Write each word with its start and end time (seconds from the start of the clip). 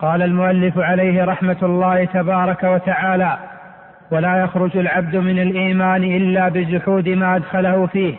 قال 0.00 0.22
المؤلف 0.22 0.78
عليه 0.78 1.24
رحمة 1.24 1.56
الله 1.62 2.04
تبارك 2.04 2.64
وتعالى 2.64 3.38
ولا 4.10 4.36
يخرج 4.36 4.76
العبد 4.76 5.16
من 5.16 5.38
الإيمان 5.38 6.04
إلا 6.04 6.48
بجحود 6.48 7.08
ما 7.08 7.36
أدخله 7.36 7.86
فيه 7.86 8.14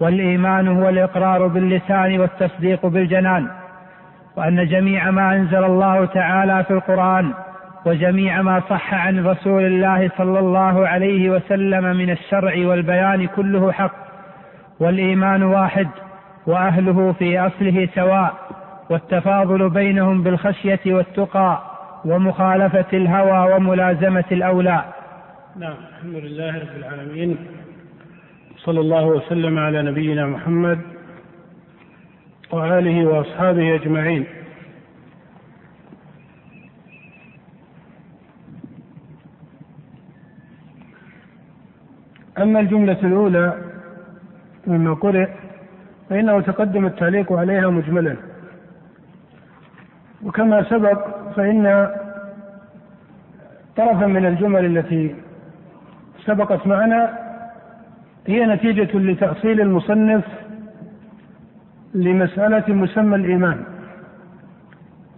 والإيمان 0.00 0.68
هو 0.68 0.88
الإقرار 0.88 1.46
باللسان 1.46 2.20
والتصديق 2.20 2.86
بالجنان 2.86 3.46
وأن 4.36 4.66
جميع 4.66 5.10
ما 5.10 5.36
أنزل 5.36 5.64
الله 5.64 6.04
تعالى 6.04 6.64
في 6.64 6.70
القرآن 6.70 7.32
وجميع 7.86 8.42
ما 8.42 8.62
صح 8.70 8.94
عن 8.94 9.26
رسول 9.26 9.62
الله 9.62 10.10
صلى 10.18 10.38
الله 10.38 10.88
عليه 10.88 11.30
وسلم 11.30 11.96
من 11.96 12.10
الشرع 12.10 12.68
والبيان 12.68 13.26
كله 13.26 13.72
حق 13.72 13.94
والإيمان 14.80 15.42
واحد 15.42 15.88
وأهله 16.46 17.14
في 17.18 17.38
أصله 17.38 17.88
سواء 17.94 18.34
والتفاضل 18.90 19.70
بينهم 19.70 20.22
بالخشية 20.22 20.80
والتقى 20.86 21.62
ومخالفة 22.04 22.86
الهوى 22.92 23.54
وملازمة 23.54 24.24
الأولى. 24.32 24.84
نعم 25.56 25.76
الحمد 25.96 26.14
لله 26.14 26.58
رب 26.58 26.76
العالمين. 26.76 27.36
صلى 28.56 28.80
الله 28.80 29.06
وسلم 29.06 29.58
على 29.58 29.82
نبينا 29.82 30.26
محمد 30.26 30.78
وآله 32.52 33.06
وأصحابه 33.06 33.74
أجمعين. 33.74 34.26
أما 42.38 42.60
الجملة 42.60 42.98
الأولى 43.02 43.62
مما 44.66 44.94
قرئ 44.94 45.28
فإنه 46.10 46.40
تقدم 46.40 46.86
التعليق 46.86 47.32
عليها 47.32 47.70
مجملا. 47.70 48.16
وكما 50.24 50.62
سبق 50.62 51.06
فإن 51.36 51.90
طرفا 53.76 54.06
من 54.06 54.26
الجمل 54.26 54.64
التي 54.78 55.14
سبقت 56.24 56.66
معنا 56.66 57.18
هي 58.26 58.46
نتيجة 58.46 58.98
لتأصيل 58.98 59.60
المصنف 59.60 60.24
لمسألة 61.94 62.74
مسمى 62.74 63.16
الإيمان 63.16 63.64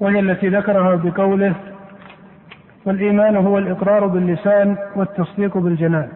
وهي 0.01 0.20
التي 0.20 0.48
ذكرها 0.48 0.95
بقوله 0.97 1.55
والإيمان 2.85 3.37
هو 3.37 3.59
الإقرار 3.59 4.07
باللسان 4.07 4.77
والتصديق 4.97 5.59
بالجنان. 5.59 6.09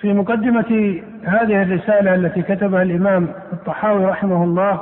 في 0.00 0.12
مقدمة 0.12 1.00
هذه 1.24 1.62
الرسالة 1.62 2.14
التي 2.14 2.42
كتبها 2.42 2.82
الإمام 2.82 3.28
الطحاوي 3.52 4.04
رحمه 4.04 4.44
الله 4.44 4.80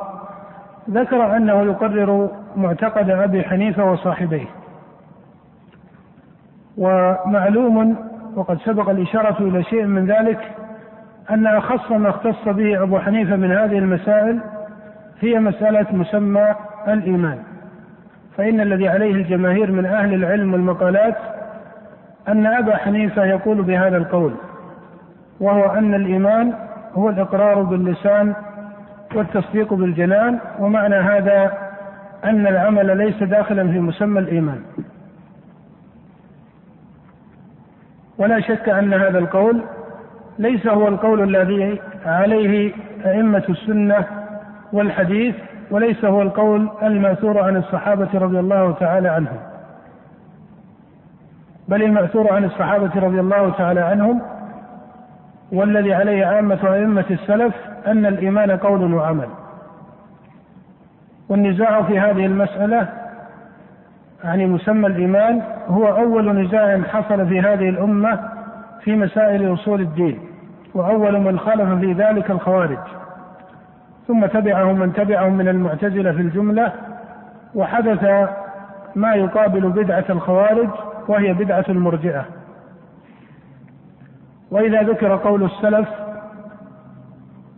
ذكر 0.90 1.36
أنه 1.36 1.62
يقرر 1.62 2.30
معتقد 2.56 3.10
أبي 3.10 3.42
حنيفة 3.42 3.92
وصاحبيه. 3.92 4.46
ومعلوم 6.78 7.96
وقد 8.36 8.58
سبق 8.58 8.90
الإشارة 8.90 9.36
إلى 9.40 9.62
شيء 9.62 9.84
من 9.84 10.06
ذلك 10.06 10.52
أن 11.30 11.46
أخص 11.46 11.90
ما 11.90 12.08
اختص 12.08 12.48
به 12.48 12.82
أبو 12.82 12.98
حنيفة 12.98 13.36
من 13.36 13.50
هذه 13.52 13.78
المسائل 13.78 14.40
هي 15.20 15.40
مسألة 15.40 15.86
مسمى 15.92 16.54
الإيمان. 16.88 17.38
فإن 18.36 18.60
الذي 18.60 18.88
عليه 18.88 19.12
الجماهير 19.12 19.72
من 19.72 19.86
أهل 19.86 20.14
العلم 20.14 20.52
والمقالات 20.52 21.16
أن 22.28 22.46
أبا 22.46 22.76
حنيفة 22.76 23.24
يقول 23.24 23.62
بهذا 23.62 23.96
القول 23.96 24.32
وهو 25.40 25.64
أن 25.64 25.94
الإيمان 25.94 26.52
هو 26.94 27.10
الإقرار 27.10 27.62
باللسان 27.62 28.34
والتصديق 29.14 29.74
بالجنان 29.74 30.38
ومعنى 30.58 30.94
هذا 30.94 31.52
أن 32.24 32.46
العمل 32.46 32.96
ليس 32.98 33.22
داخلا 33.22 33.72
في 33.72 33.80
مسمى 33.80 34.20
الإيمان. 34.20 34.60
ولا 38.18 38.40
شك 38.40 38.68
أن 38.68 38.94
هذا 38.94 39.18
القول 39.18 39.62
ليس 40.38 40.66
هو 40.66 40.88
القول 40.88 41.36
الذي 41.36 41.80
عليه 42.06 42.72
أئمة 43.06 43.44
السنة 43.48 44.04
والحديث 44.72 45.34
وليس 45.70 46.04
هو 46.04 46.22
القول 46.22 46.70
المأثور 46.82 47.38
عن 47.38 47.56
الصحابة 47.56 48.08
رضي 48.14 48.40
الله 48.40 48.72
تعالى 48.72 49.08
عنهم. 49.08 49.38
بل 51.68 51.82
المأثور 51.82 52.32
عن 52.32 52.44
الصحابة 52.44 52.90
رضي 52.96 53.20
الله 53.20 53.50
تعالى 53.50 53.80
عنهم 53.80 54.22
والذي 55.52 55.94
عليه 55.94 56.26
عامة 56.26 56.74
أئمة 56.74 57.04
السلف 57.10 57.54
أن 57.86 58.06
الإيمان 58.06 58.50
قول 58.50 58.94
وعمل. 58.94 59.28
والنزاع 61.28 61.82
في 61.82 62.00
هذه 62.00 62.26
المسألة 62.26 62.88
يعني 64.24 64.46
مسمى 64.46 64.86
الإيمان 64.86 65.42
هو 65.68 65.86
أول 65.86 66.42
نزاع 66.42 66.82
حصل 66.82 67.28
في 67.28 67.40
هذه 67.40 67.68
الأمة 67.68 68.28
في 68.80 68.96
مسائل 68.96 69.54
أصول 69.54 69.80
الدين 69.80 70.20
وأول 70.74 71.20
من 71.20 71.38
خالف 71.38 71.80
في 71.80 71.92
ذلك 71.92 72.30
الخوارج. 72.30 72.78
ثم 74.08 74.26
تبعهم 74.26 74.78
من 74.78 74.92
تبعهم 74.92 75.36
من 75.36 75.48
المعتزلة 75.48 76.12
في 76.12 76.20
الجملة 76.20 76.72
وحدث 77.54 78.28
ما 78.96 79.14
يقابل 79.14 79.60
بدعة 79.60 80.04
الخوارج 80.10 80.68
وهي 81.08 81.32
بدعة 81.32 81.64
المرجئة. 81.68 82.24
وإذا 84.50 84.82
ذكر 84.82 85.16
قول 85.16 85.44
السلف 85.44 85.88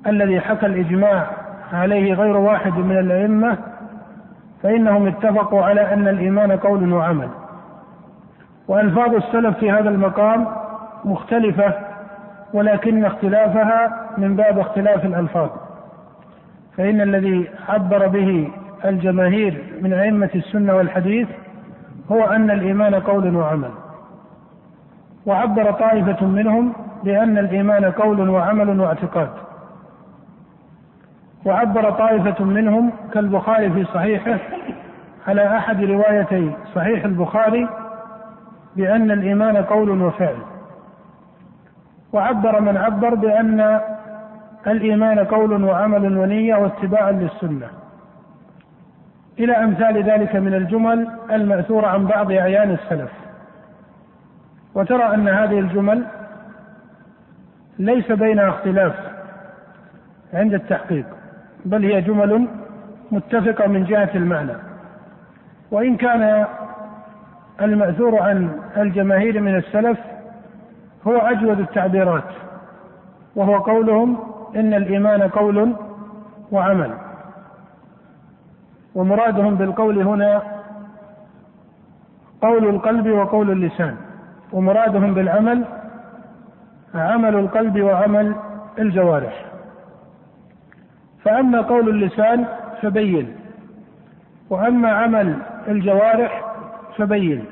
الذي 0.06 0.40
حكى 0.40 0.66
الإجماع 0.66 1.26
عليه 1.72 2.14
غير 2.14 2.36
واحد 2.36 2.72
من 2.72 2.98
الأئمة 2.98 3.56
فإنهم 4.62 5.06
اتفقوا 5.06 5.62
على 5.62 5.92
أن 5.94 6.08
الإيمان 6.08 6.52
قول 6.52 6.92
وعمل. 6.92 7.28
وألفاظ 8.68 9.14
السلف 9.14 9.58
في 9.58 9.70
هذا 9.70 9.88
المقام 9.88 10.46
مختلفة 11.04 11.74
ولكن 12.54 13.04
اختلافها 13.04 14.06
من 14.18 14.36
باب 14.36 14.58
اختلاف 14.58 15.04
الألفاظ. 15.04 15.48
فإن 16.76 17.00
الذي 17.00 17.48
عبر 17.68 18.06
به 18.06 18.50
الجماهير 18.84 19.64
من 19.80 19.92
أئمة 19.92 20.30
السنة 20.34 20.74
والحديث 20.76 21.28
هو 22.12 22.24
أن 22.24 22.50
الإيمان 22.50 22.94
قول 22.94 23.36
وعمل. 23.36 23.70
وعبر 25.26 25.70
طائفة 25.72 26.26
منهم 26.26 26.72
بأن 27.04 27.38
الإيمان 27.38 27.84
قول 27.84 28.28
وعمل 28.28 28.80
واعتقاد. 28.80 29.28
وعبر 31.44 31.90
طائفة 31.90 32.44
منهم 32.44 32.92
كالبخاري 33.12 33.70
في 33.70 33.84
صحيحه 33.84 34.38
على 35.28 35.56
أحد 35.56 35.84
روايتي 35.84 36.52
صحيح 36.74 37.04
البخاري 37.04 37.68
بأن 38.76 39.10
الإيمان 39.10 39.56
قول 39.56 40.02
وفعل. 40.02 40.36
وعبر 42.12 42.60
من 42.60 42.76
عبر 42.76 43.14
بأن 43.14 43.80
الإيمان 44.66 45.18
قول 45.18 45.64
وعمل 45.64 46.18
ونية 46.18 46.56
واتباع 46.56 47.10
للسنة. 47.10 47.68
إلى 49.38 49.52
أمثال 49.52 50.02
ذلك 50.02 50.36
من 50.36 50.54
الجمل 50.54 51.08
المأثورة 51.30 51.86
عن 51.86 52.06
بعض 52.06 52.32
أعيان 52.32 52.70
السلف. 52.70 53.10
وترى 54.74 55.14
أن 55.14 55.28
هذه 55.28 55.58
الجمل 55.58 56.04
ليس 57.78 58.12
بينها 58.12 58.48
اختلاف 58.48 58.94
عند 60.34 60.54
التحقيق. 60.54 61.06
بل 61.64 61.84
هي 61.84 62.00
جمل 62.00 62.48
متفقة 63.12 63.66
من 63.66 63.84
جهة 63.84 64.10
المعنى. 64.14 64.52
وإن 65.70 65.96
كان 65.96 66.46
المأثور 67.60 68.22
عن 68.22 68.60
الجماهير 68.76 69.40
من 69.40 69.56
السلف 69.56 69.98
هو 71.06 71.16
أجود 71.18 71.60
التعبيرات 71.60 72.24
وهو 73.36 73.56
قولهم 73.56 74.18
إن 74.56 74.74
الإيمان 74.74 75.22
قول 75.22 75.76
وعمل. 76.52 76.94
ومرادهم 78.94 79.54
بالقول 79.54 80.02
هنا 80.02 80.42
قول 82.42 82.68
القلب 82.68 83.08
وقول 83.08 83.50
اللسان 83.50 83.96
ومرادهم 84.52 85.14
بالعمل 85.14 85.64
عمل 86.94 87.34
القلب 87.34 87.80
وعمل 87.80 88.34
الجوارح. 88.78 89.51
فأما 91.24 91.60
قول 91.60 91.88
اللسان 91.88 92.44
فبين 92.82 93.36
وأما 94.50 94.92
عمل 94.92 95.38
الجوارح 95.68 96.44
فبين 96.96 97.44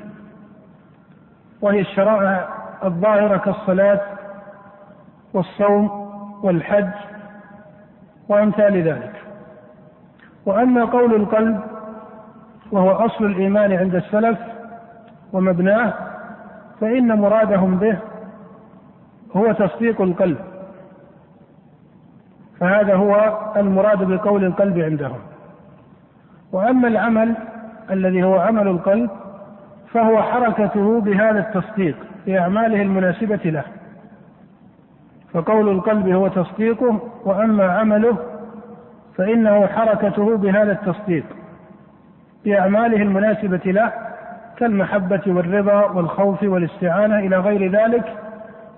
وهي 1.61 1.79
الشرائع 1.79 2.49
الظاهرة 2.83 3.37
كالصلاة 3.37 4.01
والصوم 5.33 5.89
والحج 6.43 6.89
وأمثال 8.29 8.81
ذلك. 8.83 9.13
وأما 10.45 10.85
قول 10.85 11.15
القلب 11.15 11.59
وهو 12.71 12.91
أصل 12.91 13.25
الإيمان 13.25 13.71
عند 13.71 13.95
السلف 13.95 14.39
ومبناه 15.33 15.93
فإن 16.81 17.19
مرادهم 17.19 17.77
به 17.77 17.97
هو 19.35 19.51
تصديق 19.51 20.01
القلب. 20.01 20.50
فهذا 22.61 22.95
هو 22.95 23.37
المراد 23.57 24.03
بقول 24.03 24.43
القلب 24.43 24.79
عندهم. 24.79 25.19
وأما 26.51 26.87
العمل 26.87 27.35
الذي 27.91 28.23
هو 28.23 28.39
عمل 28.39 28.67
القلب 28.67 29.09
فهو 29.93 30.21
حركته 30.23 31.01
بهذا 31.01 31.39
التصديق 31.39 31.95
بأعماله 32.25 32.81
المناسبة 32.81 33.39
له. 33.45 33.63
فقول 35.33 35.69
القلب 35.69 36.07
هو 36.07 36.27
تصديقه 36.27 36.99
وأما 37.25 37.71
عمله 37.71 38.17
فإنه 39.17 39.67
حركته 39.67 40.37
بهذا 40.37 40.71
التصديق 40.71 41.25
بأعماله 42.45 43.01
المناسبة 43.01 43.61
له 43.71 43.91
كالمحبة 44.57 45.21
والرضا 45.27 45.85
والخوف 45.85 46.43
والاستعانة 46.43 47.19
إلى 47.19 47.37
غير 47.37 47.71
ذلك 47.71 48.17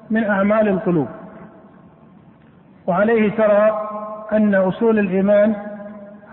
من 0.10 0.24
أعمال 0.24 0.68
القلوب. 0.68 1.08
وعليه 2.88 3.32
ترى 3.32 3.88
أن 4.34 4.56
أصول 4.56 5.00
الإيمان 5.00 5.56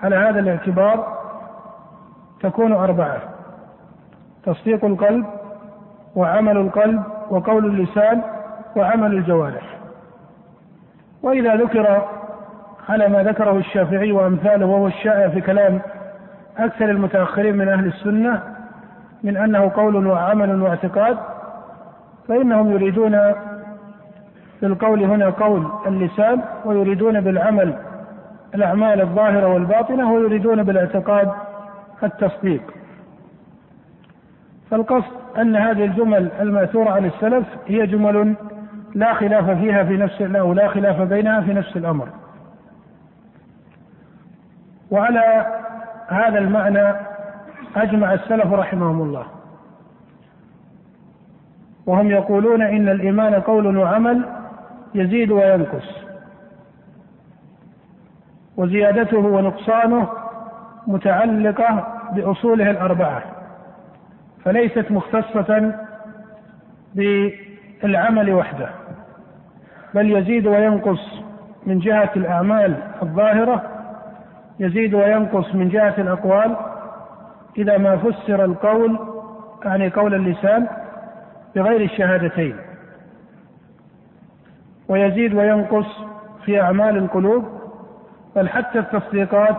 على 0.02 0.16
هذا 0.16 0.40
الاعتبار 0.40 1.16
تكون 2.42 2.72
أربعة 2.72 3.18
تصديق 4.44 4.84
القلب 4.84 5.26
وعمل 6.16 6.56
القلب 6.56 7.02
وقول 7.30 7.66
اللسان 7.66 8.22
وعمل 8.76 9.14
الجوارح. 9.14 9.78
وإذا 11.22 11.54
ذكر 11.56 12.02
على 12.88 13.08
ما 13.08 13.22
ذكره 13.22 13.58
الشافعي 13.58 14.12
وأمثاله 14.12 14.66
وهو 14.66 14.86
الشائع 14.86 15.28
في 15.28 15.40
كلام 15.40 15.80
أكثر 16.58 16.84
المتأخرين 16.90 17.56
من 17.56 17.68
أهل 17.68 17.86
السنة 17.86 18.42
من 19.22 19.36
أنه 19.36 19.70
قول 19.74 20.06
وعمل 20.06 20.62
واعتقاد 20.62 21.16
فإنهم 22.28 22.70
يريدون 22.70 23.14
بالقول 24.62 25.04
هنا 25.04 25.30
قول 25.30 25.66
اللسان 25.86 26.40
ويريدون 26.64 27.20
بالعمل 27.20 27.74
الأعمال 28.54 29.00
الظاهرة 29.00 29.46
والباطنة 29.46 30.12
ويريدون 30.12 30.62
بالاعتقاد 30.62 31.32
التصديق. 32.02 32.62
فالقصد 34.70 35.12
أن 35.38 35.56
هذه 35.56 35.84
الجمل 35.84 36.30
المأثورة 36.40 36.90
عن 36.90 37.04
السلف 37.04 37.46
هي 37.66 37.86
جمل 37.86 38.34
لا 38.94 39.14
خلاف 39.14 39.50
فيها 39.50 39.84
في 39.84 39.96
نفس 39.96 40.22
أو 40.22 40.52
لا 40.52 40.68
خلاف 40.68 41.00
بينها 41.00 41.40
في 41.40 41.54
نفس 41.54 41.76
الأمر. 41.76 42.08
وعلى 44.90 45.46
هذا 46.08 46.38
المعنى 46.38 46.94
أجمع 47.76 48.14
السلف 48.14 48.52
رحمهم 48.52 49.02
الله. 49.02 49.24
وهم 51.86 52.10
يقولون 52.10 52.62
إن 52.62 52.88
الإيمان 52.88 53.34
قول 53.34 53.76
وعمل 53.76 54.39
يزيد 54.94 55.30
وينقص. 55.30 56.00
وزيادته 58.56 59.18
ونقصانه 59.18 60.08
متعلقة 60.86 61.86
بأصوله 62.12 62.70
الأربعة. 62.70 63.22
فليست 64.44 64.90
مختصة 64.90 65.74
بالعمل 66.94 68.32
وحده. 68.32 68.68
بل 69.94 70.10
يزيد 70.10 70.46
وينقص 70.46 71.22
من 71.66 71.78
جهة 71.78 72.10
الأعمال 72.16 72.76
الظاهرة 73.02 73.62
يزيد 74.60 74.94
وينقص 74.94 75.54
من 75.54 75.68
جهة 75.68 75.94
الأقوال. 75.98 76.56
إذا 77.58 77.78
ما 77.78 77.96
فسر 77.96 78.44
القول 78.44 78.98
يعني 79.64 79.88
قول 79.88 80.14
اللسان 80.14 80.66
بغير 81.56 81.80
الشهادتين. 81.80 82.56
ويزيد 84.90 85.34
وينقص 85.34 85.86
في 86.44 86.60
أعمال 86.60 86.96
القلوب 86.96 87.44
بل 88.36 88.48
حتى 88.48 88.78
التصديقات 88.78 89.56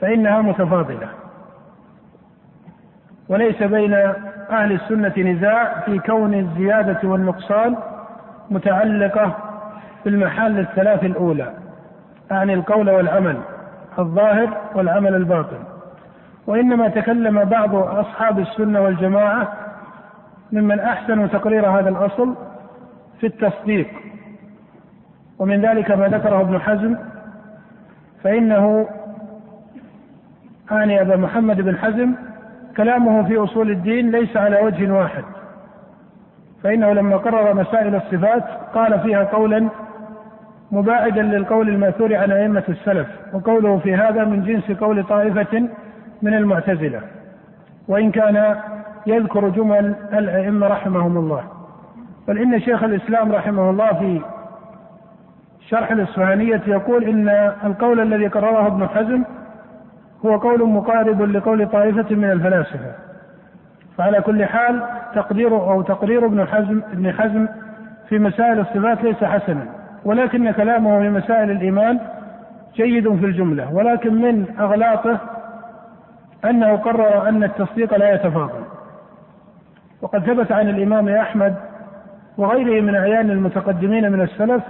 فإنها 0.00 0.42
متفاضلة. 0.42 1.08
وليس 3.28 3.62
بين 3.62 3.94
أهل 4.50 4.72
السنة 4.72 5.12
نزاع 5.18 5.80
في 5.80 5.98
كون 5.98 6.34
الزيادة 6.34 7.08
والنقصان 7.08 7.76
متعلقة 8.50 9.36
بالمحال 10.04 10.58
الثلاث 10.58 11.04
الأولى 11.04 11.52
أعني 12.32 12.54
القول 12.54 12.90
والعمل 12.90 13.36
الظاهر 13.98 14.48
والعمل 14.74 15.14
الباطن. 15.14 15.58
وإنما 16.46 16.88
تكلم 16.88 17.44
بعض 17.44 17.74
أصحاب 17.74 18.38
السنة 18.38 18.80
والجماعة 18.80 19.52
ممن 20.52 20.80
أحسنوا 20.80 21.26
تقرير 21.26 21.70
هذا 21.70 21.88
الأصل 21.88 22.34
في 23.20 23.26
التصديق. 23.26 23.88
ومن 25.38 25.60
ذلك 25.60 25.90
ما 25.90 26.08
ذكره 26.08 26.40
ابن 26.40 26.60
حزم 26.60 26.96
فإنه 28.24 28.88
أعني 30.72 31.00
أبا 31.00 31.16
محمد 31.16 31.60
بن 31.60 31.76
حزم 31.76 32.14
كلامه 32.76 33.22
في 33.28 33.36
أصول 33.36 33.70
الدين 33.70 34.10
ليس 34.10 34.36
على 34.36 34.60
وجه 34.60 34.92
واحد. 34.92 35.24
فإنه 36.62 36.92
لما 36.92 37.16
قرر 37.16 37.54
مسائل 37.54 37.94
الصفات 37.94 38.44
قال 38.74 39.00
فيها 39.00 39.24
قولا 39.24 39.68
مباعدا 40.72 41.22
للقول 41.22 41.68
المأثور 41.68 42.16
عن 42.16 42.32
أئمة 42.32 42.64
السلف 42.68 43.08
وقوله 43.32 43.78
في 43.78 43.94
هذا 43.94 44.24
من 44.24 44.42
جنس 44.42 44.78
قول 44.78 45.04
طائفة 45.04 45.68
من 46.22 46.34
المعتزلة. 46.34 47.00
وإن 47.88 48.10
كان 48.10 48.56
يذكر 49.06 49.48
جمل 49.48 49.94
الأئمة 50.12 50.66
رحمهم 50.66 51.16
الله. 51.16 51.55
بل 52.28 52.38
إن 52.38 52.60
شيخ 52.60 52.82
الإسلام 52.82 53.32
رحمه 53.32 53.70
الله 53.70 53.92
في 53.92 54.20
شرح 55.68 55.90
الإصفهانية 55.90 56.62
يقول 56.66 57.04
إن 57.04 57.28
القول 57.64 58.00
الذي 58.00 58.26
قرره 58.26 58.66
ابن 58.66 58.88
حزم 58.88 59.24
هو 60.26 60.36
قول 60.36 60.68
مقارب 60.68 61.22
لقول 61.22 61.68
طائفة 61.68 62.14
من 62.14 62.30
الفلاسفة. 62.30 62.92
فعلى 63.98 64.20
كل 64.20 64.44
حال 64.44 64.82
تقدير 65.14 65.50
أو 65.56 65.82
تقرير 65.82 66.26
ابن 66.26 66.46
حزم 66.46 66.82
ابن 66.92 67.12
حزم 67.12 67.48
في 68.08 68.18
مسائل 68.18 68.60
الصفات 68.60 69.02
ليس 69.02 69.24
حسنا 69.24 69.66
ولكن 70.04 70.50
كلامه 70.50 71.00
في 71.00 71.10
مسائل 71.10 71.50
الإيمان 71.50 71.98
جيد 72.74 73.16
في 73.16 73.26
الجملة 73.26 73.74
ولكن 73.74 74.14
من 74.14 74.46
أغلاطه 74.60 75.18
أنه 76.44 76.76
قرر 76.76 77.28
أن 77.28 77.44
التصديق 77.44 77.96
لا 77.96 78.14
يتفاضل. 78.14 78.64
وقد 80.02 80.24
ثبت 80.24 80.52
عن 80.52 80.68
الإمام 80.68 81.08
أحمد 81.08 81.54
وغيره 82.38 82.80
من 82.80 82.94
أعيان 82.94 83.30
المتقدمين 83.30 84.12
من 84.12 84.20
السلف 84.20 84.62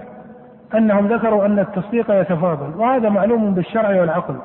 أنهم 0.75 1.07
ذكروا 1.07 1.47
أن 1.47 1.59
التصديق 1.59 2.11
يتفاضل 2.11 2.81
وهذا 2.81 3.09
معلوم 3.09 3.55
بالشرع 3.55 4.01
والعقل. 4.01 4.37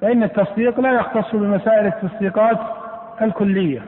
فإن 0.00 0.22
التصديق 0.22 0.80
لا 0.80 0.92
يختص 0.92 1.34
بمسائل 1.34 1.86
التصديقات 1.86 2.58
الكلية 3.22 3.80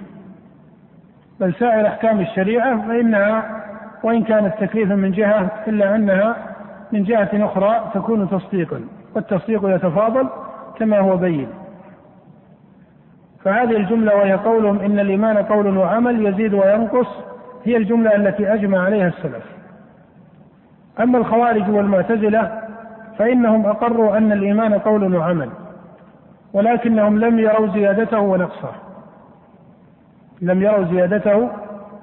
بل 1.40 1.54
سائر 1.54 1.86
أحكام 1.86 2.20
الشريعة 2.20 2.88
فإنها 2.88 3.62
وإن 4.02 4.22
كانت 4.22 4.54
تكليفا 4.60 4.94
من 4.94 5.10
جهة 5.10 5.50
إلا 5.68 5.94
أنها 5.94 6.36
من 6.92 7.04
جهة 7.04 7.30
أخرى 7.34 7.90
تكون 7.94 8.30
تصديقا 8.30 8.80
والتصديق 9.14 9.60
يتفاضل 9.64 10.28
كما 10.78 10.98
هو 10.98 11.16
بين. 11.16 11.48
فهذه 13.44 13.76
الجملة 13.76 14.16
وهي 14.16 14.32
قولهم 14.32 14.78
إن 14.78 15.00
الإيمان 15.00 15.36
قول 15.36 15.76
وعمل 15.76 16.26
يزيد 16.26 16.54
وينقص 16.54 17.29
هي 17.64 17.76
الجملة 17.76 18.16
التي 18.16 18.54
أجمع 18.54 18.78
عليها 18.78 19.08
السلف. 19.08 19.44
أما 21.00 21.18
الخوارج 21.18 21.70
والمعتزلة 21.70 22.60
فإنهم 23.18 23.66
أقروا 23.66 24.16
أن 24.16 24.32
الإيمان 24.32 24.74
قول 24.74 25.16
وعمل 25.16 25.48
ولكنهم 26.52 27.18
لم 27.18 27.38
يروا 27.38 27.66
زيادته 27.66 28.20
ونقصه. 28.20 28.72
لم 30.42 30.62
يروا 30.62 30.84
زيادته 30.84 31.50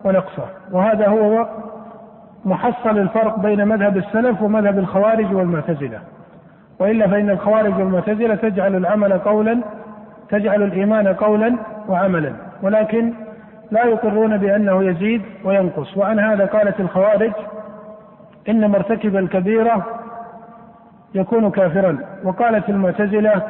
ونقصه. 0.04 0.46
وهذا 0.72 1.08
هو 1.08 1.48
محصل 2.46 2.98
الفرق 2.98 3.40
بين 3.40 3.68
مذهب 3.68 3.98
السلف 3.98 4.42
ومذهب 4.42 4.80
الخوارج 4.80 5.36
والمعتزلة. 5.36 6.00
وإلا 6.80 7.08
فإن 7.08 7.30
الخوارج 7.30 7.74
والمعتزلة 7.74 8.36
تجعل 8.36 8.76
العمل 8.76 9.14
قولا 9.14 9.62
تجعل 10.30 10.64
الإيمان 10.64 11.08
قولا 11.08 11.56
وعملا. 11.90 12.34
ولكن 12.64 13.14
لا 13.72 13.86
يقرون 13.86 14.38
بأنه 14.38 14.84
يزيد 14.84 15.22
وينقص. 15.44 15.98
وعن 15.98 16.20
هذا 16.20 16.46
قالت 16.46 16.80
الخوارج 16.80 17.32
إن 18.50 18.72
مرتكب 18.72 19.16
الكبيرة 19.16 19.86
يكون 21.16 21.52
كافرا. 21.52 21.98
وقالت 22.24 22.70
المعتزلة 22.70 23.42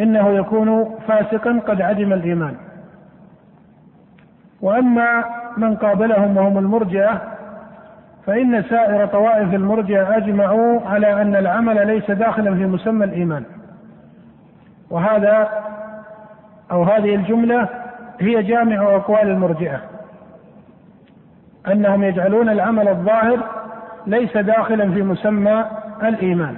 إنه 0.00 0.28
يكون 0.28 0.98
فاسقا 1.08 1.60
قد 1.66 1.82
عدم 1.82 2.12
الإيمان. 2.12 2.54
وأما 4.60 5.24
من 5.56 5.76
قابلهم 5.76 6.36
وهم 6.36 6.58
المرجئة 6.58 7.22
فإن 8.26 8.62
سائر 8.62 9.06
طوائف 9.06 9.54
المرجئة 9.54 10.16
أجمعوا 10.16 10.80
على 10.86 11.22
أن 11.22 11.36
العمل 11.36 11.86
ليس 11.86 12.10
داخلا 12.10 12.54
في 12.54 12.66
مسمى 12.66 13.04
الإيمان. 13.04 13.44
وهذا 14.90 15.48
أو 16.70 16.82
هذه 16.82 17.14
الجملة 17.14 17.68
هي 18.20 18.42
جامع 18.42 18.96
أقوال 18.96 19.28
المرجئة 19.30 19.80
أنهم 21.72 22.02
يجعلون 22.02 22.48
العمل 22.48 22.88
الظاهر 22.88 23.38
ليس 24.06 24.36
داخلا 24.36 24.92
في 24.92 25.02
مسمى 25.02 25.64
الإيمان. 26.02 26.56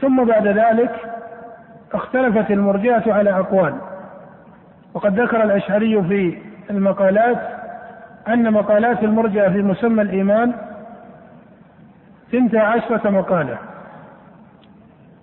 ثم 0.00 0.24
بعد 0.24 0.46
ذلك 0.46 0.90
اختلفت 1.94 2.50
المرجئة 2.50 3.12
على 3.12 3.30
أقوال. 3.30 3.74
وقد 4.94 5.20
ذكر 5.20 5.42
الأشعري 5.44 6.02
في 6.02 6.38
المقالات 6.70 7.38
أن 8.28 8.52
مقالات 8.52 9.02
المرجئة 9.02 9.48
في 9.48 9.62
مسمى 9.62 10.02
الإيمان 10.02 10.52
ثنتا 12.32 12.58
عشرة 12.58 13.10
مقالة. 13.10 13.58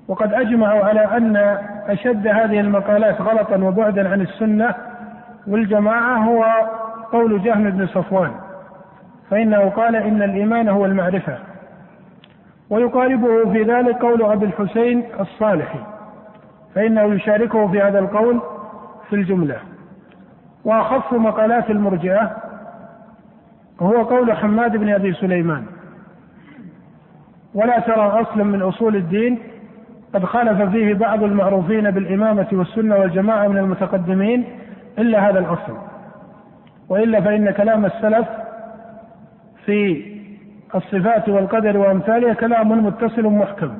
وقد 0.08 0.34
أجمعوا 0.34 0.86
على 0.86 1.02
أن 1.02 1.36
أشد 1.88 2.28
هذه 2.28 2.60
المقالات 2.60 3.22
غلطا 3.22 3.56
وبعدا 3.56 4.12
عن 4.12 4.22
السنة 4.22 4.76
والجماعة 5.48 6.18
هو 6.18 6.46
قول 7.12 7.42
جهم 7.44 7.70
بن 7.70 7.88
صفوان 7.88 8.32
فإنه 9.30 9.70
قال 9.70 9.96
إن 9.96 10.22
الإيمان 10.22 10.70
هو 10.70 10.86
المعرفة 10.86 11.38
ويقاربه 12.70 13.52
في 13.52 13.64
ذلك 13.64 13.96
قول 13.96 14.24
أبي 14.24 14.46
الحسين 14.46 15.04
الصالحي 15.20 15.80
فإنه 16.76 17.02
يشاركه 17.04 17.68
في 17.68 17.82
هذا 17.82 18.00
القول 18.00 18.42
في 19.10 19.16
الجملة. 19.16 19.58
وأخف 20.66 21.14
مقالات 21.14 21.70
المرجئة 21.70 22.38
هو 23.82 24.04
قول 24.04 24.34
حماد 24.34 24.78
بن 24.78 24.90
أبي 24.94 25.14
سليمان 25.14 25.64
ولا 27.54 27.80
ترى 27.80 28.22
أصلا 28.22 28.44
من 28.44 28.62
أصول 28.62 28.96
الدين 28.96 29.40
قد 30.14 30.26
خالف 30.26 30.62
فيه 30.62 30.94
بعض 30.94 31.24
المعروفين 31.24 31.92
بالإمامة 31.92 32.48
والسنة 32.52 32.96
والجماعة 32.96 33.48
من 33.48 33.58
المتقدمين 33.58 34.46
إلا 34.98 35.30
هذا 35.30 35.40
الأصل. 35.40 35.78
وإلا 36.90 37.22
فإن 37.22 37.52
كلام 37.52 37.86
السلف 37.86 38.28
في 39.66 40.06
الصفات 40.76 41.30
والقدر 41.30 41.78
وأمثالها 41.78 42.34
كلام 42.34 42.86
متصل 42.86 43.24
محكم. 43.24 43.72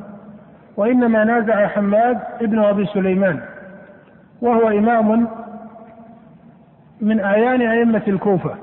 وإنما 0.78 1.24
نازع 1.24 1.68
حماد 1.68 2.20
ابن 2.42 2.60
أبي 2.60 2.86
سليمان 2.86 3.40
وهو 4.42 4.70
إمام 4.70 5.28
من 7.02 7.20
أعيان 7.20 7.62
أئمة 7.62 8.02
الكوفة 8.08 8.56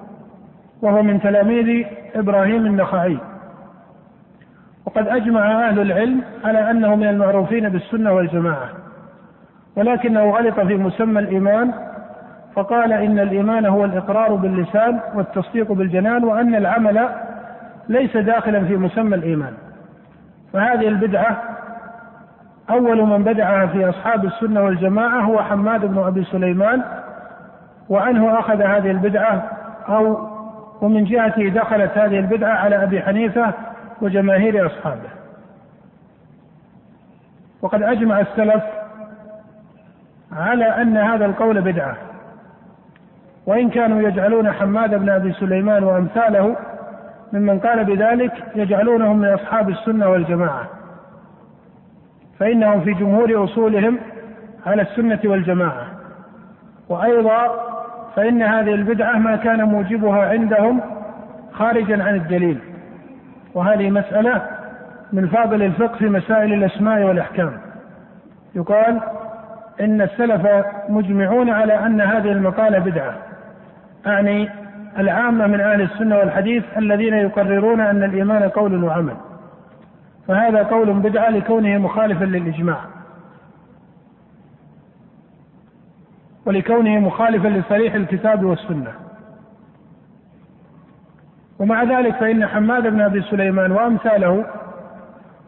وهو 0.83 1.03
من 1.03 1.21
تلاميذ 1.21 1.87
إبراهيم 2.15 2.67
النخعي. 2.67 3.19
وقد 4.87 5.09
أجمع 5.09 5.69
أهل 5.69 5.81
العلم 5.81 6.23
على 6.45 6.71
أنه 6.71 6.95
من 6.95 7.07
المعروفين 7.07 7.69
بالسنة 7.69 8.13
والجماعة 8.13 8.69
ولكنه 9.77 10.31
غلط 10.31 10.61
في 10.61 10.77
مسمى 10.77 11.21
الإيمان 11.21 11.73
فقال 12.57 12.93
إن 12.93 13.19
الإيمان 13.19 13.67
هو 13.67 13.85
الإقرار 13.85 14.35
باللسان 14.35 15.01
والتصديق 15.15 15.73
بالجنان 15.73 16.25
وأن 16.25 16.55
العمل 16.55 17.09
ليس 17.89 18.17
داخلا 18.17 18.65
في 18.65 18.77
مسمى 18.77 19.15
الإيمان. 19.15 19.53
فهذه 20.53 20.89
البدعة 20.89 21.43
أول 22.71 23.07
من 23.07 23.25
بدعها 23.25 23.67
في 23.67 23.89
أصحاب 23.89 24.25
السنة 24.25 24.63
والجماعة 24.63 25.21
هو 25.21 25.43
حماد 25.43 25.85
بن 25.85 25.99
أبي 25.99 26.25
سليمان 26.25 26.83
وعنه 27.89 28.39
أخذ 28.39 28.63
هذه 28.63 28.91
البدعة 28.91 29.43
أو 29.89 30.29
ومن 30.81 31.05
جهته 31.05 31.49
دخلت 31.49 31.99
هذه 31.99 32.19
البدعة 32.19 32.55
على 32.55 32.83
أبي 32.83 33.03
حنيفة 33.03 33.53
وجماهير 34.03 34.67
أصحابه. 34.67 35.11
وقد 37.63 37.83
أجمع 37.83 38.21
السلف 38.21 38.63
على 40.33 40.65
أن 40.65 40.97
هذا 40.97 41.27
القول 41.27 41.61
بدعة. 41.61 41.97
وإن 43.47 43.71
كانوا 43.71 44.03
يجعلون 44.09 44.53
حماد 44.53 44.95
بن 44.95 45.09
أبي 45.09 45.33
سليمان 45.33 45.85
وأمثاله 45.85 46.57
ممن 47.33 47.59
قال 47.59 47.85
بذلك 47.85 48.33
يجعلونهم 48.55 49.19
من 49.19 49.29
أصحاب 49.29 49.69
السنة 49.69 50.09
والجماعة. 50.09 50.67
فإنهم 52.39 52.81
في 52.81 52.93
جمهور 52.93 53.45
أصولهم 53.45 53.99
على 54.67 54.83
السنة 54.83 55.19
والجماعة. 55.25 55.87
وأيضا 56.89 57.67
فإن 58.17 58.43
هذه 58.43 58.75
البدعة 58.75 59.19
ما 59.19 59.37
كان 59.37 59.65
موجبها 59.65 60.29
عندهم 60.29 60.81
خارجا 61.53 62.05
عن 62.05 62.15
الدليل. 62.15 62.59
وهذه 63.55 63.91
مسألة 63.91 64.43
من 65.13 65.27
فاضل 65.29 65.63
الفقه 65.63 65.97
في 65.97 66.09
مسائل 66.09 66.53
الأسماء 66.53 67.03
والأحكام. 67.03 67.53
يقال 68.55 69.01
إن 69.81 70.01
السلف 70.01 70.65
مجمعون 70.89 71.51
على 71.51 71.87
أن 71.87 72.01
هذه 72.01 72.33
المقالة 72.33 72.79
بدعة. 72.79 73.26
أعني 74.07 74.49
العامة 74.99 75.47
من 75.47 75.61
أهل 75.61 75.83
السنة 75.83 76.19
والحديث 76.19 76.65
الذين 76.77 77.15
يقررون 77.15 77.81
أن 77.81 78.03
الإيمان 78.03 78.49
قول 78.49 78.85
وعمل. 78.85 79.17
فهذا 80.29 80.63
قول 80.63 80.93
بدعة 80.93 81.31
لكونه 81.31 81.79
مخالفا 81.79 82.25
للإجماع. 82.25 82.81
ولكونه 86.47 86.99
مخالفا 86.99 87.49
لصريح 87.49 87.95
الكتاب 87.95 88.45
والسنة. 88.45 88.93
ومع 91.59 91.83
ذلك 91.83 92.15
فإن 92.17 92.47
حماد 92.47 92.87
بن 92.87 93.01
أبي 93.01 93.23
سليمان 93.23 93.73
وأمثاله 93.73 94.45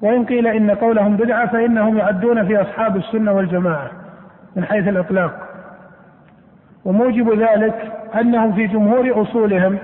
وإن 0.02 0.24
قيل 0.24 0.46
إن 0.46 0.70
قولهم 0.70 1.16
بدعة 1.16 1.46
فإنهم 1.46 1.98
يعدون 1.98 2.46
في 2.46 2.62
أصحاب 2.62 2.96
السنة 2.96 3.32
والجماعة 3.32 3.90
من 4.56 4.64
حيث 4.64 4.88
الإطلاق 4.88 5.48
وموجب 6.84 7.32
ذلك 7.40 7.97
أنهم 8.14 8.52
في 8.52 8.66
جمهور 8.66 9.22
أصولهم 9.22 9.78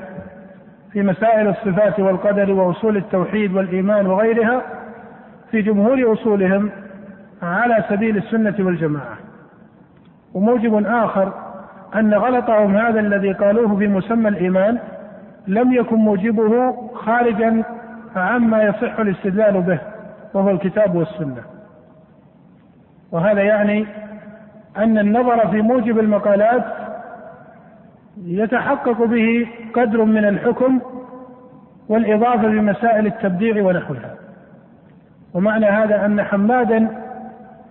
في 0.93 1.03
مسائل 1.03 1.49
الصفات 1.49 2.01
والقدر 2.01 2.53
وأصول 2.53 2.97
التوحيد 2.97 3.55
والإيمان 3.55 4.07
وغيرها 4.07 4.63
في 5.51 5.63
جمهور 5.63 6.13
أصولهم 6.13 6.71
على 7.43 7.85
سبيل 7.89 8.17
السنة 8.17 8.55
والجماعة. 8.59 9.17
وموجب 10.35 10.87
آخر 10.87 11.33
أن 11.95 12.15
غلطهم 12.15 12.77
هذا 12.77 13.01
الذي 13.01 13.33
قالوه 13.33 13.77
في 13.77 13.87
مسمى 13.87 14.29
الإيمان 14.29 14.79
لم 15.47 15.73
يكن 15.73 15.97
موجبه 15.97 16.73
خارجا 16.95 17.63
عما 18.17 18.63
يصح 18.63 18.99
الاستدلال 18.99 19.63
به 19.63 19.79
وهو 20.35 20.51
الكتاب 20.51 20.95
والسنة. 20.95 21.43
وهذا 23.13 23.43
يعني 23.43 23.87
أن 24.77 24.99
النظر 24.99 25.49
في 25.49 25.63
موجب 25.63 25.99
المقالات 25.99 26.65
يتحقق 28.23 29.05
به 29.05 29.47
قدر 29.75 30.05
من 30.05 30.25
الحكم 30.25 30.81
والإضافة 31.89 32.49
بمسائل 32.49 33.07
التبديع 33.07 33.63
ونحوها. 33.65 34.15
ومعنى 35.35 35.67
هذا 35.67 36.07
أن 36.07 36.23
حمادا 36.23 36.89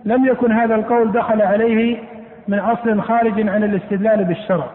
لم 0.06 0.26
يكن 0.26 0.52
هذا 0.52 0.76
القول 0.76 1.12
دخل 1.12 1.42
عليه 1.42 1.98
من 2.48 2.60
أصل 2.60 3.02
خارج 3.02 3.50
عن 3.50 3.64
الاستدلال 3.64 4.24
بالشرع 4.24 4.68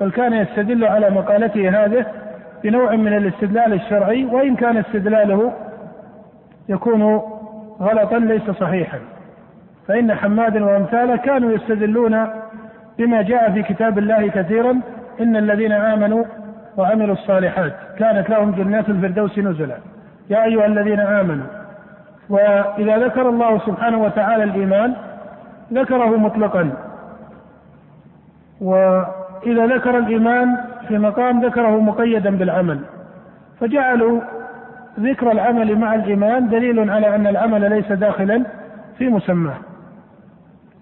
بل 0.00 0.10
كان 0.10 0.32
يستدل 0.32 0.84
على 0.84 1.10
مقالته 1.10 1.84
هذه 1.84 2.06
بنوع 2.64 2.96
من 2.96 3.16
الاستدلال 3.16 3.72
الشرعي 3.72 4.24
وإن 4.24 4.56
كان 4.56 4.76
استدلاله 4.76 5.52
يكون 6.68 7.20
غلطا 7.80 8.18
ليس 8.18 8.50
صحيحا. 8.50 8.98
فإن 9.88 10.14
حمادا 10.14 10.64
وأمثاله 10.64 11.16
كانوا 11.16 11.52
يستدلون 11.52 12.28
بما 12.98 13.22
جاء 13.22 13.52
في 13.52 13.62
كتاب 13.62 13.98
الله 13.98 14.28
كثيرا 14.28 14.80
إن 15.20 15.36
الذين 15.36 15.72
آمنوا 15.72 16.24
وعملوا 16.76 17.14
الصالحات 17.14 17.72
كانت 17.98 18.30
لهم 18.30 18.50
جنات 18.50 18.88
الفردوس 18.88 19.38
نزلا. 19.38 19.76
يا 20.30 20.44
أيها 20.44 20.66
الذين 20.66 21.00
آمنوا 21.00 21.46
وإذا 22.28 22.98
ذكر 22.98 23.28
الله 23.28 23.58
سبحانه 23.58 23.98
وتعالى 23.98 24.44
الإيمان 24.44 24.94
ذكره 25.72 26.16
مطلقا. 26.16 26.70
وإذا 28.60 29.66
ذكر 29.66 29.98
الإيمان 29.98 30.56
في 30.88 30.98
مقام 30.98 31.44
ذكره 31.44 31.80
مقيدا 31.80 32.36
بالعمل. 32.36 32.80
فجعلوا 33.60 34.20
ذكر 35.00 35.32
العمل 35.32 35.78
مع 35.78 35.94
الإيمان 35.94 36.48
دليل 36.48 36.90
على 36.90 37.14
أن 37.14 37.26
العمل 37.26 37.70
ليس 37.70 37.92
داخلا 37.92 38.42
في 38.98 39.08
مسماه. 39.08 39.54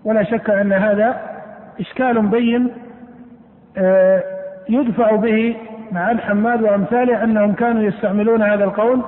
ولا 0.05 0.23
شك 0.23 0.51
أن 0.51 0.73
هذا 0.73 1.36
إشكال 1.81 2.27
بين 2.27 2.71
آه، 3.79 4.23
يدفع 4.69 5.17
به 5.17 5.57
مع 5.93 6.11
الحماد 6.11 6.63
وأمثاله 6.63 7.25
أنهم 7.25 7.53
كانوا 7.53 7.83
يستعملون 7.83 8.43
هذا 8.43 8.65
القول 8.65 9.03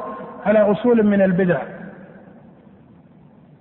على 0.46 0.58
أصول 0.58 1.06
من 1.06 1.22
البدع. 1.22 1.58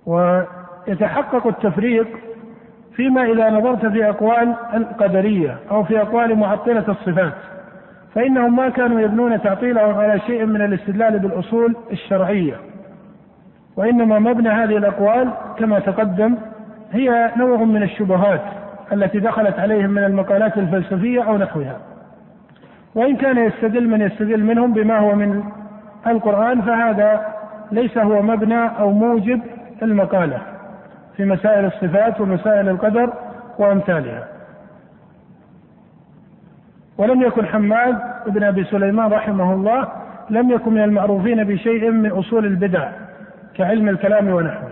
ويتحقق 0.06 1.46
التفريق 1.46 2.06
فيما 2.96 3.24
إذا 3.24 3.50
نظرت 3.50 3.86
في 3.86 4.08
أقوال 4.08 4.54
القدرية 4.74 5.56
أو 5.70 5.84
في 5.84 6.00
أقوال 6.00 6.38
معطلة 6.38 6.84
الصفات 6.88 7.32
فإنهم 8.14 8.56
ما 8.56 8.68
كانوا 8.68 9.00
يبنون 9.00 9.42
تعطيلهم 9.42 9.94
على 9.94 10.20
شيء 10.20 10.44
من 10.44 10.62
الاستدلال 10.62 11.18
بالأصول 11.18 11.76
الشرعية. 11.92 12.54
وإنما 13.76 14.18
مبنى 14.18 14.48
هذه 14.48 14.76
الأقوال 14.76 15.30
كما 15.58 15.78
تقدم 15.78 16.34
هي 16.92 17.30
نوع 17.36 17.64
من 17.64 17.82
الشبهات. 17.82 18.57
التي 18.92 19.18
دخلت 19.18 19.58
عليهم 19.58 19.90
من 19.90 20.04
المقالات 20.04 20.58
الفلسفية 20.58 21.22
أو 21.22 21.36
نحوها. 21.36 21.76
وإن 22.94 23.16
كان 23.16 23.38
يستدل 23.38 23.88
من 23.88 24.00
يستدل 24.00 24.44
منهم 24.44 24.72
بما 24.72 24.98
هو 24.98 25.14
من 25.14 25.44
القرآن 26.06 26.62
فهذا 26.62 27.26
ليس 27.72 27.98
هو 27.98 28.22
مبنى 28.22 28.66
أو 28.78 28.90
موجب 28.90 29.40
المقالة 29.82 30.38
في 31.16 31.24
مسائل 31.24 31.64
الصفات 31.64 32.20
ومسائل 32.20 32.68
القدر 32.68 33.12
وأمثالها. 33.58 34.28
ولم 36.98 37.22
يكن 37.22 37.46
حماد 37.46 37.98
بن 38.26 38.42
أبي 38.42 38.64
سليمان 38.64 39.12
رحمه 39.12 39.54
الله 39.54 39.88
لم 40.30 40.50
يكن 40.50 40.72
من 40.72 40.84
المعروفين 40.84 41.44
بشيء 41.44 41.90
من 41.90 42.10
أصول 42.10 42.46
البدع 42.46 42.88
كعلم 43.54 43.88
الكلام 43.88 44.28
ونحوه. 44.28 44.70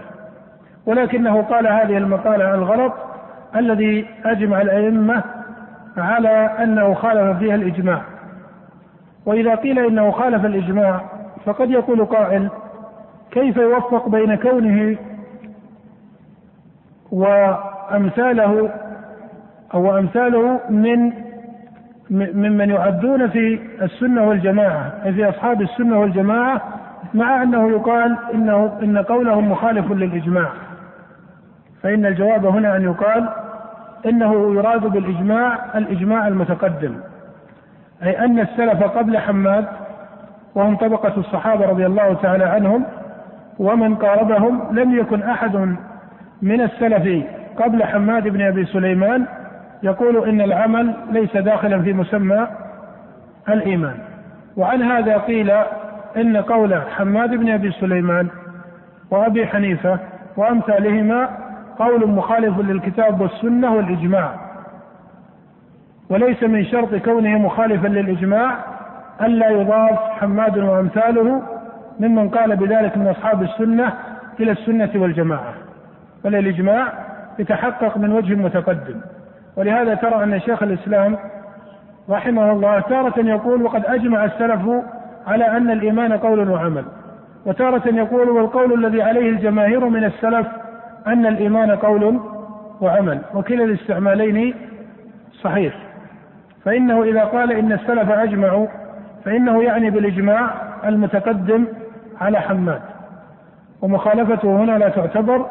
ولكنه 0.86 1.42
قال 1.42 1.66
هذه 1.66 1.96
المقالة 1.98 2.54
الغلط 2.54 2.92
الذي 3.56 4.06
أجمع 4.24 4.62
الأئمة 4.62 5.22
على 5.96 6.50
أنه 6.62 6.94
خالف 6.94 7.38
فيها 7.38 7.54
الإجماع. 7.54 8.02
وإذا 9.26 9.54
قيل 9.54 9.78
إنه 9.78 10.10
خالف 10.10 10.44
الإجماع 10.44 11.00
فقد 11.44 11.70
يقول 11.70 12.04
قائل 12.04 12.48
كيف 13.30 13.56
يوفق 13.56 14.08
بين 14.08 14.34
كونه 14.34 14.96
وأمثاله 17.12 18.70
أو 19.74 19.98
أمثاله 19.98 20.60
من 20.70 21.12
ممن 22.10 22.70
يعدون 22.70 23.28
في 23.28 23.60
السنة 23.82 24.28
والجماعة 24.28 24.92
أي 25.04 25.12
في 25.12 25.28
أصحاب 25.28 25.62
السنة 25.62 26.00
والجماعة 26.00 26.60
مع 27.14 27.42
أنه 27.42 27.70
يقال 27.70 28.16
إنه 28.34 28.72
إن 28.82 28.98
قولهم 28.98 29.50
مخالف 29.50 29.92
للإجماع. 29.92 30.48
فإن 31.82 32.06
الجواب 32.06 32.46
هنا 32.46 32.76
أن 32.76 32.82
يقال 32.82 33.28
إنه 34.06 34.54
يراد 34.54 34.86
بالإجماع 34.86 35.58
الإجماع 35.74 36.28
المتقدم. 36.28 36.94
أي 38.02 38.18
أن 38.24 38.40
السلف 38.40 38.82
قبل 38.82 39.18
حماد 39.18 39.64
وهم 40.54 40.76
طبقة 40.76 41.12
الصحابة 41.16 41.66
رضي 41.66 41.86
الله 41.86 42.14
تعالى 42.14 42.44
عنهم 42.44 42.84
ومن 43.58 43.94
قاربهم 43.94 44.78
لم 44.78 44.98
يكن 44.98 45.22
أحد 45.22 45.56
من 46.42 46.60
السلف 46.60 47.24
قبل 47.56 47.84
حماد 47.84 48.28
بن 48.28 48.42
أبي 48.42 48.64
سليمان 48.64 49.26
يقول 49.82 50.28
إن 50.28 50.40
العمل 50.40 50.94
ليس 51.10 51.36
داخلا 51.36 51.82
في 51.82 51.92
مسمى 51.92 52.46
الإيمان. 53.48 53.94
وعن 54.56 54.82
هذا 54.82 55.16
قيل 55.16 55.52
إن 56.16 56.36
قول 56.36 56.82
حماد 56.96 57.30
بن 57.30 57.48
أبي 57.50 57.70
سليمان 57.70 58.28
وأبي 59.10 59.46
حنيفة 59.46 59.98
وأمثالهما 60.36 61.28
قول 61.78 62.08
مخالف 62.10 62.58
للكتاب 62.58 63.20
والسنة 63.20 63.74
والإجماع. 63.74 64.34
وليس 66.10 66.42
من 66.42 66.64
شرط 66.64 66.94
كونه 66.94 67.38
مخالفا 67.38 67.88
للإجماع 67.88 68.56
ألا 69.22 69.50
يضاف 69.50 69.98
حماد 69.98 70.58
وأمثاله 70.58 71.42
ممن 72.00 72.28
قال 72.28 72.56
بذلك 72.56 72.96
من 72.96 73.06
أصحاب 73.08 73.42
السنة 73.42 73.92
إلى 74.40 74.52
السنة 74.52 74.90
والجماعة. 74.94 75.54
بل 76.24 76.34
الإجماع 76.34 76.92
يتحقق 77.38 77.98
من 77.98 78.12
وجه 78.12 78.34
متقدم. 78.34 79.00
ولهذا 79.56 79.94
ترى 79.94 80.24
أن 80.24 80.40
شيخ 80.40 80.62
الإسلام 80.62 81.16
رحمه 82.10 82.52
الله 82.52 82.80
تارة 82.80 83.20
يقول 83.20 83.62
وقد 83.62 83.84
أجمع 83.86 84.24
السلف 84.24 84.60
على 85.26 85.56
أن 85.56 85.70
الإيمان 85.70 86.12
قول 86.12 86.50
وعمل 86.50 86.84
وتارة 87.46 87.88
يقول 87.88 88.28
والقول 88.28 88.86
الذي 88.86 89.02
عليه 89.02 89.30
الجماهير 89.30 89.84
من 89.84 90.04
السلف 90.04 90.46
أن 91.06 91.26
الإيمان 91.26 91.70
قول 91.70 92.20
وعمل 92.80 93.20
وكلا 93.34 93.64
الاستعمالين 93.64 94.54
صحيح. 95.42 95.74
فإنه 96.64 97.02
إذا 97.02 97.24
قال 97.24 97.52
إن 97.52 97.72
السلف 97.72 98.10
أجمعوا 98.10 98.66
فإنه 99.24 99.62
يعني 99.62 99.90
بالإجماع 99.90 100.50
المتقدم 100.84 101.66
على 102.20 102.40
حماد. 102.40 102.80
ومخالفته 103.82 104.56
هنا 104.56 104.78
لا 104.78 104.88
تعتبر 104.88 105.46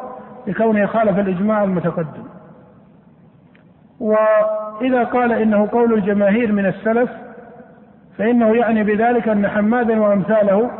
لكونه 0.46 0.86
خالف 0.86 1.18
الإجماع 1.18 1.64
المتقدم. 1.64 2.22
وإذا 4.00 5.04
قال 5.04 5.32
إنه 5.32 5.68
قول 5.72 5.94
الجماهير 5.94 6.52
من 6.52 6.66
السلف 6.66 7.10
فإنه 8.18 8.56
يعني 8.56 8.84
بذلك 8.84 9.28
أن 9.28 9.48
حمادا 9.48 10.00
وأمثاله 10.00 10.70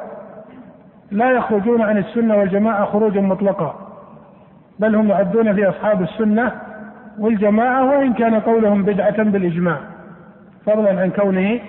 لا 1.11 1.31
يخرجون 1.31 1.83
عن 1.83 1.99
السنة 1.99 2.37
والجماعة 2.37 2.85
خروجا 2.85 3.21
مطلقا. 3.21 3.86
بل 4.79 4.97
هم 4.97 5.09
يعدون 5.09 5.55
في 5.55 5.69
أصحاب 5.69 6.03
السنة 6.03 6.53
والجماعة 7.19 7.85
وإن 7.85 8.13
كان 8.13 8.41
قولهم 8.41 8.83
بدعة 8.83 9.23
بالإجماع 9.23 9.79
فضلا 10.67 11.01
عن 11.01 11.11
كونه 11.11 11.61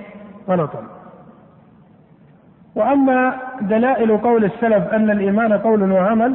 غلطا. 0.49 0.83
وأما 2.75 3.33
دلائل 3.61 4.17
قول 4.17 4.45
السلف 4.45 4.93
أن 4.93 5.09
الإيمان 5.09 5.53
قول 5.53 5.91
وعمل 5.91 6.33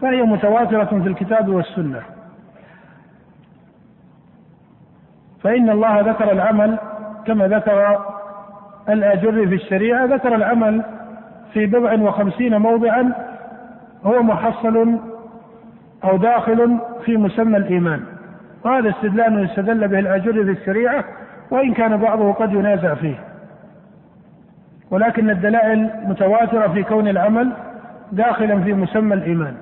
فهي 0.00 0.22
متواترة 0.22 1.00
في 1.02 1.08
الكتاب 1.08 1.48
والسنة. 1.48 2.00
فإن 5.42 5.70
الله 5.70 6.00
ذكر 6.00 6.32
العمل 6.32 6.78
كما 7.26 7.48
ذكر 7.48 7.98
الآجر 8.88 9.32
في 9.48 9.54
الشريعة 9.54 10.04
ذكر 10.04 10.34
العمل 10.34 10.82
في 11.52 11.66
بضع 11.66 11.94
وخمسين 11.94 12.56
موضعا 12.58 13.12
هو 14.04 14.22
محصل 14.22 14.98
أو 16.06 16.16
داخل 16.16 16.78
في 17.04 17.16
مسمى 17.16 17.56
الإيمان. 17.56 18.00
وهذا 18.64 18.90
استدلال 18.90 19.44
يستدل 19.44 19.88
به 19.88 19.98
الآجر 19.98 20.32
في 20.32 20.50
الشريعة 20.50 21.04
وإن 21.50 21.74
كان 21.74 21.96
بعضه 21.96 22.32
قد 22.32 22.52
ينازع 22.52 22.94
فيه. 22.94 23.16
ولكن 24.90 25.30
الدلائل 25.30 25.90
متواترة 26.04 26.68
في 26.68 26.82
كون 26.82 27.08
العمل 27.08 27.52
داخلا 28.12 28.60
في 28.62 28.74
مسمى 28.74 29.14
الإيمان. 29.14 29.54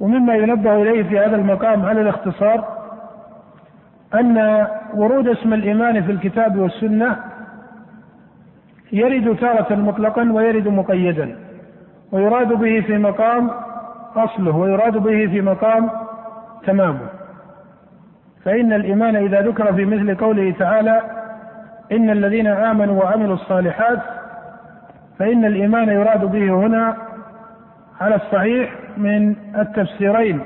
ومما 0.00 0.34
ينبه 0.34 0.82
إليه 0.82 1.02
في 1.02 1.18
هذا 1.18 1.36
المقام 1.36 1.84
على 1.86 2.00
الاختصار 2.00 2.76
أن 4.14 4.66
ورود 4.94 5.28
اسم 5.28 5.52
الإيمان 5.52 6.02
في 6.02 6.12
الكتاب 6.12 6.56
والسنة 6.56 7.16
يرد 8.92 9.36
تارة 9.36 9.74
مطلقا 9.74 10.32
ويرد 10.32 10.68
مقيدا 10.68 11.36
ويراد 12.12 12.48
به 12.48 12.80
في 12.80 12.98
مقام 12.98 13.50
أصله 14.16 14.56
ويراد 14.56 14.98
به 14.98 15.26
في 15.26 15.40
مقام 15.40 15.90
تمامه. 16.66 17.08
فإن 18.44 18.72
الإيمان 18.72 19.16
إذا 19.16 19.40
ذكر 19.40 19.72
في 19.72 19.84
مثل 19.84 20.16
قوله 20.16 20.54
تعالى 20.58 21.00
إن 21.92 22.10
الذين 22.10 22.46
آمنوا 22.46 23.02
وعملوا 23.04 23.34
الصالحات 23.34 23.98
فإن 25.18 25.44
الإيمان 25.44 25.88
يراد 25.88 26.24
به 26.24 26.50
هنا 26.50 26.96
على 28.00 28.14
الصحيح 28.14 28.74
من 28.96 29.36
التفسيرين 29.58 30.40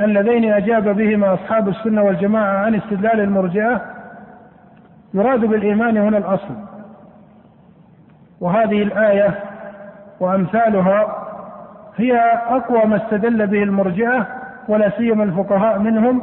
اللذين 0.00 0.52
أجاب 0.52 0.88
بهما 0.88 1.34
أصحاب 1.34 1.68
السنة 1.68 2.02
والجماعة 2.02 2.56
عن 2.64 2.74
استدلال 2.74 3.20
المرجئة 3.20 3.80
يراد 5.14 5.40
بالإيمان 5.40 5.96
هنا 5.96 6.18
الأصل. 6.18 6.54
وهذه 8.40 8.82
الآية 8.82 9.34
وأمثالها 10.20 11.23
هي 11.96 12.16
أقوى 12.48 12.84
ما 12.84 12.96
استدل 12.96 13.46
به 13.46 13.62
المرجئة 13.62 14.26
ولا 14.68 14.90
سيما 14.90 15.24
الفقهاء 15.24 15.78
منهم 15.78 16.22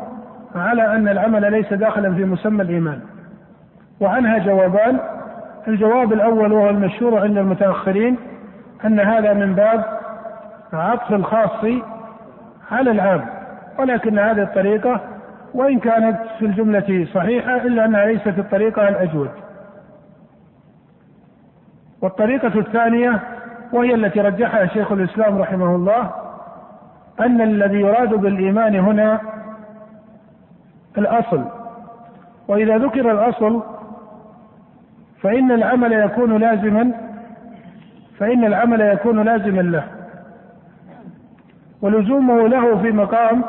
على 0.56 0.96
أن 0.96 1.08
العمل 1.08 1.52
ليس 1.52 1.74
داخلا 1.74 2.16
في 2.16 2.26
مسمى 2.26 2.62
الإيمان. 2.62 3.00
وعنها 4.00 4.38
جوابان 4.38 5.00
الجواب 5.68 6.14
الأول 6.14 6.54
وهو 6.54 6.70
المشهور 6.70 7.20
عند 7.20 7.38
المتأخرين 7.38 8.18
أن 8.86 9.00
هذا 9.00 9.34
من 9.34 9.56
باب 9.56 9.84
عطف 10.74 11.14
الخاص 11.14 11.66
على 12.72 12.92
العام 12.92 13.26
ولكن 13.80 14.20
هذه 14.20 14.42
الطريقة 14.42 15.02
وإن 15.54 15.80
كانت 15.80 16.18
في 16.40 16.46
الجملة 16.46 17.08
صحيحة 17.14 17.56
إلا 17.56 17.86
أنها 17.86 18.06
ليست 18.06 18.28
الطريقة 18.40 18.90
الأجود. 18.90 19.30
والطريقة 22.02 22.60
الثانية 22.60 23.20
وهي 23.74 23.96
التي 23.96 24.22
رجحها 24.22 24.66
شيخ 24.66 24.92
الإسلام 24.92 25.38
رحمه 25.38 25.76
الله 25.76 26.12
أن 27.20 27.42
الذي 27.42 27.80
يراد 27.82 28.10
بالإيمان 28.14 28.76
هنا 28.76 29.22
الأصل. 30.98 31.44
وإذا 32.48 32.78
ذكر 32.78 33.12
الأصل 33.12 33.64
فإن 35.22 35.52
العمل 35.52 35.94
يكون 35.94 36.38
لازما 36.38 36.92
فإن 38.20 38.46
العمل 38.46 38.82
يكون 38.82 39.22
لازما 39.22 39.62
له. 39.62 39.84
ولزومه 41.82 42.48
له 42.48 42.78
في 42.78 42.92
مقام 42.92 43.44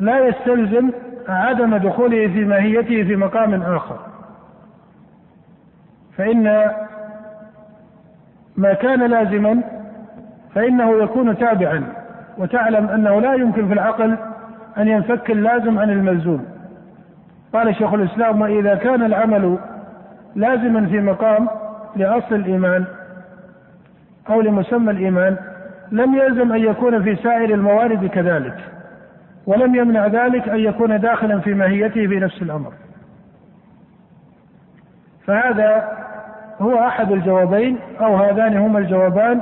لا 0.00 0.18
يستلزم 0.18 0.90
عدم 1.28 1.76
دخوله 1.76 2.26
في 2.26 2.44
ماهيته 2.44 3.04
في 3.04 3.16
مقام 3.16 3.62
آخر. 3.62 3.98
فإن 6.16 6.70
ما 8.56 8.72
كان 8.72 9.10
لازما 9.10 9.62
فإنه 10.54 11.02
يكون 11.02 11.38
تابعا 11.38 11.84
وتعلم 12.38 12.88
أنه 12.88 13.20
لا 13.20 13.34
يمكن 13.34 13.66
في 13.66 13.72
العقل 13.72 14.16
أن 14.78 14.88
ينفك 14.88 15.30
اللازم 15.30 15.78
عن 15.78 15.90
الملزوم. 15.90 16.44
قال 17.52 17.76
شيخ 17.76 17.94
الإسلام 17.94 18.40
وإذا 18.40 18.74
كان 18.74 19.02
العمل 19.02 19.58
لازما 20.34 20.86
في 20.86 21.00
مقام 21.00 21.48
لأصل 21.96 22.34
الإيمان 22.34 22.84
أو 24.30 24.40
لمسمى 24.40 24.90
الإيمان 24.90 25.36
لم 25.92 26.14
يلزم 26.14 26.52
أن 26.52 26.60
يكون 26.60 27.02
في 27.02 27.16
سائر 27.16 27.54
الموارد 27.54 28.06
كذلك 28.06 28.56
ولم 29.46 29.74
يمنع 29.74 30.06
ذلك 30.06 30.48
أن 30.48 30.58
يكون 30.58 31.00
داخلا 31.00 31.40
في 31.40 31.54
ماهيته 31.54 32.06
في 32.06 32.20
نفس 32.20 32.42
الأمر. 32.42 32.72
فهذا 35.26 35.88
هو 36.60 36.78
أحد 36.78 37.12
الجوابين 37.12 37.78
أو 38.00 38.16
هذان 38.16 38.56
هما 38.56 38.78
الجوابان 38.78 39.40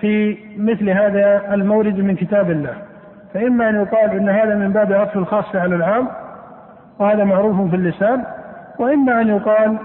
في 0.00 0.38
مثل 0.58 0.90
هذا 0.90 1.54
المورد 1.54 1.98
من 1.98 2.14
كتاب 2.14 2.50
الله. 2.50 2.74
فإما 3.34 3.68
أن 3.68 3.74
يقال 3.74 4.10
إن 4.10 4.28
هذا 4.28 4.54
من 4.54 4.72
باب 4.72 4.92
عطف 4.92 5.16
الخاص 5.16 5.56
على 5.56 5.74
العام 5.74 6.08
وهذا 6.98 7.24
معروف 7.24 7.70
في 7.70 7.76
اللسان 7.76 8.24
وإما 8.78 9.20
أن 9.20 9.28
يقال 9.28 9.76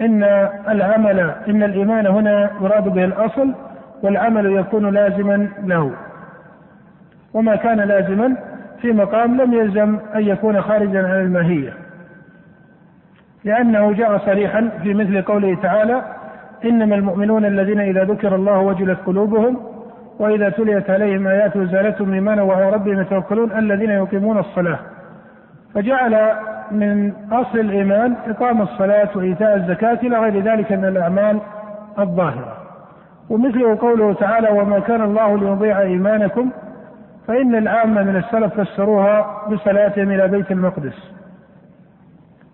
إن 0.00 0.22
العمل 0.68 1.34
إن 1.48 1.62
الإيمان 1.62 2.06
هنا 2.06 2.50
يراد 2.60 2.88
به 2.88 3.04
الأصل 3.04 3.54
والعمل 4.02 4.46
يكون 4.46 4.94
لازما 4.94 5.48
له. 5.64 5.92
وما 7.34 7.56
كان 7.56 7.80
لازما 7.80 8.36
في 8.80 8.92
مقام 8.92 9.40
لم 9.40 9.52
يلزم 9.54 9.98
أن 10.14 10.20
يكون 10.20 10.60
خارجا 10.60 11.08
عن 11.08 11.20
الماهية. 11.20 11.72
لأنه 13.46 13.92
جاء 13.92 14.18
صريحا 14.18 14.70
في 14.82 14.94
مثل 14.94 15.22
قوله 15.22 15.56
تعالى 15.62 16.02
إنما 16.64 16.94
المؤمنون 16.94 17.44
الذين 17.44 17.80
إذا 17.80 18.04
ذكر 18.04 18.34
الله 18.34 18.58
وجلت 18.58 18.98
قلوبهم 19.06 19.56
وإذا 20.18 20.48
تليت 20.48 20.90
عليهم 20.90 21.26
آياته 21.26 21.64
زالتهم 21.64 22.12
إيمانا 22.12 22.42
وعلى 22.42 22.70
ربهم 22.70 23.00
يتوكلون 23.00 23.52
الذين 23.52 23.90
يقيمون 23.90 24.38
الصلاة. 24.38 24.78
فجعل 25.74 26.32
من 26.70 27.12
أصل 27.32 27.58
الإيمان 27.58 28.14
إقام 28.26 28.62
الصلاة 28.62 29.08
وإيتاء 29.16 29.56
الزكاة 29.56 29.98
إلى 30.02 30.18
غير 30.18 30.42
ذلك 30.42 30.72
من 30.72 30.84
الأعمال 30.84 31.38
الظاهرة. 31.98 32.56
ومثله 33.30 33.78
قوله 33.80 34.12
تعالى 34.12 34.48
وما 34.60 34.78
كان 34.78 35.02
الله 35.02 35.38
ليضيع 35.38 35.80
إيمانكم 35.80 36.50
فإن 37.28 37.54
العامة 37.54 38.02
من 38.02 38.16
السلف 38.16 38.60
فسروها 38.60 39.44
بصلاتهم 39.50 40.10
إلى 40.10 40.28
بيت 40.28 40.50
المقدس. 40.50 41.25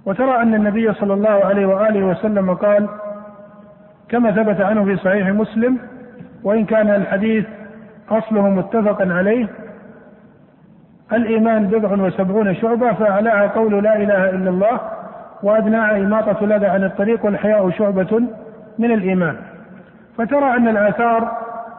وترى 0.06 0.42
أن 0.42 0.54
النبي 0.54 0.92
صلى 0.92 1.14
الله 1.14 1.44
عليه 1.44 1.66
وآله 1.66 2.04
وسلم 2.04 2.54
قال 2.54 2.88
كما 4.08 4.30
ثبت 4.32 4.60
عنه 4.60 4.84
في 4.84 4.96
صحيح 4.96 5.28
مسلم 5.28 5.78
وإن 6.44 6.64
كان 6.64 6.88
الحديث 6.90 7.44
أصله 8.10 8.48
متفقا 8.48 9.12
عليه 9.12 9.46
الإيمان 11.12 11.66
بضع 11.66 12.04
وسبعون 12.04 12.54
شعبة 12.54 12.92
فأعلاها 12.92 13.46
قول 13.46 13.84
لا 13.84 13.96
إله 13.96 14.30
إلا 14.30 14.50
الله 14.50 14.80
وأدناها 15.42 15.96
إماطة 15.96 16.44
الأذى 16.44 16.66
عن 16.66 16.84
الطريق 16.84 17.24
والحياء 17.24 17.70
شعبة 17.70 18.22
من 18.78 18.90
الإيمان. 18.90 19.36
فترى 20.18 20.56
أن 20.56 20.68
الآثار 20.68 21.32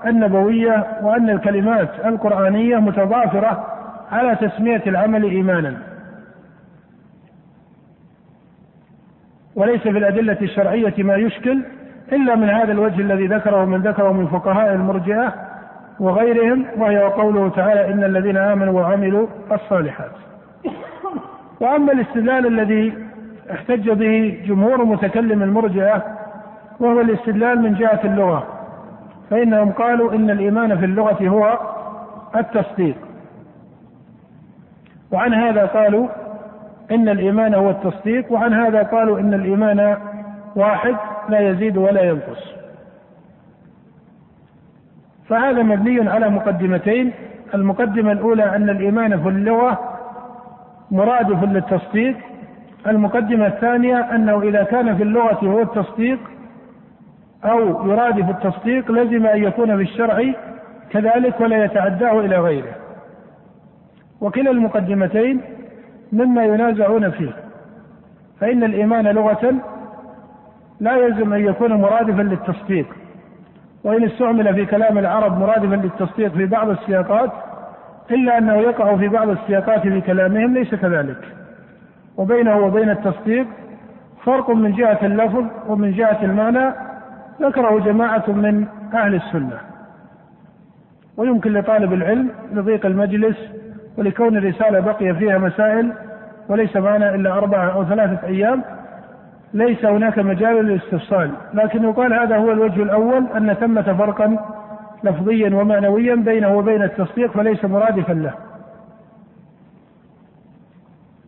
النبوية 0.06 0.86
وأن 1.02 1.30
الكلمات 1.30 1.90
القرآنية 2.06 2.78
متضافرة 2.78 3.66
على 4.12 4.36
تسمية 4.36 4.84
العمل 4.88 5.24
إيمانا. 5.24 5.74
وليس 9.56 9.82
في 9.82 9.98
الأدلة 9.98 10.38
الشرعية 10.42 10.94
ما 10.98 11.16
يشكل 11.16 11.64
إلا 12.12 12.36
من 12.36 12.50
هذا 12.50 12.72
الوجه 12.72 13.02
الذي 13.02 13.28
ذكره 13.28 13.66
من 13.66 13.82
ذكره 13.82 14.12
من 14.12 14.28
فقهاء 14.28 14.74
المرجئة 14.74 15.34
وغيرهم 16.00 16.66
وهي 16.78 17.00
قوله 17.00 17.50
تعالى 17.50 17.94
إن 17.94 18.04
الذين 18.04 18.38
آمنوا 18.38 18.82
وعملوا 18.82 19.28
الصالحات. 19.52 20.12
وأما 21.60 21.92
الاستدلال 21.92 22.48
الذي 22.48 22.94
احتج 23.52 23.90
به 23.92 24.44
جمهور 24.46 24.86
متكلم 24.86 25.44
المرجئة 25.44 26.04
وهو 26.80 27.02
الاستدلال 27.02 27.62
من 27.62 27.74
جهة 27.74 28.00
اللغة 28.04 28.48
فإنهم 29.30 29.72
قالوا 29.72 30.14
إن 30.14 30.30
الإيمان 30.30 30.78
في 30.78 30.86
اللغة 30.86 31.28
هو 31.28 31.60
التصديق. 32.36 32.96
وعن 35.12 35.34
هذا 35.34 35.66
قالوا 35.66 36.08
إن 36.94 37.10
الإيمان 37.10 37.54
هو 37.54 37.70
التصديق 37.70 38.32
وعن 38.32 38.54
هذا 38.54 38.84
قالوا 38.84 39.20
إن 39.20 39.34
الإيمان 39.34 39.98
واحد 40.56 40.96
لا 41.30 41.50
يزيد 41.50 41.78
ولا 41.78 42.02
ينقص. 42.02 42.54
فهذا 45.30 45.64
مبني 45.64 46.10
على 46.10 46.30
مقدمتين. 46.30 47.12
المقدمة 47.54 48.12
الأولى 48.12 48.56
أن 48.56 48.70
الإيمان 48.70 49.24
في 49.24 49.30
اللغة 49.30 49.80
مرادف 50.92 51.44
للتصديق 51.44 52.18
المقدمة 52.88 53.48
الثانية 53.48 54.16
أنه 54.16 54.42
إذا 54.42 54.64
كان 54.64 54.96
في 54.98 55.04
اللغة 55.04 55.40
هو 55.46 55.62
التصديق 55.62 56.20
أو 57.46 57.90
يرادف 57.90 58.30
التصديق 58.30 58.92
لزم 58.92 59.26
أن 59.26 59.44
يكون 59.44 59.78
في 59.78 59.84
الشرع 59.84 60.34
كذلك 60.90 61.40
ولا 61.40 61.66
يتعداه 61.66 62.20
إلى 62.20 62.38
غيره. 62.38 62.76
وكلا 64.22 64.52
المقدمتين 64.52 65.42
مما 66.14 66.46
ينازعون 66.46 67.10
فيه. 67.10 67.32
فإن 68.40 68.64
الإيمان 68.64 69.08
لغة 69.08 69.54
لا 70.80 70.96
يلزم 70.96 71.34
أن 71.34 71.40
يكون 71.40 71.74
مرادفا 71.74 72.22
للتصديق. 72.22 72.86
وإن 73.84 74.04
استعمل 74.04 74.54
في 74.54 74.66
كلام 74.66 74.98
العرب 74.98 75.40
مرادفا 75.40 75.76
للتصديق 75.76 76.34
في 76.34 76.46
بعض 76.46 76.70
السياقات 76.70 77.32
إلا 78.12 78.38
أنه 78.38 78.54
يقع 78.54 78.98
في 78.98 79.08
بعض 79.08 79.30
السياقات 79.30 79.82
في 79.82 80.02
كلامهم 80.02 80.54
ليس 80.54 80.76
كذلك. 80.76 81.18
وبينه 82.18 82.58
وبين 82.58 82.90
التصديق 82.90 83.48
فرق 84.26 84.50
من 84.50 84.72
جهة 84.72 85.00
اللفظ 85.04 85.46
ومن 85.68 85.92
جهة 85.92 86.18
المعنى 86.24 86.74
ذكره 87.42 87.80
جماعة 87.80 88.24
من 88.28 88.68
أهل 88.94 89.16
السنة. 89.16 89.58
ويمكن 91.18 91.54
لطالب 91.54 91.94
العلم 91.94 92.30
لضيق 92.54 92.86
المجلس 92.86 93.38
ولكون 93.98 94.38
الرسالة 94.38 94.80
بقي 94.80 95.16
فيها 95.16 95.38
مسائل 95.38 95.94
وليس 96.50 96.76
معنا 96.76 97.16
إلا 97.16 97.34
أربعة 97.34 97.70
أو 97.70 97.86
ثلاثة 97.86 98.28
أيام 98.28 98.64
ليس 99.54 99.86
هناك 99.86 100.20
مجال 100.20 100.66
للاستفصال. 100.66 101.32
لكن 101.54 101.84
يقال 101.84 102.14
هذا 102.14 102.38
هو 102.38 102.52
الوجه 102.52 102.84
الأول 102.84 103.28
أن 103.38 103.54
ثمة 103.54 103.94
فرقا 103.94 104.38
لفظيا 105.04 105.56
ومعنويا 105.56 106.16
بينه 106.16 106.58
وبين 106.58 106.84
التصديق 106.84 107.32
فليس 107.32 107.66
مرادفا 107.66 108.14
له. 108.14 108.34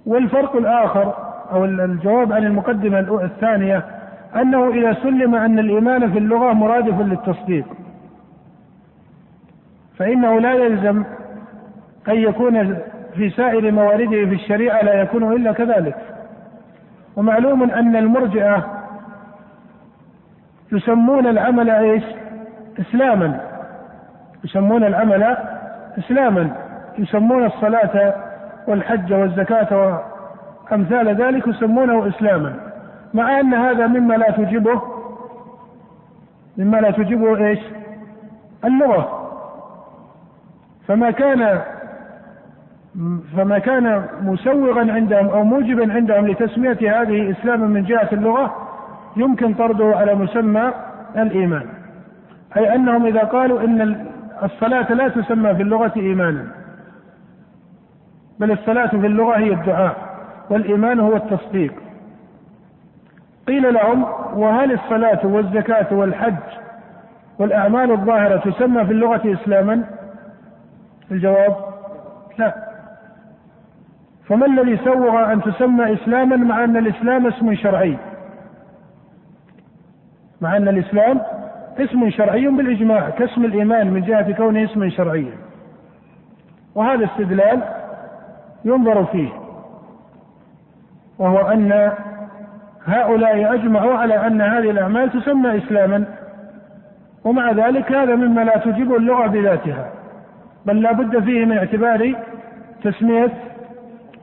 والفرق 0.05 0.55
الآخر 0.55 1.13
أو 1.51 1.65
الجواب 1.65 2.33
عن 2.33 2.43
المقدمة 2.43 3.23
الثانية 3.23 3.85
أنه 4.35 4.69
إذا 4.69 4.93
سلم 4.93 5.35
أن 5.35 5.59
الإيمان 5.59 6.11
في 6.11 6.17
اللغة 6.17 6.53
مرادف 6.53 7.01
للتصديق. 7.01 7.65
فإنه 9.97 10.39
لا 10.39 10.53
يلزم 10.53 11.03
أن 12.07 12.15
يكون 12.15 12.77
في 13.15 13.29
سائر 13.29 13.71
موارده 13.71 14.09
في 14.09 14.33
الشريعة 14.33 14.81
لا 14.81 15.01
يكون 15.01 15.33
إلا 15.33 15.51
كذلك. 15.51 15.95
ومعلوم 17.15 17.63
أن 17.63 17.95
المرجئة 17.95 18.65
يسمون 20.71 21.27
العمل 21.27 21.69
إيش؟ 21.69 22.03
إسلاما. 22.79 23.39
يسمون 24.43 24.83
العمل 24.83 25.37
إسلاما. 25.99 26.49
يسمون 26.97 27.45
الصلاة 27.45 28.13
والحج 28.67 29.13
والزكاة 29.13 29.99
وأمثال 30.71 31.07
ذلك 31.07 31.47
يسمونه 31.47 32.07
إسلاما. 32.07 32.53
مع 33.13 33.39
أن 33.39 33.53
هذا 33.53 33.87
مما 33.87 34.13
لا 34.13 34.31
تجبه 34.31 34.81
مما 36.57 36.77
لا 36.77 36.91
تجبه 36.91 37.47
إيش؟ 37.47 37.59
اللغة. 38.65 39.21
فما 40.87 41.11
كان 41.11 41.61
فما 43.37 43.59
كان 43.59 44.05
مسوغا 44.21 44.91
عندهم 44.93 45.27
أو 45.27 45.43
موجبا 45.43 45.93
عندهم 45.93 46.27
لتسمية 46.27 47.01
هذه 47.01 47.31
اسلاما 47.31 47.67
من 47.67 47.83
جهة 47.83 48.09
اللغة 48.13 48.55
يمكن 49.17 49.53
طرده 49.53 49.97
على 49.97 50.15
مسمى 50.15 50.73
الإيمان. 51.15 51.65
أي 52.57 52.75
أنهم 52.75 53.05
إذا 53.05 53.19
قالوا 53.19 53.61
إن 53.61 54.05
الصلاة 54.43 54.93
لا 54.93 55.07
تسمى 55.07 55.55
في 55.55 55.61
اللغة 55.61 55.91
ايمانا 55.97 56.47
بل 58.39 58.51
الصلاة 58.51 58.87
في 58.87 59.07
اللغة 59.07 59.37
هي 59.37 59.53
الدعاء 59.53 59.95
والإيمان 60.49 60.99
هو 60.99 61.15
التصديق. 61.15 61.73
قيل 63.47 63.73
لهم 63.73 64.03
وهل 64.33 64.71
الصلاة 64.71 65.25
والزكاة 65.25 65.93
والحج 65.93 66.33
والأعمال 67.39 67.91
الظاهرة 67.91 68.37
تسمى 68.37 68.85
في 68.85 68.91
اللغة 68.91 69.33
اسلاما؟ 69.33 69.83
الجواب 71.11 71.55
لا. 72.37 72.74
فما 74.29 74.45
الذي 74.45 74.77
سوغ 74.77 75.33
أن 75.33 75.41
تسمى 75.41 75.93
إسلاما 75.93 76.35
مع 76.35 76.63
أن 76.63 76.77
الإسلام 76.77 77.27
اسم 77.27 77.55
شرعي؟ 77.55 77.97
مع 80.41 80.57
أن 80.57 80.67
الإسلام 80.67 81.21
اسم 81.79 82.09
شرعي 82.09 82.47
بالإجماع 82.47 83.09
كاسم 83.09 83.45
الإيمان 83.45 83.93
من 83.93 84.01
جهة 84.01 84.31
كونه 84.31 84.63
اسما 84.63 84.89
شرعيا 84.89 85.33
وهذا 86.75 87.05
استدلال 87.05 87.61
ينظر 88.65 89.05
فيه 89.05 89.29
وهو 91.19 91.37
أن 91.37 91.91
هؤلاء 92.85 93.53
أجمعوا 93.53 93.93
على 93.93 94.27
أن 94.27 94.41
هذه 94.41 94.69
الأعمال 94.69 95.11
تسمى 95.11 95.57
إسلاما. 95.57 96.05
ومع 97.23 97.51
ذلك 97.51 97.91
هذا 97.91 98.15
مما 98.15 98.41
لا 98.41 98.57
تجيبه 98.57 98.97
اللغة 98.97 99.27
بذاتها 99.27 99.89
بل 100.65 100.81
لا 100.81 100.91
بد 100.91 101.23
فيه 101.23 101.45
من 101.45 101.57
اعتبار 101.57 102.15
تسمية 102.83 103.31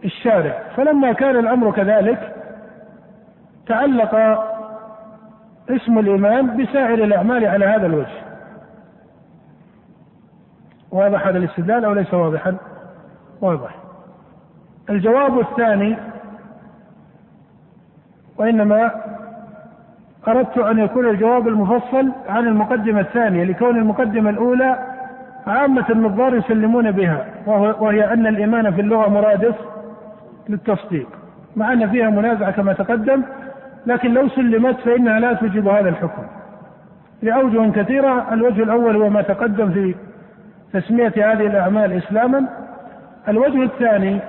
الشارع. 0.04 0.58
فلما 0.76 1.12
كان 1.12 1.36
الأمر 1.36 1.72
كذلك 1.72 2.34
تعلق 3.66 4.14
اسم 5.70 5.98
الإيمان 5.98 6.56
بسائر 6.56 7.04
الأعمال 7.04 7.46
على 7.46 7.64
هذا 7.64 7.86
الوجه. 7.86 8.22
واضح 10.90 11.26
هذا 11.26 11.38
الاستدلال 11.38 11.84
أو 11.84 11.92
ليس 11.92 12.14
واضحا؟ 12.14 12.56
واضح. 13.40 13.74
الجواب 14.90 15.38
الثاني 15.38 15.96
وإنما 18.38 18.90
أردت 20.28 20.58
أن 20.58 20.78
يكون 20.78 21.08
الجواب 21.08 21.48
المفصل 21.48 22.12
عن 22.28 22.46
المقدمة 22.46 23.00
الثانية 23.00 23.44
لكون 23.44 23.76
المقدمة 23.76 24.30
الأولى 24.30 24.78
عامة 25.46 25.86
النظار 25.90 26.34
يسلمون 26.34 26.90
بها 26.90 27.26
وهي 27.80 28.12
أن 28.12 28.26
الإيمان 28.26 28.74
في 28.74 28.80
اللغة 28.80 29.08
مرادف 29.08 29.54
للتصديق 30.48 31.08
مع 31.56 31.72
أن 31.72 31.90
فيها 31.90 32.10
منازعة 32.10 32.50
كما 32.50 32.72
تقدم 32.72 33.22
لكن 33.86 34.14
لو 34.14 34.28
سلمت 34.28 34.80
فإنها 34.80 35.20
لا 35.20 35.32
توجب 35.32 35.68
هذا 35.68 35.88
الحكم. 35.88 36.22
لأوجه 37.22 37.70
كثيرة 37.70 38.32
الوجه 38.32 38.62
الأول 38.62 38.96
هو 38.96 39.10
ما 39.10 39.22
تقدم 39.22 39.72
في 39.72 39.94
تسمية 40.72 41.12
هذه 41.16 41.46
الأعمال 41.46 41.92
إسلاما. 41.92 42.48
الوجه 43.28 43.62
الثاني 43.62 44.20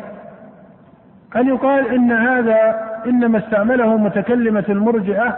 أن 1.35 1.47
يقال 1.47 1.87
إن 1.87 2.11
هذا 2.11 2.89
إنما 3.05 3.37
استعمله 3.37 3.97
متكلمة 3.97 4.65
المرجئة 4.69 5.37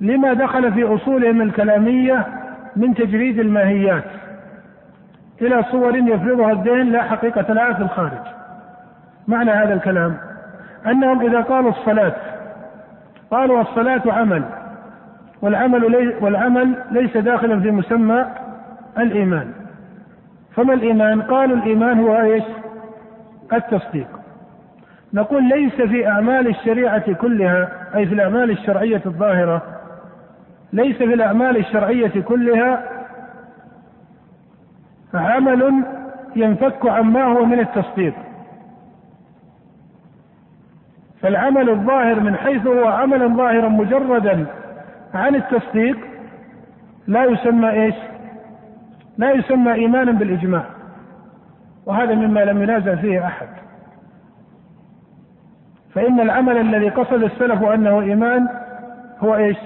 لما 0.00 0.32
دخل 0.32 0.72
في 0.72 0.84
أصولهم 0.84 1.42
الكلامية 1.42 2.26
من 2.76 2.94
تجريد 2.94 3.38
الماهيات 3.38 4.04
إلى 5.42 5.64
صور 5.70 5.96
يفرضها 5.96 6.52
الذهن 6.52 6.86
لا 6.86 7.02
حقيقة 7.02 7.52
لها 7.52 7.72
في 7.72 7.82
الخارج. 7.82 8.36
معنى 9.28 9.50
هذا 9.50 9.74
الكلام 9.74 10.16
أنهم 10.86 11.20
إذا 11.20 11.40
قالوا 11.40 11.70
الصلاة 11.70 12.14
قالوا 13.30 13.60
الصلاة 13.60 14.02
عمل 14.06 14.44
والعمل 15.42 15.90
لي 15.90 16.14
والعمل 16.20 16.74
ليس 16.90 17.16
داخلا 17.16 17.60
في 17.60 17.70
مسمى 17.70 18.26
الإيمان 18.98 19.52
فما 20.56 20.74
الإيمان؟ 20.74 21.22
قالوا 21.22 21.56
الإيمان 21.56 22.00
هو 22.00 22.20
إيش؟ 22.20 22.44
التصديق 23.52 24.06
نقول 25.14 25.48
ليس 25.48 25.74
في 25.74 26.08
أعمال 26.08 26.48
الشريعة 26.48 27.12
كلها 27.12 27.68
أي 27.96 28.06
في 28.06 28.14
الأعمال 28.14 28.50
الشرعية 28.50 29.02
الظاهرة 29.06 29.62
ليس 30.72 30.96
في 30.96 31.14
الأعمال 31.14 31.56
الشرعية 31.56 32.22
كلها 32.22 32.82
عمل 35.14 35.84
ينفك 36.36 36.86
عما 36.86 37.24
هو 37.24 37.44
من 37.44 37.60
التصديق 37.60 38.14
فالعمل 41.26 41.70
الظاهر 41.70 42.20
من 42.20 42.36
حيث 42.36 42.66
هو 42.66 42.88
عملا 42.88 43.26
ظاهرا 43.36 43.68
مجردا 43.68 44.46
عن 45.14 45.34
التصديق 45.34 45.96
لا 47.06 47.24
يسمى 47.24 47.70
إيش؟ 47.70 47.94
لا 49.18 49.30
يسمى 49.30 49.72
إيمانا 49.72 50.12
بالإجماع 50.12 50.64
وهذا 51.86 52.14
مما 52.14 52.44
لم 52.44 52.62
ينازع 52.62 52.94
فيه 52.94 53.26
أحد 53.26 53.46
فإن 55.94 56.20
العمل 56.20 56.56
الذي 56.56 56.88
قصد 56.88 57.22
السلف 57.22 57.62
أنه 57.64 58.00
إيمان 58.00 58.48
هو 59.18 59.36
إيش؟ 59.36 59.58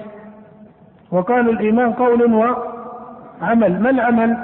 وقالوا 1.11 1.53
الإيمان 1.53 1.93
قول 1.93 2.33
وعمل 2.33 3.81
ما 3.81 3.89
العمل؟ 3.89 4.37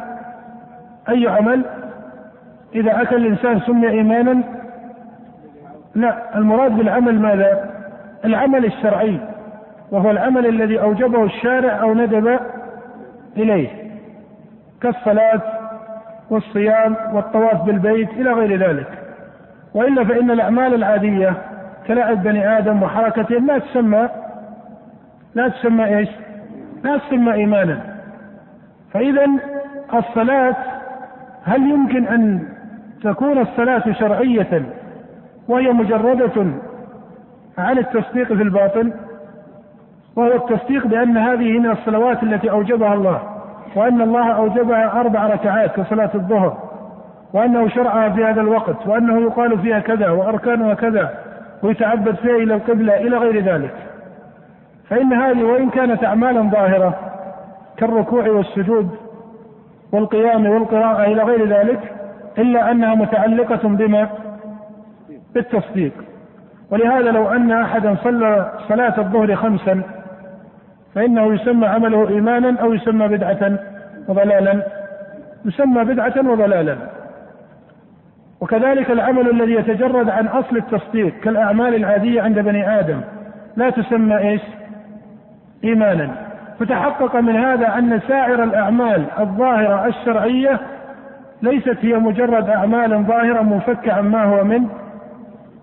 أي 1.09 1.27
عمل؟ 1.27 1.65
إذا 2.75 3.01
أتى 3.01 3.15
الإنسان 3.15 3.59
سمي 3.59 3.89
إيمانا 3.89 4.56
لا 5.97 6.37
المراد 6.37 6.77
بالعمل 6.77 7.19
ماذا؟ 7.19 7.69
العمل 8.25 8.65
الشرعي 8.65 9.19
وهو 9.91 10.11
العمل 10.11 10.47
الذي 10.47 10.81
أوجبه 10.81 11.23
الشارع 11.23 11.81
أو 11.81 11.93
ندب 11.93 12.39
إليه 13.37 13.69
كالصلاة 14.81 15.41
والصيام 16.29 16.95
والطواف 17.13 17.61
بالبيت 17.61 18.09
إلى 18.09 18.31
غير 18.31 18.59
ذلك 18.69 18.87
وإلا 19.73 20.03
فإن 20.03 20.31
الأعمال 20.31 20.73
العادية 20.73 21.33
كلعب 21.87 22.23
بني 22.23 22.57
آدم 22.57 22.83
وحركتهم 22.83 23.47
لا 23.47 23.57
تسمى 23.57 24.09
لا 25.35 25.47
تسمى 25.47 25.97
إيش؟ 25.97 26.09
لا 26.83 26.97
تسمى 26.97 27.33
إيمانا 27.33 27.79
فإذا 28.93 29.25
الصلاة 29.93 30.55
هل 31.43 31.69
يمكن 31.69 32.07
أن 32.07 32.47
تكون 33.03 33.37
الصلاة 33.37 33.91
شرعية 33.91 34.76
وهي 35.47 35.71
مجردة 35.71 36.45
عن 37.57 37.77
التصديق 37.77 38.27
في 38.27 38.43
الباطن 38.43 38.93
وهو 40.15 40.33
التصديق 40.33 40.87
بأن 40.87 41.17
هذه 41.17 41.59
من 41.59 41.71
الصلوات 41.71 42.23
التي 42.23 42.51
أوجبها 42.51 42.93
الله 42.93 43.21
وأن 43.75 44.01
الله 44.01 44.31
أوجبها 44.31 44.99
أربع 44.99 45.27
ركعات 45.27 45.75
كصلاة 45.75 46.09
الظهر 46.15 46.57
وأنه 47.33 47.67
شرعها 47.69 48.09
في 48.09 48.25
هذا 48.25 48.41
الوقت 48.41 48.87
وأنه 48.87 49.21
يقال 49.21 49.59
فيها 49.59 49.79
كذا 49.79 50.09
وأركانها 50.09 50.73
كذا 50.73 51.09
ويتعبد 51.63 52.15
فيها 52.15 52.35
إلى 52.35 52.55
القبلة 52.55 52.97
إلى 52.97 53.17
غير 53.17 53.43
ذلك. 53.43 53.73
فإن 54.89 55.13
هذه 55.13 55.43
وإن 55.43 55.69
كانت 55.69 56.03
أعمالا 56.03 56.41
ظاهرة 56.41 56.93
كالركوع 57.77 58.29
والسجود 58.29 58.89
والقيام 59.91 60.45
والقراءة 60.45 61.03
إلى 61.03 61.23
غير 61.23 61.47
ذلك 61.47 61.79
إلا 62.37 62.71
أنها 62.71 62.95
متعلقة 62.95 63.67
بما 63.67 64.07
بالتصديق. 65.33 65.93
ولهذا 66.71 67.11
لو 67.11 67.29
أن 67.29 67.51
أحدا 67.51 67.95
صلى 68.03 68.51
صلاة 68.67 68.99
الظهر 68.99 69.35
خمسا 69.35 69.81
فإنه 70.95 71.33
يسمى 71.33 71.67
عمله 71.67 72.09
إيمانا 72.09 72.61
أو 72.61 72.73
يسمى 72.73 73.07
بدعة 73.07 73.59
وضلالا. 74.07 74.63
يسمى 75.45 75.83
بدعة 75.83 76.13
وضلالا. 76.29 76.75
وكذلك 78.41 78.91
العمل 78.91 79.29
الذي 79.29 79.53
يتجرد 79.53 80.09
عن 80.09 80.27
أصل 80.27 80.57
التصديق 80.57 81.19
كالأعمال 81.19 81.75
العادية 81.75 82.21
عند 82.21 82.39
بني 82.39 82.79
آدم 82.79 83.01
لا 83.55 83.69
تسمى 83.69 84.17
إيش؟ 84.17 84.41
إيمانا. 85.63 86.27
فتحقق 86.59 87.15
من 87.15 87.35
هذا 87.35 87.77
أن 87.77 87.99
سائر 88.07 88.43
الأعمال 88.43 89.05
الظاهرة 89.19 89.87
الشرعية 89.87 90.59
ليست 91.41 91.77
هي 91.81 91.93
مجرد 91.97 92.49
أعمال 92.49 93.03
ظاهرة 93.03 93.41
منفكة 93.41 93.93
عما 93.93 94.23
هو 94.23 94.43
من 94.43 94.67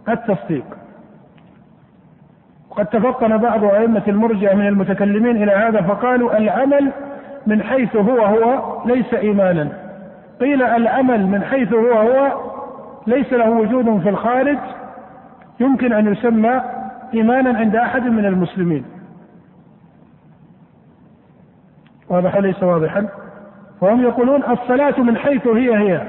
التصديق. 0.08 0.64
وقد 2.70 2.86
تفطن 2.86 3.36
بعض 3.38 3.64
أئمة 3.64 4.02
المرجئة 4.08 4.54
من 4.54 4.66
المتكلمين 4.66 5.42
إلى 5.42 5.52
هذا 5.52 5.82
فقالوا 5.82 6.38
العمل 6.38 6.92
من 7.46 7.62
حيث 7.62 7.96
هو 7.96 8.20
هو 8.20 8.82
ليس 8.86 9.14
إيمانا. 9.14 9.68
قيل 10.40 10.62
العمل 10.62 11.26
من 11.26 11.44
حيث 11.44 11.72
هو 11.72 11.92
هو 11.92 12.32
ليس 13.06 13.32
له 13.32 13.50
وجود 13.50 14.02
في 14.02 14.08
الخارج 14.08 14.58
يمكن 15.60 15.92
أن 15.92 16.12
يسمى 16.12 16.60
إيمانا 17.14 17.58
عند 17.58 17.76
أحد 17.76 18.02
من 18.02 18.26
المسلمين. 18.26 18.84
واضح 22.08 22.36
ليس 22.36 22.62
واضحا؟ 22.62 23.08
فهم 23.80 24.00
يقولون 24.00 24.42
الصلاة 24.44 25.00
من 25.00 25.16
حيث 25.16 25.46
هي 25.46 25.76
هي 25.76 26.00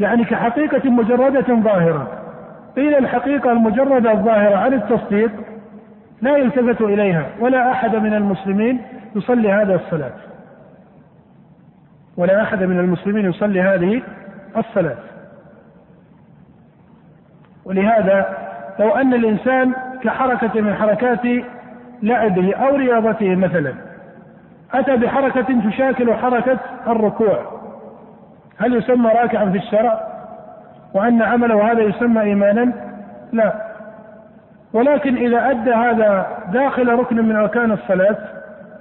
يعني 0.00 0.24
كحقيقة 0.24 0.90
مجردة 0.90 1.54
ظاهرة. 1.54 2.23
قيل 2.76 2.94
الحقيقة 2.94 3.52
المجردة 3.52 4.12
الظاهرة 4.12 4.56
عن 4.56 4.74
التصديق 4.74 5.30
لا 6.22 6.36
يلتفت 6.36 6.80
إليها 6.80 7.26
ولا 7.40 7.72
أحد 7.72 7.96
من 7.96 8.14
المسلمين 8.14 8.82
يصلي 9.16 9.52
هذا 9.52 9.74
الصلاة. 9.74 10.12
ولا 12.16 12.42
أحد 12.42 12.62
من 12.62 12.78
المسلمين 12.78 13.24
يصلي 13.24 13.60
هذه 13.60 14.02
الصلاة. 14.56 14.96
ولهذا 17.64 18.36
لو 18.78 18.90
أن 18.90 19.14
الإنسان 19.14 19.72
كحركة 20.02 20.60
من 20.60 20.74
حركات 20.74 21.44
لعبه 22.02 22.54
أو 22.54 22.76
رياضته 22.76 23.34
مثلا 23.36 23.74
أتى 24.74 24.96
بحركة 24.96 25.70
تشاكل 25.70 26.14
حركة 26.14 26.58
الركوع. 26.86 27.38
هل 28.58 28.74
يسمى 28.74 29.08
راكعا 29.08 29.50
في 29.50 29.58
الشرع؟ 29.58 30.13
وأن 30.94 31.22
عمله 31.22 31.72
هذا 31.72 31.82
يسمى 31.82 32.20
إيمانا؟ 32.20 32.72
لا. 33.32 33.54
ولكن 34.72 35.16
إذا 35.16 35.50
أدى 35.50 35.72
هذا 35.72 36.26
داخل 36.52 36.88
ركن 36.88 37.28
من 37.28 37.36
أركان 37.36 37.72
الصلاة 37.72 38.16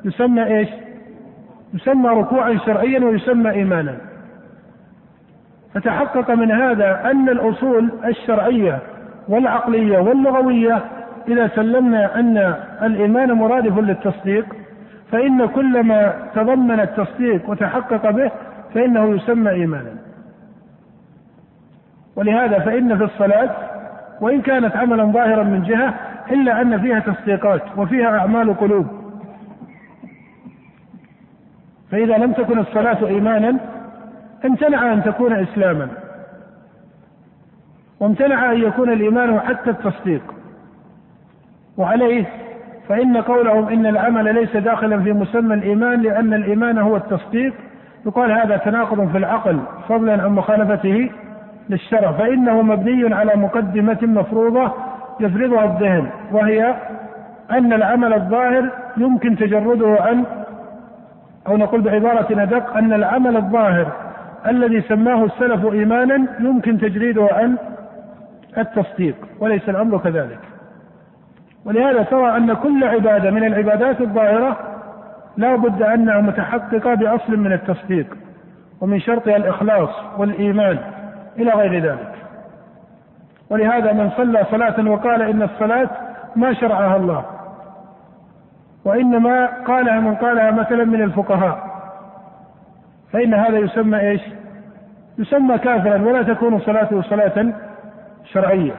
يسمى 0.06 0.44
إيش؟ 0.44 0.70
يسمى 1.74 2.10
ركوعا 2.10 2.58
شرعيا 2.66 3.06
ويسمى 3.06 3.52
إيمانا. 3.52 3.96
فتحقق 5.74 6.32
من 6.32 6.52
هذا 6.52 7.12
أن 7.12 7.30
الأصول 7.30 7.92
الشرعية 8.06 8.80
والعقلية 9.28 10.00
واللغوية 10.00 10.82
إذا 11.28 11.48
سلمنا 11.48 12.20
أن 12.20 12.56
الإيمان 12.84 13.32
مرادف 13.32 13.78
للتصديق 13.80 14.46
فإن 15.12 15.46
كل 15.46 15.84
ما 15.84 16.14
تضمن 16.36 16.80
التصديق 16.80 17.50
وتحقق 17.50 18.10
به 18.12 18.32
فإنه 18.74 19.16
يسمى 19.16 19.52
إيمانا. 19.52 19.92
ولهذا 22.16 22.60
فإن 22.60 22.98
في 22.98 23.04
الصلاة 23.04 23.50
وإن 24.22 24.42
كانت 24.42 24.76
عملا 24.76 25.04
ظاهرا 25.04 25.44
من 25.44 25.64
جهة 25.64 25.94
إلا 26.32 26.62
أن 26.62 26.82
فيها 26.82 27.00
تصديقات 27.00 27.62
وفيها 27.78 28.20
أعمال 28.20 28.58
قلوب. 28.58 28.88
فإذا 31.92 32.18
لم 32.18 32.32
تكن 32.32 32.60
الصلاة 32.60 33.08
إيمانا 33.08 33.58
امتنع 34.46 34.94
أن 34.94 35.04
تكون 35.04 35.34
إسلاما. 35.34 35.88
وامتنع 38.00 38.52
أن 38.52 38.58
يكون 38.58 38.94
الإيمان 38.94 39.40
حتى 39.40 39.70
التصديق. 39.70 40.34
وعليه 41.78 42.26
فإن 42.90 43.18
قولهم 43.18 43.68
إن 43.68 43.86
العمل 43.86 44.36
ليس 44.36 44.58
داخلا 44.58 45.04
في 45.04 45.14
مسمى 45.14 45.54
الإيمان 45.54 46.02
لأن 46.02 46.34
الإيمان 46.34 46.78
هو 46.78 46.96
التصديق 46.96 47.54
يقال 48.06 48.32
هذا 48.32 48.58
تناقض 48.58 49.12
في 49.12 49.18
العقل 49.18 49.60
فضلا 49.90 50.24
عن 50.24 50.30
مخالفته 50.30 51.10
للشرع 51.70 52.12
فإنه 52.12 52.62
مبني 52.62 53.16
على 53.16 53.36
مقدمة 53.36 53.98
مفروضة 54.02 54.72
يفرضها 55.20 55.64
الذهن 55.64 56.10
وهي 56.32 56.76
أن 57.52 57.74
العمل 57.74 58.14
الظاهر 58.14 58.70
يمكن 58.98 59.36
تجرده 59.36 59.98
عن 60.02 60.24
أو 61.48 61.58
نقول 61.58 61.82
بعبارة 61.82 62.44
أدق 62.44 62.78
أن 62.78 62.94
العمل 62.94 63.38
الظاهر 63.38 63.88
الذي 64.48 64.82
سماه 64.82 65.26
السلف 65.26 65.66
إيمانا 65.66 66.28
يمكن 66.40 66.78
تجريده 66.78 67.30
عن 67.32 67.58
التصديق 68.58 69.16
وليس 69.40 69.70
الأمر 69.70 69.98
كذلك. 69.98 70.40
ولهذا 71.66 72.04
ترى 72.04 72.38
أن 72.38 72.54
كل 72.54 72.84
عبادة 72.84 73.32
من 73.32 73.44
العبادات 73.44 74.02
الظاهرة 74.02 74.58
لا 75.38 75.56
بد 75.56 75.82
أنها 75.82 76.22
متحققة 76.22 76.94
بأصل 76.94 77.38
من 77.38 77.54
التصديق 77.54 78.18
ومن 78.82 79.00
شرطها 79.00 79.36
الإخلاص 79.36 79.90
والإيمان. 80.18 80.78
إلى 81.38 81.52
غير 81.52 81.84
ذلك. 81.84 82.14
ولهذا 83.50 83.94
من 83.94 84.10
صلى 84.18 84.46
صلاة 84.52 84.90
وقال 84.92 85.22
إن 85.22 85.42
الصلاة 85.42 85.90
ما 86.36 86.54
شرعها 86.54 86.96
الله 86.98 87.26
وإنما 88.86 89.46
قالها 89.68 90.00
من 90.00 90.16
قالها 90.16 90.52
مثلا 90.52 90.84
من 90.84 91.02
الفقهاء. 91.02 91.64
فإن 93.14 93.34
هذا 93.34 93.58
يسمى 93.58 94.00
إيش؟ 94.00 94.22
يسمى 95.18 95.58
كافرا 95.58 96.02
ولا 96.02 96.24
تكون 96.24 96.60
صلاته 96.60 97.02
صلاة 97.02 97.54
شرعية. 98.24 98.74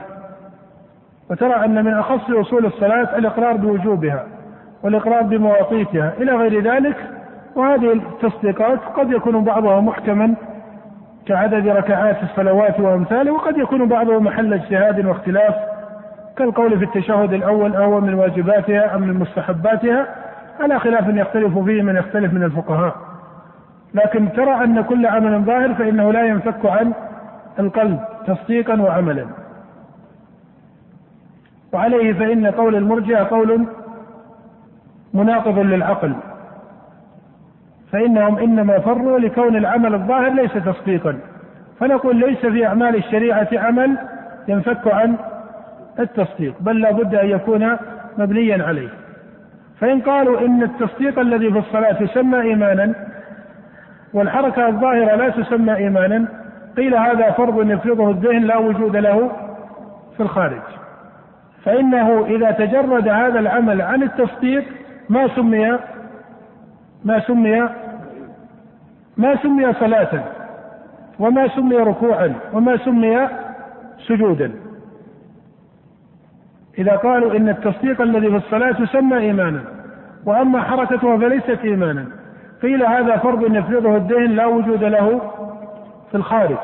وترى 1.31 1.64
أن 1.64 1.85
من 1.85 1.95
أخص 1.95 2.31
أصول 2.31 2.67
الصلاة 2.67 3.19
الإقرار 3.19 3.57
بوجوبها 3.57 4.27
والإقرار 4.83 5.23
بمواقيتها. 5.23 6.12
إلى 6.19 6.33
غير 6.33 6.62
ذلك 6.62 6.97
وهذه 7.57 7.93
التصديقات 7.93 8.79
قد 8.97 9.11
يكون 9.11 9.45
بعضها 9.45 9.81
محكما 9.81 10.35
كعدد 11.27 11.69
ركعات 11.69 12.23
الصلوات 12.23 12.81
وأمثاله 12.81 13.33
وقد 13.33 13.57
يكون 13.57 13.89
بعضه 13.89 14.21
محل 14.21 14.53
اجتهاد 14.55 15.07
واختلاف 15.07 15.55
كالقول 16.37 16.79
في 16.79 16.85
التشهد 16.85 17.33
الأول 17.33 17.77
أهو 17.77 18.01
من 18.01 18.15
واجباتها 18.15 18.95
أم 18.95 19.03
من 19.03 19.15
مستحباتها؟ 19.15 20.07
على 20.61 20.79
خلاف 20.79 21.09
يختلف 21.09 21.59
فيه 21.59 21.83
من 21.83 21.97
يختلف 21.97 22.33
من 22.33 22.43
الفقهاء. 22.43 22.97
لكن 23.95 24.33
ترى 24.33 24.65
أن 24.65 24.81
كل 24.81 25.07
عمل 25.07 25.43
ظاهر 25.45 25.75
فإنه 25.75 26.13
لا 26.13 26.27
ينفك 26.27 26.67
عن 26.67 26.93
القلب 27.59 28.01
تصديقا 28.27 28.81
وعملا. 28.81 29.27
وعليه 31.73 32.13
فإن 32.13 32.47
قول 32.47 32.77
المرجئة 32.77 33.23
قول 33.23 33.67
مناقض 35.15 35.59
للعقل. 35.59 36.15
فإنهم 37.94 38.38
إنما 38.38 38.78
فروا 38.78 39.18
لكون 39.18 39.57
العمل 39.57 39.94
الظاهر 39.94 40.33
ليس 40.33 40.52
تصديقا. 40.52 41.18
فنقول 41.80 42.16
ليس 42.16 42.46
في 42.46 42.66
أعمال 42.66 42.96
الشريعة 42.96 43.48
عمل 43.52 43.98
ينفك 44.48 44.87
عن 44.87 45.16
التصديق 45.98 46.54
بل 46.61 46.80
لا 46.80 46.92
بد 46.92 47.14
أن 47.14 47.28
يكون 47.28 47.76
مبنيا 48.18 48.64
عليه. 48.64 48.88
فإن 49.80 50.00
قالوا 50.00 50.40
إن 50.40 50.62
التصديق 50.62 51.18
الذي 51.18 51.52
في 51.52 51.59
الصلاة 51.59 52.02
يسمى 52.02 52.40
إيمانا 52.40 52.94
والحركة 54.14 54.68
الظاهرة 54.68 55.16
لا 55.16 55.28
تسمى 55.28 55.76
إيمانا 55.76 56.28
قيل 56.76 56.94
هذا 56.94 57.30
فرض 57.30 57.70
يفرضه 57.70 58.11
الذهن 58.11 58.42
لا 58.42 58.57
وجود 58.57 58.96
له 58.96 59.30
في 60.16 60.22
الخارج. 60.22 60.62
فإنه 61.64 62.26
إذا 62.26 62.50
تجرد 62.50 63.09
هذا 63.09 63.38
العمل 63.38 63.83
عن 63.83 64.02
التصديق 64.02 64.64
ما 65.09 65.28
سمي 65.28 65.78
ما 67.04 67.20
سمي 67.20 67.68
ما 69.16 69.37
سمي 69.37 69.72
صلاة 69.72 70.24
وما 71.18 71.48
سمي 71.48 71.77
ركوعا 71.77 72.35
وما 72.53 72.77
سمي 72.77 73.29
سجودا. 74.09 74.53
إذا 76.79 76.96
قالوا 76.96 77.37
إن 77.37 77.48
التصديق 77.48 78.00
الذي 78.00 78.31
في 78.31 78.37
الصلاة 78.37 78.83
يسمى 78.83 79.18
إيمانا 79.18 79.61
وأما 80.27 80.62
حركتها 80.62 81.16
فليست 81.16 81.59
إيمانا 81.64 82.07
قيل 82.62 82.87
هذا 82.87 83.16
فرض 83.16 83.55
يفرضه 83.55 83.96
الذهن 83.96 84.31
لا 84.31 84.46
وجود 84.46 84.85
له 84.85 85.20
في 86.11 86.16
الخارج. 86.16 86.57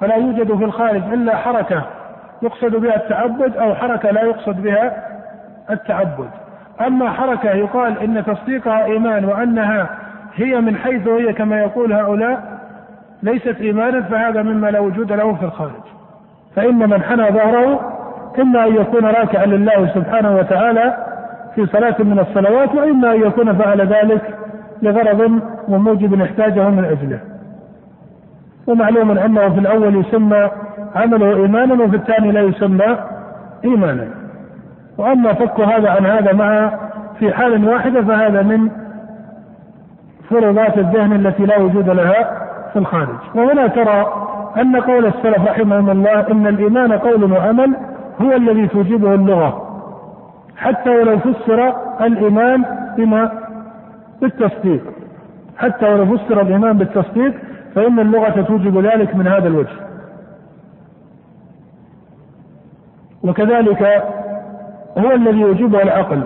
فلا 0.00 0.16
يوجد 0.16 0.56
في 0.56 0.64
الخارج 0.64 1.02
إلا 1.12 1.36
حركة 1.36 1.82
يقصد 2.42 2.76
بها 2.76 2.96
التعبد 2.96 3.56
أو 3.56 3.74
حركة 3.74 4.10
لا 4.10 4.22
يقصد 4.22 4.62
بها 4.62 5.08
التعبد. 5.70 6.30
أما 6.80 7.10
حركة 7.10 7.50
يقال 7.50 7.98
إن 7.98 8.24
تصديقها 8.24 8.84
إيمان 8.84 9.24
وأنها 9.24 10.05
هي 10.36 10.60
من 10.60 10.76
حيث 10.76 11.08
هي 11.08 11.32
كما 11.32 11.60
يقول 11.60 11.92
هؤلاء 11.92 12.58
ليست 13.22 13.56
إيمانا 13.60 14.02
فهذا 14.02 14.42
مما 14.42 14.70
لا 14.70 14.80
وجود 14.80 15.12
له 15.12 15.34
في 15.34 15.44
الخارج. 15.44 15.82
فإن 16.56 16.90
من 16.90 17.02
حنى 17.02 17.30
ظهره 17.30 17.92
إما 18.38 18.66
أن 18.66 18.74
يكون 18.74 19.04
راكعا 19.04 19.46
لله 19.46 19.90
سبحانه 19.94 20.36
وتعالى 20.36 20.96
في 21.54 21.66
صلاة 21.66 21.96
من 21.98 22.18
الصلوات 22.18 22.74
وإما 22.74 23.14
أن 23.14 23.20
يكون 23.20 23.58
فعل 23.58 23.80
ذلك 23.80 24.22
لغرض 24.82 25.40
وموجب 25.68 26.22
احتاجه 26.22 26.70
من 26.70 26.84
أجله. 26.84 27.20
ومعلوم 28.66 29.18
أنه 29.18 29.48
في 29.48 29.60
الأول 29.60 30.00
يسمى 30.00 30.50
عمله 30.94 31.36
إيمانا 31.36 31.84
وفي 31.84 31.96
الثاني 31.96 32.32
لا 32.32 32.40
يسمى 32.40 32.96
إيمانا. 33.64 34.08
وأما 34.98 35.32
فك 35.32 35.60
هذا 35.60 35.90
عن 35.90 36.06
هذا 36.06 36.32
مع 36.32 36.70
في 37.18 37.32
حال 37.32 37.68
واحدة 37.68 38.02
فهذا 38.02 38.42
من 38.42 38.70
فرضات 40.30 40.78
الذهن 40.78 41.12
التي 41.12 41.46
لا 41.46 41.58
وجود 41.58 41.90
لها 41.90 42.46
في 42.72 42.78
الخارج. 42.78 43.18
وهنا 43.34 43.66
ترى 43.66 44.06
أن 44.56 44.76
قول 44.76 45.06
السلف 45.06 45.48
رحمهم 45.48 45.90
الله 45.90 46.30
إن 46.30 46.46
الإيمان 46.46 46.92
قول 46.92 47.32
وعمل 47.32 47.76
هو 48.22 48.32
الذي 48.32 48.66
توجبه 48.68 49.14
اللغة. 49.14 49.62
حتى 50.56 50.90
ولو 50.90 51.18
فسر 51.18 51.72
الإيمان 52.00 52.64
بما 52.96 53.30
بالتصديق. 54.20 54.82
حتى 55.58 55.92
ولو 55.92 56.16
فسر 56.16 56.40
الإيمان 56.40 56.78
بالتصديق 56.78 57.34
فإن 57.74 57.98
اللغة 57.98 58.42
توجب 58.42 58.78
ذلك 58.78 59.16
من 59.16 59.26
هذا 59.26 59.48
الوجه. 59.48 59.76
وكذلك 63.24 63.82
هو 64.98 65.10
الذي 65.10 65.40
يوجبه 65.40 65.82
العقل. 65.82 66.22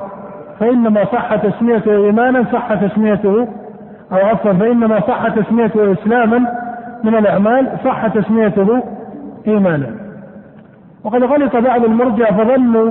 فإنما 0.61 1.05
صح 1.05 1.37
تسميته 1.37 2.07
إيمانا 2.07 2.45
صح 2.53 2.75
تسميته 2.75 3.49
أو 4.13 4.17
عفوا 4.17 4.53
فإنما 4.53 5.01
صح 5.01 5.29
تسميته 5.29 5.93
إسلاما 5.93 6.39
من 7.05 7.15
الأعمال 7.15 7.69
صح 7.85 8.07
تسميته 8.07 8.83
إيمانا. 9.47 9.91
وقد 11.05 11.23
غلط 11.23 11.57
بعض 11.57 11.85
المرجع 11.85 12.31
فظنوا 12.31 12.91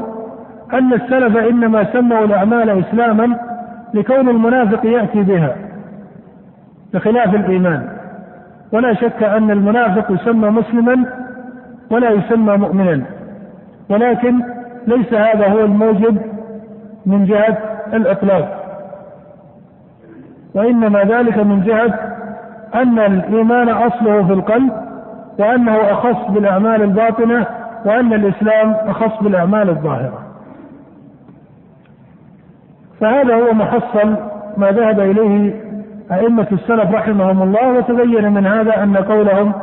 أن 0.74 0.94
السلف 0.94 1.38
إنما 1.38 1.84
سموا 1.94 2.26
الأعمال 2.26 2.70
إسلاما 2.70 3.36
لكون 3.94 4.30
المنافق 4.30 4.86
يأتي 4.86 5.24
بها 5.24 5.56
بخلاف 6.94 7.36
الإيمان. 7.36 7.90
ولا 8.72 8.94
شك 8.94 9.24
أن 9.24 9.52
المنافق 9.52 10.12
يسمى 10.12 10.50
مسلما 10.50 11.06
ولا 11.92 12.10
يسمى 12.10 12.58
مؤمنا. 12.58 13.02
ولكن 13.90 14.42
ليس 14.88 15.14
هذا 15.14 15.48
هو 15.48 15.60
الموجب 15.60 16.18
من 17.06 17.26
جهة 17.26 17.58
الإطلاق. 17.94 18.59
وإنما 20.56 21.04
ذلك 21.04 21.38
من 21.38 21.62
جهة 21.62 22.00
أن 22.76 23.00
الإيمان 23.00 23.70
أصله 23.70 24.28
في 24.28 24.34
القلب 24.34 24.72
وأنه 25.40 25.76
أخص 25.92 26.32
بالأعمال 26.32 26.82
الباطنة 26.82 27.46
وأن 27.86 28.14
الإسلام 28.14 28.72
أخص 28.72 29.24
بالأعمال 29.24 29.70
الظاهرة. 29.70 30.20
فهذا 33.00 33.36
هو 33.36 33.54
محصل 33.54 34.16
ما 34.58 34.72
ذهب 34.72 35.00
إليه 35.00 35.64
أئمة 36.12 36.48
السلف 36.52 36.92
رحمهم 36.92 37.44
الله 37.44 37.74
وتبين 37.74 38.34
من 38.34 38.46
هذا 38.46 38.84
أن 38.84 38.98
قولهم 38.98 39.54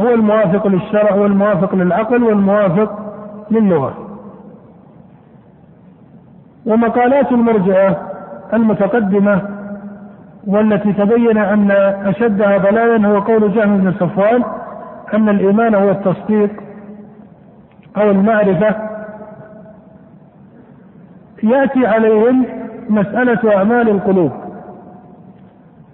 هو 0.00 0.08
الموافق 0.08 0.66
للشرع 0.66 1.14
والموافق 1.14 1.74
للعقل 1.74 2.22
والموافق 2.22 2.98
للغة. 3.50 3.94
ومقالات 6.66 7.32
المرجئة 7.32 7.96
المتقدمة 8.52 9.59
والتي 10.46 10.92
تبين 10.92 11.38
أن 11.38 11.70
أشدها 12.06 12.58
ضلالا 12.58 13.08
هو 13.08 13.18
قول 13.18 13.54
جهم 13.54 13.78
بن 13.78 13.92
صفوان 13.92 14.44
أن 15.14 15.28
الإيمان 15.28 15.74
هو 15.74 15.90
التصديق 15.90 16.50
أو 17.96 18.10
المعرفة. 18.10 18.74
يأتي 21.42 21.86
عليهم 21.86 22.46
مسألة 22.88 23.56
أعمال 23.56 23.88
القلوب. 23.88 24.32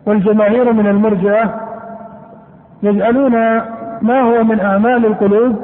والجماهير 0.07 0.73
من 0.73 0.87
المرجئة 0.87 1.61
يجعلون 2.83 3.33
ما 4.03 4.21
هو 4.21 4.45
من 4.45 4.61
أعمال 4.61 5.07
القلوب 5.07 5.57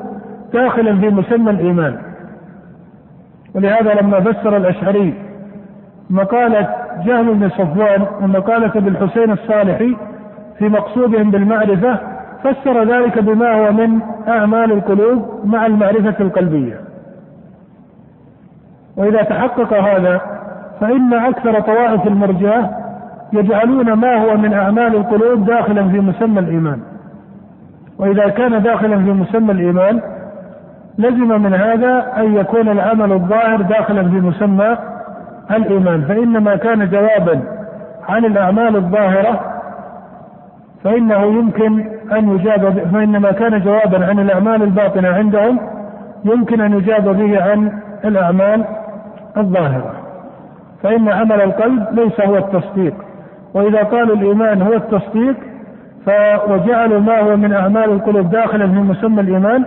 داخلا 0.53 1.01
في 1.01 1.09
مسمى 1.11 1.51
الإيمان. 1.51 1.99
ولهذا 3.55 3.95
لما 3.95 4.21
فسر 4.21 4.57
الأشعري 4.57 5.15
مقالة 6.13 6.69
جهل 7.05 7.35
بن 7.35 7.49
صفوان 7.49 8.07
ومقالة 8.23 8.67
ابن 8.67 8.89
الحسين 8.89 9.31
الصالحي 9.31 9.97
في 10.59 10.69
مقصودهم 10.69 11.31
بالمعرفة 11.31 11.99
فسر 12.45 12.85
ذلك 12.85 13.19
بما 13.19 13.53
هو 13.53 13.73
من 13.73 14.01
أعمال 14.29 14.73
القلوب 14.73 15.41
مع 15.45 15.67
المعرفة 15.67 16.15
القلبية. 16.21 16.81
وإذا 18.97 19.23
تحقق 19.23 19.73
هذا 19.73 20.21
فإن 20.81 21.15
أكثر 21.15 21.61
طوائف 21.61 22.07
المرجئة 22.07 22.71
يجعلون 23.33 23.93
ما 23.93 24.23
هو 24.25 24.37
من 24.37 24.55
أعمال 24.55 24.97
القلوب 24.97 25.45
داخلا 25.45 25.89
في 25.89 26.01
مسمى 26.01 26.41
الإيمان. 26.41 26.81
وإذا 27.99 28.29
كان 28.29 28.63
داخلا 28.63 28.97
في 28.97 29.11
مسمى 29.11 29.53
الإيمان 29.53 30.01
لزم 30.99 31.43
من 31.43 31.55
هذا 31.55 32.13
أن 32.17 32.35
يكون 32.35 32.69
العمل 32.69 33.13
الظاهر 33.13 33.63
داخلا 33.63 34.03
في 34.03 34.17
مسمى 34.17 34.77
الإيمان. 35.51 36.03
فإنما 36.03 36.57
كان 36.57 36.89
جوابا 36.89 37.41
عن 38.09 38.25
الأعمال 38.25 38.77
الظاهرة 38.77 39.41
فإنه 40.85 41.23
يمكن 41.25 41.85
أن 42.13 42.37
يجاب 42.37 42.89
فإنما 42.93 43.33
كان 43.33 43.61
جوابا 43.61 44.07
عن 44.07 44.19
الأعمال 44.19 44.63
الباطنة 44.63 45.09
عندهم 45.09 45.59
يمكن 46.25 46.61
أن 46.61 46.73
يجاب 46.73 47.09
به 47.09 47.43
عن 47.43 47.73
الأعمال 48.05 48.65
الظاهرة. 49.37 49.93
فإن 50.83 51.09
عمل 51.09 51.41
القلب 51.41 51.87
ليس 51.93 52.21
هو 52.21 52.37
التصديق. 52.37 52.95
وإذا 53.55 53.83
قالوا 53.83 54.17
الإيمان 54.17 54.63
هو 54.63 54.73
التصديق 54.73 55.37
وجعلوا 56.49 57.01
ما 57.01 57.21
هو 57.21 57.37
من 57.37 57.53
أعمال 57.53 57.91
القلوب 57.91 58.31
داخلا 58.31 58.67
في 58.67 58.75
مسمى 58.75 59.21
الإيمان 59.21 59.65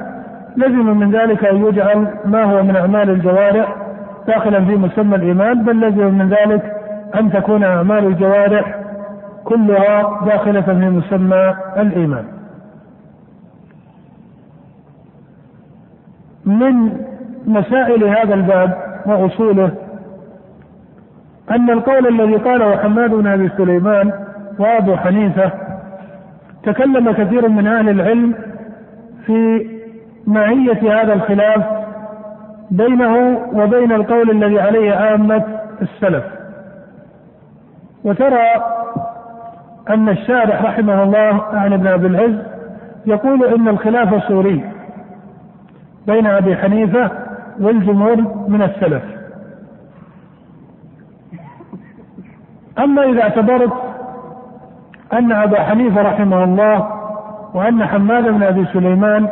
لزم 0.57 0.97
من 0.97 1.11
ذلك 1.11 1.45
أن 1.45 1.65
يجعل 1.65 2.07
ما 2.25 2.43
هو 2.43 2.63
من 2.63 2.75
أعمال 2.75 3.09
الجوارح 3.09 3.75
داخلا 4.27 4.65
في 4.65 4.75
مسمى 4.75 5.15
الإيمان 5.15 5.63
بل 5.63 5.87
لزم 5.87 6.13
من 6.13 6.29
ذلك 6.29 6.73
أن 7.15 7.31
تكون 7.31 7.63
أعمال 7.63 8.05
الجوارح 8.07 8.79
كلها 9.43 10.25
داخلة 10.25 10.61
في 10.61 10.73
مسمى 10.73 11.55
الإيمان. 11.77 12.25
من 16.45 16.91
مسائل 17.47 18.03
هذا 18.03 18.33
الباب 18.33 18.77
وأصوله 19.05 19.71
أن 21.51 21.69
القول 21.69 22.07
الذي 22.07 22.35
قاله 22.35 22.77
حماد 22.77 23.09
بن 23.09 23.27
أبي 23.27 23.49
سليمان 23.57 24.11
وأبو 24.59 24.95
حنيفة 24.95 25.51
تكلم 26.63 27.11
كثير 27.11 27.49
من 27.49 27.67
أهل 27.67 27.89
العلم 27.89 28.35
في 29.25 29.69
معية 30.27 31.01
هذا 31.01 31.13
الخلاف 31.13 31.84
بينه 32.71 33.41
وبين 33.53 33.91
القول 33.91 34.29
الذي 34.29 34.59
عليه 34.59 34.95
عامة 34.95 35.43
السلف. 35.81 36.23
وترى 38.03 38.47
أن 39.89 40.09
الشارح 40.09 40.61
رحمه 40.65 41.03
الله 41.03 41.43
عن 41.43 41.73
ابن 41.73 41.87
أبي 41.87 42.07
العز 42.07 42.35
يقول 43.05 43.45
إن 43.45 43.67
الخلاف 43.67 44.27
صوري 44.27 44.71
بين 46.07 46.27
أبي 46.27 46.55
حنيفة 46.55 47.11
والجمهور 47.59 48.15
من 48.47 48.61
السلف. 48.61 49.03
أما 52.79 53.03
إذا 53.03 53.21
اعتبرت 53.21 53.73
أن 55.13 55.31
أبا 55.31 55.63
حنيفة 55.63 56.01
رحمه 56.01 56.43
الله 56.43 56.89
وأن 57.53 57.85
حماد 57.85 58.23
بن 58.23 58.43
أبي 58.43 58.65
سليمان 58.73 59.29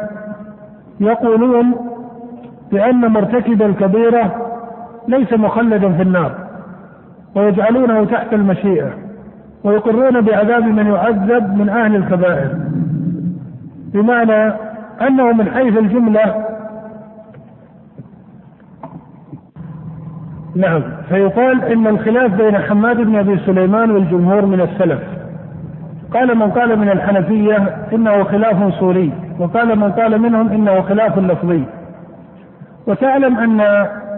يقولون 0.99 1.92
بأن 2.73 3.11
مرتكب 3.11 3.61
الكبيرة 3.61 4.35
ليس 5.07 5.33
مخلدا 5.33 5.91
في 5.93 6.01
النار 6.01 6.31
ويجعلونه 7.35 8.05
تحت 8.05 8.33
المشيئة 8.33 8.89
ويقرون 9.63 10.21
بعذاب 10.21 10.63
من 10.63 10.87
يعذب 10.87 11.57
من 11.57 11.69
أهل 11.69 11.95
الكبائر. 11.95 12.49
بمعنى 13.93 14.53
أنه 15.01 15.31
من 15.33 15.49
حيث 15.49 15.77
الجملة 15.77 16.45
نعم 20.55 20.81
فيقال 21.09 21.63
إن 21.63 21.87
الخلاف 21.87 22.33
بين 22.33 22.57
حماد 22.57 22.97
بن 22.97 23.15
أبي 23.15 23.37
سليمان 23.45 23.91
والجمهور 23.91 24.45
من 24.45 24.61
السلف. 24.61 24.99
قال 26.13 26.37
من 26.37 26.51
قال 26.51 26.79
من 26.79 26.89
الحنفية 26.89 27.75
إنه 27.93 28.23
خلاف 28.23 28.73
صوري 28.79 29.11
وقال 29.39 29.79
من 29.79 29.91
قال 29.91 30.21
منهم 30.21 30.49
إنه 30.49 30.81
خلاف 30.81 31.19
لفظي. 31.19 31.63
وتعلم 32.87 33.37
أن 33.37 33.61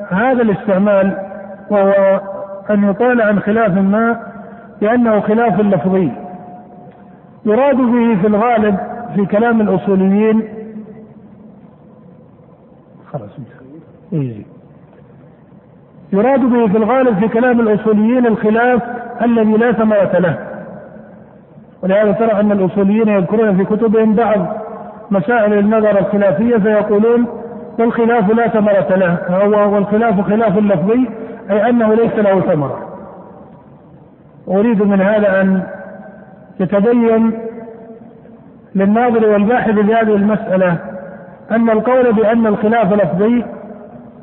هذا 0.10 0.42
الاستعمال 0.42 1.18
وهو 1.70 2.22
أن 2.70 2.84
يقال 2.84 3.22
عن 3.22 3.40
خلاف 3.40 3.72
ما 3.72 4.20
بانه 4.82 5.20
خلاف 5.20 5.60
لفظي 5.60 6.12
يراد 7.46 7.76
به 7.76 8.22
في 8.22 8.28
الغالب 8.28 8.78
في 9.16 9.26
كلام 9.26 9.62
الأصوليين 9.62 10.42
خلاص 13.12 13.30
إيه. 14.14 14.44
يراد 16.14 16.40
به 16.40 16.68
في 16.68 16.78
الغالب 16.78 17.20
في 17.20 17.28
كلام 17.28 17.60
الأصوليين 17.60 18.26
الخلاف 18.26 18.82
الذي 19.22 19.52
لا 19.58 19.72
ثمرة 19.72 20.20
له 20.20 20.38
ولهذا 21.84 22.12
ترى 22.12 22.32
أن 22.40 22.52
الأصوليين 22.52 23.08
يذكرون 23.08 23.58
في 23.58 23.66
كتبهم 23.66 24.16
بعض 24.16 24.58
مسائل 25.12 25.54
النظر 25.54 26.00
الخلافية 26.00 26.58
فيقولون 26.58 27.28
والخلاف 27.80 28.32
لا 28.32 28.48
ثمرة 28.48 28.96
له 28.96 29.18
والخلاف 29.68 30.22
خلاف 30.22 30.58
لفظي 30.58 31.10
أي 31.52 31.70
أنه 31.70 31.94
ليس 31.94 32.16
له 32.16 32.42
ثمرة. 32.42 32.80
أريد 34.48 34.84
من 34.84 35.02
هذا 35.02 35.42
أن 35.42 35.64
يتبين 36.60 37.32
للناظر 38.76 39.30
والباحث 39.30 39.74
في 39.74 39.94
هذه 39.94 40.16
المسألة 40.16 40.78
أن 41.52 41.70
القول 41.70 42.14
بأن 42.14 42.48
الخلاف 42.48 42.94
لفظي 42.94 43.46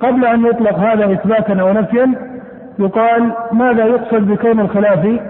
قبل 0.00 0.24
أن 0.24 0.46
يطلق 0.46 0.78
هذا 0.78 1.12
إثباتا 1.12 1.60
أو 1.60 1.72
نفيا 1.72 2.14
يقال 2.78 3.32
ماذا 3.52 3.84
يقصد 3.84 4.26
بكون 4.28 4.60
الخلاف 4.60 5.20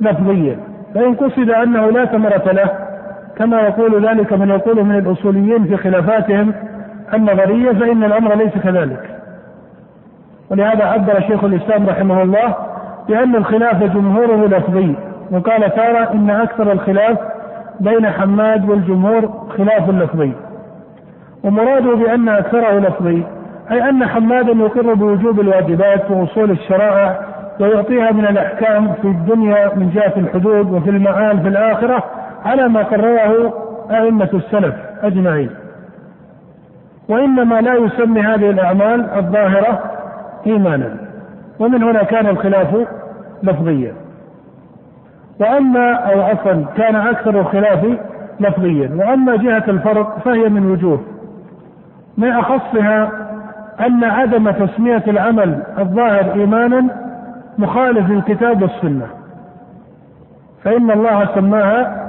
لفظيا. 0.00 0.58
فإن 0.94 1.14
قصد 1.14 1.50
أنه 1.50 1.90
لا 1.90 2.04
ثمرة 2.04 2.52
له 2.52 2.70
كما 3.36 3.60
يقول 3.60 4.06
ذلك 4.06 4.32
من 4.32 4.50
يقول 4.50 4.84
من 4.84 4.98
الأصوليين 4.98 5.64
في 5.64 5.76
خلافاتهم 5.76 6.54
النظرية 7.14 7.72
فإن 7.72 8.04
الأمر 8.04 8.34
ليس 8.34 8.58
كذلك. 8.58 9.10
ولهذا 10.50 10.84
عبر 10.84 11.20
شيخ 11.20 11.44
الإسلام 11.44 11.88
رحمه 11.88 12.22
الله 12.22 12.54
بأن 13.08 13.36
الخلاف 13.36 13.82
جمهوره 13.82 14.46
لفظي 14.46 14.94
وقال 15.30 15.74
تارة 15.74 16.12
إن 16.12 16.30
أكثر 16.30 16.72
الخلاف 16.72 17.18
بين 17.80 18.10
حماد 18.10 18.70
والجمهور 18.70 19.46
خلاف 19.58 19.90
لفظي. 19.90 20.32
ومراده 21.44 21.94
بأن 21.94 22.28
أكثره 22.28 22.78
لفظي 22.78 23.22
أي 23.70 23.88
أن 23.88 24.06
حمادا 24.06 24.52
يقر 24.52 24.94
بوجوب 24.94 25.40
الواجبات 25.40 26.10
وأصول 26.10 26.50
الشرائع 26.50 27.20
ويعطيها 27.60 28.12
من 28.12 28.26
الأحكام 28.26 28.92
في 29.02 29.08
الدنيا 29.08 29.70
من 29.76 29.90
جهة 29.94 30.12
الحدود 30.16 30.72
وفي 30.72 30.90
المعال 30.90 31.40
في 31.40 31.48
الآخرة 31.48 32.04
على 32.44 32.68
ما 32.68 32.82
قرره 32.82 33.54
أئمة 33.90 34.28
السلف 34.34 34.74
أجمعين. 35.02 35.50
وإنما 37.08 37.60
لا 37.60 37.74
يسمي 37.74 38.20
هذه 38.20 38.50
الأعمال 38.50 39.10
الظاهرة 39.16 39.82
إيمانا. 40.46 40.96
ومن 41.58 41.82
هنا 41.82 42.02
كان 42.02 42.26
الخلاف 42.26 42.86
لفظيا. 43.42 43.92
وأما 45.40 45.92
أو 45.92 46.22
عفوا 46.22 46.64
كان 46.76 46.96
أكثر 46.96 47.40
الخلاف 47.40 47.86
لفظيا. 48.40 48.90
وأما 48.94 49.36
جهة 49.36 49.64
الفرق 49.68 50.18
فهي 50.18 50.48
من 50.48 50.70
وجوه. 50.70 51.00
من 52.18 52.28
أخصها 52.28 53.10
أن 53.86 54.04
عدم 54.04 54.50
تسمية 54.50 55.02
العمل 55.08 55.62
الظاهر 55.78 56.34
إيمانا 56.34 56.84
مخالف 57.58 58.10
للكتاب 58.10 58.62
والسنة 58.62 59.06
فإن 60.64 60.90
الله 60.90 61.28
سماها 61.34 62.04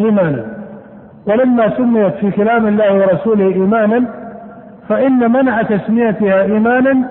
إيمانا. 0.00 0.44
ولما 1.26 1.76
سميت 1.76 2.14
في 2.14 2.30
كلام 2.30 2.66
الله 2.66 2.94
ورسوله 2.94 3.44
إيمانا 3.44 4.04
فإن 4.88 5.32
منع 5.32 5.62
تسميتها 5.62 6.42
إيمانا 6.42 7.08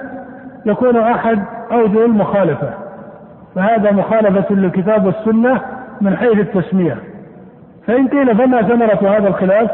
يكون 0.66 0.98
أحد 0.98 1.40
أوجه 1.72 2.06
المخالفة. 2.06 2.70
فهذا 3.56 3.92
مخالفة 3.92 4.56
للكتاب 4.56 5.06
والسنة 5.06 5.62
من 6.02 6.18
حيث 6.18 6.40
التسمية. 6.40 6.98
فإن 7.88 8.08
قيل 8.08 8.38
فما 8.38 8.62
ثمرة 8.62 9.18
هذا 9.18 9.28
الخلاف؟ 9.28 9.72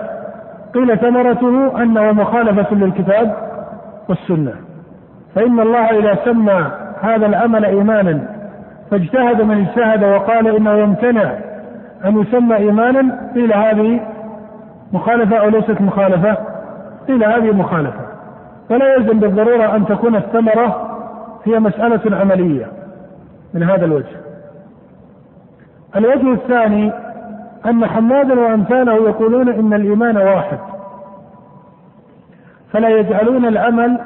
قيل 0.74 0.98
ثمرته 0.98 1.84
أنه 1.84 2.12
مخالفة 2.12 2.76
للكتاب 2.76 3.34
والسنة. 4.10 4.54
فإن 5.36 5.60
الله 5.60 6.00
إذا 6.00 6.18
سمى 6.26 6.72
هذا 7.02 7.26
العمل 7.26 7.66
إيمانا 7.66 8.20
فاجتهد 8.92 9.42
من 9.42 9.68
اجتهد 9.68 10.04
وقال 10.04 10.56
إنه 10.56 10.74
يمتنع 10.74 11.32
أن 12.06 12.22
يسمى 12.22 12.56
إيمانا 12.56 13.32
قيل 13.36 13.54
هذه 13.54 14.00
مخالفة 14.94 15.38
أو 15.38 15.50
ليست 15.50 15.82
مخالفة؟ 15.82 16.38
قيل 17.10 17.24
هذه 17.24 17.52
مخالفة. 17.52 18.08
فلا 18.70 18.96
يلزم 18.96 19.20
بالضرورة 19.20 19.76
أن 19.76 19.86
تكون 19.86 20.16
الثمرة 20.16 20.98
هي 21.46 21.60
مسألة 21.60 22.18
عملية 22.18 22.68
من 23.54 23.64
هذا 23.64 23.86
الوجه. 23.86 24.18
الوجه 25.96 26.34
الثاني 26.34 26.92
أن 27.66 27.86
حمادا 27.86 28.40
وأمثاله 28.40 28.94
يقولون 28.94 29.50
إن 29.50 29.74
الإيمان 29.74 30.18
واحد. 30.18 30.60
فلا 32.74 32.90
يجعلون 32.90 33.46
العمل 33.46 34.00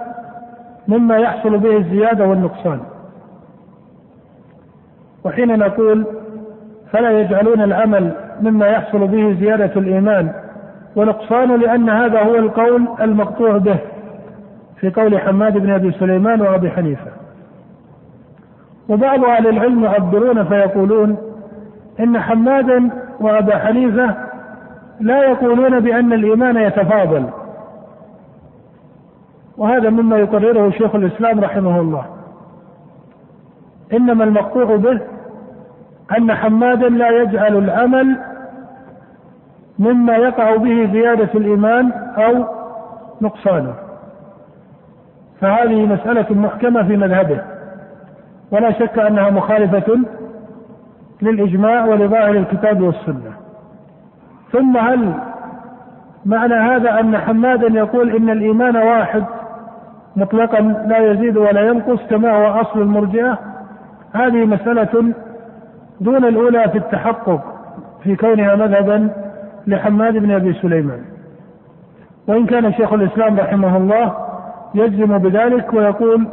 مما 0.88 1.18
يحصل 1.18 1.58
به 1.58 1.78
الزيادة 1.78 2.26
والنقصان. 2.26 2.80
وحين 5.24 5.60
نقول 5.60 6.06
فلا 6.92 7.20
يجعلون 7.20 7.62
العمل 7.62 8.12
مما 8.42 8.68
يحصل 8.68 9.08
به 9.08 9.38
زيادة 9.40 9.72
الإيمان 9.82 10.43
ونقصان 10.96 11.56
لأن 11.56 11.90
هذا 11.90 12.24
هو 12.24 12.36
القول 12.36 12.88
المقطوع 13.02 13.58
به 13.58 13.78
في 14.80 14.90
قول 14.90 15.20
حماد 15.20 15.58
بن 15.58 15.70
أبي 15.70 15.92
سليمان 15.92 16.42
وأبي 16.42 16.72
حنيفة. 16.72 17.12
وبعض 18.90 19.24
أهل 19.26 19.48
العلم 19.48 19.84
يعبرون 19.84 20.44
فيقولون 20.44 21.18
إن 22.00 22.20
حمادا 22.20 22.90
وأبا 23.20 23.58
حنيفة 23.58 24.16
لا 25.00 25.24
يقولون 25.24 25.80
بأن 25.80 26.14
الإيمان 26.14 26.58
يتفاضل. 26.58 27.26
وهذا 29.58 29.90
مما 29.90 30.18
يقرره 30.18 30.70
شيخ 30.70 30.96
الإسلام 30.96 31.40
رحمه 31.40 31.80
الله. 31.80 32.06
إنما 33.94 34.24
المقطوع 34.24 34.76
به 34.76 35.00
أن 36.18 36.34
حمادا 36.34 36.90
لا 36.90 37.10
يجعل 37.22 37.58
العمل 37.58 38.18
مما 39.84 40.16
يقع 40.16 40.56
به 40.56 40.90
زيادة 40.94 41.30
الإيمان 41.36 41.92
أو 42.18 42.46
نقصانه. 43.22 43.74
فهذه 45.42 45.86
مسألة 45.86 46.26
محكمة 46.30 46.84
في 46.84 46.98
مذهبه. 46.98 47.42
ولا 48.52 48.72
شك 48.72 49.00
أنها 49.00 49.30
مخالفة 49.30 50.00
للإجماع 51.22 51.86
ولظاهر 51.86 52.32
الكتاب 52.32 52.82
والسنة. 52.82 53.32
ثم 54.52 54.78
هل 54.78 55.14
معنى 56.26 56.54
هذا 56.54 57.00
أن 57.00 57.18
حمادا 57.18 57.68
يقول 57.68 58.16
إن 58.16 58.30
الإيمان 58.30 58.78
واحد 58.78 59.24
مطلقا 60.16 60.60
لا 60.62 60.98
يزيد 60.98 61.38
ولا 61.38 61.62
ينقص 61.62 62.00
كما 62.10 62.32
هو 62.32 62.62
أصل 62.62 62.82
المرجئة؟ 62.82 63.38
هذه 64.14 64.46
مسألة 64.46 65.14
دون 66.02 66.26
الأولى 66.26 66.70
في 66.70 66.78
التحقق 66.78 67.42
في 68.04 68.16
كونها 68.16 68.56
مذهبا 68.56 69.10
لحماد 69.68 70.18
بن 70.18 70.32
أبي 70.32 70.54
سليمان. 70.54 71.02
وإن 72.28 72.46
كان 72.46 72.74
شيخ 72.74 72.94
الإسلام 72.94 73.40
رحمه 73.40 73.78
الله 73.78 74.16
يجزم 74.76 75.18
بذلك 75.18 75.74
ويقول 75.74 76.28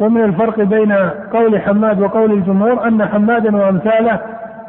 ومن 0.00 0.24
الفرق 0.24 0.60
بين 0.60 0.92
قول 1.32 1.60
حماد 1.60 2.00
وقول 2.00 2.32
الجمهور 2.32 2.88
أن 2.88 3.06
حمادا 3.06 3.56
وأمثاله 3.56 4.20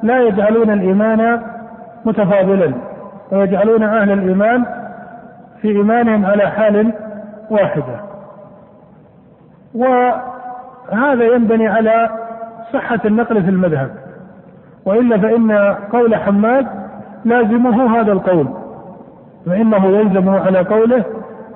لا 0.03 0.21
يجعلون 0.21 0.69
الإيمان 0.69 1.41
متفاضلا 2.05 2.73
ويجعلون 3.31 3.83
أهل 3.83 4.11
الإيمان 4.11 4.65
في 5.61 5.67
إيمانهم 5.67 6.25
على 6.25 6.49
حال 6.49 6.93
واحدة. 7.49 7.99
وهذا 9.75 11.23
ينبني 11.23 11.67
على 11.67 12.09
صحة 12.73 12.99
النقل 13.05 13.43
في 13.43 13.49
المذهب. 13.49 13.89
وإلا 14.85 15.17
فإن 15.17 15.51
قول 15.91 16.15
حماد 16.15 16.67
لازمه 17.25 17.99
هذا 17.99 18.11
القول 18.11 18.47
فإنه 19.45 19.85
يلزم 19.85 20.29
على 20.29 20.59
قوله 20.59 21.03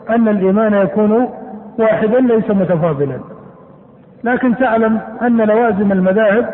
أن 0.10 0.28
الإيمان 0.28 0.74
يكون 0.74 1.30
واحدا 1.80 2.20
ليس 2.20 2.50
متفاضلا. 2.50 3.20
لكن 4.24 4.56
تعلم 4.56 5.00
أن 5.22 5.38
لوازم 5.38 5.92
المذاهب 5.92 6.50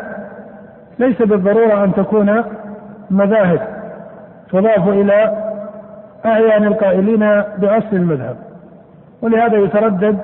ليس 0.98 1.22
بالضرورة 1.22 1.84
أن 1.84 1.94
تكون 1.94 2.42
مذاهب 3.10 3.60
تضاف 4.52 4.88
إلى 4.88 5.46
أعيان 6.26 6.64
القائلين 6.64 7.20
بأصل 7.58 7.92
المذهب. 7.92 8.36
ولهذا 9.22 9.56
يتردد 9.56 10.18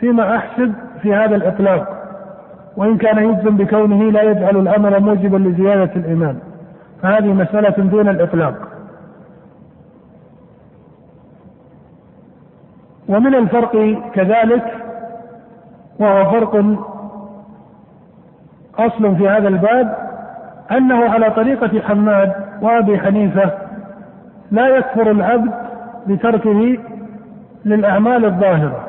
فيما 0.00 0.36
أحسب 0.36 0.72
في 1.02 1.14
هذا 1.14 1.36
الإطلاق 1.36 1.96
وإن 2.76 2.96
كان 2.98 3.18
يجزم 3.18 3.56
بكونه 3.56 4.10
لا 4.10 4.22
يجعل 4.22 4.56
الأمر 4.56 5.00
موجبا 5.00 5.36
لزيادة 5.36 5.90
الإيمان. 5.96 6.36
فهذه 7.02 7.32
مسألة 7.32 7.70
دون 7.70 8.08
الإطلاق. 8.08 8.54
ومن 13.08 13.34
الفرق 13.34 13.72
كذلك 14.14 14.64
وهو 15.98 16.30
فرق 16.30 16.64
أصل 18.78 19.16
في 19.16 19.28
هذا 19.28 19.48
الباب 19.48 19.96
أنه 20.70 21.10
على 21.10 21.30
طريقة 21.30 21.80
حماد 21.80 22.32
وأبي 22.62 22.98
حنيفة 22.98 23.50
لا 24.50 24.68
يكفر 24.68 25.10
العبد 25.10 25.52
بتركه 26.06 26.78
للأعمال 27.64 28.24
الظاهرة 28.24 28.86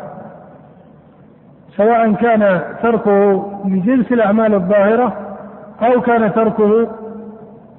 سواء 1.78 2.14
كان 2.14 2.62
تركه 2.84 3.46
لجنس 3.66 4.12
الأعمال 4.12 4.54
الظاهرة 4.54 5.14
أو 5.82 6.02
كان 6.02 6.34
تركه 6.34 6.88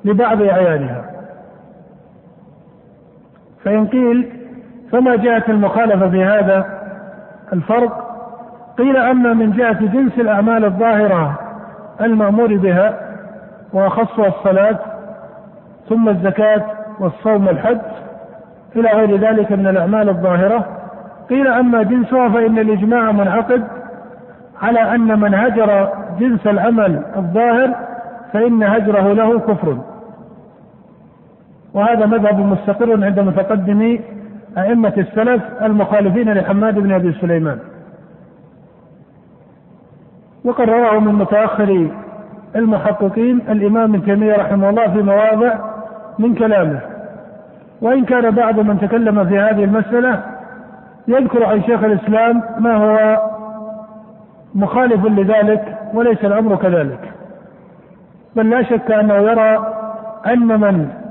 لبعض 0.04 0.42
أعيانها. 0.42 1.04
فإن 3.64 3.86
قيل 3.86 4.32
فما 4.92 5.16
جاءت 5.16 5.48
المخالفة 5.48 6.10
في 6.10 6.24
هذا 6.24 6.66
الفرق؟ 7.52 8.12
قيل 8.78 8.96
أما 8.96 9.34
من 9.34 9.52
جهة 9.52 9.86
جنس 9.86 10.18
الأعمال 10.18 10.64
الظاهرة 10.64 11.38
المأمور 12.00 12.56
بها 12.56 12.98
وأخصها 13.72 14.28
الصلاة 14.28 14.78
ثم 15.88 16.08
الزكاة 16.08 16.62
والصوم 17.00 17.46
والحج 17.46 17.78
إلى 18.76 18.88
غير 18.88 19.16
ذلك 19.16 19.52
من 19.52 19.66
الأعمال 19.66 20.08
الظاهرة. 20.08 20.66
قيل 21.30 21.48
أما 21.48 21.82
جنسها 21.82 22.28
فإن 22.28 22.58
الإجماع 22.58 23.12
منعقد 23.12 23.64
على 24.62 24.94
أن 24.94 25.20
من 25.20 25.34
هجر 25.34 25.88
جنس 26.18 26.46
العمل 26.46 27.02
الظاهر 27.16 27.74
فإن 28.32 28.62
هجره 28.62 29.12
له 29.12 29.38
كفر. 29.38 29.78
وهذا 31.74 32.06
مذهب 32.06 32.38
مستقر 32.38 33.04
عند 33.04 33.20
متقدمي 33.20 34.00
أئمة 34.58 34.92
السلف 34.98 35.42
المخالفين 35.62 36.32
لحماد 36.32 36.74
بن 36.78 36.92
أبي 36.92 37.12
سليمان. 37.12 37.58
وقد 40.44 40.70
رواه 40.70 40.98
من 40.98 41.14
متأخر 41.14 41.90
المحققين 42.56 43.40
الإمام 43.48 43.94
ابن 43.94 44.04
تيمية 44.04 44.34
رحمه 44.36 44.70
الله 44.70 44.88
في 44.88 45.02
مواضع 45.02 45.54
من 46.18 46.34
كلامه. 46.34 46.80
وإن 47.80 48.04
كان 48.04 48.30
بعض 48.30 48.60
من 48.60 48.78
تكلم 48.80 49.24
في 49.24 49.38
هذه 49.38 49.64
المسألة 49.64 50.22
يذكر 51.08 51.44
عن 51.44 51.62
شيخ 51.62 51.84
الإسلام 51.84 52.42
ما 52.58 52.76
هو 52.76 53.22
مخالف 54.54 55.04
لذلك 55.04 55.78
وليس 55.94 56.24
الأمر 56.24 56.56
كذلك. 56.56 57.12
بل 58.36 58.50
لا 58.50 58.62
شك 58.62 58.90
أنه 58.90 59.14
يرى 59.14 59.74
أن 60.26 60.46
من 60.60 61.01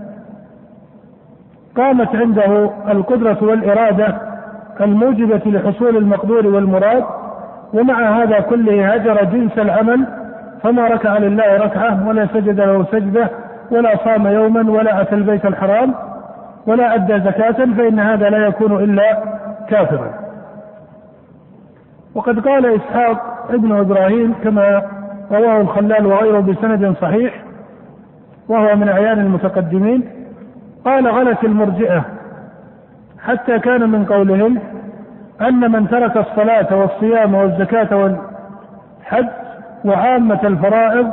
قامت 1.78 2.16
عنده 2.16 2.70
القدرة 2.92 3.38
والإرادة 3.42 4.18
الموجبة 4.82 5.42
لحصول 5.46 5.98
المقدور 5.98 6.48
والمراد 6.48 7.04
ومع 7.74 8.22
هذا 8.24 8.40
كله 8.40 8.94
هجر 8.94 9.24
جنس 9.24 9.58
العمل 9.58 10.08
فما 10.64 10.88
ركع 10.88 11.18
لله 11.18 11.58
ركعة 11.58 12.08
ولا 12.08 12.28
سجد 12.34 12.60
له 12.60 12.86
سجدة 12.92 13.30
ولا 13.72 13.98
صام 14.06 14.28
يوما 14.28 14.72
ولا 14.72 15.02
أتى 15.02 15.16
البيت 15.16 15.46
الحرام 15.46 15.94
ولا 16.68 16.96
أدى 16.96 17.20
زكاة 17.20 17.66
فإن 17.78 18.00
هذا 18.00 18.30
لا 18.30 18.48
يكون 18.48 18.84
إلا 18.84 19.24
كافرا. 19.70 20.12
وقد 22.16 22.48
قال 22.48 22.66
إسحاق 22.66 23.48
ابن 23.50 23.72
إبراهيم 23.72 24.34
كما 24.44 24.82
رواه 25.32 25.62
الخلال 25.62 26.06
وغيره 26.06 26.40
بسند 26.40 26.96
صحيح 27.02 27.44
وهو 28.50 28.76
من 28.76 28.90
أعيان 28.90 29.20
المتقدمين 29.20 30.21
قال 30.86 31.08
غلت 31.08 31.44
المرجئة 31.44 32.06
حتى 33.20 33.60
كان 33.60 33.90
من 33.90 34.06
قولهم 34.06 34.60
أن 35.42 35.72
من 35.72 35.88
ترك 35.88 36.18
الصلاة 36.18 36.76
والصيام 36.76 37.36
والزكاة 37.36 37.98
والحج 37.98 39.28
وعامة 39.86 40.40
الفرائض 40.44 41.12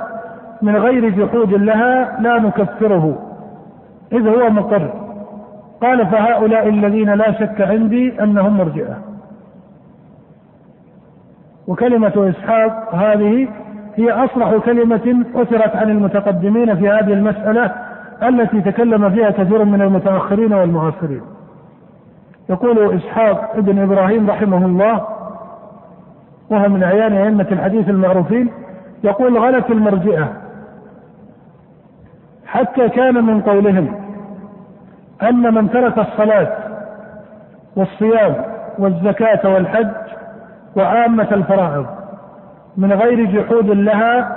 من 0.62 0.76
غير 0.76 1.08
جحود 1.08 1.54
لها 1.54 2.20
لا 2.20 2.38
نكفره 2.38 3.18
إذ 4.12 4.28
هو 4.28 4.50
مقر. 4.50 4.92
قال 5.82 6.06
فهؤلاء 6.06 6.68
الذين 6.68 7.10
لا 7.10 7.32
شك 7.32 7.60
عندي 7.60 8.22
أنهم 8.22 8.56
مرجئة. 8.56 8.98
وكلمة 11.66 12.34
إسحاق 12.38 12.94
هذه 12.94 13.48
هي 13.96 14.10
أصرح 14.12 14.56
كلمة 14.64 15.24
أثرت 15.34 15.76
عن 15.76 15.90
المتقدمين 15.90 16.76
في 16.76 16.88
هذه 16.88 17.12
المسألة 17.12 17.87
التي 18.22 18.60
تكلم 18.60 19.10
فيها 19.10 19.30
كثير 19.30 19.64
من 19.64 19.82
المتأخرين 19.82 20.52
والمعاصرين. 20.52 21.22
يقول 22.50 22.94
إسحاق 22.96 23.50
ابن 23.54 23.82
إبراهيم 23.82 24.30
رحمه 24.30 24.66
الله 24.66 25.06
وهو 26.50 26.68
من 26.68 26.82
أعيان 26.82 27.12
أئمة 27.12 27.46
الحديث 27.52 27.88
المعروفين 27.88 28.50
يقول 29.04 29.38
غلت 29.38 29.70
المرجئة. 29.70 30.28
حتى 32.46 32.88
كان 32.88 33.24
من 33.24 33.40
قولهم 33.40 33.94
أن 35.22 35.54
من 35.54 35.70
ترك 35.70 35.98
الصلاة 35.98 36.52
والصيام 37.76 38.34
والزكاة 38.78 39.54
والحج 39.54 39.88
وعامة 40.76 41.28
الفرائض 41.32 41.86
من 42.76 42.92
غير 42.92 43.24
جحود 43.24 43.70
لها 43.70 44.36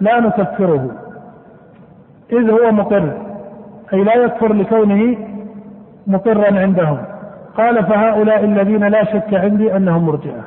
لا 0.00 0.20
نكفره. 0.20 1.03
إذ 2.32 2.50
هو 2.50 2.72
مقر 2.72 3.12
أي 3.92 4.04
لا 4.04 4.14
يكفر 4.14 4.52
لكونه 4.52 5.16
مقرا 6.06 6.60
عندهم. 6.60 6.98
قال 7.56 7.84
فهؤلاء 7.84 8.44
الذين 8.44 8.84
لا 8.84 9.04
شك 9.04 9.34
عندي 9.34 9.76
أنهم 9.76 10.06
مرجئة. 10.06 10.44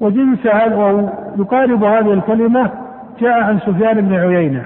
وجنس 0.00 0.46
هذا 0.46 1.12
يقارب 1.38 1.84
هذه 1.84 2.12
الكلمة 2.12 2.70
جاء 3.20 3.40
عن 3.40 3.58
سفيان 3.58 4.00
بن 4.00 4.14
عيينة. 4.14 4.64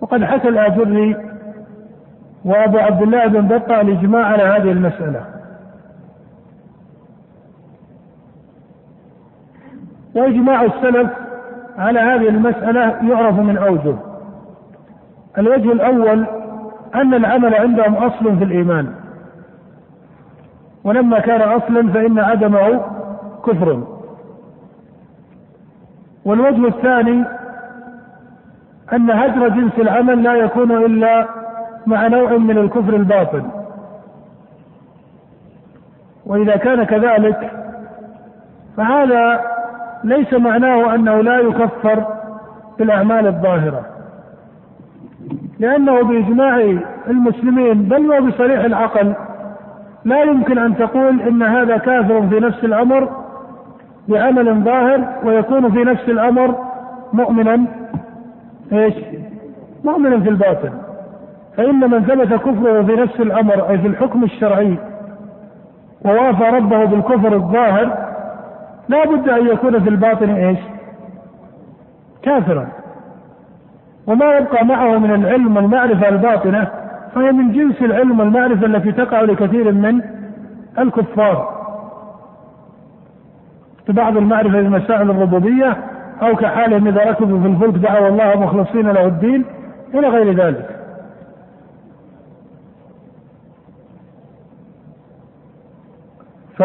وقد 0.00 0.24
حكى 0.24 0.48
الآجري 0.48 1.16
وأبو 2.44 2.78
عبد 2.78 3.02
الله 3.02 3.26
بن 3.26 3.48
بطة 3.48 3.80
الإجماع 3.80 4.24
على 4.24 4.42
هذه 4.42 4.72
المسألة. 4.72 5.24
وإجماع 10.14 10.62
السلف 10.62 11.10
على 11.78 12.00
هذه 12.00 12.28
المسألة 12.28 13.10
يعرف 13.10 13.38
من 13.38 13.56
أوجه. 13.56 13.96
الوجه 15.38 15.72
الأول 15.72 16.26
أن 16.94 17.14
العمل 17.14 17.54
عندهم 17.54 17.94
أصل 17.94 18.38
في 18.38 18.44
الإيمان. 18.44 18.94
ولما 20.84 21.18
كان 21.20 21.40
أصلا 21.40 21.92
فإن 21.92 22.18
عدمه 22.18 22.80
كفر. 23.46 23.82
والوجه 26.24 26.66
الثاني 26.68 27.24
أن 28.92 29.10
هجر 29.10 29.48
جنس 29.48 29.72
العمل 29.78 30.22
لا 30.22 30.34
يكون 30.34 30.70
إلا 30.72 31.28
مع 31.86 32.06
نوع 32.06 32.36
من 32.36 32.58
الكفر 32.58 32.96
الباطن 32.96 33.50
وإذا 36.26 36.56
كان 36.56 36.84
كذلك 36.84 37.50
فهذا 38.76 39.49
ليس 40.04 40.34
معناه 40.34 40.94
أنه 40.94 41.20
لا 41.20 41.38
يكفر 41.38 42.04
بالأعمال 42.78 43.26
الظاهرة 43.26 43.86
لأنه 45.58 46.02
بإجماع 46.02 46.78
المسلمين 47.08 47.82
بل 47.82 48.10
وبصريح 48.10 48.64
العقل 48.64 49.14
لا 50.04 50.22
يمكن 50.22 50.58
أن 50.58 50.76
تقول 50.76 51.20
إن 51.20 51.42
هذا 51.42 51.76
كافر 51.76 52.28
في 52.28 52.40
نفس 52.40 52.64
الأمر 52.64 53.08
بعمل 54.08 54.64
ظاهر 54.64 55.08
ويكون 55.24 55.70
في 55.70 55.84
نفس 55.84 56.08
الأمر 56.08 56.54
مؤمنا 57.12 57.66
إيش؟ 58.72 58.94
مؤمنا 59.84 60.20
في 60.20 60.28
الباطن 60.28 60.70
فإن 61.56 61.90
من 61.90 62.04
ثبت 62.04 62.34
كفره 62.34 62.82
في 62.82 62.92
نفس 62.92 63.20
الأمر 63.20 63.70
أي 63.70 63.78
في 63.78 63.86
الحكم 63.86 64.24
الشرعي 64.24 64.78
ووافى 66.04 66.44
ربه 66.44 66.84
بالكفر 66.84 67.32
الظاهر 67.34 67.99
لا 68.90 69.04
بد 69.04 69.28
أن 69.28 69.46
يكون 69.46 69.82
في 69.82 69.88
الباطن 69.88 70.30
إيش؟ 70.30 70.58
كافرا. 72.22 72.68
وما 74.06 74.34
يبقى 74.36 74.64
معه 74.64 74.98
من 74.98 75.14
العلم 75.14 75.56
والمعرفة 75.56 76.08
الباطنة 76.08 76.70
فهي 77.14 77.32
من 77.32 77.52
جنس 77.52 77.82
العلم 77.82 78.20
والمعرفة 78.20 78.66
التي 78.66 78.92
تقع 78.92 79.20
لكثير 79.20 79.72
من 79.72 80.02
الكفار. 80.78 81.60
بعض 83.88 84.16
المعرفة 84.16 84.60
بمسائل 84.60 85.10
الربوبية 85.10 85.76
أو 86.22 86.36
كحالهم 86.36 86.86
إذا 86.86 87.10
ركبوا 87.10 87.40
في 87.40 87.46
الفلك 87.46 87.74
دعوا 87.74 88.08
الله 88.08 88.40
مخلصين 88.40 88.88
له 88.90 89.06
الدين 89.06 89.44
إلى 89.94 90.08
غير 90.08 90.34
ذلك. 90.34 90.76
ف 96.56 96.62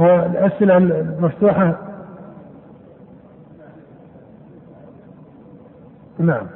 هو 0.00 0.26
الأسئلة 0.26 0.76
المفتوحة. 0.76 1.76
نعم. 6.18 6.46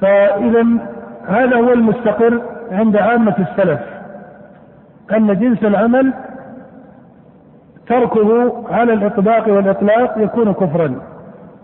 فإذا 0.00 0.66
هذا 1.26 1.56
هو 1.56 1.72
المستقر 1.72 2.42
عند 2.70 2.96
عامة 2.96 3.34
السلف 3.38 3.80
أن 5.12 5.38
جنس 5.38 5.62
العمل 5.64 6.12
تركه 7.86 8.52
على 8.70 8.92
الإطباق 8.92 9.48
والإطلاق 9.48 10.14
يكون 10.18 10.52
كفرا. 10.52 11.00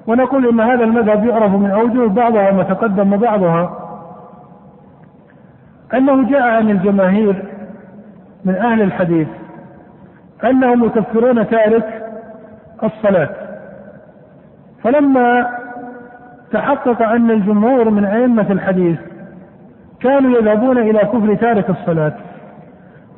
ونقول 0.07 0.49
إن 0.49 0.61
هذا 0.61 0.85
المذهب 0.85 1.27
يعرف 1.27 1.53
من 1.53 1.71
أوجه 1.71 2.09
بعضها 2.09 2.51
ما 2.51 2.63
تقدم 2.63 3.13
وبعضها 3.13 3.81
أنه 5.95 6.31
جاء 6.31 6.43
عن 6.43 6.71
الجماهير 6.71 7.45
من 8.45 8.55
أهل 8.55 8.83
الحديث 8.83 9.29
أنهم 10.45 10.85
يكفرون 10.85 11.49
تارك 11.49 12.03
الصلاة. 12.83 13.29
فلما 14.83 15.47
تحقق 16.53 17.03
أن 17.03 17.31
الجمهور 17.31 17.91
من 17.91 18.05
أئمة 18.05 18.47
الحديث 18.51 18.99
كانوا 20.01 20.39
يذهبون 20.39 20.79
إلى 20.79 20.99
كفر 20.99 21.35
تارك 21.35 21.71
الصلاة 21.71 22.13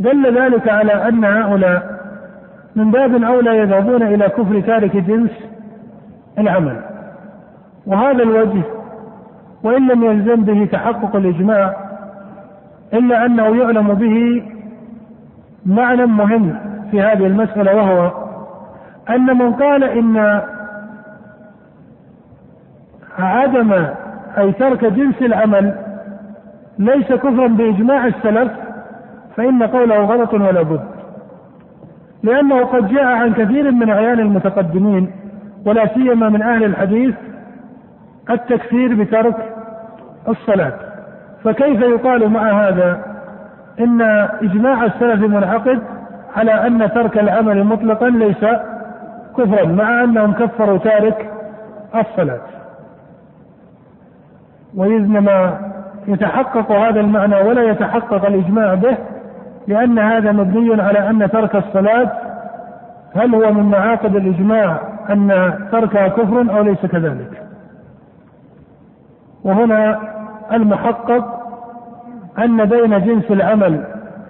دل 0.00 0.38
ذلك 0.38 0.68
على 0.68 1.08
أن 1.08 1.24
هؤلاء 1.24 1.96
من 2.76 2.90
باب 2.90 3.22
أولى 3.22 3.58
يذهبون 3.58 4.02
إلى 4.02 4.28
كفر 4.28 4.60
تارك 4.60 4.96
جنس 4.96 5.30
العمل. 6.38 6.80
وهذا 7.86 8.22
الوجه 8.22 8.62
وإن 9.62 9.88
لم 9.88 10.04
يلزم 10.04 10.44
به 10.44 10.64
تحقق 10.64 11.16
الإجماع 11.16 11.76
إلا 12.94 13.26
أنه 13.26 13.56
يعلم 13.56 13.94
به 13.94 14.42
معنى 15.66 16.06
مهم 16.06 16.75
في 16.90 17.02
هذه 17.02 17.26
المسألة 17.26 17.76
وهو 17.76 18.12
أن 19.10 19.38
من 19.38 19.52
قال 19.52 19.84
إن 19.84 20.42
عدم 23.18 23.72
أي 24.38 24.52
ترك 24.52 24.84
جنس 24.84 25.22
العمل 25.22 25.74
ليس 26.78 27.12
كفرا 27.12 27.46
بإجماع 27.46 28.06
السلف 28.06 28.52
فإن 29.36 29.62
قوله 29.62 29.96
غلط 30.04 30.34
ولا 30.34 30.62
بد. 30.62 30.80
لأنه 32.22 32.64
قد 32.64 32.88
جاء 32.88 33.04
عن 33.04 33.32
كثير 33.32 33.70
من 33.70 33.90
أعيان 33.90 34.20
المتقدمين 34.20 35.10
ولا 35.66 35.94
سيما 35.94 36.28
من 36.28 36.42
أهل 36.42 36.64
الحديث 36.64 37.14
التكفير 38.30 38.94
بترك 38.94 39.54
الصلاة. 40.28 40.72
فكيف 41.44 41.80
يقال 41.80 42.28
مع 42.28 42.68
هذا 42.68 43.00
إن 43.80 44.00
إجماع 44.42 44.84
السلف 44.84 45.20
منعقد؟ 45.20 45.82
على 46.36 46.66
أن 46.66 46.90
ترك 46.94 47.18
العمل 47.18 47.64
مطلقا 47.64 48.08
ليس 48.08 48.44
كفرا 49.38 49.66
مع 49.66 50.04
أنهم 50.04 50.32
كفروا 50.32 50.78
تارك 50.78 51.30
الصلاة. 51.94 52.40
وإنما 54.76 55.58
يتحقق 56.08 56.72
هذا 56.72 57.00
المعنى 57.00 57.36
ولا 57.36 57.62
يتحقق 57.62 58.26
الإجماع 58.26 58.74
به 58.74 58.96
لأن 59.66 59.98
هذا 59.98 60.32
مبني 60.32 60.82
على 60.82 61.10
أن 61.10 61.30
ترك 61.30 61.56
الصلاة 61.56 62.12
هل 63.14 63.34
هو 63.34 63.52
من 63.52 63.62
معاقد 63.62 64.16
الإجماع 64.16 64.80
أن 65.10 65.52
تركها 65.72 66.08
كفر 66.08 66.58
أو 66.58 66.62
ليس 66.62 66.86
كذلك؟ 66.86 67.42
وهنا 69.44 70.00
المحقق 70.52 71.42
أن 72.38 72.64
بين 72.64 73.04
جنس 73.04 73.30
العمل 73.30 73.84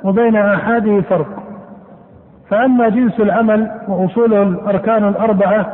وبين 0.05 0.37
آحاده 0.37 1.01
فرق. 1.01 1.46
فأما 2.51 2.89
جنس 2.89 3.21
العمل 3.21 3.71
وأصوله 3.89 4.43
الأركان 4.43 5.09
الأربعة 5.09 5.73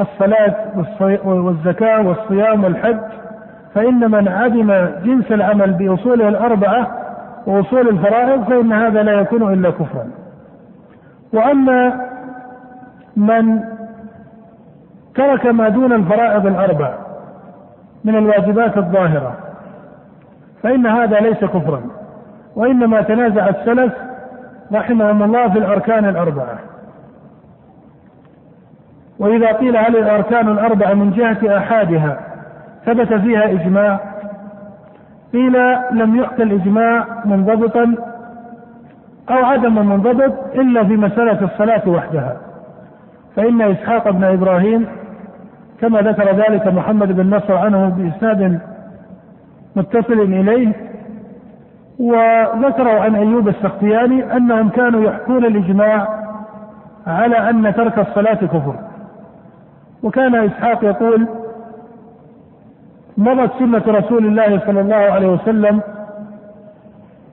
الصلاة 0.00 0.54
والزكاة 1.24 2.08
والصيام 2.08 2.64
والحج 2.64 2.98
فإن 3.74 4.10
من 4.10 4.28
عدم 4.28 4.72
جنس 5.04 5.32
العمل 5.32 5.72
بأصوله 5.72 6.28
الأربعة 6.28 6.90
وأصول 7.46 7.88
الفرائض 7.88 8.44
فإن 8.44 8.72
هذا 8.72 9.02
لا 9.02 9.12
يكون 9.12 9.52
إلا 9.52 9.70
كفرا. 9.70 10.06
وأما 11.32 12.00
من 13.16 13.60
ترك 15.14 15.46
ما 15.46 15.68
دون 15.68 15.92
الفرائض 15.92 16.46
الأربع 16.46 16.94
من 18.04 18.16
الواجبات 18.16 18.76
الظاهرة 18.76 19.36
فإن 20.62 20.86
هذا 20.86 21.20
ليس 21.20 21.44
كفرا. 21.44 21.80
وإنما 22.56 23.00
تنازع 23.02 23.48
السلف 23.48 23.92
رحمهم 24.72 25.22
الله 25.22 25.48
في 25.48 25.58
الأركان 25.58 26.04
الأربعة. 26.04 26.58
وإذا 29.18 29.52
قيل 29.52 29.76
هل 29.76 29.96
الأركان 29.96 30.48
الأربعة 30.48 30.94
من 30.94 31.10
جهة 31.10 31.58
أحادها 31.58 32.20
ثبت 32.86 33.14
فيها 33.14 33.44
إجماع 33.44 34.00
قيل 35.32 35.56
لم 35.92 36.16
يعطى 36.16 36.42
الإجماع 36.42 37.04
منضبطا 37.24 37.94
أو 39.30 39.44
عدم 39.44 39.88
منضبط 39.88 40.32
إلا 40.54 40.84
في 40.84 40.96
مسألة 40.96 41.44
الصلاة 41.44 41.88
وحدها. 41.88 42.36
فإن 43.36 43.62
إسحاق 43.62 44.10
بن 44.10 44.24
إبراهيم 44.24 44.86
كما 45.80 46.00
ذكر 46.00 46.36
ذلك 46.36 46.66
محمد 46.66 47.12
بن 47.12 47.34
نصر 47.36 47.56
عنه 47.56 47.88
بإسناد 47.88 48.60
متصل 49.76 50.20
إليه 50.20 50.89
وذكروا 52.00 53.00
عن 53.00 53.14
أيوب 53.14 53.48
السختياني 53.48 54.36
أنهم 54.36 54.68
كانوا 54.68 55.04
يحكون 55.04 55.44
الإجماع 55.44 56.08
على 57.06 57.50
أن 57.50 57.74
ترك 57.74 57.98
الصلاة 57.98 58.34
كفر. 58.34 58.74
وكان 60.02 60.34
إسحاق 60.34 60.84
يقول 60.84 61.28
مضت 63.18 63.50
سنة 63.58 63.82
رسول 63.86 64.26
الله 64.26 64.60
صلى 64.66 64.80
الله 64.80 64.96
عليه 64.96 65.28
وسلم 65.28 65.80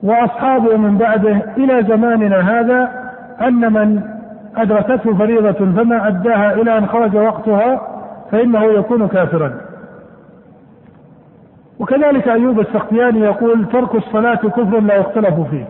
وأصحابه 0.02 0.76
من 0.76 0.98
بعده 0.98 1.42
إلى 1.56 1.82
زماننا 1.82 2.60
هذا 2.60 2.90
أن 3.40 3.72
من 3.72 4.02
أدركته 4.56 5.14
فريضة 5.14 5.52
فما 5.52 6.08
أداها 6.08 6.54
إلى 6.54 6.78
أن 6.78 6.86
خرج 6.86 7.16
وقتها 7.16 7.80
فإنه 8.30 8.64
يكون 8.64 9.08
كافرا. 9.08 9.67
وكذلك 11.80 12.28
أيوب 12.28 12.60
السختياني 12.60 13.20
يقول 13.20 13.66
ترك 13.72 13.94
الصلاة 13.94 14.34
كفر 14.34 14.80
لا 14.80 14.94
يختلف 14.94 15.40
فيه. 15.50 15.66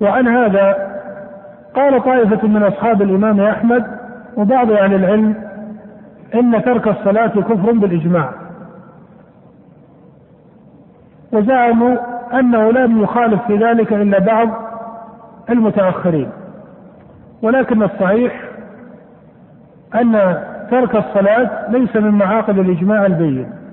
وعن 0.00 0.28
هذا 0.28 0.94
قال 1.74 2.04
طائفة 2.04 2.48
من 2.48 2.62
أصحاب 2.62 3.02
الإمام 3.02 3.40
أحمد 3.40 3.84
وبعض 4.36 4.70
أهل 4.70 4.94
العلم 4.94 5.34
إن 6.34 6.62
ترك 6.64 6.88
الصلاة 6.88 7.26
كفر 7.26 7.72
بالإجماع. 7.72 8.30
وزعموا 11.32 11.96
أنه 12.38 12.70
لم 12.70 13.02
يخالف 13.02 13.42
في 13.46 13.56
ذلك 13.56 13.92
إلا 13.92 14.18
بعض 14.18 14.48
المتأخرين. 15.50 16.30
ولكن 17.42 17.82
الصحيح 17.82 18.44
أن 19.94 20.38
ترك 20.70 20.96
الصلاة 20.96 21.70
ليس 21.70 21.96
من 21.96 22.10
معاقد 22.10 22.58
الإجماع 22.58 23.06
البين. 23.06 23.63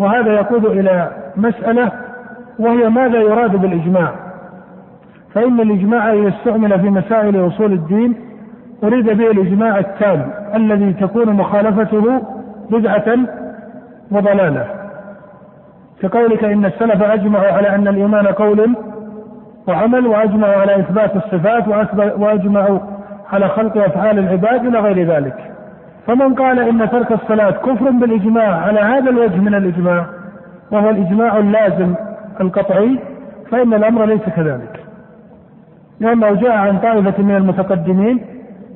وهذا 0.00 0.32
يقود 0.32 0.64
إلى 0.64 1.10
مسألة 1.36 1.92
وهي 2.58 2.88
ماذا 2.88 3.18
يراد 3.18 3.56
بالإجماع. 3.56 4.12
فإن 5.34 5.60
الإجماع 5.60 6.12
إذا 6.12 6.28
استعمل 6.28 6.80
في 6.80 6.90
مسائل 6.90 7.46
أصول 7.46 7.72
الدين 7.72 8.14
أريد 8.84 9.04
به 9.04 9.30
الإجماع 9.30 9.78
التام 9.78 10.30
الذي 10.54 10.92
تكون 10.92 11.32
مخالفته 11.32 12.22
بدعة 12.70 13.16
وضلالة. 14.10 14.66
كقولك 16.02 16.44
إن 16.44 16.64
السلف 16.64 17.02
أجمعوا 17.02 17.52
على 17.52 17.74
أن 17.74 17.88
الإيمان 17.88 18.26
قول 18.26 18.74
وعمل 19.68 20.06
وأجمعوا 20.06 20.54
على 20.54 20.76
إثبات 20.80 21.16
الصفات 21.16 21.68
وأجمعوا 22.18 22.78
على 23.32 23.48
خلق 23.48 23.84
أفعال 23.84 24.18
العباد 24.18 24.66
إلى 24.66 24.78
غير 24.78 25.06
ذلك. 25.06 25.52
فمن 26.06 26.34
قال 26.34 26.58
إن 26.60 26.90
ترك 26.90 27.12
الصلاة 27.12 27.50
كفر 27.50 27.90
بالإجماع 27.90 28.56
على 28.56 28.80
هذا 28.80 29.10
الوجه 29.10 29.36
من 29.36 29.54
الإجماع 29.54 30.06
وهو 30.72 30.90
الإجماع 30.90 31.38
اللازم 31.38 31.94
القطعي 32.40 32.98
فإن 33.50 33.74
الأمر 33.74 34.04
ليس 34.04 34.22
كذلك. 34.36 34.80
لأنه 36.00 36.32
جاء 36.32 36.52
عن 36.52 36.78
طائفة 36.78 37.22
من 37.22 37.36
المتقدمين 37.36 38.20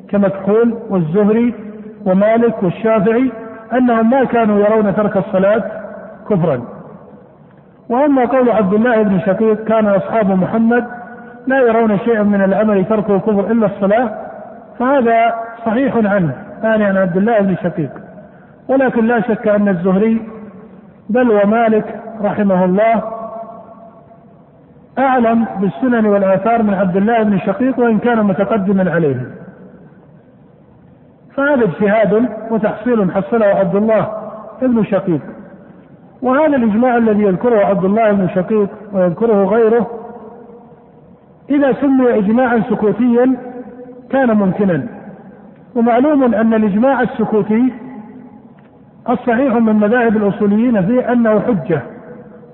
كمكحول 0.08 0.74
والزهري 0.90 1.54
ومالك 2.06 2.62
والشافعي 2.62 3.32
أنهم 3.72 4.10
ما 4.10 4.24
كانوا 4.24 4.58
يرون 4.58 4.94
ترك 4.94 5.16
الصلاة 5.16 5.62
كفرا. 6.30 6.62
وأما 7.88 8.24
قول 8.24 8.50
عبد 8.50 8.74
الله 8.74 9.02
بن 9.02 9.20
شقيق 9.20 9.64
كان 9.64 9.86
أصحاب 9.86 10.30
محمد 10.30 10.84
لا 11.46 11.60
يرون 11.60 11.98
شيئا 11.98 12.22
من 12.22 12.44
العمل 12.44 12.84
تركه 12.84 13.18
كفر 13.18 13.50
إلا 13.50 13.66
الصلاة 13.66 14.10
فهذا 14.78 15.34
صحيح 15.66 15.96
عنه. 15.96 16.34
ثاني 16.64 16.84
عن 16.84 16.96
عبد 16.96 17.16
الله 17.16 17.40
بن 17.40 17.56
شقيق. 17.56 17.90
ولكن 18.68 19.06
لا 19.06 19.20
شك 19.20 19.48
أن 19.48 19.68
الزهري 19.68 20.28
بل 21.10 21.30
ومالك 21.30 22.00
رحمه 22.22 22.64
الله 22.64 23.02
أعلم 24.98 25.46
بالسنن 25.60 26.06
والآثار 26.06 26.62
من 26.62 26.74
عبد 26.74 26.96
الله 26.96 27.22
بن 27.22 27.38
شقيق 27.38 27.78
وإن 27.78 27.98
كان 27.98 28.22
متقدما 28.22 28.90
عليه. 28.90 29.26
فهذا 31.36 31.64
اجتهاد 31.64 32.28
وتحصيل 32.50 33.12
حصله 33.12 33.46
عبد 33.46 33.74
الله 33.74 34.12
بن 34.62 34.84
شقيق. 34.84 35.20
وهذا 36.22 36.56
الإجماع 36.56 36.96
الذي 36.96 37.22
يذكره 37.22 37.66
عبد 37.66 37.84
الله 37.84 38.12
بن 38.12 38.28
شقيق 38.28 38.68
ويذكره 38.92 39.44
غيره 39.44 39.90
إذا 41.50 41.72
سمي 41.72 42.18
إجماعا 42.18 42.62
سكوتيا 42.70 43.36
كان 44.10 44.36
ممكنا. 44.36 44.93
ومعلوم 45.76 46.34
أن 46.34 46.54
الإجماع 46.54 47.00
السكوتي 47.00 47.72
الصحيح 49.10 49.54
من 49.54 49.76
مذاهب 49.76 50.16
الأصوليين 50.16 50.86
فيه 50.86 51.12
أنه 51.12 51.40
حجة 51.40 51.82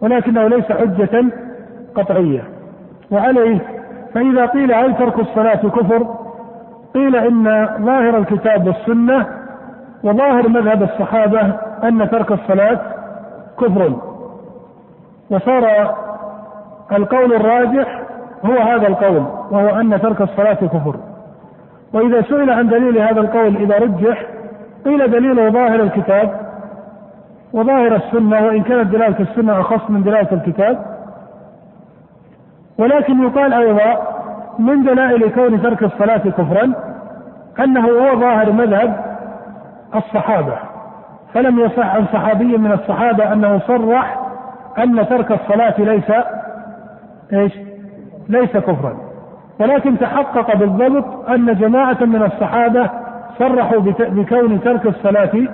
ولكنه 0.01 0.49
ليس 0.49 0.73
حجة 0.73 1.25
قطعية. 1.95 2.45
وعليه 3.11 3.61
فإذا 4.15 4.47
قيل 4.47 4.75
هل 4.75 4.97
ترك 4.97 5.19
الصلاة 5.19 5.69
كفر 5.69 6.07
قيل 6.95 7.17
إن 7.17 7.69
ظاهر 7.81 8.19
الكتاب 8.19 8.67
والسنة 8.67 9.27
وظاهر 10.05 10.49
مذهب 10.49 10.83
الصحابة 10.83 11.41
أن 11.85 12.11
ترك 12.11 12.33
الصلاة 12.33 12.81
كفر. 13.61 13.93
وصار 15.31 15.95
القول 16.93 17.35
الراجح 17.35 18.03
هو 18.45 18.59
هذا 18.59 18.89
القول 18.89 19.25
وهو 19.51 19.69
أن 19.81 20.01
ترك 20.01 20.21
الصلاة 20.21 20.55
كفر. 20.55 20.97
وإذا 21.93 22.23
سئل 22.23 22.51
عن 22.51 22.69
دليل 22.69 22.99
هذا 22.99 23.21
القول 23.21 23.57
إذا 23.57 23.79
رجح 23.79 24.27
قيل 24.85 25.11
دليله 25.11 25.51
ظاهر 25.51 25.81
الكتاب 25.81 26.41
وظاهر 27.53 27.97
السنة 27.97 28.47
وإن 28.47 28.63
كانت 28.63 28.87
دلالة 28.87 29.21
السنة 29.21 29.61
أخص 29.61 29.91
من 29.91 30.03
دلالة 30.03 30.33
الكتاب. 30.33 30.85
ولكن 32.79 33.23
يقال 33.23 33.53
أيضا 33.53 34.03
من 34.59 34.83
دلائل 34.83 35.31
كون 35.31 35.63
ترك 35.63 35.83
الصلاة 35.83 36.19
كفرا 36.19 36.73
أنه 37.61 37.89
هو 37.89 38.21
ظاهر 38.21 38.53
مذهب 38.53 39.05
الصحابة. 39.95 40.59
فلم 41.35 41.59
يصح 41.59 41.95
عن 41.95 42.07
صحابي 42.13 42.59
من 42.59 42.73
الصحابة 42.73 43.33
أنه 43.33 43.61
صرح 43.67 44.21
أن 44.79 45.09
ترك 45.09 45.33
الصلاة 45.33 45.75
ليس 45.79 46.13
إيش؟ 47.33 47.53
ليس 48.29 48.57
كفرا. 48.57 49.10
ولكن 49.61 49.99
تحقق 49.99 50.57
بالضبط 50.57 51.29
أن 51.31 51.55
جماعة 51.55 51.99
من 52.01 52.23
الصحابة 52.23 52.91
صرحوا 53.39 53.81
بكون 54.01 54.61
ترك 54.61 54.87
الصلاة 54.87 55.49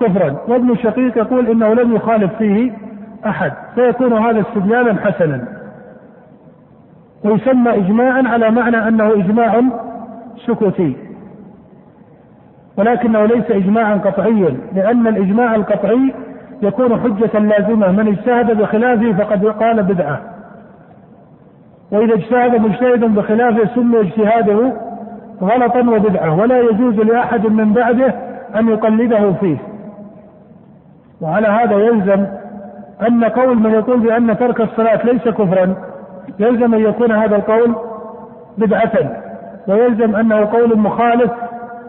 كفرا. 0.00 0.36
وابن 0.48 0.76
شقيق 0.76 1.18
يقول 1.18 1.46
إنه 1.46 1.74
لم 1.74 1.96
يخالف 1.96 2.34
فيه 2.34 2.72
أحد. 3.26 3.52
فيكون 3.74 4.12
هذا 4.12 4.40
استدلالا 4.40 4.94
حسنا. 4.94 5.48
ويسمى 7.24 7.74
إجماعا 7.74 8.22
على 8.26 8.50
معنى 8.50 8.88
أنه 8.88 9.12
إجماع 9.12 9.62
سكوتي. 10.46 10.96
ولكنه 12.78 13.24
ليس 13.24 13.50
إجماعا 13.50 13.96
قطعيا 13.96 14.56
لأن 14.74 15.06
الإجماع 15.06 15.54
القطعي 15.54 16.14
يكون 16.62 17.00
حجة 17.00 17.38
لازمة. 17.38 17.92
من 17.92 18.08
اجتهد 18.08 18.56
بخلافه 18.56 19.12
فقد 19.12 19.46
قال 19.46 19.82
بدعة. 19.82 20.35
وإذا 21.92 22.14
اجتهد 22.14 22.60
مجتهدا 22.60 23.06
بخلافه 23.06 23.74
سمي 23.74 24.00
اجتهاده 24.00 24.72
غلطا 25.42 25.80
وبدعة 25.80 26.40
ولا 26.40 26.60
يجوز 26.60 26.94
لأحد 26.94 27.46
من 27.46 27.72
بعده 27.72 28.14
أن 28.56 28.68
يقلده 28.68 29.32
فيه. 29.32 29.56
وعلى 31.20 31.48
هذا 31.48 31.76
يلزم 31.76 32.26
أن 33.08 33.24
قول 33.24 33.58
من 33.58 33.70
يقول 33.70 34.00
بأن 34.00 34.38
ترك 34.38 34.60
الصلاة 34.60 35.06
ليس 35.06 35.28
كفرا 35.28 35.74
يلزم 36.38 36.74
أن 36.74 36.80
يكون 36.80 37.12
هذا 37.12 37.36
القول 37.36 37.74
بدعة 38.58 38.92
ويلزم 39.68 40.16
أنه 40.16 40.44
قول 40.44 40.78
مخالف 40.78 41.30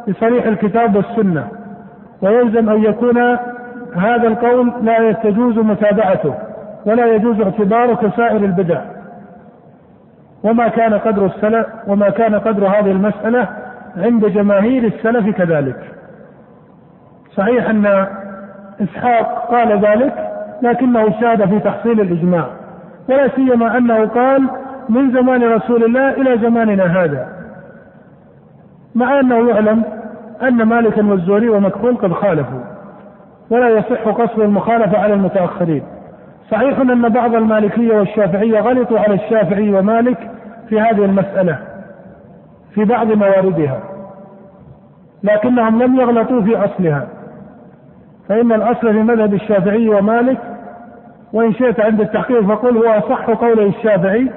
بصريح 0.08 0.46
الكتاب 0.46 0.96
والسنة 0.96 1.48
ويلزم 2.22 2.70
أن 2.70 2.84
يكون 2.84 3.18
هذا 3.96 4.28
القول 4.28 4.72
لا 4.82 5.12
تجوز 5.12 5.58
متابعته 5.58 6.34
ولا 6.86 7.06
يجوز 7.06 7.42
اعتباره 7.42 7.94
كسائر 7.94 8.38
البدع. 8.38 8.82
وما 10.44 10.68
كان 10.68 10.94
قدر 10.94 11.26
السلف 11.26 11.68
وما 11.88 12.10
كان 12.10 12.36
قدر 12.36 12.68
هذه 12.68 12.92
المسألة 12.92 13.48
عند 13.98 14.26
جماهير 14.26 14.84
السلف 14.84 15.38
كذلك. 15.38 15.94
صحيح 17.36 17.70
أن 17.70 18.08
إسحاق 18.82 19.48
قال 19.52 19.86
ذلك 19.86 20.14
لكنه 20.62 21.20
شاد 21.22 21.50
في 21.50 21.60
تحصيل 21.60 22.02
الإجماع 22.02 22.46
ولا 23.10 23.28
سيما 23.36 23.78
أنه 23.78 24.06
قال 24.06 24.44
من 24.90 25.12
زمان 25.12 25.44
رسول 25.44 25.84
الله 25.84 26.10
إلى 26.10 26.38
زماننا 26.38 26.84
هذا. 26.84 27.28
مع 28.96 29.20
أنه 29.20 29.50
يعلم 29.50 29.84
أن 30.42 30.64
مالكا 30.64 31.06
والزهري 31.06 31.50
ومكحول 31.50 31.98
قد 31.98 32.14
خالفوا 32.14 32.60
ولا 33.50 33.70
يصح 33.70 34.08
قصر 34.08 34.42
المخالفة 34.42 34.98
على 34.98 35.14
المتأخرين. 35.14 35.84
صحيح 36.52 36.80
أن 36.80 37.10
بعض 37.10 37.36
المالكية 37.36 37.96
والشافعية 37.96 38.60
غلطوا 38.60 39.00
على 39.00 39.14
الشافعي 39.14 39.74
ومالك 39.74 40.32
في 40.70 40.80
هذه 40.82 41.06
المسألة 41.06 41.60
في 42.74 42.86
بعض 42.86 43.08
مواردها 43.08 43.80
لكنهم 45.24 45.84
لم 45.84 46.00
يغلطوا 46.00 46.42
في 46.42 46.58
أصلها 46.58 47.08
فإن 48.30 48.52
الأصل 48.52 48.94
في 48.94 49.04
مذهب 49.04 49.34
الشافعي 49.34 49.90
ومالك 49.90 50.38
وإن 51.34 51.54
شئت 51.54 51.80
عند 51.80 52.02
التحقيق 52.02 52.42
فقل 52.42 52.78
هو 52.78 52.92
أصح 52.92 53.30
قول 53.30 53.60
الشافعي 53.60 54.32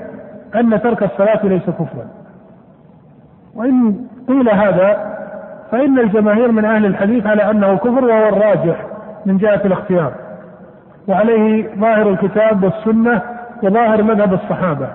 أن 0.55 0.83
ترك 0.83 1.03
الصلاة 1.03 1.47
ليس 1.47 1.63
كفرا. 1.63 2.07
وإن 3.55 3.95
قيل 4.29 4.51
هذا 4.51 5.17
فإن 5.73 5.99
الجماهير 5.99 6.53
من 6.53 6.65
أهل 6.65 6.87
الحديث 6.87 7.27
على 7.27 7.51
أنه 7.51 7.77
كفر 7.77 8.05
وهو 8.05 8.29
الراجح 8.29 8.87
من 9.27 9.37
جهة 9.39 9.61
الاختيار. 9.65 10.13
وعليه 11.11 11.69
ظاهر 11.79 12.11
الكتاب 12.11 12.65
والسنة 12.65 13.23
وظاهر 13.63 14.03
مذهب 14.03 14.33
الصحابة. 14.35 14.89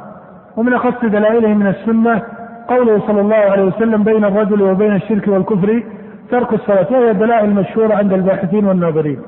ومن 0.58 0.74
أخص 0.74 1.06
دلائله 1.06 1.48
من 1.48 1.68
السنة 1.68 2.22
قوله 2.68 3.02
صلى 3.08 3.22
الله 3.22 3.36
عليه 3.36 3.64
وسلم 3.64 4.04
بين 4.04 4.26
الرجل 4.26 4.62
وبين 4.62 4.96
الشرك 4.96 5.28
والكفر 5.28 5.84
ترك 6.32 6.54
الصلاة 6.54 6.88
وهي 6.92 7.14
دلائل 7.14 7.50
مشهورة 7.50 7.96
عند 7.96 8.14
الباحثين 8.14 8.66
والناظرين. 8.66 9.20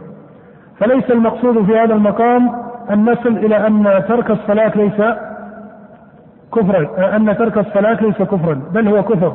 فليس 0.80 1.12
المقصود 1.12 1.66
في 1.66 1.80
هذا 1.80 1.94
المقام 1.94 2.52
أن 2.90 3.06
نصل 3.12 3.30
إلى 3.30 3.68
أن 3.68 4.04
ترك 4.08 4.32
الصلاة 4.32 4.72
ليس 4.76 5.02
كفرا 6.56 7.16
أن 7.16 7.38
ترك 7.38 7.58
الصلاة 7.58 7.98
ليس 8.02 8.18
كفرا 8.18 8.62
بل 8.74 8.88
هو 8.88 9.04
كفر. 9.04 9.34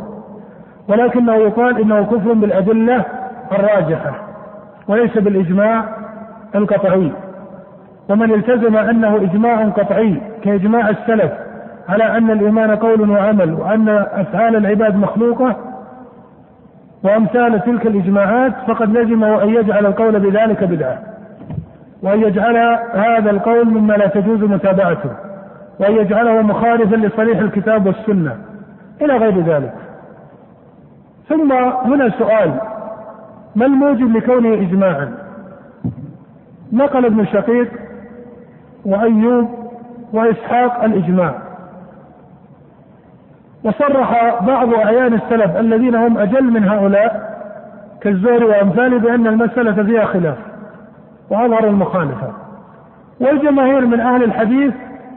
ولكنه 0.88 1.34
يقال 1.34 1.80
إنه 1.80 2.02
كفر 2.02 2.32
بالأدلة 2.32 3.04
الراجحة 3.52 4.12
وليس 4.88 5.18
بالإجماع 5.18 5.84
القطعي. 6.54 7.12
ومن 8.08 8.34
التزم 8.34 8.76
أنه 8.76 9.16
إجماع 9.16 9.64
قطعي 9.64 10.20
كإجماع 10.44 10.88
السلف 10.88 11.32
على 11.88 12.16
أن 12.16 12.30
الإيمان 12.30 12.76
قول 12.76 13.10
وعمل 13.10 13.54
وأن 13.54 13.88
أفعال 13.88 14.56
العباد 14.56 14.96
مخلوقة 14.96 15.56
وأمثال 17.04 17.64
تلك 17.64 17.86
الإجماعات 17.86 18.52
فقد 18.66 18.96
لزمه 18.96 19.42
أن 19.42 19.48
يجعل 19.48 19.86
القول 19.86 20.20
بذلك 20.20 20.64
بدعة. 20.64 20.98
وأن 22.02 22.20
يجعل 22.20 22.56
هذا 22.92 23.30
القول 23.30 23.66
مما 23.66 23.92
لا 23.92 24.06
تجوز 24.06 24.42
متابعته. 24.42 25.10
وأن 25.80 25.92
يجعله 25.92 26.42
مخالفا 26.42 26.96
لصريح 26.96 27.38
الكتاب 27.38 27.86
والسنة. 27.86 28.36
إلى 29.02 29.16
غير 29.16 29.40
ذلك. 29.40 29.74
ثم 31.28 31.52
هنا 31.62 32.08
سؤال. 32.18 32.52
ما 33.56 33.66
الموجب 33.66 34.16
لكونه 34.16 34.54
إجماعا؟ 34.54 35.12
نقل 36.72 37.04
ابن 37.04 37.26
شقيق 37.26 37.68
وأيوب 38.84 39.48
وإسحاق 40.12 40.84
الإجماع. 40.84 41.34
وصرح 43.64 44.40
بعض 44.44 44.74
أعيان 44.74 45.14
السلف 45.14 45.56
الذين 45.56 45.94
هم 45.94 46.18
أجل 46.18 46.44
من 46.44 46.68
هؤلاء 46.68 47.32
كالزهري 48.00 48.44
وأمثاله 48.44 48.98
بأن 48.98 49.26
المسألة 49.26 49.82
فيها 49.82 50.04
خلاف 50.04 50.38
وأظهر 51.30 51.64
المخالفة. 51.64 52.32
والجماهير 53.20 53.86
من 53.86 54.00
أهل 54.00 54.22
الحديث 54.22 54.74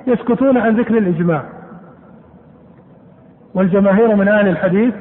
يسكتون 0.07 0.57
عن 0.57 0.76
ذكر 0.76 0.97
الإجماع. 0.97 1.41
والجماهير 3.53 4.16
من 4.16 4.28
أهل 4.28 4.47
الحديث 4.47 4.93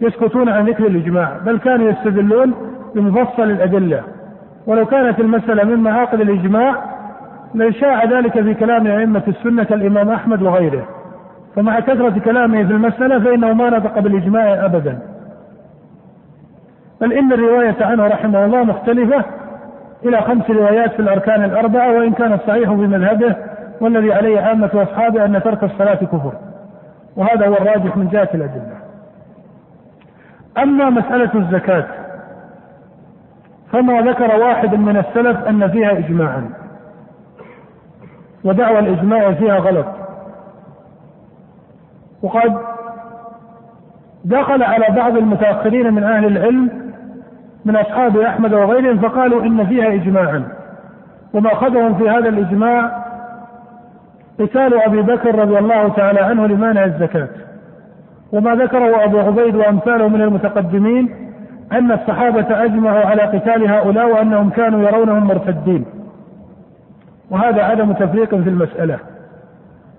يسكتون 0.00 0.48
عن 0.48 0.68
ذكر 0.68 0.86
الإجماع 0.86 1.38
بل 1.46 1.58
كانوا 1.58 1.90
يستدلون 1.90 2.54
بمفصل 2.94 3.42
الأدلة. 3.42 4.02
ولو 4.66 4.86
كانت 4.86 5.20
المسألة 5.20 5.64
من 5.64 5.76
معاقد 5.76 6.20
الإجماع 6.20 6.93
لشاع 7.54 8.04
ذلك 8.04 8.40
في 8.40 8.54
كلام 8.54 8.86
أئمة 8.86 9.22
السنة 9.28 9.64
كالإمام 9.64 10.10
أحمد 10.10 10.42
وغيره. 10.42 10.88
فمع 11.56 11.80
كثرة 11.80 12.18
كلامه 12.18 12.64
في 12.64 12.72
المسألة 12.72 13.24
فإنه 13.24 13.52
ما 13.52 13.70
نطق 13.70 13.98
بالإجماع 13.98 14.64
أبدا. 14.64 14.98
بل 17.00 17.12
إن 17.12 17.32
الرواية 17.32 17.76
عنه 17.80 18.06
رحمه 18.06 18.44
الله 18.44 18.64
مختلفة 18.64 19.24
إلى 20.04 20.20
خمس 20.22 20.50
روايات 20.50 20.92
في 20.92 21.00
الأركان 21.00 21.44
الأربعة 21.44 21.92
وإن 21.92 22.12
كان 22.12 22.32
الصحيح 22.32 22.68
في 22.68 22.86
مذهبه 22.86 23.36
والذي 23.80 24.12
عليه 24.12 24.40
عامة 24.40 24.70
أصحابه 24.74 25.24
أن 25.24 25.42
ترك 25.42 25.64
الصلاة 25.64 25.94
كفر. 25.94 26.32
وهذا 27.16 27.46
هو 27.46 27.54
الراجح 27.54 27.96
من 27.96 28.08
جهة 28.08 28.28
الأدلة. 28.34 28.76
أما 30.58 30.90
مسألة 30.90 31.30
الزكاة 31.34 31.84
فما 33.72 34.00
ذكر 34.00 34.36
واحد 34.36 34.74
من 34.74 34.96
السلف 34.96 35.48
أن 35.48 35.68
فيها 35.68 35.98
إجماعا. 35.98 36.63
ودعوى 38.44 38.78
الإجماع 38.78 39.32
فيها 39.32 39.58
غلط. 39.58 39.86
وقد 42.22 42.56
دخل 44.24 44.62
على 44.62 44.86
بعض 44.96 45.16
المتأخرين 45.16 45.94
من 45.94 46.04
أهل 46.04 46.26
العلم 46.26 46.84
من 47.64 47.76
أصحاب 47.76 48.16
أحمد 48.16 48.52
وغيرهم 48.54 48.98
فقالوا 48.98 49.42
إن 49.42 49.66
فيها 49.66 49.94
إجماعا 49.94 50.44
وما 51.34 51.52
أخذهم 51.52 51.94
في 51.94 52.10
هذا 52.10 52.28
الإجماع 52.28 53.04
قتال 54.40 54.82
أبي 54.82 55.02
بكر 55.02 55.38
رضي 55.38 55.58
الله 55.58 55.88
تعالى 55.88 56.20
عنه 56.20 56.46
لمانع 56.46 56.84
الزكاة. 56.84 57.28
وما 58.32 58.54
ذكره 58.54 59.04
أبو 59.04 59.18
عبيد 59.18 59.56
وأمثاله 59.56 60.08
من 60.08 60.22
المتقدمين 60.22 61.14
أن 61.72 61.92
الصحابة 61.92 62.64
أجمعوا 62.64 63.04
على 63.04 63.22
قتال 63.22 63.70
هؤلاء 63.70 64.06
وأنهم 64.06 64.50
كانوا 64.50 64.88
يرونهم 64.88 65.26
مرتدين. 65.26 65.84
وهذا 67.30 67.62
عدم 67.62 67.92
تفريق 67.92 68.28
في 68.28 68.48
المسألة. 68.48 68.98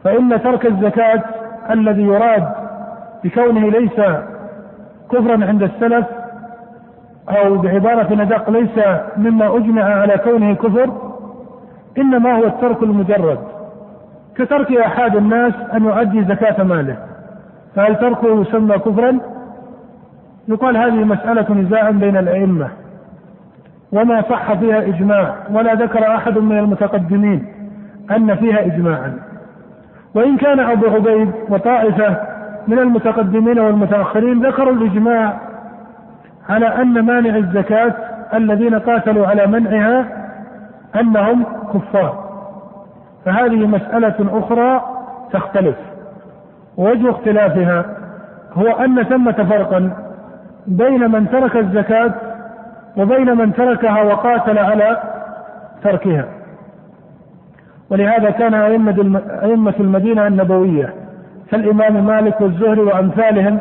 فإن 0.04 0.42
ترك 0.44 0.66
الزكاة 0.66 1.24
الذي 1.72 2.04
يراد 2.04 2.48
بكونه 3.24 3.70
ليس 3.70 4.00
كفرا 5.12 5.46
عند 5.46 5.64
السلف 5.64 6.06
أو 7.30 7.58
بعبارة 7.58 8.22
أدق 8.22 8.50
ليس 8.50 8.86
مما 9.18 9.58
أجمع 9.58 9.84
على 9.84 10.18
كونه 10.18 10.54
كفر 10.54 10.90
إنما 11.98 12.38
هو 12.38 12.44
الترك 12.44 12.84
المجرد. 12.84 13.40
كترك 14.36 14.72
أحد 14.72 15.16
الناس 15.16 15.54
أن 15.74 15.84
يؤدي 15.84 16.24
زكاة 16.24 16.64
ماله. 16.64 16.98
فهل 17.76 17.96
تركه 17.96 18.42
يسمى 18.42 18.78
كفرا؟ 18.78 19.20
يقال 20.48 20.78
هذه 20.78 21.04
مسألة 21.04 21.54
نزاع 21.54 21.90
بين 21.90 22.18
الأئمة. 22.18 22.70
وما 23.96 24.22
صح 24.22 24.54
فيها 24.54 24.78
إجماع 24.78 25.36
ولا 25.52 25.74
ذكر 25.74 26.16
أحد 26.16 26.38
من 26.38 26.60
المتقدمين 26.60 27.48
أن 28.12 28.36
فيها 28.36 28.66
إجماعا. 28.66 29.14
وإن 30.16 30.38
كان 30.38 30.60
أبو 30.60 30.86
عبيد 30.88 31.32
وطائفة 31.50 32.18
من 32.68 32.80
المتقدمين 32.80 33.60
والمتأخرين 33.60 34.46
ذكروا 34.46 34.74
الإجماع 34.74 35.34
على 36.50 36.68
أن 36.68 37.06
مانع 37.06 37.36
الزكاة 37.36 37.94
الذين 38.34 38.80
قاتلوا 38.80 39.28
على 39.28 39.48
منعها 39.48 40.06
أنهم 41.00 41.46
كفار. 41.74 42.26
فهذه 43.26 43.68
مسألة 43.68 44.40
أخرى 44.40 44.82
تختلف. 45.34 45.76
ووجه 46.78 47.10
اختلافها 47.10 47.86
هو 48.54 48.68
أن 48.68 49.04
ثمة 49.04 49.46
فرقا 49.50 49.92
بين 50.68 51.12
من 51.12 51.30
ترك 51.30 51.58
الزكاة 51.58 52.14
وبين 52.98 53.38
من 53.38 53.54
تركها 53.54 54.04
وقاتل 54.04 54.58
على 54.58 54.98
تركها. 55.84 56.26
ولهذا 57.90 58.30
كان 58.30 58.54
أئمة 58.54 59.74
المدينة 59.80 60.28
النبوية 60.28 60.94
كالإمام 61.52 62.06
مالك 62.06 62.42
والزهري 62.42 62.82
وأمثالهم 62.82 63.60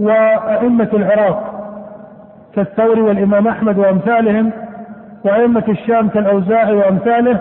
وأئمة 0.00 0.88
العراق 0.92 1.52
كالثوري 2.54 3.00
والإمام 3.00 3.48
أحمد 3.48 3.78
وأمثالهم 3.78 4.50
وأئمة 5.24 5.64
الشام 5.68 6.08
كالأوزاعي 6.08 6.76
وأمثاله 6.76 7.40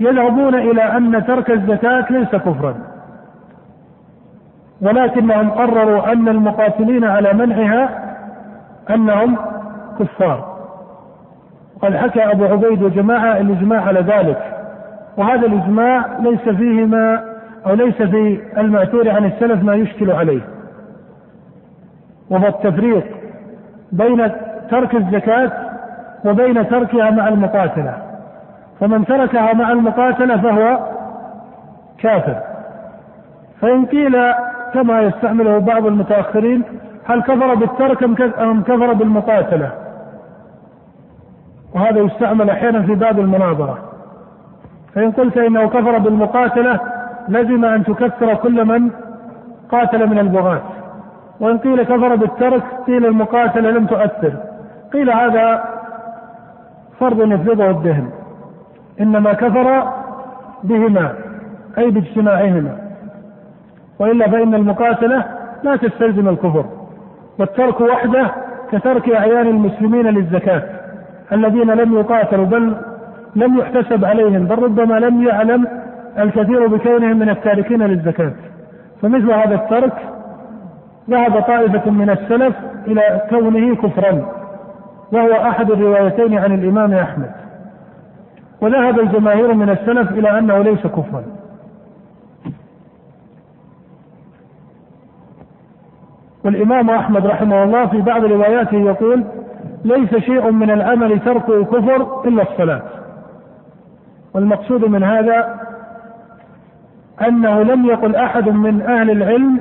يذهبون 0.00 0.54
إلى 0.54 0.82
أن 0.82 1.24
ترك 1.26 1.50
الزكاة 1.50 2.06
ليس 2.10 2.28
كفرا. 2.28 2.74
ولكنهم 4.82 5.50
قرروا 5.50 6.12
أن 6.12 6.28
المقاتلين 6.28 7.04
على 7.04 7.32
منعها 7.32 7.88
أنهم 8.90 9.36
كفار. 9.98 10.47
وقد 11.82 11.96
حكى 11.96 12.24
أبو 12.24 12.44
عبيد 12.44 12.82
وجماعة 12.82 13.40
الإجماع 13.40 13.80
على 13.80 14.00
ذلك. 14.00 14.42
وهذا 15.16 15.46
الإجماع 15.46 16.04
ليس 16.20 16.48
فيه 16.48 16.84
ما 16.86 17.24
أو 17.66 17.74
ليس 17.74 18.02
في 18.02 18.40
المعتور 18.58 19.10
عن 19.10 19.24
السلف 19.24 19.62
ما 19.62 19.74
يشكل 19.74 20.10
عليه. 20.10 20.40
وهو 22.30 22.46
التفريق 22.46 23.04
بين 23.92 24.30
ترك 24.70 24.94
الزكاة 24.94 25.52
وبين 26.24 26.68
تركها 26.68 27.10
مع 27.10 27.28
المقاتلة. 27.28 27.94
فمن 28.80 29.04
تركها 29.04 29.52
مع 29.52 29.72
المقاتلة 29.72 30.36
فهو 30.36 30.78
كافر. 31.98 32.36
فإن 33.60 33.86
قيل 33.86 34.32
كما 34.74 35.00
يستعمله 35.00 35.58
بعض 35.58 35.86
المتأخرين 35.86 36.62
هل 37.04 37.22
كفر 37.22 37.54
بالترك 37.54 38.02
أم 38.40 38.62
كفر 38.62 38.92
بالمقاتلة؟ 38.92 39.70
وهذا 41.74 42.00
يستعمل 42.00 42.50
أحيانا 42.50 42.82
في 42.82 42.94
باب 42.94 43.20
المناظرة. 43.20 43.78
فإن 44.94 45.10
قلت 45.10 45.38
إنه 45.38 45.68
كفر 45.68 45.98
بالمقاتلة 45.98 46.80
لزم 47.28 47.64
أن 47.64 47.84
تكفر 47.84 48.34
كل 48.34 48.64
من 48.64 48.90
قاتل 49.70 50.06
من 50.10 50.18
البغاة. 50.18 50.60
وإن 51.40 51.58
قيل 51.58 51.82
كفر 51.82 52.16
بالترك 52.16 52.62
قيل 52.86 53.06
المقاتلة 53.06 53.70
لم 53.70 53.86
تؤثر. 53.86 54.32
قيل 54.92 55.10
هذا 55.10 55.64
فرض 57.00 57.32
يفرضه 57.32 57.70
الدهن 57.70 58.10
إنما 59.00 59.32
كفر 59.32 59.92
بهما 60.64 61.14
أي 61.78 61.90
باجتماعهما. 61.90 62.78
وإلا 63.98 64.30
فإن 64.30 64.54
المقاتلة 64.54 65.24
لا 65.62 65.76
تستلزم 65.76 66.28
الكفر. 66.28 66.64
والترك 67.38 67.80
وحده 67.80 68.30
كترك 68.72 69.10
أعيان 69.10 69.46
المسلمين 69.46 70.06
للزكاة. 70.06 70.77
الذين 71.32 71.70
لم 71.70 71.94
يقاتلوا 71.94 72.46
بل 72.46 72.76
لم 73.36 73.58
يحتسب 73.58 74.04
عليهم 74.04 74.44
بل 74.44 74.58
ربما 74.58 74.98
لم 74.98 75.22
يعلم 75.22 75.66
الكثير 76.18 76.66
بكونهم 76.66 77.18
من 77.18 77.28
التاركين 77.28 77.82
للزكاة. 77.82 78.32
فمثل 79.02 79.32
هذا 79.32 79.54
الترك 79.54 79.92
ذهب 81.10 81.42
طائفة 81.42 81.90
من 81.90 82.10
السلف 82.10 82.54
إلى 82.86 83.22
كونه 83.30 83.76
كفرا 83.76 84.26
وهو 85.12 85.32
أحد 85.32 85.70
الروايتين 85.70 86.38
عن 86.38 86.54
الإمام 86.54 86.94
أحمد. 86.94 87.30
وذهب 88.60 89.00
الجماهير 89.00 89.54
من 89.54 89.70
السلف 89.70 90.10
إلى 90.10 90.38
أنه 90.38 90.58
ليس 90.58 90.86
كفرا. 90.86 91.24
والإمام 96.44 96.90
أحمد 96.90 97.26
رحمه 97.26 97.64
الله 97.64 97.86
في 97.86 98.00
بعض 98.00 98.24
رواياته 98.24 98.76
يقول 98.76 99.24
ليس 99.84 100.16
شيء 100.16 100.50
من 100.50 100.70
العمل 100.70 101.20
تركه 101.20 101.64
كفر 101.64 102.24
إلا 102.24 102.42
الصلاة 102.42 102.82
والمقصود 104.34 104.84
من 104.84 105.02
هذا 105.02 105.60
أنه 107.28 107.62
لم 107.62 107.86
يقل 107.86 108.16
أحد 108.16 108.48
من 108.48 108.82
أهل 108.82 109.10
العلم 109.10 109.60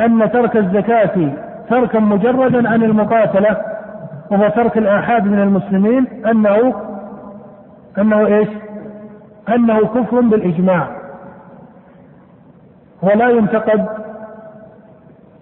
أن 0.00 0.30
ترك 0.32 0.56
الزكاة 0.56 1.32
تركا 1.70 1.98
مجردا 1.98 2.68
عن 2.68 2.82
المقاتلة 2.82 3.56
وهو 4.30 4.48
ترك 4.48 4.78
الآحاد 4.78 5.24
من 5.24 5.38
المسلمين 5.42 6.06
أنه 6.26 6.74
أنه 7.98 8.26
إيش؟ 8.26 8.48
أنه 9.48 9.78
كفر 9.78 10.20
بالإجماع 10.20 10.88
ولا 13.02 13.28
ينتقد 13.28 13.86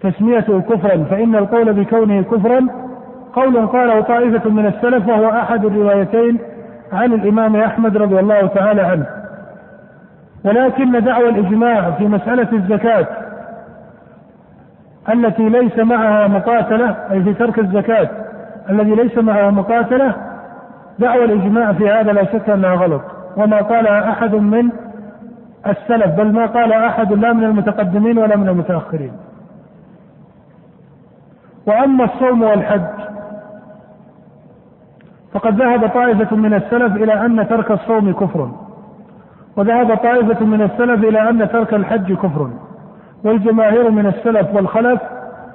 تسميته 0.01 0.61
كفرا 0.61 1.03
فإن 1.03 1.35
القول 1.35 1.73
بكونه 1.73 2.21
كفرا 2.21 2.82
قول 3.33 3.67
قاله 3.67 4.01
طائفة 4.01 4.49
من 4.49 4.65
السلف 4.65 5.07
وهو 5.07 5.29
أحد 5.29 5.65
الروايتين 5.65 6.39
عن 6.93 7.13
الإمام 7.13 7.55
أحمد 7.55 7.97
رضي 7.97 8.19
الله 8.19 8.47
تعالى 8.47 8.81
عنه. 8.81 9.05
ولكن 10.45 11.03
دعوى 11.03 11.29
الإجماع 11.29 11.91
في 11.91 12.07
مسألة 12.07 12.47
الزكاة 12.53 13.07
التي 15.13 15.49
ليس 15.49 15.77
معها 15.77 16.27
مقاتلة 16.27 16.95
أي 17.11 17.23
في 17.23 17.33
ترك 17.33 17.59
الزكاة 17.59 18.09
الذي 18.69 18.95
ليس 18.95 19.17
معها 19.17 19.51
مقاتلة 19.51 20.15
دعوى 20.99 21.25
الإجماع 21.25 21.73
في 21.73 21.89
هذا 21.89 22.11
لا 22.11 22.25
شك 22.25 22.49
أنها 22.49 22.75
غلط. 22.75 23.01
وما 23.37 23.57
قالها 23.61 24.09
أحد 24.09 24.35
من 24.35 24.69
السلف 25.67 26.07
بل 26.07 26.31
ما 26.31 26.45
قال 26.45 26.73
أحد 26.73 27.13
لا 27.13 27.33
من 27.33 27.43
المتقدمين 27.43 28.17
ولا 28.17 28.35
من 28.35 28.49
المتأخرين. 28.49 29.11
وأما 31.67 32.03
الصوم 32.03 32.41
والحج 32.41 33.02
فقد 35.33 35.61
ذهب 35.61 35.89
طائفة 35.89 36.35
من 36.35 36.53
السلف 36.53 36.95
إلى 36.95 37.25
أن 37.25 37.47
ترك 37.47 37.71
الصوم 37.71 38.13
كفر. 38.13 38.49
وذهب 39.57 39.97
طائفة 39.97 40.45
من 40.45 40.61
السلف 40.61 41.03
إلى 41.03 41.29
أن 41.29 41.49
ترك 41.49 41.73
الحج 41.73 42.13
كفر. 42.13 42.49
والجماهير 43.23 43.89
من 43.89 44.05
السلف 44.05 44.55
والخلف 44.55 45.01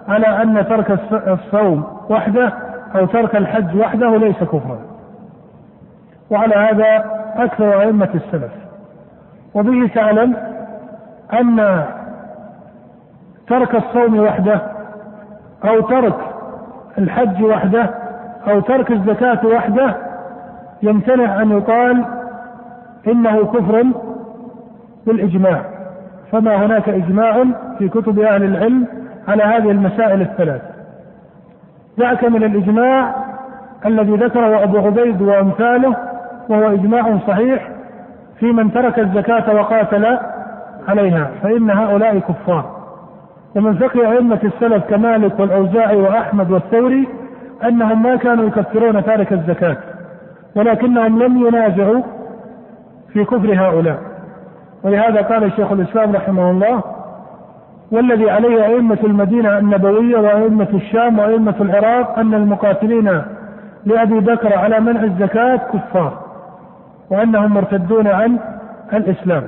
على 0.08 0.26
أن 0.26 0.66
ترك 0.68 1.00
الصوم 1.12 1.84
وحده 2.10 2.52
أو 2.94 3.06
ترك 3.06 3.36
الحج 3.36 3.76
وحده 3.76 4.16
ليس 4.16 4.36
كفرا. 4.36 4.78
وعلى 6.30 6.54
هذا 6.54 7.04
أكثر 7.36 7.80
أئمة 7.80 8.08
السلف. 8.14 8.52
وبه 9.54 9.90
تعلم 9.94 10.36
أن 11.32 11.84
ترك 13.48 13.74
الصوم 13.74 14.18
وحده 14.18 14.60
أو 15.64 15.80
ترك 15.80 16.16
الحج 16.98 17.42
وحده 17.42 18.07
أو 18.46 18.60
ترك 18.60 18.90
الزكاة 18.92 19.46
وحده 19.46 19.94
يمتنع 20.82 21.42
أن 21.42 21.50
يقال 21.50 22.04
إنه 23.06 23.44
كفر 23.44 23.84
بالإجماع. 25.06 25.64
فما 26.32 26.66
هناك 26.66 26.88
إجماع 26.88 27.44
في 27.78 27.88
كتب 27.88 28.18
أهل 28.18 28.44
العلم 28.44 28.86
على 29.28 29.42
هذه 29.42 29.70
المسائل 29.70 30.20
الثلاث. 30.20 30.62
دعك 31.98 32.24
من 32.24 32.44
الإجماع 32.44 33.14
الذي 33.86 34.16
ذكره 34.16 34.62
أبو 34.62 34.78
عبيد 34.78 35.22
وأمثاله 35.22 35.96
وهو 36.48 36.72
إجماع 36.72 37.18
صحيح 37.28 37.68
في 38.38 38.46
من 38.46 38.72
ترك 38.72 38.98
الزكاة 38.98 39.54
وقاتل 39.54 40.18
عليها 40.88 41.30
فإن 41.42 41.70
هؤلاء 41.70 42.18
كفار. 42.18 42.78
ومن 43.56 43.74
فقه 43.74 44.12
أئمة 44.12 44.38
السلف 44.44 44.84
كمالك 44.84 45.40
والأوزاعي 45.40 45.96
وأحمد 45.96 46.50
والثوري 46.50 47.08
أنهم 47.64 48.02
ما 48.02 48.16
كانوا 48.16 48.46
يكفرون 48.46 49.04
تارك 49.04 49.32
الزكاة 49.32 49.76
ولكنهم 50.56 51.22
لم 51.22 51.46
ينازعوا 51.46 52.02
في 53.12 53.24
كفر 53.24 53.54
هؤلاء. 53.54 53.98
ولهذا 54.84 55.22
قال 55.22 55.52
شيخ 55.52 55.72
الإسلام 55.72 56.16
رحمه 56.16 56.50
الله 56.50 56.82
والذي 57.92 58.30
عليه 58.30 58.64
أئمة 58.64 58.98
المدينة 59.04 59.58
النبوية 59.58 60.18
وأئمة 60.18 60.68
الشام 60.74 61.18
وأئمة 61.18 61.54
العراق 61.60 62.18
أن 62.18 62.34
المقاتلين 62.34 63.22
لأبي 63.84 64.20
بكر 64.20 64.58
على 64.58 64.80
منع 64.80 65.02
الزكاة 65.02 65.56
كفار 65.56 66.18
وأنهم 67.10 67.54
مرتدون 67.54 68.06
عن 68.06 68.38
الإسلام. 68.92 69.42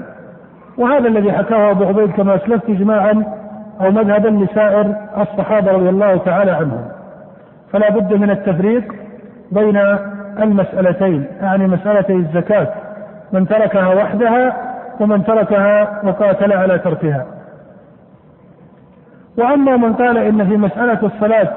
وهذا 0.78 1.08
الذي 1.08 1.32
حكاه 1.32 1.70
أبو 1.70 1.84
عبيد 1.84 2.10
كما 2.10 2.34
أسلفت 2.34 2.70
إجماعا 2.70 3.24
أو 3.80 3.90
مذهبا 3.90 4.28
لسائر 4.28 4.94
الصحابة 5.20 5.72
رضي 5.72 5.88
الله 5.88 6.16
تعالى 6.16 6.50
عنهم. 6.50 6.99
فلا 7.72 7.90
بد 7.90 8.14
من 8.14 8.30
التفريق 8.30 8.94
بين 9.52 9.76
المسألتين 10.38 11.26
يعني 11.40 11.66
مسألتي 11.66 12.12
الزكاة 12.12 12.68
من 13.32 13.48
تركها 13.48 13.94
وحدها 13.94 14.56
ومن 15.00 15.24
تركها 15.24 16.00
وقاتل 16.04 16.52
على 16.52 16.78
تركها. 16.78 17.26
وأما 19.38 19.76
من 19.76 19.92
قال 19.92 20.18
إن 20.18 20.46
في 20.48 20.56
مسألة 20.56 21.06
الصلاة 21.06 21.48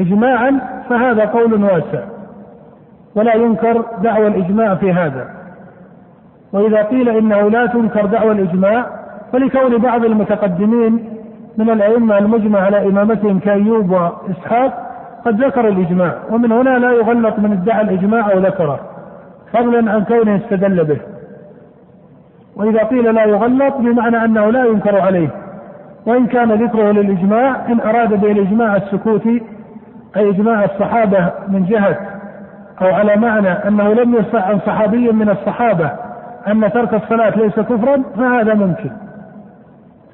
إجماعا 0.00 0.60
فهذا 0.90 1.24
قول 1.24 1.64
واسع 1.64 2.04
ولا 3.14 3.34
ينكر 3.34 3.84
دعوى 4.02 4.26
الإجماع 4.26 4.74
في 4.74 4.92
هذا. 4.92 5.30
وإذا 6.52 6.82
قيل 6.82 7.08
إنه 7.08 7.50
لا 7.50 7.66
تنكر 7.66 8.06
دعوى 8.06 8.32
الإجماع 8.32 8.86
فلكون 9.32 9.78
بعض 9.78 10.04
المتقدمين 10.04 11.11
من 11.58 11.70
الأئمة 11.70 12.18
المجمع 12.18 12.60
على 12.60 12.86
إمامتهم 12.88 13.38
كأيوب 13.38 13.90
وإسحاق 13.90 14.88
قد 15.24 15.44
ذكر 15.44 15.68
الإجماع 15.68 16.14
ومن 16.30 16.52
هنا 16.52 16.78
لا 16.78 16.92
يغلط 16.92 17.38
من 17.38 17.52
ادعى 17.52 17.80
الإجماع 17.82 18.32
أو 18.32 18.38
ذكره 18.38 18.80
فضلا 19.52 19.92
عن 19.92 20.04
كونه 20.04 20.36
استدل 20.36 20.84
به. 20.84 20.98
وإذا 22.56 22.82
قيل 22.84 23.14
لا 23.14 23.24
يغلط 23.24 23.76
بمعنى 23.76 24.24
أنه 24.24 24.50
لا 24.50 24.64
ينكر 24.64 25.00
عليه 25.00 25.28
وإن 26.06 26.26
كان 26.26 26.52
ذكره 26.52 26.90
للإجماع 26.92 27.56
إن 27.68 27.80
أراد 27.80 28.20
به 28.20 28.32
الإجماع 28.32 28.76
السكوتي 28.76 29.42
أي 30.16 30.30
إجماع 30.30 30.64
الصحابة 30.64 31.30
من 31.48 31.64
جهة 31.64 31.96
أو 32.82 32.94
على 32.94 33.16
معنى 33.16 33.48
أنه 33.48 33.92
لم 33.94 34.14
يصح 34.14 34.48
عن 34.48 34.58
صحابي 34.66 35.12
من 35.12 35.28
الصحابة 35.30 35.90
أن 36.48 36.72
ترك 36.72 36.94
الصلاة 36.94 37.38
ليس 37.38 37.60
كفرا 37.60 38.02
فهذا 38.16 38.54
ممكن. 38.54 38.90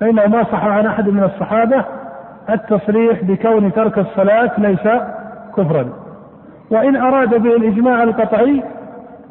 فإنه 0.01 0.27
ما 0.27 0.45
صح 0.45 0.65
عن 0.65 0.87
أحد 0.87 1.09
من 1.09 1.23
الصحابة 1.23 1.85
التصريح 2.51 3.23
بكون 3.23 3.73
ترك 3.73 3.99
الصلاة 3.99 4.51
ليس 4.59 4.89
كفرا. 5.57 5.89
وإن 6.71 6.97
أراد 6.97 7.43
به 7.43 7.57
الإجماع 7.57 8.03
القطعي 8.03 8.63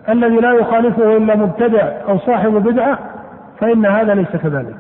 الذي 0.09 0.35
لا 0.35 0.53
يخالفه 0.53 1.17
إلا 1.17 1.35
مبتدع 1.35 1.91
أو 2.09 2.17
صاحب 2.17 2.51
بدعة 2.51 2.99
فإن 3.59 3.85
هذا 3.85 4.13
ليس 4.13 4.35
كذلك. 4.35 4.77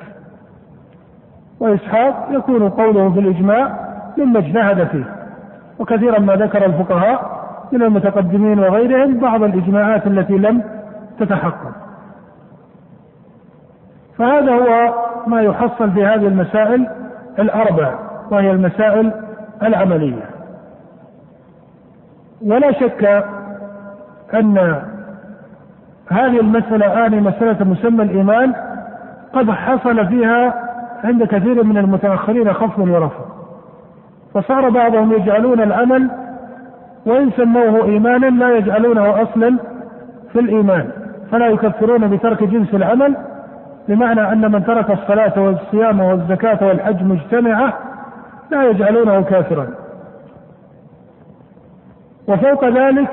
وإسحاق 1.59 2.27
يكون 2.31 2.69
قوله 2.69 3.09
في 3.09 3.19
الإجماع 3.19 3.87
مما 4.17 4.39
اجتهد 4.39 4.87
فيه. 4.87 5.15
وكثيرا 5.79 6.19
ما 6.19 6.35
ذكر 6.35 6.65
الفقهاء 6.65 7.37
من 7.71 7.83
المتقدمين 7.83 8.59
وغيرهم 8.59 9.17
بعض 9.17 9.43
الإجماعات 9.43 10.07
التي 10.07 10.33
لم 10.33 10.63
تتحقق. 11.19 11.86
فهذا 14.17 14.51
هو 14.51 14.93
ما 15.27 15.41
يحصل 15.41 15.91
في 15.91 16.05
هذه 16.05 16.27
المسائل 16.27 16.87
الأربع 17.39 17.99
وهي 18.31 18.51
المسائل 18.51 19.11
العملية. 19.63 20.23
ولا 22.45 22.71
شك 22.71 23.23
أن 24.33 24.81
هذه 26.11 26.39
المسألة 26.39 27.05
آن 27.05 27.23
مسألة 27.23 27.65
مسمى 27.65 28.03
الإيمان 28.03 28.53
قد 29.33 29.51
حصل 29.51 30.07
فيها 30.07 30.53
عند 31.03 31.23
كثير 31.23 31.63
من 31.63 31.77
المتأخرين 31.77 32.53
خفض 32.53 32.79
ورفع 32.89 33.19
فصار 34.33 34.69
بعضهم 34.69 35.11
يجعلون 35.13 35.61
العمل 35.61 36.09
وإن 37.05 37.31
سموه 37.31 37.85
إيمانا 37.85 38.25
لا 38.25 38.57
يجعلونه 38.57 39.21
أصلا 39.21 39.57
في 40.33 40.39
الإيمان 40.39 40.89
فلا 41.31 41.47
يكفرون 41.47 42.07
بترك 42.07 42.43
جنس 42.43 42.73
العمل 42.73 43.15
بمعنى 43.87 44.31
أن 44.31 44.51
من 44.51 44.65
ترك 44.65 44.91
الصلاة 44.91 45.39
والصيام 45.41 45.99
والزكاة 45.99 46.67
والحج 46.67 47.03
مجتمعة 47.03 47.73
لا 48.51 48.63
يجعلونه 48.63 49.21
كافرا. 49.21 49.67
وفوق 52.27 52.65
ذلك 52.65 53.09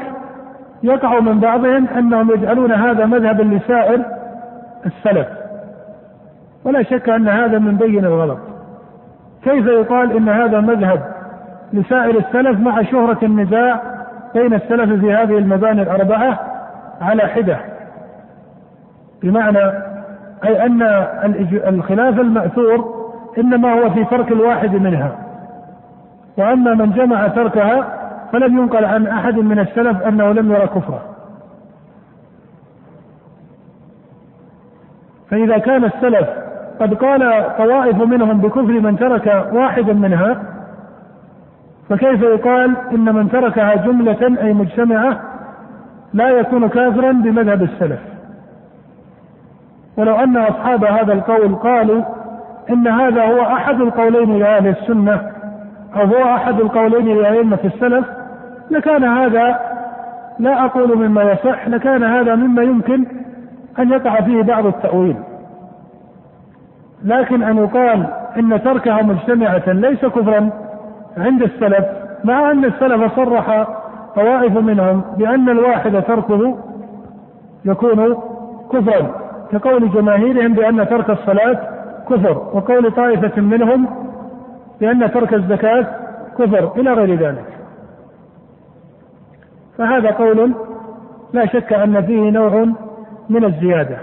يقع 0.82 1.20
من 1.20 1.40
بعضهم 1.40 1.88
أنهم 1.88 2.30
يجعلون 2.30 2.72
هذا 2.72 3.06
مذهبا 3.06 3.42
لسائر 3.42 4.02
السلف. 4.86 5.28
ولا 6.64 6.82
شك 6.82 7.08
أن 7.08 7.28
هذا 7.28 7.58
من 7.58 7.76
بين 7.76 8.04
الغلط. 8.04 8.38
كيف 9.42 9.66
يقال 9.66 10.16
إن 10.16 10.28
هذا 10.28 10.60
مذهب 10.60 11.00
لسائر 11.72 12.18
السلف 12.18 12.60
مع 12.60 12.82
شهرة 12.82 13.18
النزاع 13.22 13.80
بين 14.34 14.54
السلف 14.54 15.00
في 15.00 15.12
هذه 15.12 15.38
المباني 15.38 15.82
الأربعة 15.82 16.40
على 17.00 17.22
حدة؟ 17.22 17.58
بمعنى 19.22 19.84
أي 20.47 20.66
أن 20.66 20.82
الخلاف 21.68 22.20
المأثور 22.20 23.05
إنما 23.38 23.72
هو 23.72 23.90
في 23.90 24.05
ترك 24.05 24.32
الواحد 24.32 24.74
منها. 24.74 25.16
وأما 26.38 26.74
من 26.74 26.92
جمع 26.92 27.28
تركها 27.28 27.86
فلم 28.32 28.59
ينقل 28.59 28.84
عن 28.84 29.07
أحد 29.07 29.34
من 29.34 29.59
السلف 29.59 30.03
أنه 30.03 30.32
لم 30.32 30.53
يرى 30.53 30.66
كفره. 30.66 31.03
فإذا 35.30 35.59
كان 35.59 35.84
السلف 35.84 36.28
قد 36.80 36.95
قال 36.95 37.47
طوائف 37.59 38.03
منهم 38.03 38.40
بكفر 38.40 38.80
من 38.80 38.97
ترك 38.97 39.49
واحدا 39.53 39.92
منها 39.92 40.42
فكيف 41.88 42.22
يقال 42.22 42.76
إن 42.92 43.14
من 43.14 43.30
تركها 43.30 43.74
جملة 43.74 44.42
أي 44.42 44.53
مجتمعة 44.53 45.20
لا 46.12 46.28
يكون 46.28 46.68
كافرا 46.68 47.12
بمذهب 47.12 47.62
السلف؟ 47.62 48.13
ولو 49.97 50.14
أن 50.14 50.36
أصحاب 50.36 50.84
هذا 50.84 51.12
القول 51.12 51.55
قالوا 51.55 52.03
إن 52.70 52.88
هذا 52.88 53.24
هو 53.24 53.42
أحد 53.42 53.80
القولين 53.80 54.38
لأهل 54.38 54.68
السنة 54.68 55.20
أو 55.97 56.05
هو 56.05 56.34
أحد 56.34 56.61
القولين 56.61 57.16
لأئمة 57.16 57.59
السلف 57.64 58.07
لكان 58.70 59.05
هذا 59.05 59.61
لا 60.38 60.64
أقول 60.64 60.99
مما 60.99 61.22
يصح 61.22 61.68
لكان 61.68 62.03
هذا 62.03 62.34
مما 62.34 62.62
يمكن 62.62 63.07
أن 63.78 63.92
يقع 63.92 64.20
فيه 64.20 64.42
بعض 64.42 64.66
التأويل. 64.66 65.16
لكن 67.05 67.42
أن 67.42 67.57
يقال 67.59 68.07
إن 68.36 68.62
تركها 68.62 69.03
مجتمعة 69.03 69.72
ليس 69.72 70.05
كفرا 70.05 70.51
عند 71.16 71.42
السلف 71.42 71.84
مع 72.24 72.51
أن 72.51 72.64
السلف 72.64 73.16
صرح 73.16 73.66
طوائف 74.16 74.57
منهم 74.57 75.05
بأن 75.18 75.49
الواحد 75.49 76.03
تركه 76.03 76.59
يكون 77.64 78.16
كفرا. 78.72 79.23
كقول 79.59 79.90
جماهيرهم 79.90 80.52
بأن 80.52 80.88
ترك 80.88 81.11
الصلاة 81.11 81.61
كفر 82.09 82.38
وقول 82.52 82.92
طائفة 82.92 83.40
منهم 83.40 83.88
بأن 84.80 85.12
ترك 85.12 85.34
الزكاة 85.34 85.86
كفر 86.38 86.72
إلى 86.76 86.92
غير 86.92 87.14
ذلك. 87.14 87.59
فهذا 89.78 90.11
قول 90.11 90.55
لا 91.32 91.46
شك 91.46 91.72
أن 91.72 92.07
فيه 92.07 92.30
نوع 92.30 92.66
من 93.28 93.44
الزيادة. 93.44 93.98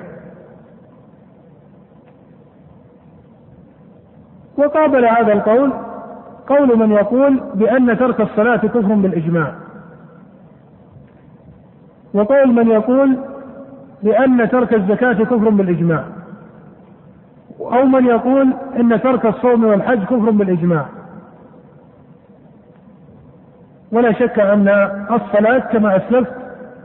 وقابل 4.57 5.05
هذا 5.05 5.33
القول 5.33 5.73
قول 6.47 6.77
من 6.77 6.91
يقول 6.91 7.39
بأن 7.55 7.97
ترك 7.97 8.21
الصلاة 8.21 8.57
كفر 8.57 8.95
بالإجماع. 8.95 9.53
وقول 12.13 12.53
من 12.53 12.67
يقول 12.67 13.17
بأن 14.03 14.49
ترك 14.49 14.73
الزكاة 14.73 15.13
كفر 15.13 15.49
بالإجماع. 15.49 16.03
أو 17.59 17.85
من 17.85 18.05
يقول 18.05 18.53
إن 18.79 19.01
ترك 19.01 19.25
الصوم 19.25 19.63
والحج 19.63 20.03
كفر 20.03 20.29
بالإجماع. 20.29 20.85
ولا 23.91 24.11
شك 24.11 24.39
أن 24.39 24.67
الصلاة 25.11 25.59
كما 25.59 25.97
أسلفت 25.97 26.33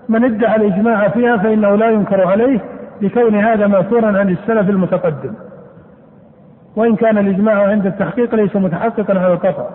من 0.08 0.24
ادعى 0.24 0.56
الإجماع 0.56 1.08
فيها 1.08 1.36
فإنه 1.36 1.76
لا 1.76 1.90
ينكر 1.90 2.26
عليه 2.26 2.60
لكون 3.00 3.34
هذا 3.34 3.66
مأثورا 3.66 4.18
عن 4.18 4.28
السلف 4.30 4.70
المتقدم. 4.70 5.32
وإن 6.76 6.96
كان 6.96 7.18
الإجماع 7.18 7.68
عند 7.68 7.86
التحقيق 7.86 8.34
ليس 8.34 8.56
متحققا 8.56 9.18
على 9.18 9.32
القطع 9.32 9.68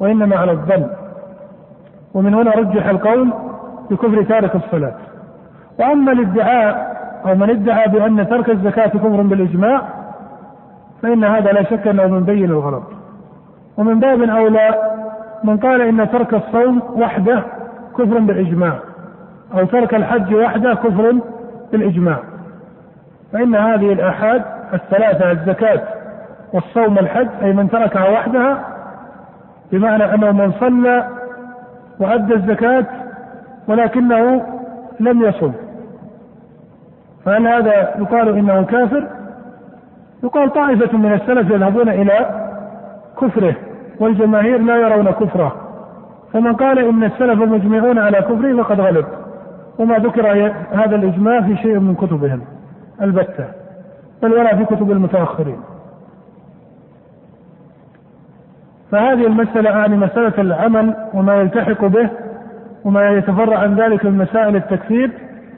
وإنما 0.00 0.36
على 0.36 0.52
الظن. 0.52 0.86
ومن 2.14 2.34
هنا 2.34 2.50
رجح 2.50 2.86
القول 2.86 3.32
بكفر 3.90 4.22
تارك 4.22 4.54
الصلاة. 4.54 4.94
وأما 5.80 6.12
الادعاء 6.12 6.96
أو 7.26 7.34
من 7.34 7.50
ادعى 7.50 7.88
بأن 7.88 8.28
ترك 8.28 8.50
الزكاة 8.50 8.86
كفر 8.86 9.22
بالإجماع 9.22 9.82
فإن 11.02 11.24
هذا 11.24 11.52
لا 11.52 11.62
شك 11.62 11.86
أنه 11.86 12.06
من 12.06 12.24
بين 12.24 12.44
الغلط. 12.44 12.82
ومن 13.78 14.00
باب 14.00 14.22
أولى 14.22 14.74
من 15.44 15.56
قال 15.56 15.80
إن 15.80 16.10
ترك 16.10 16.34
الصوم 16.34 16.82
وحده 16.96 17.42
كفر 17.98 18.18
بالإجماع 18.18 18.72
أو 19.54 19.64
ترك 19.64 19.94
الحج 19.94 20.34
وحده 20.34 20.74
كفر 20.74 21.14
بالإجماع. 21.72 22.18
فإن 23.32 23.54
هذه 23.54 23.92
الآحاد 23.92 24.42
الثلاثة 24.74 25.30
الزكاة 25.30 25.80
والصوم 26.52 26.98
الحج 26.98 27.28
أي 27.42 27.52
من 27.52 27.70
تركها 27.70 28.08
وحدها 28.10 28.64
بمعنى 29.72 30.14
أنه 30.14 30.32
من 30.32 30.52
صلى 30.60 31.08
وأدى 32.00 32.34
الزكاة 32.34 32.84
ولكنه 33.68 34.46
لم 35.00 35.22
يصم. 35.22 35.52
فهل 37.24 37.46
هذا 37.46 37.72
يقال 37.98 38.28
إنه 38.28 38.62
كافر؟ 38.62 39.06
يقال 40.24 40.52
طائفة 40.52 40.98
من 40.98 41.12
السلف 41.12 41.50
يذهبون 41.50 41.88
إلى 41.88 42.46
كفره 43.20 43.54
والجماهير 44.00 44.58
لا 44.62 44.76
يرون 44.76 45.10
كفره. 45.10 45.56
فمن 46.32 46.52
قال 46.52 46.78
إن 46.78 47.04
السلف 47.04 47.42
مجمعون 47.42 47.98
على 47.98 48.18
كفره 48.18 48.62
فقد 48.62 48.80
غلب. 48.80 49.04
وما 49.78 49.98
ذكر 49.98 50.52
هذا 50.72 50.96
الإجماع 50.96 51.40
في 51.40 51.56
شيء 51.56 51.78
من 51.78 51.94
كتبهم 51.94 52.40
البتة. 53.02 53.44
بل 54.22 54.32
ولا 54.32 54.56
في 54.56 54.64
كتب 54.64 54.90
المتأخرين. 54.90 55.60
فهذه 58.90 59.26
المسألة 59.26 59.70
أعني 59.70 59.96
مسألة 59.96 60.32
العمل 60.38 60.94
وما 61.14 61.34
يلتحق 61.34 61.84
به 61.84 62.10
وما 62.84 63.10
يتفرع 63.10 63.58
عن 63.58 63.74
ذلك 63.74 64.04
من 64.04 64.18
مسائل 64.18 64.56
التكفير 64.56 65.10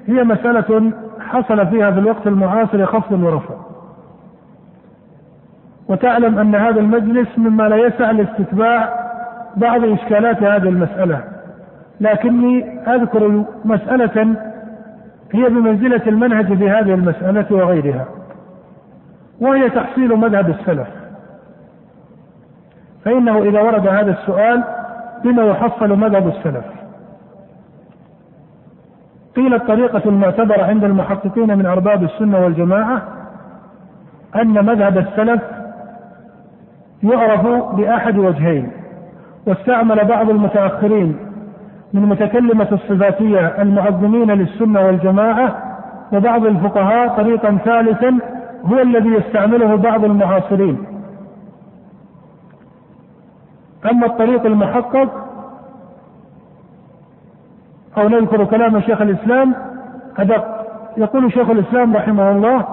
هي 0.07 0.25
مسألة 0.25 0.93
حصل 1.33 1.67
فيها 1.67 1.91
في 1.91 1.99
الوقت 1.99 2.27
المعاصر 2.27 2.87
خفض 2.87 3.23
ورفع. 3.23 3.55
وتعلم 5.89 6.39
أن 6.39 6.55
هذا 6.55 6.81
المجلس 6.81 7.39
مما 7.39 7.63
لا 7.63 7.77
يسع 7.77 8.11
لاستتباع 8.11 8.89
بعض 9.57 9.85
إشكالات 9.85 10.43
هذه 10.43 10.69
المسألة. 10.69 11.21
لكني 12.01 12.81
أذكر 12.95 13.45
مسألة 13.65 14.35
هي 15.33 15.49
بمنزلة 15.49 16.03
المنهج 16.07 16.47
في 16.59 16.71
هذه 16.71 16.95
المسألة 16.95 17.47
وغيرها 17.51 18.07
وهي 19.41 19.71
تحصيل 19.71 20.17
مذهب 20.17 20.51
السلف. 20.51 20.89
فإنه 23.05 23.39
إذا 23.43 23.61
ورد 23.61 23.87
هذا 23.89 24.11
السؤال 24.11 24.65
بما 25.25 25.43
يحصل 25.43 25.99
مذهب 25.99 26.29
السلف. 26.29 26.82
قيل 29.37 29.55
الطريقة 29.55 30.03
المعتبرة 30.07 30.63
عند 30.63 30.85
المحققين 30.85 31.59
من 31.59 31.67
أرباب 31.67 32.03
السنة 32.03 32.45
والجماعة 32.45 33.03
أن 34.37 34.67
مذهب 34.67 34.99
السلف 34.99 35.43
يعرف 37.03 37.47
بأحد 37.75 38.19
وجهين 38.19 38.73
واستعمل 39.47 40.05
بعض 40.05 40.31
المتأخرين 40.31 41.17
من 41.93 42.03
متكلمة 42.03 42.69
الصفاتية 42.73 43.47
المعظمين 43.47 44.31
للسنة 44.31 44.81
والجماعة 44.87 45.57
وبعض 46.13 46.47
الفقهاء 46.47 47.09
طريقا 47.09 47.59
ثالثا 47.65 48.19
هو 48.65 48.79
الذي 48.79 49.09
يستعمله 49.09 49.77
بعض 49.77 50.05
المعاصرين. 50.05 50.85
أما 53.91 54.07
الطريق 54.07 54.47
المحقق 54.47 55.32
أو 57.99 58.09
نذكر 58.09 58.45
كلام 58.45 58.81
شيخ 58.81 59.01
الإسلام 59.01 59.55
أدق 60.19 60.45
يقول 60.97 61.33
شيخ 61.33 61.51
الإسلام 61.51 61.97
رحمه 61.97 62.31
الله 62.31 62.65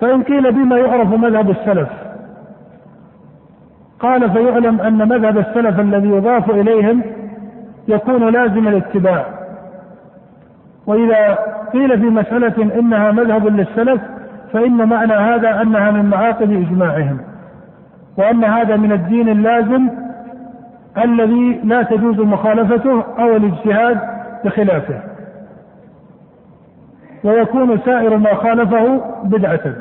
فإن 0.00 0.22
قيل 0.22 0.52
بما 0.52 0.78
يعرف 0.78 1.08
مذهب 1.08 1.50
السلف 1.50 1.88
قال 4.00 4.30
فيعلم 4.30 4.80
أن 4.80 5.08
مذهب 5.08 5.38
السلف 5.38 5.80
الذي 5.80 6.08
يضاف 6.08 6.50
إليهم 6.50 7.02
يكون 7.88 8.28
لازم 8.28 8.68
الاتباع. 8.68 9.26
وإذا 10.86 11.38
قيل 11.72 12.00
في 12.00 12.06
مسألة 12.06 12.78
إنها 12.78 13.12
مذهب 13.12 13.46
للسلف 13.46 14.00
فإن 14.52 14.88
معنى 14.88 15.12
هذا 15.12 15.62
أنها 15.62 15.90
من 15.90 16.10
معاقد 16.10 16.50
إجماعهم 16.50 17.18
وأن 18.18 18.44
هذا 18.44 18.76
من 18.76 18.92
الدين 18.92 19.28
اللازم 19.28 19.88
الذي 21.04 21.60
لا 21.64 21.82
تجوز 21.82 22.20
مخالفته 22.20 23.04
أو 23.18 23.36
الاجتهاد 23.36 24.13
بخلافه 24.44 25.00
ويكون 27.24 27.78
سائر 27.78 28.16
ما 28.16 28.34
خالفه 28.34 29.00
بدعة. 29.24 29.74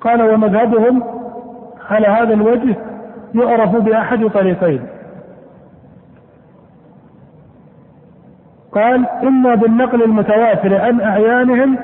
قال 0.00 0.22
ومذهبهم 0.22 1.02
على 1.90 2.06
هذا 2.06 2.34
الوجه 2.34 2.76
يعرف 3.34 3.76
بأحد 3.76 4.26
طريقين. 4.26 4.86
قال 8.72 9.08
إما 9.08 9.54
بالنقل 9.54 10.02
المتواتر 10.02 10.80
عن 10.80 11.00
أعيانهم 11.00 11.78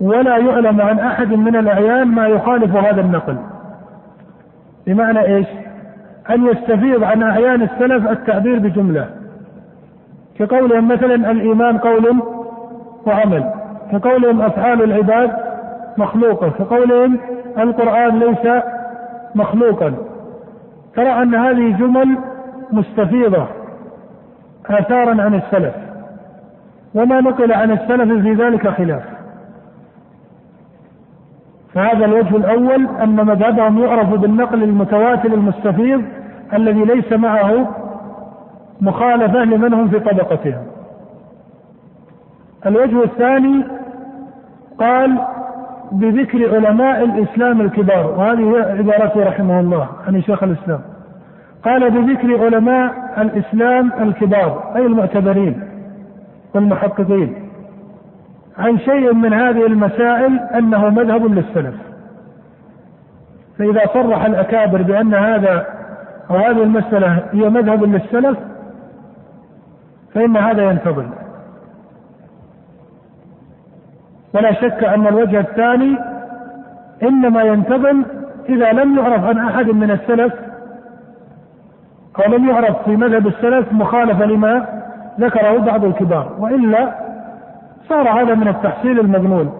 ولا 0.00 0.36
يعلم 0.36 0.80
عن 0.80 0.98
أحد 0.98 1.28
من 1.32 1.56
الأعيان 1.56 2.08
ما 2.08 2.26
يخالف 2.26 2.76
هذا 2.76 3.00
النقل. 3.00 3.36
بمعنى 4.86 5.20
إيش؟ 5.20 5.46
أن 6.30 6.46
يستفيض 6.46 7.04
عن 7.04 7.22
أعيان 7.22 7.62
السلف 7.62 8.10
التعبير 8.10 8.58
بجملة. 8.58 9.06
كقولهم 10.38 10.88
مثلا 10.88 11.30
الإيمان 11.30 11.78
قول 11.78 12.22
وعمل 13.06 13.44
كقولهم 13.92 14.42
أفعال 14.42 14.82
العباد 14.82 15.30
مخلوقة 15.98 16.48
كقولهم 16.48 17.18
القرآن 17.58 18.18
ليس 18.18 18.62
مخلوقا. 19.34 19.94
ترى 20.96 21.22
أن 21.22 21.34
هذه 21.34 21.76
جمل 21.78 22.18
مستفيضة 22.72 23.46
آثارا 24.66 25.22
عن 25.22 25.34
السلف 25.34 25.74
وما 26.94 27.20
نقل 27.20 27.52
عن 27.52 27.70
السلف 27.70 28.22
في 28.22 28.34
ذلك 28.34 28.68
خلاف. 28.68 29.02
فهذا 31.74 32.04
الوجه 32.04 32.36
الأول 32.36 32.88
أن 33.02 33.16
مذهبهم 33.16 33.78
يعرف 33.84 34.08
بالنقل 34.08 34.62
المتواتر 34.62 35.34
المستفيض 35.34 36.02
الذي 36.52 36.84
ليس 36.84 37.12
معه 37.12 37.68
مخالفة 38.80 39.44
لمن 39.44 39.74
هم 39.74 39.88
في 39.88 40.00
طبقتهم 40.00 40.62
الوجه 42.66 43.04
الثاني 43.04 43.64
قال 44.78 45.18
بذكر 45.92 46.54
علماء 46.54 47.04
الإسلام 47.04 47.60
الكبار 47.60 48.06
وهذه 48.06 48.56
عبارته 48.78 49.24
رحمه 49.24 49.60
الله 49.60 49.88
عن 50.06 50.22
شيخ 50.22 50.42
الإسلام. 50.42 50.80
قال 51.64 51.90
بذكر 51.90 52.44
علماء 52.44 52.92
الإسلام 53.18 53.92
الكبار 54.00 54.72
أي 54.76 54.86
المعتبرين 54.86 55.62
والمحققين. 56.54 57.41
عن 58.58 58.78
شيء 58.78 59.14
من 59.14 59.32
هذه 59.32 59.66
المسائل 59.66 60.38
أنه 60.38 60.88
مذهب 60.88 61.26
للسلف. 61.26 61.74
فإذا 63.58 63.80
صرح 63.94 64.24
الأكابر 64.24 64.82
بأن 64.82 65.14
هذا 65.14 65.66
أو 66.30 66.36
هذه 66.36 66.62
المسألة 66.62 67.22
هي 67.32 67.48
مذهب 67.48 67.84
للسلف 67.84 68.38
فإن 70.14 70.36
هذا 70.36 70.62
ينتظم. 70.62 71.10
ولا 74.34 74.52
شك 74.52 74.84
أن 74.84 75.06
الوجه 75.06 75.40
الثاني 75.40 75.98
إنما 77.02 77.42
ينتظم 77.42 78.02
إذا 78.48 78.72
لم 78.72 78.98
يعرف 78.98 79.24
عن 79.24 79.38
أحد 79.38 79.66
من 79.66 79.90
السلف 79.90 80.32
أو 82.18 82.32
لم 82.32 82.48
يعرف 82.48 82.84
في 82.84 82.96
مذهب 82.96 83.26
السلف 83.26 83.72
مخالفة 83.72 84.24
لما 84.24 84.66
ذكره 85.20 85.58
بعض 85.58 85.84
الكبار 85.84 86.36
وإلا 86.38 87.01
صار 87.88 88.08
هذا 88.08 88.34
من 88.34 88.48
التحصيل 88.48 89.00
المظنون 89.00 89.52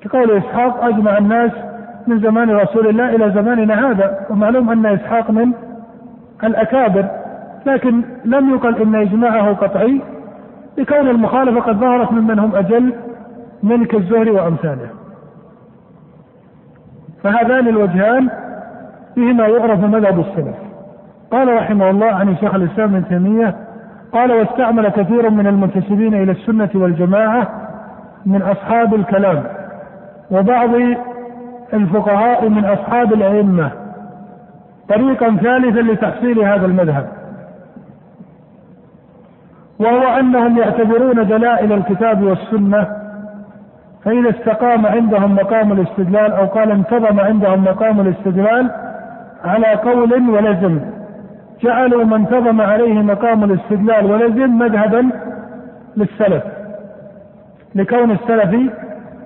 كقول 0.00 0.30
إسحاق 0.30 0.84
أجمع 0.84 1.18
الناس 1.18 1.52
من 2.06 2.20
زمان 2.20 2.50
رسول 2.50 2.86
الله 2.86 3.16
إلى 3.16 3.30
زماننا 3.30 3.90
هذا 3.90 4.26
ومعلوم 4.30 4.70
أن 4.70 4.86
إسحاق 4.86 5.30
من 5.30 5.52
الأكابر. 6.44 7.08
لكن 7.66 8.02
لم 8.24 8.50
يقل 8.50 8.76
إن 8.76 8.94
إجماعه 8.94 9.52
قطعي 9.52 10.00
لكون 10.78 11.08
المخالفة 11.08 11.60
قد 11.60 11.76
ظهرت 11.76 12.12
ممن 12.12 12.38
هم 12.38 12.54
أجل 12.54 12.94
من 13.62 13.84
كالزهري 13.84 14.30
وأمثاله. 14.30 14.88
فهذان 17.22 17.68
الوجهان 17.68 18.28
بهما 19.16 19.46
يعرف 19.46 19.84
مذهب 19.84 20.20
السلف. 20.20 20.56
قال 21.30 21.56
رحمه 21.56 21.90
الله 21.90 22.06
عن 22.06 22.36
شيخ 22.36 22.54
الإسلام 22.54 22.94
ابن 22.94 23.08
تيمية 23.08 23.56
قال 24.12 24.32
واستعمل 24.32 24.88
كثير 24.88 25.30
من 25.30 25.46
المنتسبين 25.46 26.14
إلى 26.14 26.32
السنة 26.32 26.70
والجماعة 26.74 27.48
من 28.26 28.42
أصحاب 28.42 28.94
الكلام 28.94 29.42
وبعض 30.30 30.70
الفقهاء 31.74 32.48
من 32.48 32.64
أصحاب 32.64 33.12
الأئمة. 33.12 33.70
طريقا 34.88 35.36
ثالثا 35.36 35.80
لتحصيل 35.80 36.38
هذا 36.38 36.66
المذهب. 36.66 37.06
وهو 39.80 40.18
أنهم 40.18 40.58
يعتبرون 40.58 41.26
دلائل 41.28 41.72
الكتاب 41.72 42.22
والسنة 42.22 42.86
فإذا 44.04 44.30
استقام 44.30 44.86
عندهم 44.86 45.34
مقام 45.34 45.72
الاستدلال 45.72 46.32
أو 46.32 46.46
قال 46.46 46.70
انتظم 46.70 47.20
عندهم 47.20 47.64
مقام 47.64 48.00
الاستدلال 48.00 48.70
على 49.44 49.66
قول 49.66 50.30
ولزم 50.30 50.80
جعلوا 51.62 52.04
ما 52.04 52.16
انتظم 52.16 52.60
عليه 52.60 53.02
مقام 53.02 53.44
الاستدلال 53.44 54.06
ولزم 54.10 54.58
مذهبا 54.58 55.10
للسلف 55.96 56.42
لكون 57.74 58.10
السلف 58.10 58.72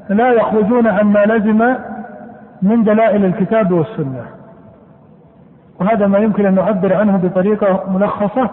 لا 0.08 0.32
يخرجون 0.32 0.86
عما 0.86 1.24
لزم 1.24 1.74
من 2.62 2.84
دلائل 2.84 3.24
الكتاب 3.24 3.72
والسنة. 3.72 4.24
وهذا 5.80 6.06
ما 6.06 6.18
يمكن 6.18 6.46
أن 6.46 6.54
نعبر 6.54 6.94
عنه 6.94 7.16
بطريقة 7.16 7.84
ملخصة 7.90 8.50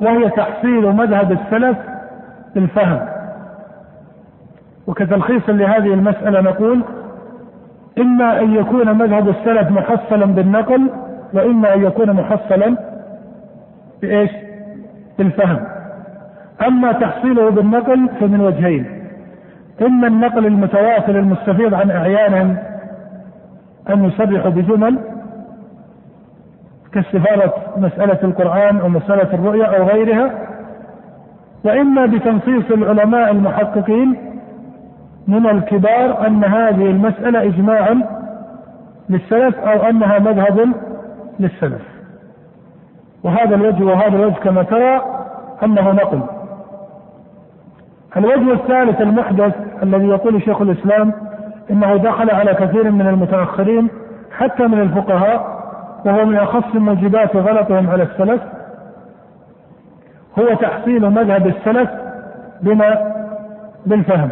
وهي 0.00 0.30
تحصيل 0.30 0.92
مذهب 0.92 1.32
السلف 1.32 1.76
بالفهم. 2.54 3.00
وكتلخيص 4.86 5.48
لهذه 5.48 5.94
المسألة 5.94 6.40
نقول 6.40 6.82
إما 7.98 8.40
أن 8.40 8.54
يكون 8.54 8.98
مذهب 8.98 9.28
السلف 9.28 9.70
محصلا 9.70 10.26
بالنقل 10.26 10.90
وإما 11.32 11.74
أن 11.74 11.84
يكون 11.84 12.12
محصلا 12.12 12.76
بايش؟ 14.06 14.30
بالفهم. 15.18 15.66
أما 16.66 16.92
تحصيله 16.92 17.50
بالنقل 17.50 18.08
فمن 18.20 18.40
وجهين. 18.40 18.86
اما 19.82 20.06
النقل 20.06 20.46
المتواتر 20.46 21.18
المستفيض 21.18 21.74
عن 21.74 21.90
اعيانهم 21.90 22.56
أن 23.90 24.04
يصرحوا 24.04 24.50
بجمل 24.50 24.98
كاستفاضة 26.92 27.52
مسألة 27.76 28.18
القرآن 28.22 28.78
أو 28.78 28.88
مسألة 28.88 29.34
الرؤيا 29.34 29.64
أو 29.64 29.84
غيرها 29.86 30.30
وإما 31.64 32.06
بتنصيص 32.06 32.70
العلماء 32.70 33.30
المحققين 33.30 34.16
من 35.28 35.46
الكبار 35.46 36.26
أن 36.26 36.44
هذه 36.44 36.90
المسألة 36.90 37.42
إجماع 37.42 37.88
للسلف 39.08 39.58
أو 39.58 39.88
أنها 39.88 40.18
مذهب 40.18 40.72
للسلف 41.40 41.82
وهذا 43.26 43.54
الوجه 43.54 43.84
وهذا 43.84 44.16
الوجه 44.16 44.34
كما 44.34 44.62
ترى 44.62 45.02
أنه 45.62 45.92
نقل. 45.92 46.20
الوجه 48.16 48.52
الثالث 48.52 49.00
المحدث 49.00 49.54
الذي 49.82 50.08
يقول 50.08 50.42
شيخ 50.42 50.60
الإسلام 50.60 51.12
إنه 51.70 51.96
دخل 51.96 52.30
على 52.30 52.54
كثير 52.54 52.90
من 52.90 53.06
المتأخرين 53.06 53.88
حتى 54.38 54.66
من 54.66 54.80
الفقهاء 54.80 55.56
وهو 56.04 56.24
من 56.24 56.36
أخص 56.36 56.74
موجبات 56.74 57.36
غلطهم 57.36 57.90
على 57.90 58.02
السلف. 58.02 58.42
هو 60.38 60.54
تحصيل 60.54 61.10
مذهب 61.10 61.46
السلف 61.46 61.90
بما 62.62 63.12
بالفهم. 63.86 64.30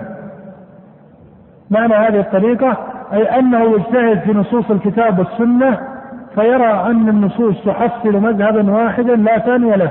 معنى 1.70 1.94
هذه 1.94 2.20
الطريقة 2.20 2.76
أي 3.12 3.38
أنه 3.38 3.62
يجتهد 3.62 4.20
في 4.20 4.32
نصوص 4.32 4.70
الكتاب 4.70 5.18
والسنة 5.18 5.93
فيرى 6.35 6.73
أن 6.86 7.09
النصوص 7.09 7.65
تحصل 7.65 8.12
مذهبا 8.12 8.73
واحدا 8.73 9.16
لا 9.16 9.39
ثاني 9.39 9.77
له. 9.77 9.90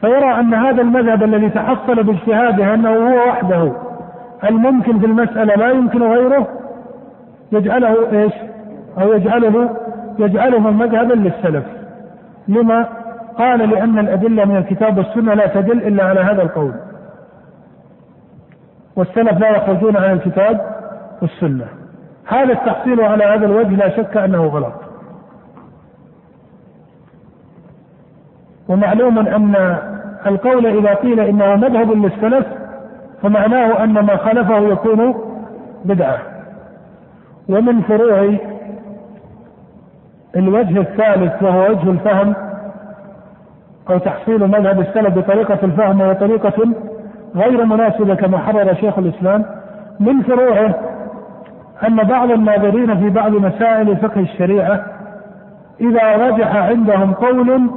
فيرى 0.00 0.40
أن 0.40 0.54
هذا 0.54 0.82
المذهب 0.82 1.22
الذي 1.22 1.50
تحصل 1.50 2.02
باجتهاده 2.02 2.74
أنه 2.74 2.90
هو 2.90 3.28
وحده 3.28 3.72
الممكن 4.44 4.98
في 4.98 5.06
المسألة 5.06 5.54
لا 5.54 5.70
يمكن 5.70 6.02
غيره 6.02 6.48
يجعله 7.52 8.12
إيش؟ 8.12 8.32
أو 8.98 9.12
يجعله 9.12 9.70
يجعله 10.18 10.70
مذهبا 10.70 11.14
للسلف. 11.14 11.64
لما؟ 12.48 12.86
قال 13.38 13.70
لأن 13.70 13.98
الأدلة 13.98 14.44
من 14.44 14.56
الكتاب 14.56 14.98
والسنة 14.98 15.34
لا 15.34 15.46
تدل 15.46 15.82
إلا 15.82 16.04
على 16.04 16.20
هذا 16.20 16.42
القول. 16.42 16.72
والسلف 18.96 19.38
لا 19.38 19.56
يخرجون 19.56 19.96
عن 19.96 20.12
الكتاب 20.12 20.60
والسنة. 21.22 21.83
هذا 22.26 22.52
التحصيل 22.52 23.00
على 23.00 23.24
هذا 23.24 23.46
الوجه 23.46 23.76
لا 23.76 23.96
شك 23.96 24.16
أنه 24.16 24.46
غلط. 24.46 24.72
ومعلوم 28.68 29.18
أن 29.18 29.78
القول 30.26 30.66
إذا 30.66 30.94
قيل 30.94 31.20
إنه 31.20 31.56
مذهب 31.56 31.92
للسلف 31.92 32.46
فمعناه 33.22 33.84
أن 33.84 33.92
ما 33.92 34.16
خالفه 34.16 34.58
يكون 34.58 35.14
بدعة. 35.84 36.18
ومن 37.48 37.82
فروع 37.82 38.36
الوجه 40.36 40.80
الثالث 40.80 41.42
وهو 41.42 41.70
وجه 41.70 41.90
الفهم 41.90 42.34
أو 43.90 43.98
تحصيل 43.98 44.46
مذهب 44.46 44.80
السلف 44.80 45.18
بطريقة 45.18 45.58
الفهم 45.62 46.00
وهي 46.00 46.14
طريقة 46.14 46.68
غير 47.36 47.64
مناسبة 47.64 48.14
كما 48.14 48.38
حرر 48.38 48.74
شيخ 48.74 48.98
الإسلام 48.98 49.44
من 50.00 50.22
فروعه 50.22 50.74
أن 51.82 51.96
بعض 51.96 52.30
الناظرين 52.30 52.98
في 52.98 53.10
بعض 53.10 53.32
مسائل 53.32 53.96
فقه 53.96 54.20
الشريعة 54.20 54.84
إذا 55.80 56.16
رجح 56.16 56.56
عندهم 56.56 57.12
قول 57.12 57.70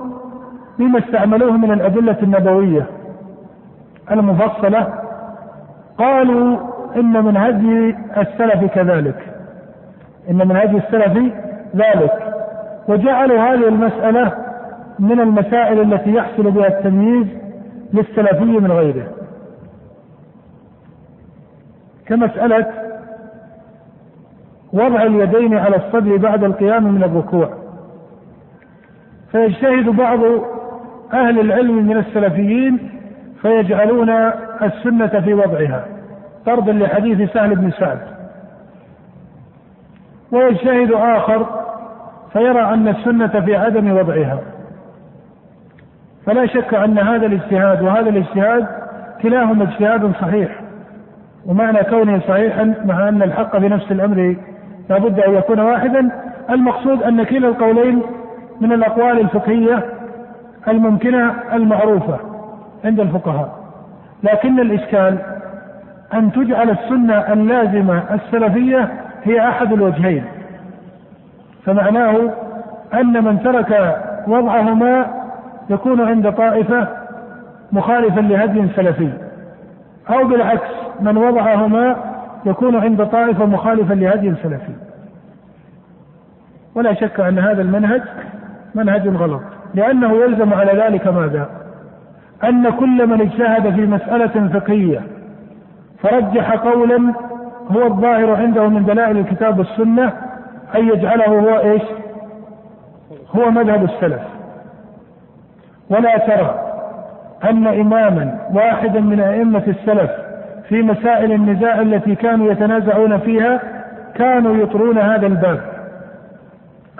بما 0.79 0.99
استعملوه 0.99 1.51
من 1.51 1.71
الأدلة 1.71 2.17
النبوية 2.23 2.85
المفصلة 4.11 4.93
قالوا 5.97 6.57
إن 6.95 7.25
من 7.25 7.37
هدي 7.37 7.95
السلف 8.17 8.73
كذلك. 8.73 9.33
إن 10.29 10.47
من 10.47 10.55
هدي 10.55 10.77
السلف 10.77 11.33
ذلك. 11.75 12.33
وجعلوا 12.87 13.39
هذه 13.39 13.67
المسألة 13.67 14.31
من 14.99 15.19
المسائل 15.19 15.93
التي 15.93 16.13
يحصل 16.13 16.51
بها 16.51 16.67
التمييز 16.67 17.27
للسلفي 17.93 18.45
من 18.45 18.71
غيره. 18.71 19.07
كمسألة 22.05 22.86
وضع 24.73 25.03
اليدين 25.03 25.57
على 25.57 25.75
الصدر 25.75 26.17
بعد 26.17 26.43
القيام 26.43 26.93
من 26.93 27.03
الركوع. 27.03 27.49
فيجتهد 29.31 29.89
بعض 29.89 30.19
أهل 31.13 31.39
العلم 31.39 31.87
من 31.87 31.97
السلفيين 31.97 32.89
فيجعلون 33.41 34.09
السنة 34.61 35.21
في 35.21 35.33
وضعها 35.33 35.85
طردا 36.45 36.71
لحديث 36.73 37.31
سهل 37.31 37.55
بن 37.55 37.71
سعد. 37.71 37.99
ويجتهد 40.31 40.91
آخر 40.91 41.45
فيرى 42.33 42.61
أن 42.61 42.87
السنة 42.87 43.41
في 43.45 43.55
عدم 43.55 43.91
وضعها. 43.91 44.39
فلا 46.25 46.45
شك 46.45 46.73
أن 46.73 46.99
هذا 46.99 47.25
الاجتهاد 47.25 47.81
وهذا 47.81 48.09
الاجتهاد 48.09 48.67
كلاهما 49.21 49.63
اجتهاد 49.63 50.11
صحيح 50.21 50.61
ومعنى 51.45 51.83
كونه 51.83 52.19
صحيحا 52.27 52.73
مع 52.85 53.09
أن 53.09 53.23
الحق 53.23 53.57
في 53.59 53.69
نفس 53.69 53.91
الأمر 53.91 54.35
لابد 54.89 55.19
أن 55.19 55.33
يكون 55.33 55.59
واحدا. 55.59 56.09
المقصود 56.49 57.03
أن 57.03 57.23
كلا 57.23 57.47
القولين 57.47 58.01
من 58.61 58.73
الأقوال 58.73 59.19
الفقهية 59.19 59.83
الممكنة 60.67 61.33
المعروفة 61.53 62.17
عند 62.85 62.99
الفقهاء. 62.99 63.49
لكن 64.23 64.59
الإشكال 64.59 65.17
أن 66.13 66.31
تجعل 66.31 66.69
السنة 66.69 67.33
اللازمة 67.33 68.03
السلفية 68.13 68.89
هي 69.23 69.49
أحد 69.49 69.73
الوجهين. 69.73 70.23
فمعناه 71.65 72.15
أن 72.93 73.23
من 73.23 73.43
ترك 73.43 74.01
وضعهما 74.27 75.05
يكون 75.69 76.01
عند 76.01 76.31
طائفة 76.31 76.87
مخالفا 77.71 78.21
لهدي 78.21 78.67
سلفي. 78.75 79.09
أو 80.09 80.27
بالعكس 80.27 80.69
من 80.99 81.17
وضعهما 81.17 81.95
يكون 82.47 82.75
عند 82.75 83.05
طائفة 83.05 83.45
مخالفا 83.45 83.93
لهدي 83.93 84.33
سلفي 84.43 84.73
ولا 86.75 86.93
شك 86.93 87.19
أن 87.19 87.39
هذا 87.39 87.61
المنهج 87.61 88.01
منهج 88.75 89.07
غلط 89.07 89.41
لأنه 89.75 90.15
يلزم 90.15 90.53
على 90.53 90.81
ذلك 90.83 91.07
ماذا؟ 91.07 91.49
أن 92.43 92.69
كل 92.69 93.07
من 93.07 93.21
اجتهد 93.21 93.75
في 93.75 93.85
مسألة 93.85 94.47
فقهية 94.47 95.01
فرجح 96.03 96.51
قولا 96.55 97.13
هو 97.71 97.87
الظاهر 97.87 98.35
عنده 98.35 98.67
من 98.67 98.85
دلائل 98.85 99.17
الكتاب 99.17 99.59
والسنة 99.59 100.13
أن 100.75 100.87
يجعله 100.87 101.25
هو 101.25 101.59
إيش؟ 101.59 101.81
هو 103.35 103.51
مذهب 103.51 103.83
السلف. 103.83 104.21
ولا 105.89 106.17
ترى 106.17 106.59
أن 107.43 107.67
إماما 107.67 108.39
واحدا 108.53 108.99
من 108.99 109.19
أئمة 109.19 109.63
السلف 109.67 110.11
في 110.69 110.81
مسائل 110.81 111.31
النزاع 111.31 111.81
التي 111.81 112.15
كانوا 112.15 112.51
يتنازعون 112.51 113.17
فيها 113.17 113.61
كانوا 114.15 114.55
يطرون 114.55 114.97
هذا 114.97 115.27
الباب. 115.27 115.61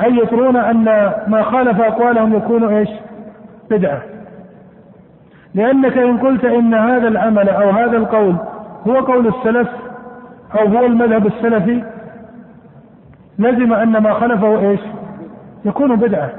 أي 0.03 0.18
يطرون 0.18 0.56
أن 0.56 0.85
ما 1.27 1.44
خالف 1.44 1.81
أقوالهم 1.81 2.35
يكون 2.35 2.73
إيش؟ 2.73 2.89
بدعة. 3.69 4.02
لأنك 5.56 5.98
إن 5.98 6.18
قلت 6.18 6.45
إن 6.45 6.73
هذا 6.73 7.07
العمل 7.07 7.49
أو 7.49 7.69
هذا 7.69 7.98
القول 7.98 8.35
هو 8.88 8.95
قول 8.95 9.27
السلف 9.27 9.69
أو 10.60 10.68
هو 10.68 10.85
المذهب 10.85 11.27
السلفي 11.27 11.84
لزم 13.39 13.73
أن 13.73 13.98
ما 13.98 14.14
خلفه 14.14 14.60
إيش؟ 14.60 14.80
يكون 15.65 15.95
بدعة. 15.95 16.30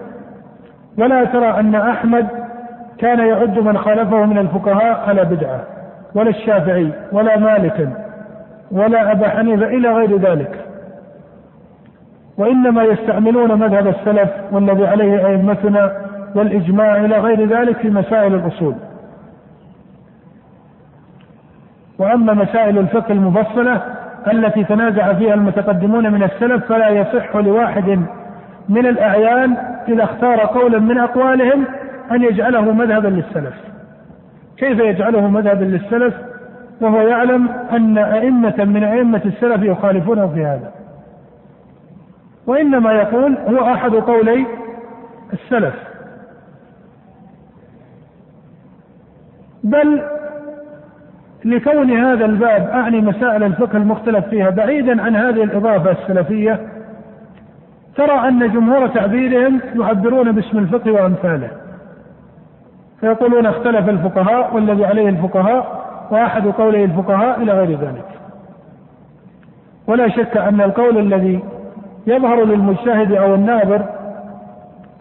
ولا 0.98 1.24
ترى 1.24 1.60
أن 1.60 1.74
أحمد 1.74 2.28
كان 2.98 3.18
يعد 3.18 3.58
من 3.58 3.78
خالفه 3.78 4.24
من 4.24 4.38
الفقهاء 4.38 5.08
على 5.08 5.24
بدعة. 5.24 5.77
ولا 6.14 6.30
الشافعي 6.30 6.92
ولا 7.12 7.38
مالك 7.38 7.88
ولا 8.70 9.12
أبا 9.12 9.28
حنيفة 9.28 9.66
إلى 9.66 9.92
غير 9.92 10.16
ذلك. 10.18 10.64
وإنما 12.38 12.82
يستعملون 12.82 13.52
مذهب 13.52 13.86
السلف 13.86 14.30
والذي 14.52 14.86
عليه 14.86 15.26
أئمتنا 15.26 15.92
والإجماع 16.34 16.96
إلى 16.96 17.18
غير 17.18 17.48
ذلك 17.48 17.76
في 17.76 17.90
مسائل 17.90 18.34
الأصول. 18.34 18.74
وأما 21.98 22.34
مسائل 22.34 22.78
الفقه 22.78 23.12
المفصلة 23.12 23.82
التي 24.32 24.64
تنازع 24.64 25.12
فيها 25.12 25.34
المتقدمون 25.34 26.12
من 26.12 26.22
السلف 26.22 26.64
فلا 26.64 26.88
يصح 26.88 27.36
لواحد 27.36 28.00
من 28.68 28.86
الأعيان 28.86 29.56
إذا 29.88 30.04
اختار 30.04 30.40
قولا 30.40 30.78
من 30.78 30.98
أقوالهم 30.98 31.64
أن 32.12 32.22
يجعله 32.22 32.72
مذهبا 32.72 33.08
للسلف. 33.08 33.54
كيف 34.58 34.78
يجعله 34.78 35.28
مذهبا 35.28 35.64
للسلف؟ 35.64 36.14
وهو 36.80 37.00
يعلم 37.00 37.48
أن 37.48 37.98
أئمة 37.98 38.64
من 38.64 38.84
أئمة 38.84 39.22
السلف 39.24 39.62
يخالفونه 39.62 40.28
في 40.28 40.44
هذا. 40.44 40.72
وإنما 42.46 42.92
يقول 42.92 43.36
هو 43.48 43.74
أحد 43.74 43.90
قولي 43.90 44.46
السلف. 45.32 45.74
بل 49.64 50.02
لكون 51.44 51.90
هذا 51.90 52.24
الباب 52.24 52.68
أعني 52.68 53.00
مسائل 53.00 53.42
الفقه 53.42 53.76
المختلف 53.76 54.26
فيها 54.28 54.50
بعيدا 54.50 55.02
عن 55.02 55.16
هذه 55.16 55.44
الإضافة 55.44 55.90
السلفية 55.90 56.60
ترى 57.96 58.28
أن 58.28 58.52
جمهور 58.52 58.86
تعبيرهم 58.86 59.60
يعبرون 59.74 60.32
باسم 60.32 60.58
الفقه 60.58 60.92
وأمثاله. 60.92 61.50
فيقولون 63.00 63.46
اختلف 63.46 63.88
الفقهاء 63.88 64.54
والذي 64.54 64.84
عليه 64.84 65.08
الفقهاء 65.08 65.84
وأحد 66.10 66.46
قولي 66.46 66.84
الفقهاء 66.84 67.42
إلى 67.42 67.52
غير 67.52 67.70
ذلك. 67.70 68.04
ولا 69.86 70.08
شك 70.08 70.36
أن 70.36 70.60
القول 70.60 70.98
الذي 70.98 71.40
يظهر 72.06 72.44
للمجتهد 72.44 73.12
أو 73.12 73.34
الناظر 73.34 73.84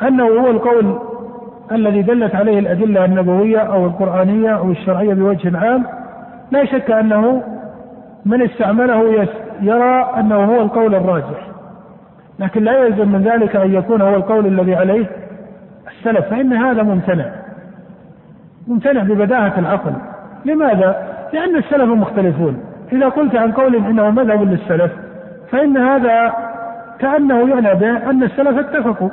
أنه 0.01 0.25
هو 0.25 0.47
القول 0.51 0.99
الذي 1.71 2.01
دلت 2.01 2.35
عليه 2.35 2.59
الأدلة 2.59 3.05
النبوية 3.05 3.59
أو 3.59 3.85
القرآنية 3.85 4.57
أو 4.57 4.71
الشرعية 4.71 5.13
بوجه 5.13 5.57
عام 5.57 5.83
لا 6.51 6.65
شك 6.65 6.91
أنه 6.91 7.43
من 8.25 8.41
استعمله 8.41 9.27
يرى 9.61 10.13
أنه 10.17 10.35
هو 10.35 10.61
القول 10.61 10.95
الراجح. 10.95 11.47
لكن 12.39 12.63
لا 12.63 12.85
يلزم 12.85 13.07
من 13.11 13.23
ذلك 13.23 13.55
أن 13.55 13.73
يكون 13.73 14.01
هو 14.01 14.15
القول 14.15 14.45
الذي 14.45 14.75
عليه 14.75 15.05
السلف 15.87 16.29
فإن 16.29 16.53
هذا 16.53 16.83
ممتنع. 16.83 17.25
ممتنع 18.67 19.03
ببداهة 19.03 19.59
العقل. 19.59 19.93
لماذا؟ 20.45 21.07
لأن 21.33 21.55
السلف 21.55 21.89
مختلفون. 21.89 22.63
إذا 22.91 23.09
قلت 23.09 23.35
عن 23.35 23.51
قول 23.51 23.75
إنه 23.75 24.09
مذهب 24.09 24.43
للسلف 24.43 24.91
فإن 25.51 25.77
هذا 25.77 26.33
كأنه 26.99 27.49
يعنى 27.49 27.79
به 27.79 28.09
أن 28.09 28.23
السلف 28.23 28.57
اتفقوا 28.59 29.09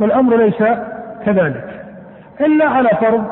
والأمر 0.00 0.36
ليس 0.36 0.62
كذلك. 1.26 1.84
إلا 2.40 2.68
على 2.68 2.88
فرض 2.88 3.24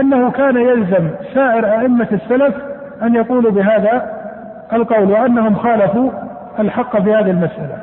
أنه 0.00 0.30
كان 0.30 0.56
يلزم 0.56 1.10
سائر 1.34 1.80
أئمة 1.80 2.08
السلف 2.12 2.54
أن 3.02 3.14
يقولوا 3.14 3.50
بهذا 3.50 4.12
القول 4.72 5.10
وأنهم 5.10 5.54
خالفوا 5.54 6.10
الحق 6.58 7.00
في 7.00 7.14
هذه 7.14 7.30
المسألة. 7.30 7.76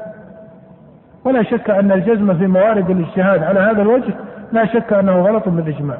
ولا 1.25 1.43
شك 1.43 1.69
أن 1.69 1.91
الجزم 1.91 2.33
في 2.33 2.47
موارد 2.47 2.89
الاجتهاد 2.89 3.43
على 3.43 3.59
هذا 3.59 3.81
الوجه 3.81 4.13
لا 4.51 4.65
شك 4.65 4.93
أنه 4.93 5.21
غلط 5.21 5.49
بالإجماع. 5.49 5.97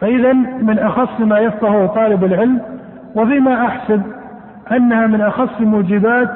فإذا 0.00 0.32
من 0.62 0.78
أخص 0.78 1.20
ما 1.20 1.38
يفقه 1.38 1.86
طالب 1.86 2.24
العلم 2.24 2.60
وفيما 3.14 3.66
أحسب 3.66 4.02
أنها 4.72 5.06
من 5.06 5.20
أخص 5.20 5.60
موجبات 5.60 6.30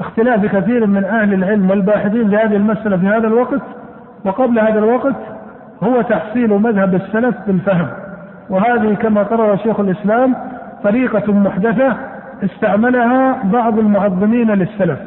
اختلاف 0.00 0.56
كثير 0.56 0.86
من 0.86 1.04
أهل 1.04 1.34
العلم 1.34 1.70
والباحثين 1.70 2.30
لهذه 2.30 2.56
المسألة 2.56 2.96
في 2.96 3.06
هذا 3.06 3.26
الوقت 3.26 3.60
وقبل 4.24 4.58
هذا 4.58 4.78
الوقت 4.78 5.16
هو 5.82 6.02
تحصيل 6.02 6.50
مذهب 6.50 6.94
السلف 6.94 7.34
بالفهم. 7.46 7.86
وهذه 8.50 8.94
كما 8.94 9.22
قرر 9.22 9.56
شيخ 9.56 9.80
الإسلام 9.80 10.34
طريقة 10.84 11.32
محدثة 11.32 11.96
استعملها 12.44 13.42
بعض 13.44 13.78
المعظمين 13.78 14.50
للسلف. 14.50 14.98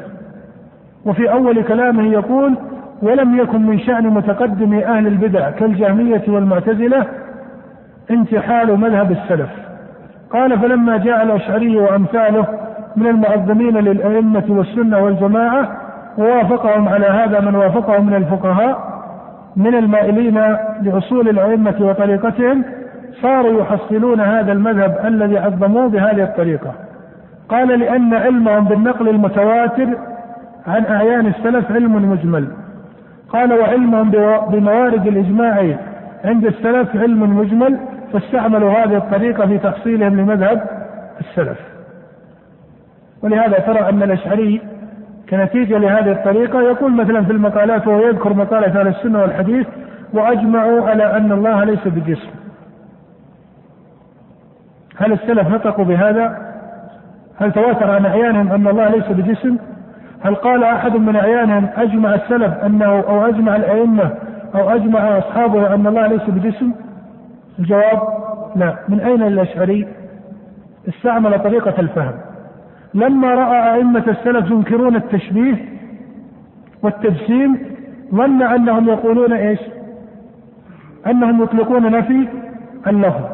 وفي 1.04 1.32
أول 1.32 1.62
كلامه 1.62 2.02
يقول 2.02 2.54
ولم 3.02 3.38
يكن 3.38 3.66
من 3.66 3.78
شأن 3.78 4.06
متقدم 4.06 4.74
أهل 4.74 5.06
البدع 5.06 5.50
كالجهمية 5.50 6.22
والمعتزلة 6.28 7.06
انتحال 8.10 8.80
مذهب 8.80 9.10
السلف. 9.10 9.50
قال 10.30 10.58
فلما 10.58 10.96
جاء 10.96 11.22
الأشعري 11.22 11.76
وأمثاله 11.76 12.46
من 12.96 13.06
المعظمين 13.06 13.76
للأئمة 13.76 14.44
والسنة 14.48 14.98
والجماعة 14.98 15.68
ووافقهم 16.18 16.88
على 16.88 17.06
هذا 17.06 17.40
من 17.40 17.54
وافقهم 17.54 18.06
من 18.06 18.14
الفقهاء 18.14 18.96
من 19.56 19.74
المائلين 19.74 20.56
لأصول 20.82 21.28
الأئمة 21.28 21.74
وطريقتهم 21.80 22.64
صاروا 23.22 23.60
يحصلون 23.60 24.20
هذا 24.20 24.52
المذهب 24.52 25.00
الذي 25.04 25.38
عظموه 25.38 25.88
بهذه 25.88 26.22
الطريقة. 26.22 26.72
قال 27.48 27.78
لأن 27.78 28.14
علمهم 28.14 28.64
بالنقل 28.64 29.08
المتواتر 29.08 29.88
عن 30.66 30.84
أعيان 30.84 31.26
السلف 31.26 31.72
علم 31.72 32.10
مجمل. 32.10 32.48
قال 33.28 33.52
وعلمهم 33.52 34.10
بموارد 34.50 35.06
الإجماع 35.06 35.76
عند 36.24 36.46
السلف 36.46 36.96
علم 36.96 37.38
مجمل 37.38 37.78
فاستعملوا 38.12 38.70
هذه 38.70 38.96
الطريقة 38.96 39.46
في 39.46 39.58
تحصيلهم 39.58 40.20
لمذهب 40.20 40.62
السلف 41.20 41.58
ولهذا 43.22 43.58
ترى 43.58 43.88
أن 43.88 44.02
الأشعري 44.02 44.60
كنتيجة 45.30 45.78
لهذه 45.78 46.12
الطريقة 46.12 46.62
يقول 46.62 46.92
مثلا 46.92 47.24
في 47.24 47.32
المقالات 47.32 47.86
وهو 47.86 48.06
يذكر 48.06 48.34
مقالة 48.34 48.80
أهل 48.80 48.88
السنة 48.88 49.20
والحديث 49.20 49.66
وأجمعوا 50.12 50.88
على 50.88 51.16
أن 51.16 51.32
الله 51.32 51.64
ليس 51.64 51.88
بجسم 51.88 52.30
هل 54.96 55.12
السلف 55.12 55.48
نطقوا 55.48 55.84
بهذا؟ 55.84 56.46
هل 57.40 57.52
تواتر 57.52 57.90
عن 57.90 58.06
أعيانهم 58.06 58.52
أن 58.52 58.66
الله 58.68 58.88
ليس 58.88 59.08
بجسم؟ 59.08 59.56
هل 60.20 60.34
قال 60.34 60.64
أحد 60.64 60.96
من 60.96 61.16
أعيانهم 61.16 61.68
أجمع 61.76 62.14
السلف 62.14 62.54
أنه 62.64 62.86
أو 62.86 63.26
أجمع 63.26 63.56
الأئمة 63.56 64.10
أو 64.54 64.70
أجمع 64.70 65.18
أصحابه 65.18 65.74
أن 65.74 65.86
الله 65.86 66.06
ليس 66.06 66.22
بجسم؟ 66.28 66.72
الجواب 67.58 68.02
لا، 68.56 68.76
من 68.88 69.00
أين 69.00 69.22
الأشعري؟ 69.22 69.86
استعمل 70.88 71.42
طريقة 71.42 71.74
الفهم. 71.80 72.14
لما 72.94 73.34
رأى 73.34 73.74
أئمة 73.74 74.04
السلف 74.08 74.50
ينكرون 74.50 74.96
التشبيه 74.96 75.54
والتجسيم 76.82 77.58
ظن 78.14 78.42
أنهم 78.42 78.88
يقولون 78.88 79.32
إيش؟ 79.32 79.60
أنهم 81.06 81.42
يطلقون 81.42 81.92
نفي 81.92 82.28
اللفظ. 82.86 83.24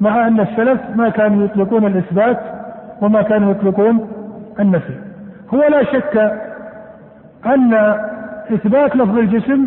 مع 0.00 0.26
أن 0.26 0.40
السلف 0.40 0.80
ما 0.94 1.08
كانوا 1.08 1.44
يطلقون 1.44 1.86
الإثبات 1.86 2.40
وما 3.02 3.22
كانوا 3.22 3.50
يطلقون 3.50 4.08
النفي. 4.60 4.94
هو 5.54 5.62
لا 5.68 5.84
شك 5.84 6.32
أن 7.46 7.74
إثبات 8.54 8.96
لفظ 8.96 9.18
الجسم 9.18 9.66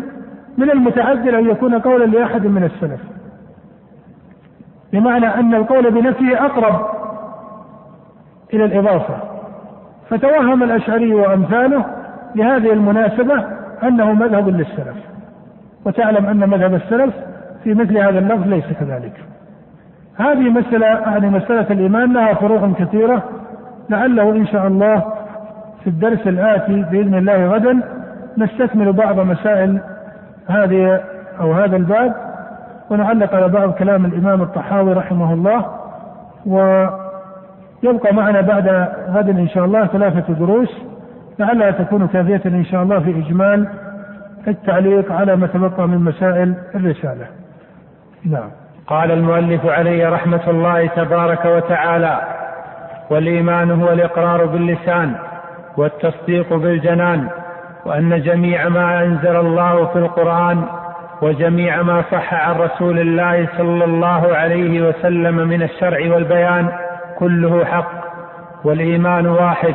من 0.58 0.70
المتعذر 0.70 1.38
أن 1.38 1.50
يكون 1.50 1.78
قولا 1.78 2.04
لأحد 2.04 2.46
من 2.46 2.64
السلف 2.64 3.00
بمعنى 4.92 5.26
أن 5.26 5.54
القول 5.54 5.90
بنفيه 5.90 6.44
أقرب 6.44 6.86
إلى 8.54 8.64
الإضافة. 8.64 9.14
فتوهم 10.10 10.62
الأشعري 10.62 11.14
وأمثاله 11.14 11.84
لهذه 12.34 12.72
المناسبة 12.72 13.44
أنه 13.82 14.12
مذهب 14.12 14.48
للسلف. 14.48 14.96
وتعلم 15.84 16.26
أن 16.26 16.48
مذهب 16.48 16.74
السلف 16.74 17.14
في 17.64 17.74
مثل 17.74 17.98
هذا 17.98 18.18
اللفظ 18.18 18.48
ليس 18.48 18.64
كذلك. 18.80 19.12
هذه 20.16 20.50
مسألة 20.50 20.86
يعني 20.86 21.28
مسألة 21.28 21.66
الإيمان 21.70 22.12
لها 22.12 22.34
فروع 22.34 22.72
كثيرة 22.78 23.22
لعله 23.90 24.30
إن 24.30 24.46
شاء 24.46 24.66
الله 24.66 25.04
في 25.84 25.86
الدرس 25.86 26.26
الآتي 26.26 26.82
بإذن 26.90 27.14
الله 27.14 27.46
غدا 27.46 27.80
نستكمل 28.38 28.92
بعض 28.92 29.20
مسائل 29.20 29.80
هذه 30.48 31.00
أو 31.40 31.52
هذا 31.52 31.76
الباب 31.76 32.14
ونعلق 32.92 33.34
على 33.34 33.48
بعض 33.48 33.72
كلام 33.72 34.04
الإمام 34.04 34.42
الطحاوي 34.42 34.92
رحمه 34.92 35.32
الله 35.32 35.66
ويبقى 36.46 38.14
معنا 38.14 38.40
بعد 38.40 38.88
غد 39.08 39.28
إن 39.28 39.48
شاء 39.48 39.64
الله 39.64 39.86
ثلاثة 39.86 40.34
دروس 40.34 40.68
لعلها 41.38 41.70
تكون 41.70 42.06
كافية 42.06 42.42
إن 42.46 42.64
شاء 42.64 42.82
الله 42.82 43.00
في 43.00 43.10
إجمال 43.10 43.68
التعليق 44.48 45.12
على 45.12 45.36
ما 45.36 45.46
تبقى 45.46 45.88
من 45.88 45.98
مسائل 45.98 46.54
الرسالة. 46.74 47.26
نعم. 48.24 48.50
قال 48.86 49.10
المؤلف 49.10 49.66
عليه 49.66 50.08
رحمة 50.08 50.40
الله 50.48 50.86
تبارك 50.86 51.44
وتعالى 51.44 52.20
والإيمان 53.10 53.70
هو 53.70 53.92
الإقرار 53.92 54.46
باللسان 54.46 55.14
والتصديق 55.76 56.54
بالجنان 56.54 57.28
وأن 57.86 58.22
جميع 58.22 58.68
ما 58.68 59.04
أنزل 59.04 59.36
الله 59.36 59.86
في 59.86 59.98
القرآن 59.98 60.62
وجميع 61.22 61.82
ما 61.82 62.04
صح 62.10 62.34
عن 62.34 62.56
رسول 62.56 62.98
الله 62.98 63.48
صلى 63.58 63.84
الله 63.84 64.36
عليه 64.36 64.88
وسلم 64.88 65.36
من 65.36 65.62
الشرع 65.62 66.14
والبيان 66.14 66.72
كله 67.18 67.64
حق 67.64 67.92
والإيمان 68.64 69.26
واحد 69.26 69.74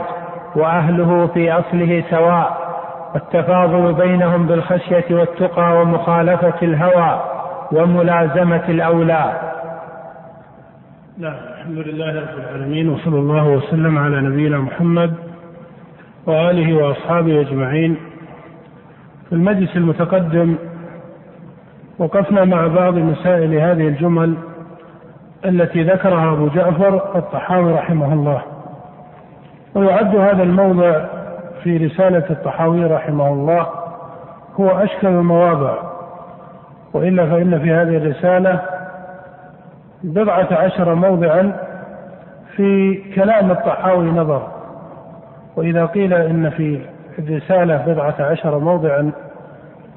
وأهله 0.56 1.28
في 1.28 1.52
أصله 1.52 2.04
سواء 2.10 2.68
والتفاضل 3.14 3.94
بينهم 3.94 4.48
بالخشية 4.48 5.06
والتقى 5.12 5.82
ومخالفة 5.82 6.54
الهوى 6.62 7.22
وملازمة 7.72 8.64
الأولى. 8.70 9.42
نعم 11.18 11.36
الحمد 11.58 11.78
لله 11.78 12.22
رب 12.22 12.40
العالمين 12.40 12.90
وصلى 12.90 13.20
الله 13.20 13.48
وسلم 13.48 13.98
على 13.98 14.22
نبينا 14.22 14.58
محمد 14.58 15.14
وآله 16.26 16.74
وأصحابه 16.74 17.42
أجمعين. 17.42 17.98
في 19.30 19.36
المجلس 19.36 19.78
المتقدم 19.78 20.56
وقفنا 22.00 22.46
مع 22.46 22.68
بعض 22.68 22.94
مسائل 22.94 23.54
هذه 23.54 23.88
الجمل 23.88 24.38
التي 25.46 25.84
ذكرها 25.84 26.34
أبو 26.34 26.48
جعفر 26.48 27.18
الطحاوي 27.18 27.74
رحمه 27.74 28.14
الله. 28.14 28.42
ويعد 29.76 30.16
هذا 30.16 30.44
الموضع 30.44 31.06
في 31.64 31.78
رسالة 31.78 32.24
الطحاوي 32.30 32.86
رحمه 32.86 33.28
الله 33.28 33.68
هو 34.60 34.70
أشكل 34.70 35.08
المواضع. 35.08 35.74
وإلا 36.94 37.26
فإن 37.26 37.60
في 37.60 37.72
هذه 37.72 37.98
الرسالة 37.98 38.62
بضعة 40.04 40.48
عشر 40.52 40.96
موضعا 40.96 41.58
في 42.56 43.02
كلام 43.16 43.52
الطحاوي 43.52 44.12
نظر. 44.12 44.48
وإذا 45.56 45.86
قيل 45.86 46.14
إن 46.14 46.50
في 46.50 46.82
الرسالة 47.20 47.84
بضعة 47.88 48.16
عشر 48.20 48.60
موضعا 48.60 49.12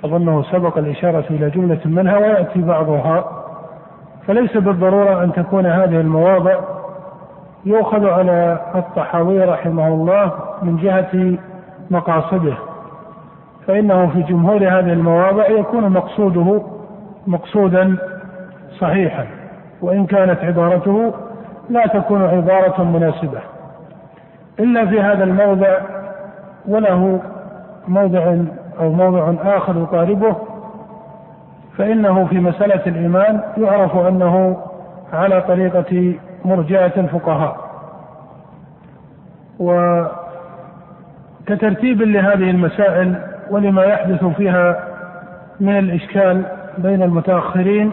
أظنه 0.05 0.43
سبق 0.43 0.79
الإشارة 0.79 1.25
إلى 1.31 1.51
جملة 1.51 1.81
منها 1.85 2.19
ويأتي 2.19 2.63
بعضها. 2.63 3.25
فليس 4.27 4.57
بالضرورة 4.57 5.25
أن 5.25 5.33
تكون 5.33 5.67
هذه 5.67 6.01
المواضع 6.01 6.55
يؤخذ 7.65 8.09
على 8.09 8.61
الطحاوي 8.75 9.45
رحمه 9.45 9.89
الله 9.89 10.33
من 10.63 10.77
جهة 10.77 11.39
مقاصده 11.91 12.55
فإنه 13.67 14.07
في 14.07 14.23
جمهور 14.23 14.57
هذه 14.57 14.93
المواضع 14.93 15.49
يكون 15.49 15.89
مقصوده 15.93 16.63
مقصودا 17.27 17.97
صحيحا 18.79 19.27
وإن 19.83 20.07
كانت 20.07 20.45
عبارته 20.45 21.13
لا 21.71 21.87
تكون 21.87 22.23
عبارة 22.23 22.83
مناسبة. 22.83 23.41
إلا 24.61 24.87
في 24.87 25.01
هذا 25.01 25.25
الموضع 25.25 25.79
وله 26.69 27.21
موضع 27.89 28.37
أو 28.81 28.93
موضع 28.93 29.35
آخر 29.57 29.77
يقاربه 29.77 30.37
فإنه 31.77 32.27
في 32.27 32.39
مسألة 32.39 32.83
الإيمان 32.87 33.41
يعرف 33.57 33.97
أنه 33.97 34.57
على 35.13 35.41
طريقة 35.41 36.15
مرجعة 36.45 36.93
الفقهاء. 36.97 37.71
وكترتيب 41.41 42.03
لهذه 42.03 42.51
المسائل 42.51 43.15
ولما 43.51 43.85
يحدث 43.85 44.25
فيها 44.25 44.85
من 45.61 45.79
الإشكال 45.79 46.43
بين 46.79 47.03
المتأخرين 47.03 47.93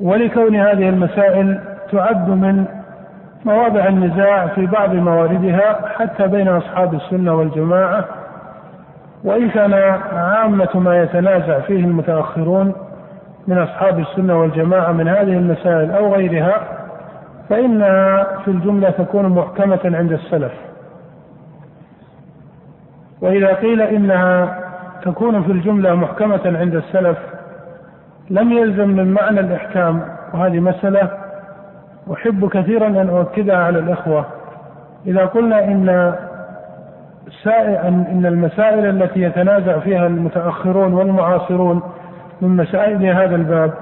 ولكون 0.00 0.56
هذه 0.56 0.88
المسائل 0.88 1.60
تعد 1.92 2.28
من 2.28 2.64
مواضع 3.44 3.86
النزاع 3.88 4.46
في 4.46 4.66
بعض 4.66 4.94
مواردها 4.94 5.88
حتى 5.98 6.26
بين 6.26 6.48
أصحاب 6.48 6.94
السنة 6.94 7.34
والجماعة 7.34 8.04
وإن 9.26 9.50
كان 9.50 9.74
عامة 10.12 10.68
ما 10.74 11.02
يتنازع 11.02 11.60
فيه 11.60 11.84
المتأخرون 11.84 12.72
من 13.46 13.58
أصحاب 13.58 13.98
السنة 13.98 14.40
والجماعة 14.40 14.92
من 14.92 15.08
هذه 15.08 15.32
المسائل 15.36 15.90
أو 15.90 16.14
غيرها 16.14 16.60
فإنها 17.48 18.24
في 18.44 18.50
الجملة 18.50 18.90
تكون 18.90 19.28
محكمة 19.28 19.80
عند 19.84 20.12
السلف. 20.12 20.52
وإذا 23.20 23.54
قيل 23.54 23.82
إنها 23.82 24.58
تكون 25.02 25.42
في 25.42 25.52
الجملة 25.52 25.94
محكمة 25.94 26.58
عند 26.58 26.74
السلف 26.74 27.18
لم 28.30 28.52
يلزم 28.52 28.88
من 28.88 29.12
معنى 29.12 29.40
الإحكام. 29.40 30.02
وهذه 30.34 30.60
مسألة 30.60 31.08
أحب 32.12 32.48
كثيرا 32.48 32.86
أن 32.86 33.08
أؤكدها 33.08 33.64
على 33.64 33.78
الإخوة. 33.78 34.24
إذا 35.06 35.24
قلنا 35.24 35.64
إن 35.64 36.14
إن 37.46 38.26
المسائل 38.26 39.02
التي 39.02 39.22
يتنازع 39.22 39.78
فيها 39.78 40.06
المتأخرون 40.06 40.94
والمعاصرون 40.94 41.82
من 42.40 42.56
مسائل 42.56 43.06
هذا 43.06 43.36
الباب 43.36 43.72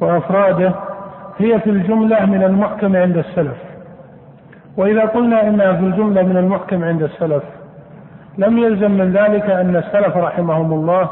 وأفراده 0.00 0.72
هي 1.38 1.60
في 1.60 1.70
الجملة 1.70 2.26
من 2.26 2.42
المحكم 2.42 2.96
عند 2.96 3.16
السلف. 3.16 3.56
وإذا 4.76 5.02
قلنا 5.02 5.48
إنها 5.48 5.72
في 5.72 5.80
الجملة 5.80 6.22
من 6.22 6.36
المحكم 6.36 6.84
عند 6.84 7.02
السلف 7.02 7.42
لم 8.38 8.58
يلزم 8.58 8.90
من 8.90 9.12
ذلك 9.12 9.50
أن 9.50 9.76
السلف 9.76 10.16
رحمهم 10.16 10.72
الله 10.72 11.08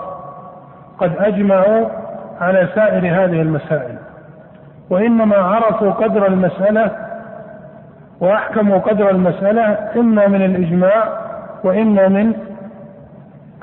قد 0.99 1.13
أجمعوا 1.19 1.87
على 2.41 2.69
سائر 2.75 3.07
هذه 3.07 3.43
المسائل. 3.43 3.99
وإنما 4.91 5.37
عرفوا 5.37 5.91
قدر 5.91 6.27
المسألة 6.27 7.08
وأحكموا 8.21 8.79
قدر 8.79 9.11
المسألة 9.11 9.79
إما 9.97 10.27
من 10.27 10.43
الإجماع 10.45 11.19
وإما 11.65 12.09
من 12.09 12.33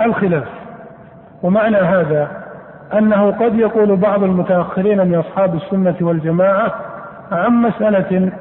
الخلاف. 0.01 0.47
ومعنى 1.43 1.77
هذا 1.77 2.27
أنه 2.93 3.31
قد 3.31 3.55
يقول 3.55 3.95
بعض 3.95 4.23
المتأخرين 4.23 5.07
من 5.07 5.15
أصحاب 5.15 5.55
السنة 5.55 5.95
والجماعة 6.01 6.73
عن 7.31 7.51
مسألة 7.51 8.31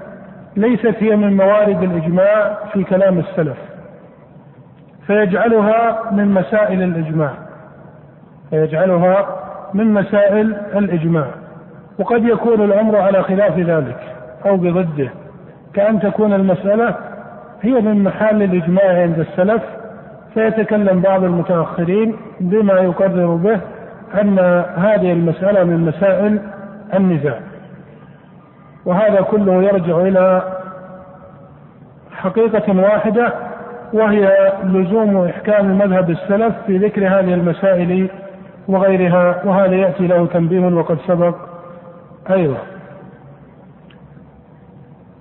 ليست 0.56 0.94
هي 0.98 1.16
من 1.16 1.36
موارد 1.36 1.82
الإجماع 1.82 2.58
في 2.72 2.84
كلام 2.84 3.18
السلف 3.18 3.56
فيجعلها 5.06 6.00
من 6.12 6.28
مسائل 6.28 6.82
الإجماع. 6.82 7.30
فيجعلها 8.50 9.26
من 9.74 9.94
مسائل 9.94 10.54
الإجماع. 10.74 11.26
وقد 11.98 12.24
يكون 12.24 12.64
الأمر 12.64 12.96
على 12.96 13.22
خلاف 13.22 13.58
ذلك 13.58 14.00
أو 14.46 14.56
بضده. 14.56 15.08
كأن 15.74 16.00
تكون 16.00 16.32
المسألة 16.32 16.94
هي 17.62 17.80
من 17.80 18.04
محل 18.04 18.42
الإجماع 18.42 19.02
عند 19.02 19.18
السلف 19.18 19.62
فيتكلم 20.34 21.00
بعض 21.00 21.24
المتأخرين 21.24 22.16
بما 22.40 22.72
يقرر 22.72 23.34
به 23.34 23.60
أن 24.20 24.38
هذه 24.76 25.12
المسألة 25.12 25.64
من 25.64 25.80
مسائل 25.86 26.38
النزاع. 26.94 27.38
وهذا 28.84 29.20
كله 29.20 29.62
يرجع 29.62 30.00
إلى 30.00 30.42
حقيقة 32.12 32.80
واحدة 32.80 33.32
وهي 33.92 34.52
لزوم 34.64 35.16
إحكام 35.24 35.78
مذهب 35.78 36.10
السلف 36.10 36.54
في 36.66 36.78
ذكر 36.78 37.06
هذه 37.06 37.34
المسائل 37.34 38.08
وغيرها 38.68 39.40
وهذا 39.44 39.74
يأتي 39.74 40.06
له 40.06 40.26
تنبيه 40.26 40.66
وقد 40.66 40.98
سبق. 41.06 41.34
أيضا 42.30 42.73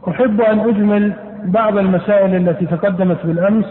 أحب 0.08 0.42
أن 0.42 0.60
أجمل 0.60 1.14
بعض 1.46 1.78
المسائل 1.78 2.36
التي 2.36 2.66
تقدمت 2.66 3.26
بالأمس 3.26 3.66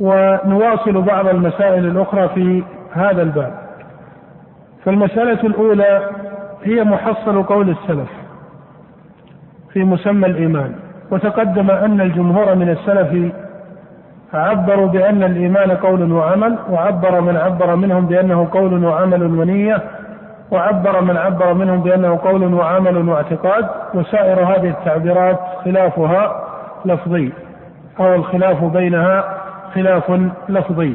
ونواصل 0.00 1.02
بعض 1.02 1.26
المسائل 1.28 1.86
الأخرى 1.86 2.28
في 2.28 2.62
هذا 2.92 3.22
الباب. 3.22 3.52
فالمسألة 4.84 5.40
الأولى 5.46 6.08
هي 6.64 6.84
محصل 6.84 7.42
قول 7.42 7.70
السلف 7.70 8.08
في 9.72 9.84
مسمى 9.84 10.26
الإيمان 10.26 10.72
وتقدم 11.10 11.70
أن 11.70 12.00
الجمهور 12.00 12.54
من 12.54 12.68
السلف 12.68 13.32
عبروا 14.34 14.86
بأن 14.86 15.22
الإيمان 15.22 15.70
قول 15.70 16.12
وعمل 16.12 16.58
وعبر 16.70 17.20
من 17.20 17.36
عبر 17.36 17.76
منهم 17.76 18.06
بأنه 18.06 18.48
قول 18.52 18.84
وعمل 18.84 19.22
ونية 19.22 19.82
وعبر 20.52 21.00
من 21.00 21.16
عبر 21.16 21.54
منهم 21.54 21.82
بأنه 21.82 22.18
قول 22.24 22.54
وعمل 22.54 23.08
واعتقاد 23.08 23.66
وسائر 23.94 24.40
هذه 24.40 24.68
التعبيرات 24.68 25.38
خلافها 25.64 26.44
لفظي 26.84 27.32
أو 28.00 28.14
الخلاف 28.14 28.64
بينها 28.64 29.24
خلاف 29.74 30.20
لفظي. 30.48 30.94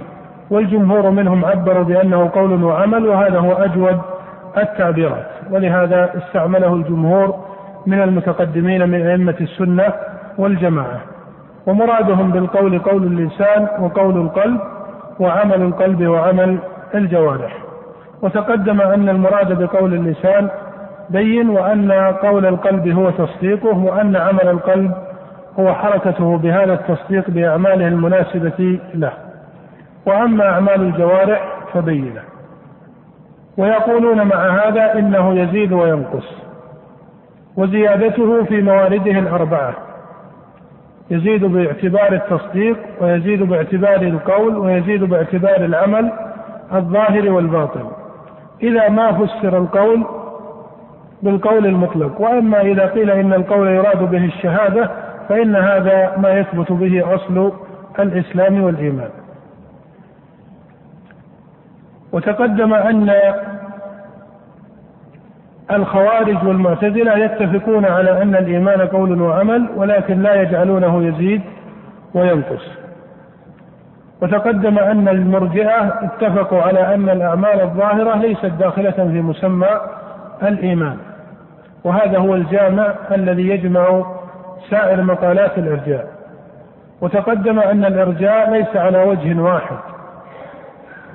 والجمهور 0.49 1.09
منهم 1.09 1.45
عبروا 1.45 1.84
بأنه 1.84 2.29
قول 2.34 2.63
وعمل 2.63 3.07
وهذا 3.07 3.39
هو 3.39 3.53
أجود 3.53 4.01
التعبيرات. 4.57 5.27
ولهذا 5.51 6.09
استعمله 6.17 6.73
الجمهور 6.73 7.35
من 7.85 8.01
المتقدمين 8.01 8.89
من 8.89 9.07
أئمة 9.07 9.35
السنة 9.41 9.93
والجماعة. 10.38 10.99
ومرادهم 11.67 12.31
بالقول 12.31 12.79
قول 12.79 13.03
اللسان 13.03 13.67
وقول 13.79 14.17
القلب 14.21 14.59
وعمل 15.19 15.61
القلب 15.61 16.07
وعمل 16.07 16.57
الجوارح. 16.95 17.66
وتقدم 18.22 18.81
أن 18.81 19.10
المراد 19.10 19.64
بقول 19.64 19.94
اللسان 19.94 20.49
بين 21.10 21.49
وأن 21.49 21.91
قول 21.91 22.45
القلب 22.45 22.88
هو 22.88 23.10
تصديقه 23.10 23.77
وأن 23.77 24.15
عمل 24.15 24.48
القلب 24.48 24.91
هو 25.60 25.73
حركته 25.73 26.38
بهذا 26.38 26.73
التصديق 26.73 27.30
بأعماله 27.30 27.88
المناسبة 27.88 28.80
له. 28.94 29.11
وأما 30.06 30.49
أعمال 30.49 30.81
الجوارح 30.81 31.41
فبينه 31.73 32.22
ويقولون 33.57 34.27
مع 34.27 34.35
هذا 34.35 34.99
إنه 34.99 35.34
يزيد 35.39 35.73
وينقص 35.73 36.34
وزيادته 37.57 38.44
في 38.44 38.61
موارده 38.61 39.11
الأربعة 39.11 39.73
يزيد 41.11 41.45
باعتبار 41.45 42.14
التصديق 42.14 42.77
ويزيد 43.02 43.44
باعتبار 43.44 44.02
القول 44.02 44.57
ويزيد 44.57 45.03
باعتبار 45.03 45.56
العمل 45.56 46.11
الظاهر 46.73 47.31
والباطن. 47.31 47.85
إذا 48.63 48.89
ما 48.89 49.11
فسر 49.11 49.57
القول 49.57 50.05
بالقول 51.23 51.65
المطلق. 51.65 52.21
وأما 52.21 52.61
إذا 52.61 52.85
قيل 52.85 53.11
إن 53.11 53.34
القول 53.34 53.67
يراد 53.67 54.11
به 54.11 54.25
الشهادة 54.25 54.89
فإن 55.29 55.55
هذا 55.55 56.17
ما 56.17 56.29
يثبت 56.29 56.71
به 56.71 57.15
أصل 57.15 57.51
الإسلام 57.99 58.63
والإيمان. 58.63 59.09
وتقدم 62.11 62.73
أن 62.73 63.11
الخوارج 65.71 66.47
والمعتزلة 66.47 67.17
يتفقون 67.17 67.85
على 67.85 68.21
أن 68.21 68.35
الإيمان 68.35 68.81
قول 68.81 69.21
وعمل 69.21 69.69
ولكن 69.75 70.21
لا 70.21 70.41
يجعلونه 70.41 71.03
يزيد 71.03 71.41
وينقص. 72.13 72.86
وتقدم 74.22 74.80
أن 74.80 75.07
المرجئة 75.07 75.94
اتفقوا 76.02 76.61
على 76.61 76.94
أن 76.95 77.10
الأعمال 77.10 77.61
الظاهرة 77.61 78.18
ليست 78.18 78.45
داخلة 78.45 78.91
في 78.91 79.22
مسمى 79.22 79.68
الإيمان. 80.44 80.98
وهذا 81.84 82.18
هو 82.18 82.35
الجامع 82.35 82.94
الذي 83.11 83.49
يجمع 83.49 84.06
سائر 84.69 85.02
مقالات 85.03 85.57
الإرجاء. 85.57 86.07
وتقدم 87.02 87.60
أن 87.60 87.85
الإرجاء 87.85 88.52
ليس 88.52 88.76
على 88.76 89.03
وجه 89.03 89.41
واحد 89.41 89.77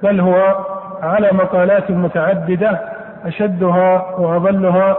بل 0.03 0.20
هو 0.20 0.57
على 1.03 1.31
مقالات 1.33 1.91
متعددة 1.91 2.81
أشدها 3.27 4.19
وأظلها 4.19 4.97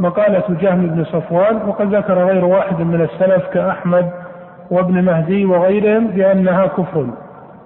مقالة 0.00 0.42
جهم 0.60 0.86
بن 0.86 1.04
صفوان 1.04 1.56
وقد 1.68 1.94
ذكر 1.94 2.18
غير 2.18 2.44
واحد 2.44 2.80
من 2.80 3.00
السلف 3.00 3.46
كأحمد 3.46 4.10
وابن 4.70 5.04
مهدي 5.04 5.44
وغيرهم 5.44 6.06
بأنها 6.06 6.66
كفر. 6.66 7.06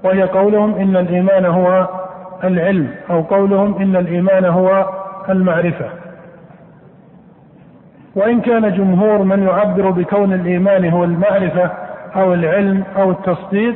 وهي 0.04 0.22
قولهم 0.22 0.74
إن 0.74 0.96
الإيمان 0.96 1.44
هو 1.44 1.88
العلم 2.44 2.90
أو 3.10 3.20
قولهم 3.22 3.82
إن 3.82 3.96
الإيمان 3.96 4.44
هو 4.44 4.86
المعرفة. 5.28 5.86
وإن 8.16 8.40
كان 8.40 8.72
جمهور 8.72 9.22
من 9.22 9.42
يعبر 9.42 9.90
بكون 9.90 10.32
الإيمان 10.32 10.90
هو 10.90 11.04
المعرفة 11.04 11.70
أو 12.16 12.34
العلم 12.34 12.84
أو 12.96 13.10
التصديق 13.10 13.74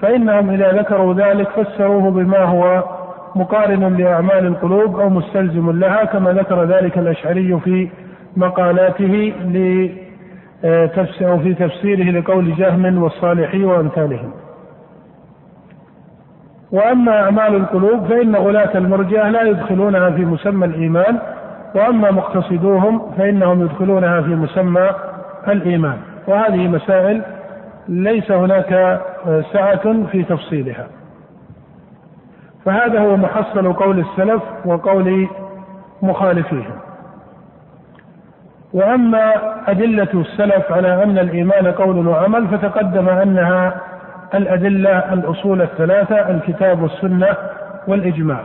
فإنهم 0.00 0.50
إذا 0.50 0.72
ذكروا 0.72 1.14
ذلك 1.14 1.48
فسروه 1.48 2.10
بما 2.10 2.38
هو 2.38 2.84
مقارن 3.34 3.96
لأعمال 3.96 4.46
القلوب 4.46 5.00
أو 5.00 5.08
مستلزم 5.08 5.70
لها 5.70 6.04
كما 6.04 6.32
ذكر 6.32 6.64
ذلك 6.64 6.98
الأشعري 6.98 7.60
في 7.64 7.88
مقالاته 8.36 9.32
في 11.42 11.54
تفسيره 11.58 12.10
لقول 12.20 12.54
جهم 12.56 13.02
والصالحي 13.02 13.64
وأمثالهم. 13.64 14.30
وأما 16.72 17.22
أعمال 17.22 17.54
القلوب 17.54 18.06
فإن 18.06 18.36
غلاة 18.36 18.70
المرجئة 18.78 19.28
لا 19.28 19.42
يدخلونها 19.42 20.10
في 20.10 20.24
مسمى 20.24 20.66
الإيمان 20.66 21.18
وأما 21.74 22.10
مقتصدوهم 22.10 23.10
فإنهم 23.18 23.62
يدخلونها 23.62 24.20
في 24.20 24.28
مسمى 24.28 24.90
الإيمان. 25.48 25.96
وهذه 26.26 26.68
مسائل 26.68 27.22
ليس 27.88 28.30
هناك 28.32 29.00
سعة 29.52 30.06
في 30.12 30.22
تفصيلها. 30.22 30.86
فهذا 32.64 33.00
هو 33.00 33.16
محصل 33.16 33.72
قول 33.72 33.98
السلف 33.98 34.42
وقول 34.64 35.28
مخالفيهم. 36.02 36.76
وأما 38.72 39.32
أدلة 39.70 40.08
السلف 40.14 40.72
على 40.72 41.02
أن 41.02 41.18
الإيمان 41.18 41.66
قول 41.66 42.06
وعمل 42.08 42.48
فتقدم 42.48 43.08
أنها 43.08 43.80
الأدلة 44.34 45.12
الأصول 45.12 45.62
الثلاثة 45.62 46.30
الكتاب 46.30 46.82
والسنة 46.82 47.36
والإجماع. 47.86 48.40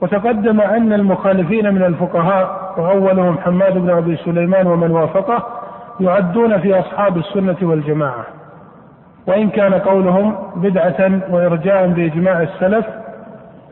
وتقدم 0.00 0.60
أن 0.60 0.92
المخالفين 0.92 1.74
من 1.74 1.82
الفقهاء 1.82 2.74
وأولهم 2.76 3.38
حماد 3.38 3.78
بن 3.78 3.90
أبي 3.90 4.16
سليمان 4.16 4.66
ومن 4.66 4.90
وافقه 4.90 5.46
يعدون 6.00 6.58
في 6.58 6.78
أصحاب 6.78 7.16
السنة 7.16 7.56
والجماعة. 7.62 8.24
وإن 9.26 9.50
كان 9.50 9.74
قولهم 9.74 10.36
بدعة 10.56 11.20
وإرجاء 11.30 11.86
بإجماع 11.86 12.42
السلف 12.42 12.86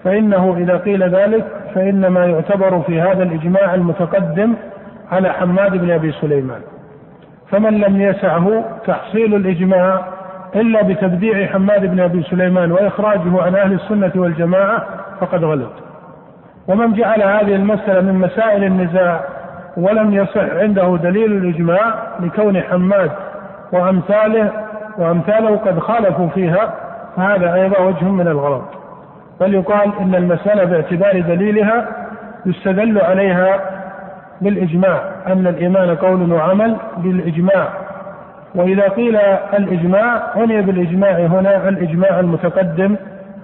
فإنه 0.05 0.55
إذا 0.59 0.77
قيل 0.77 1.03
ذلك 1.03 1.45
فإنما 1.75 2.27
يعتبر 2.27 2.81
في 2.81 3.01
هذا 3.01 3.23
الإجماع 3.23 3.75
المتقدم 3.75 4.55
على 5.13 5.29
حماد 5.29 5.77
بن 5.77 5.91
أبي 5.91 6.13
سليمان. 6.13 6.61
فمن 7.51 7.81
لم 7.81 8.01
يسعه 8.01 8.65
تحصيل 8.87 9.35
الإجماع 9.35 10.18
إلا 10.55 10.83
بتبديع 10.83 11.47
حماد 11.47 11.87
بن 11.87 12.01
أبي 12.01 12.23
سليمان 12.23 12.73
وإخراجه 12.73 13.43
عن 13.43 13.55
أهل 13.55 13.73
السنة 13.73 14.13
والجماعة 14.15 14.85
فقد 15.21 15.45
غلط. 15.45 15.73
ومن 16.69 16.93
جعل 16.93 17.23
هذه 17.23 17.55
المسألة 17.55 18.01
من 18.01 18.15
مسائل 18.15 18.65
النزاع 18.65 19.21
ولم 19.77 20.15
يصح 20.15 20.55
عنده 20.55 20.97
دليل 21.03 21.33
الإجماع 21.33 21.95
لكون 22.21 22.61
حماد 22.61 23.11
وأمثاله 23.73 24.51
وأمثاله 24.99 25.57
قد 25.57 25.79
خالفوا 25.79 26.29
فيها 26.29 26.75
فهذا 27.17 27.55
أيضا 27.55 27.81
وجه 27.81 28.05
من 28.05 28.29
الغلط. 28.29 28.65
بل 29.41 29.55
يقال 29.55 29.93
إن 30.01 30.15
المسألة 30.15 30.65
باعتبار 30.65 31.21
دليلها 31.21 31.89
يستدل 32.47 33.01
عليها 33.01 33.61
بالإجماع 34.41 35.01
أن 35.27 35.47
الإيمان 35.47 35.97
قول 35.97 36.33
وعمل 36.33 36.77
بالإجماع. 36.97 37.69
وإذا 38.55 38.89
قيل 38.89 39.17
الإجماع 39.59 40.23
عني 40.37 40.63
بالإجماع 40.63 41.13
هنا 41.13 41.69
الإجماع 41.69 42.21
المتقدم 42.21 42.97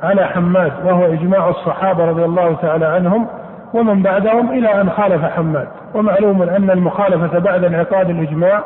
على 0.03 0.25
حماد 0.27 0.73
وهو 0.85 1.05
إجماع 1.05 1.49
الصحابة 1.49 2.05
رضي 2.05 2.25
الله 2.25 2.55
تعالى 2.55 2.87
عنهم 2.87 3.27
ومن 3.75 4.03
بعدهم 4.03 4.51
إلى 4.51 4.81
أن 4.81 4.91
خالف 4.91 5.25
حماد. 5.25 5.69
ومعلوم 5.95 6.43
أن 6.43 6.71
المخالفة 6.71 7.39
بعد 7.39 7.65
انعقاد 7.65 8.11
الإجماع 8.11 8.65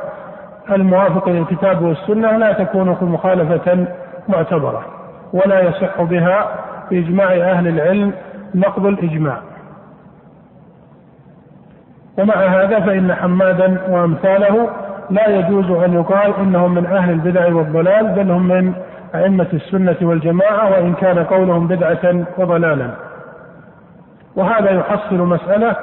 الموافق 0.71 1.29
للكتاب 1.29 1.83
والسنة 1.83 2.37
لا 2.37 2.53
تكون 2.53 2.97
مخالفة 3.01 3.87
معتبرة 4.29 4.85
ولا 5.33 5.61
يصح 5.61 6.03
بها 6.03 6.47
بإجماع 6.91 7.33
أهل 7.33 7.69
العلم 7.69 8.13
نقض 8.55 8.87
الإجماع. 8.87 9.39
ومع 12.19 12.35
هذا 12.35 12.81
فإن 12.81 13.15
حمادا 13.15 13.79
وأمثاله 13.89 14.69
لا 15.11 15.29
يجوز 15.29 15.71
أن 15.71 15.95
يقال 15.95 16.35
إنهم 16.41 16.75
من 16.75 16.87
أهل 16.87 17.11
البدع 17.11 17.55
والضلال 17.55 18.07
بل 18.07 18.31
هم 18.31 18.49
من 18.49 18.73
أئمة 19.15 19.47
السنة 19.53 19.97
والجماعة 20.03 20.71
وإن 20.71 20.95
كان 20.95 21.19
قولهم 21.19 21.67
بدعة 21.67 22.25
وضلالا. 22.39 22.91
وهذا 24.37 24.71
يحصل 24.71 25.17
مسألة 25.17 25.77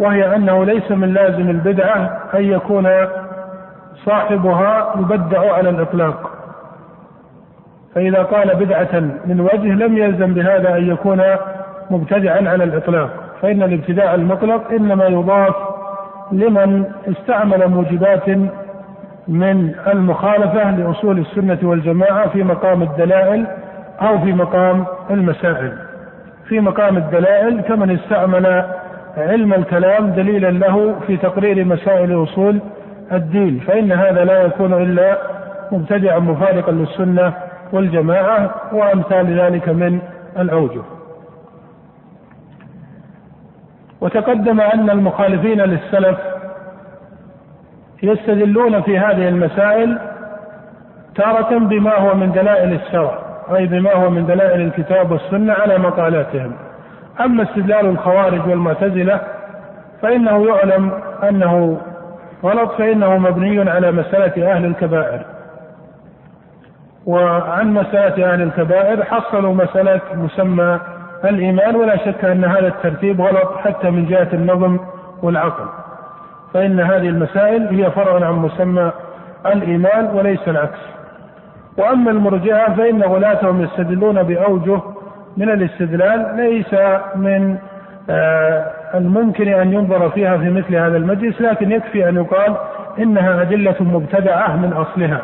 وهي 0.00 0.36
أنه 0.36 0.64
ليس 0.64 0.90
من 0.90 1.14
لازم 1.14 1.50
البدعة 1.50 2.20
أن 2.34 2.44
يكون 2.44 2.88
صاحبها 4.04 4.94
يبدع 4.98 5.54
على 5.54 5.70
الإطلاق. 5.70 6.30
فإذا 7.94 8.22
قال 8.22 8.54
بدعة 8.54 9.00
من 9.26 9.40
وجه 9.40 9.74
لم 9.74 9.98
يلزم 9.98 10.34
بهذا 10.34 10.76
أن 10.76 10.88
يكون 10.88 11.22
مبتدعا 11.90 12.48
على 12.48 12.64
الإطلاق. 12.64 13.10
فإن 13.42 13.62
الابتداع 13.62 14.14
المطلق 14.14 14.70
إنما 14.70 15.04
يضاف 15.04 15.54
لمن 16.32 16.84
استعمل 17.08 17.68
موجبات 17.68 18.28
من 19.30 19.74
المخالفة 19.86 20.70
لأصول 20.70 21.18
السنة 21.18 21.58
والجماعة 21.62 22.28
في 22.28 22.42
مقام 22.42 22.82
الدلائل 22.82 23.46
أو 24.00 24.18
في 24.18 24.32
مقام 24.32 24.84
المسائل. 25.10 25.72
في 26.48 26.60
مقام 26.60 26.96
الدلائل 26.96 27.60
كمن 27.60 27.90
استعمل 27.90 28.64
علم 29.16 29.54
الكلام 29.54 30.10
دليلا 30.10 30.50
له 30.50 30.94
في 31.06 31.16
تقرير 31.16 31.64
مسائل 31.64 32.22
أصول 32.22 32.58
الدين 33.12 33.60
فإن 33.66 33.92
هذا 33.92 34.24
لا 34.24 34.42
يكون 34.42 34.72
إلا 34.72 35.18
مبتدعا 35.72 36.18
مفارقا 36.18 36.72
للسنة 36.72 37.32
والجماعة 37.72 38.50
وأمثال 38.72 39.40
ذلك 39.40 39.68
من 39.68 40.00
الأوجه. 40.38 40.82
وتقدم 44.00 44.60
أن 44.60 44.90
المخالفين 44.90 45.60
للسلف 45.60 46.18
يستدلون 48.02 48.82
في 48.82 48.98
هذه 48.98 49.28
المسائل 49.28 49.98
تارة 51.14 51.58
بما 51.58 51.98
هو 51.98 52.14
من 52.14 52.32
دلائل 52.32 52.72
الشرع 52.72 53.18
أي 53.56 53.66
بما 53.66 53.92
هو 53.94 54.10
من 54.10 54.26
دلائل 54.26 54.60
الكتاب 54.60 55.10
والسنة 55.10 55.52
على 55.52 55.78
مقالاتهم 55.78 56.52
أما 57.20 57.42
استدلال 57.42 57.86
الخوارج 57.86 58.48
والمعتزلة 58.48 59.20
فإنه 60.02 60.46
يعلم 60.46 60.90
أنه 61.28 61.80
غلط 62.44 62.72
فإنه 62.72 63.18
مبني 63.18 63.70
على 63.70 63.92
مسألة 63.92 64.52
أهل 64.52 64.64
الكبائر. 64.64 65.22
وعن 67.06 67.74
مسألة 67.74 68.32
أهل 68.32 68.42
الكبائر 68.42 69.04
حصلوا 69.04 69.54
مسألة 69.54 70.00
مسمى 70.14 70.80
الإيمان 71.24 71.76
ولا 71.76 71.96
شك 71.96 72.24
أن 72.24 72.44
هذا 72.44 72.66
الترتيب 72.66 73.20
غلط 73.20 73.56
حتى 73.56 73.90
من 73.90 74.06
جهة 74.06 74.28
النظم 74.32 74.78
والعقل. 75.22 75.79
فإن 76.54 76.80
هذه 76.80 77.08
المسائل 77.08 77.68
هي 77.68 77.90
فرع 77.90 78.26
عن 78.26 78.34
مسمى 78.34 78.92
الإيمان 79.46 80.06
وليس 80.14 80.48
العكس. 80.48 80.78
وأما 81.78 82.10
المرجئة 82.10 82.74
فإن 82.74 83.02
غلاتهم 83.02 83.62
يستدلون 83.62 84.22
بأوجه 84.22 84.80
من 85.36 85.50
الاستدلال 85.50 86.36
ليس 86.36 86.74
من 87.16 87.56
آه 88.10 88.66
الممكن 88.94 89.48
أن 89.48 89.72
ينظر 89.72 90.10
فيها 90.10 90.36
في 90.38 90.50
مثل 90.50 90.76
هذا 90.76 90.96
المجلس 90.96 91.40
لكن 91.40 91.72
يكفي 91.72 92.08
أن 92.08 92.16
يقال 92.16 92.56
إنها 92.98 93.42
أدلة 93.42 93.74
مبتدعة 93.80 94.56
من 94.56 94.72
أصلها 94.72 95.20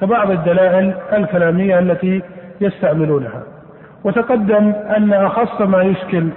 كبعض 0.00 0.30
الدلائل 0.30 0.94
الكلامية 1.12 1.78
التي 1.78 2.22
يستعملونها. 2.60 3.42
وتقدم 4.04 4.72
أن 4.96 5.12
أخص 5.12 5.60
ما 5.60 5.82
يشكل 5.82 6.28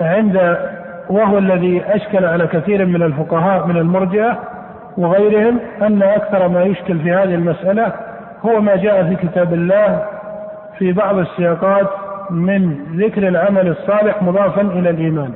عند 0.00 0.56
وهو 1.10 1.38
الذي 1.38 1.82
أشكل 1.86 2.24
على 2.24 2.46
كثير 2.46 2.86
من 2.86 3.02
الفقهاء 3.02 3.66
من 3.66 3.76
المرجئة 3.76 4.38
وغيرهم 4.98 5.58
أن 5.82 6.02
أكثر 6.02 6.48
ما 6.48 6.62
يشكل 6.62 6.98
في 6.98 7.12
هذه 7.12 7.34
المسألة 7.34 7.92
هو 8.46 8.60
ما 8.60 8.76
جاء 8.76 9.04
في 9.04 9.16
كتاب 9.16 9.54
الله 9.54 10.02
في 10.78 10.92
بعض 10.92 11.18
السياقات 11.18 11.86
من 12.30 12.76
ذكر 12.96 13.28
العمل 13.28 13.68
الصالح 13.68 14.22
مضافا 14.22 14.60
إلى 14.60 14.90
الإيمان. 14.90 15.32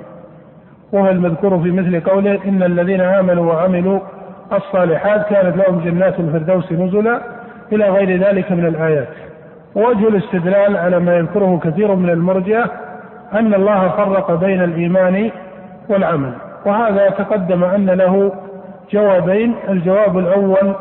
وهو 0.92 1.10
المذكور 1.10 1.58
في 1.58 1.70
مثل 1.70 2.00
قوله 2.00 2.38
إن 2.44 2.62
الذين 2.62 3.00
آمنوا 3.00 3.52
وعملوا 3.52 4.00
الصالحات 4.52 5.26
كانت 5.26 5.56
لهم 5.56 5.80
جنات 5.80 6.20
الفردوس 6.20 6.72
نزلا 6.72 7.20
إلى 7.72 7.88
غير 7.88 8.18
ذلك 8.20 8.52
من 8.52 8.66
الآيات. 8.66 9.08
ووجه 9.74 10.08
الاستدلال 10.08 10.76
على 10.76 10.98
ما 10.98 11.16
يذكره 11.16 11.60
كثير 11.64 11.94
من 11.94 12.10
المرجئة 12.10 12.70
أن 13.32 13.54
الله 13.54 13.88
فرق 13.88 14.34
بين 14.34 14.62
الإيمان 14.62 15.30
والعمل. 15.88 16.32
وهذا 16.66 17.10
تقدم 17.10 17.64
أن 17.64 17.86
له 17.90 18.32
جوابين. 18.90 19.54
الجواب 19.68 20.18
الأول 20.18 20.74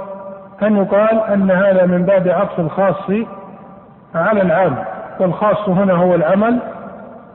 أن 0.64 0.78
يقال 0.78 1.20
أن 1.20 1.52
هذا 1.52 1.86
من 1.86 2.04
باب 2.04 2.28
عطف 2.28 2.60
الخاص 2.60 3.12
على 4.16 4.42
العام. 4.42 4.76
والخاص 5.20 5.70
هنا 5.70 5.94
هو 5.94 6.16
العمل 6.16 6.60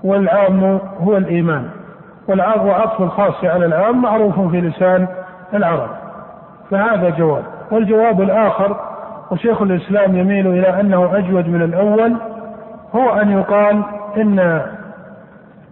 والعام 0.05 0.81
هو 1.01 1.17
الإيمان. 1.17 1.69
وعطف 2.29 3.01
الخاص 3.01 3.45
على 3.45 3.67
العام 3.67 4.03
معروف 4.03 4.41
في 4.41 4.61
لسان 4.61 5.07
العرب. 5.55 5.89
فهذا 6.71 7.11
جواب. 7.11 7.43
والجواب 7.71 8.21
الآخر 8.21 8.77
وشيخ 9.31 9.63
الإسلام 9.63 10.17
يميل 10.17 10.47
إلى 10.47 10.81
أنه 10.81 11.19
أجود 11.19 11.49
من 11.49 11.63
الأول 11.63 12.17
هو 12.95 13.11
أن 13.11 13.31
يقال 13.31 13.83
إن 14.17 14.63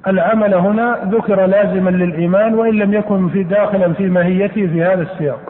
العمل 0.06 0.54
هنا 0.54 0.98
ذكر 1.04 1.46
لازما 1.46 1.90
للإيمان 1.90 2.54
وإن 2.54 2.74
لم 2.74 2.94
يكن 2.94 3.28
في 3.28 3.42
داخلا 3.42 3.92
في 3.92 4.08
ماهيته 4.08 4.66
في 4.66 4.82
هذا 4.84 5.02
السياق. 5.02 5.40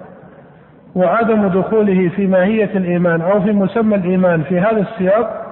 وعدم 0.94 1.48
دخوله 1.48 2.08
في 2.08 2.26
ماهية 2.26 2.70
الإيمان 2.76 3.20
أو 3.20 3.40
في 3.40 3.52
مسمى 3.52 3.96
الإيمان 3.96 4.42
في 4.42 4.60
هذا 4.60 4.80
السياق 4.80 5.42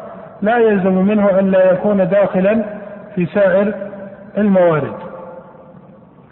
لا 0.42 0.58
يلزم 0.58 0.94
منه 0.94 1.38
أن 1.38 1.50
لا 1.50 1.72
يكون 1.72 2.08
داخلا 2.08 2.64
في 3.14 3.26
سائر 3.26 3.74
الموارد. 4.38 4.94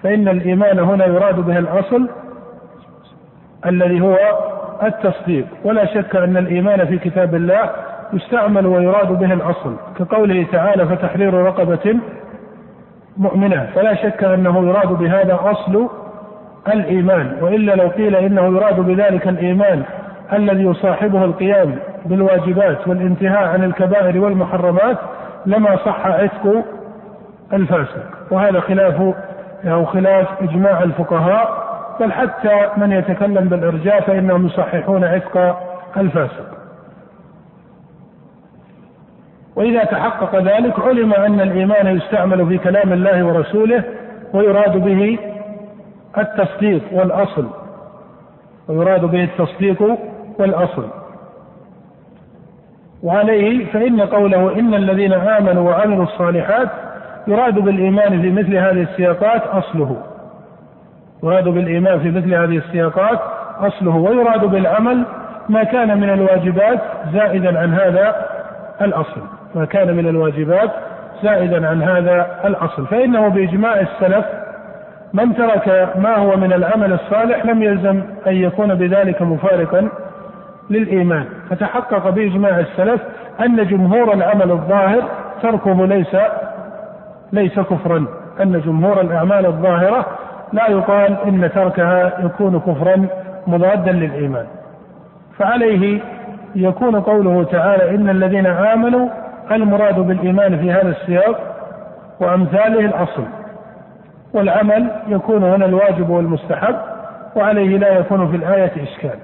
فإن 0.03 0.29
الإيمان 0.29 0.79
هنا 0.79 1.07
يراد 1.07 1.41
به 1.41 1.59
الأصل 1.59 2.09
الذي 3.67 4.01
هو 4.01 4.19
التصديق. 4.83 5.47
ولا 5.65 5.85
شك 5.85 6.17
أن 6.17 6.37
الإيمان 6.37 6.85
في 6.85 6.99
كتاب 6.99 7.35
الله 7.35 7.71
يستعمل 8.13 8.67
ويراد 8.67 9.19
به 9.19 9.33
الأصل. 9.33 9.77
كقوله 9.99 10.47
تعالى 10.53 10.87
فتحرير 10.87 11.35
رقبة 11.35 11.95
مؤمنة. 13.17 13.67
فلا 13.75 13.95
شك 13.95 14.25
أنه 14.25 14.69
يراد 14.69 14.89
بهذا 14.89 15.39
أصل 15.43 15.89
الإيمان. 16.69 17.37
وإلا 17.41 17.75
لو 17.75 17.89
قيل 17.89 18.17
إنه 18.17 18.43
يراد 18.43 18.81
بذلك 18.81 19.29
الإيمان 19.29 19.83
الذي 20.33 20.63
يصاحبه 20.63 21.25
القيام 21.25 21.77
بالواجبات 22.07 22.89
والانتهاء 22.89 23.49
عن 23.49 23.65
الكبائر 23.65 24.19
والمحرمات 24.19 24.99
لما 25.47 25.77
صح 25.77 26.07
عتق 26.07 26.65
الفاسق. 27.53 28.05
وهذا 28.31 28.61
خلاف 28.61 29.15
أو 29.65 29.85
خلاف 29.85 30.27
إجماع 30.43 30.83
الفقهاء. 30.83 31.73
بل 32.01 32.13
حتى 32.13 32.69
من 32.77 32.93
يتكلم 32.93 33.49
بالإرجاء 33.49 34.01
فإنهم 34.01 34.47
يصححون 34.47 35.05
عتق 35.05 35.57
الفاسق. 35.97 36.62
وإذا 39.57 39.85
تحقق 39.85 40.37
ذلك 40.37 40.81
علم 40.81 41.13
أن 41.13 41.41
الإيمان 41.41 41.97
يستعمل 41.97 42.47
في 42.47 42.59
كلام 42.59 42.93
الله 42.93 43.25
ورسوله 43.25 43.85
ويراد 44.35 44.77
به 44.77 45.19
التصديق 46.19 46.83
والأصل. 46.93 47.47
ويراد 48.69 49.05
به 49.05 49.25
التصديق 49.25 49.99
والأصل. 50.39 50.89
وعليه 53.03 53.73
فإن 53.73 54.01
قوله 54.01 54.59
إن 54.59 54.75
الذين 54.75 55.13
آمنوا 55.13 55.71
وعملوا 55.71 56.05
الصالحات 56.05 56.69
يراد 57.27 57.55
بالإيمان 57.55 58.23
في 58.23 58.31
مثل 58.31 58.57
هذه 58.57 58.83
السياقات 58.83 59.43
أصله. 59.47 59.97
يراد 61.23 61.49
بالإيمان 61.49 62.01
في 62.01 62.11
مثل 62.11 62.35
هذه 62.35 62.57
السياقات 62.57 63.21
أصله. 63.61 63.97
ويراد 63.97 64.45
بالعمل 64.45 65.05
ما 65.49 65.65
كان 65.65 66.01
من 66.01 66.11
الواجبات 66.11 66.81
زائدا 67.13 67.59
عن 67.59 67.75
هذا 67.75 68.27
الأصل. 68.81 69.21
ما 69.55 69.65
كان 69.65 69.97
من 69.97 70.09
الواجبات 70.09 70.71
زائدا 71.23 71.69
عن 71.69 71.83
هذا 71.83 72.27
الأصل. 72.45 72.87
فإنه 72.87 73.29
بإجماع 73.29 73.81
السلف 73.81 74.25
من 75.13 75.35
ترك 75.35 75.89
ما 75.97 76.17
هو 76.17 76.37
من 76.37 76.53
العمل 76.53 76.93
الصالح 76.93 77.47
لم 77.47 77.63
يلزم 77.63 78.03
أن 78.27 78.37
يكون 78.37 78.75
بذلك 78.75 79.23
مفارقا 79.23 79.89
للإيمان. 80.71 81.25
فتحقق 81.51 82.09
بإجماع 82.09 82.59
السلف 82.59 83.01
أن 83.41 83.67
جمهور 83.67 84.13
العمل 84.13 84.51
الظاهر 84.51 85.03
تركه 85.43 85.87
ليس 85.87 86.17
ليس 87.33 87.61
كفرا. 87.61 88.07
أن 88.43 88.61
جمهور 88.61 89.01
الأعمال 89.01 89.47
الظاهرة 89.47 90.07
لا 90.53 90.71
يقال 90.71 91.17
إن 91.27 91.51
تركها 91.55 92.13
يكون 92.25 92.61
كفرا 92.61 93.07
مضادا 93.47 93.93
للإيمان. 93.93 94.47
فعليه 95.39 96.01
يكون 96.55 97.01
قوله 97.01 97.45
تعالى 97.45 97.91
إن 97.95 98.11
الذين 98.11 98.47
آمنوا 98.47 99.09
المراد 99.57 100.01
بالإيمان 100.01 100.59
في 100.59 100.73
هذا 100.73 100.89
السياق 100.89 101.39
وأمثاله 102.21 102.81
الأصل 102.81 103.25
والعمل 104.35 104.91
يكون 105.09 105.45
هنا 105.45 105.65
الواجب 105.67 106.11
والمستحب 106.11 106.75
وعليه 107.37 107.79
لا 107.79 107.99
يكون 107.99 108.31
في 108.31 108.37
الآية 108.37 108.73
إشكال. 108.83 109.19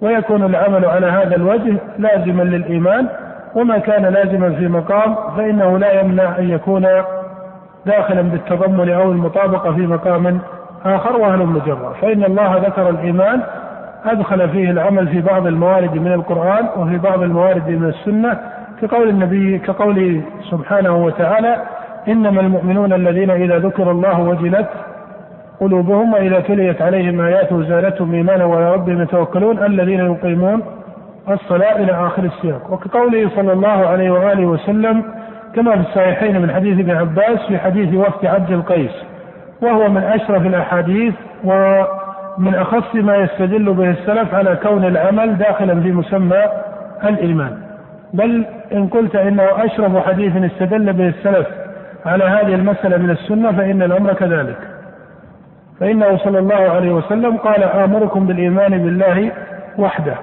ويكون 0.00 0.44
العمل 0.44 0.84
على 0.84 1.06
هذا 1.06 1.36
الوجه 1.36 1.76
لازما 1.98 2.42
للإيمان 2.42 3.06
وما 3.54 3.78
كان 3.78 4.02
لازما 4.06 4.50
في 4.50 4.68
مقام 4.68 5.14
فإنه 5.36 5.78
لا 5.78 6.00
يمنع 6.00 6.38
أن 6.38 6.50
يكون 6.50 6.86
داخلا 7.86 8.22
بالتضمن 8.22 8.90
أو 8.90 9.12
المطابقة 9.12 9.72
في 9.74 9.86
مقام 9.86 10.40
آخر 10.84 11.16
وأهل 11.16 11.46
مجرى 11.46 11.94
فإن 12.00 12.24
الله 12.24 12.56
ذكر 12.56 12.88
الإيمان 12.88 13.40
أدخل 14.04 14.48
فيه 14.48 14.70
العمل 14.70 15.08
في 15.08 15.20
بعض 15.20 15.46
الموارد 15.46 15.94
من 15.94 16.12
القرآن 16.12 16.66
وفي 16.76 16.98
بعض 16.98 17.22
الموارد 17.22 17.68
من 17.68 17.88
السنة 17.88 18.38
كقول 18.82 19.08
النبي 19.08 19.58
كقوله 19.58 20.22
سبحانه 20.50 20.96
وتعالى 20.96 21.56
إنما 22.08 22.40
المؤمنون 22.40 22.92
الذين 22.92 23.30
إذا 23.30 23.58
ذكر 23.58 23.90
الله 23.90 24.20
وجلت 24.20 24.68
قلوبهم 25.60 26.12
وإذا 26.12 26.40
تليت 26.40 26.82
عليهم 26.82 27.20
آياته 27.20 27.62
زادتهم 27.62 28.14
إيمانا 28.14 28.44
وعلى 28.44 28.72
ربهم 28.74 29.02
يتوكلون 29.02 29.64
الذين 29.64 30.00
يقيمون 30.00 30.62
الصلاة 31.30 31.76
إلى 31.76 31.92
آخر 31.92 32.24
السياق. 32.24 32.72
وكقوله 32.72 33.30
صلى 33.36 33.52
الله 33.52 33.86
عليه 33.86 34.10
وآله 34.10 34.46
وسلم 34.46 35.02
كما 35.54 35.72
في 35.72 35.80
الصحيحين 35.80 36.42
من 36.42 36.50
حديث 36.50 36.78
ابن 36.78 36.90
عباس 36.90 37.38
في 37.48 37.58
حديث 37.58 37.94
وفد 37.94 38.26
عبد 38.26 38.50
القيس 38.50 38.90
وهو 39.62 39.88
من 39.88 40.02
أشرف 40.02 40.46
الأحاديث 40.46 41.14
ومن 41.44 42.54
أخص 42.54 42.94
ما 42.94 43.16
يستدل 43.16 43.74
به 43.74 43.90
السلف 43.90 44.34
على 44.34 44.56
كون 44.62 44.84
العمل 44.84 45.38
داخلا 45.38 45.80
في 45.80 45.92
مسمى 45.92 46.42
الإيمان. 47.04 47.58
بل 48.14 48.44
إن 48.72 48.86
قلت 48.86 49.16
إنه 49.16 49.42
أشرف 49.42 50.06
حديث 50.06 50.52
استدل 50.52 50.92
به 50.92 51.08
السلف 51.08 51.46
على 52.06 52.24
هذه 52.24 52.54
المسألة 52.54 52.96
من 52.96 53.10
السنة 53.10 53.52
فإن 53.52 53.82
الأمر 53.82 54.12
كذلك. 54.12 54.58
فإنه 55.80 56.16
صلى 56.16 56.38
الله 56.38 56.70
عليه 56.70 56.92
وسلم 56.92 57.36
قال 57.36 57.62
آمركم 57.62 58.26
بالإيمان 58.26 58.78
بالله 58.78 59.30
وحده. 59.78 60.14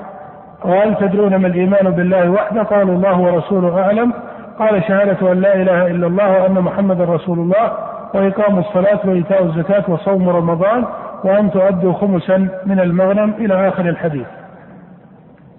وهل 0.65 0.95
تدرون 0.95 1.35
ما 1.35 1.47
الإيمان 1.47 1.89
بالله 1.89 2.29
وحده؟ 2.29 2.63
قالوا 2.63 2.95
الله 2.95 3.19
ورسوله 3.19 3.81
أعلم. 3.81 4.13
قال 4.59 4.83
شهادة 4.83 5.31
أن 5.31 5.41
لا 5.41 5.55
إله 5.55 5.87
إلا 5.87 6.07
الله 6.07 6.41
وأن 6.41 6.53
محمدا 6.53 7.03
رسول 7.03 7.39
الله 7.39 7.71
وإقام 8.13 8.59
الصلاة 8.59 8.99
وإيتاء 9.05 9.43
الزكاة 9.43 9.83
وصوم 9.87 10.29
رمضان 10.29 10.85
وأن 11.23 11.51
تؤدوا 11.51 11.93
خمسا 11.93 12.47
من 12.65 12.79
المغنم 12.79 13.33
إلى 13.39 13.67
آخر 13.67 13.89
الحديث. 13.89 14.27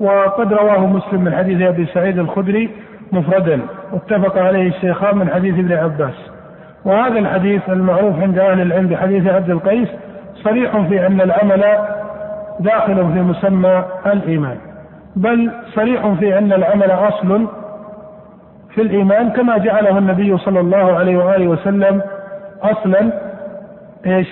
وقد 0.00 0.52
رواه 0.52 0.86
مسلم 0.86 1.20
من 1.24 1.34
حديث 1.34 1.62
أبي 1.68 1.86
سعيد 1.86 2.18
الخدري 2.18 2.70
مفردا 3.12 3.60
واتفق 3.92 4.38
عليه 4.38 4.68
الشيخان 4.68 5.18
من 5.18 5.28
حديث 5.30 5.54
ابن 5.58 5.72
عباس. 5.72 6.14
وهذا 6.84 7.18
الحديث 7.18 7.68
المعروف 7.68 8.20
عند 8.22 8.38
أهل 8.38 8.60
العلم 8.60 8.86
بحديث 8.86 9.26
عبد 9.26 9.50
القيس 9.50 9.88
صريح 10.34 10.76
في 10.76 11.06
أن 11.06 11.20
العمل 11.20 11.64
داخل 12.60 12.94
في 12.94 13.20
مسمى 13.20 13.84
الإيمان 14.06 14.56
بل 15.16 15.50
صريح 15.74 16.08
في 16.08 16.38
أن 16.38 16.52
العمل 16.52 16.90
أصل 16.90 17.46
في 18.74 18.82
الإيمان 18.82 19.30
كما 19.30 19.58
جعله 19.58 19.98
النبي 19.98 20.38
صلى 20.38 20.60
الله 20.60 20.92
عليه 20.98 21.16
وآله 21.16 21.48
وسلم 21.48 22.02
أصلا 22.62 23.12
إيش؟ 24.06 24.28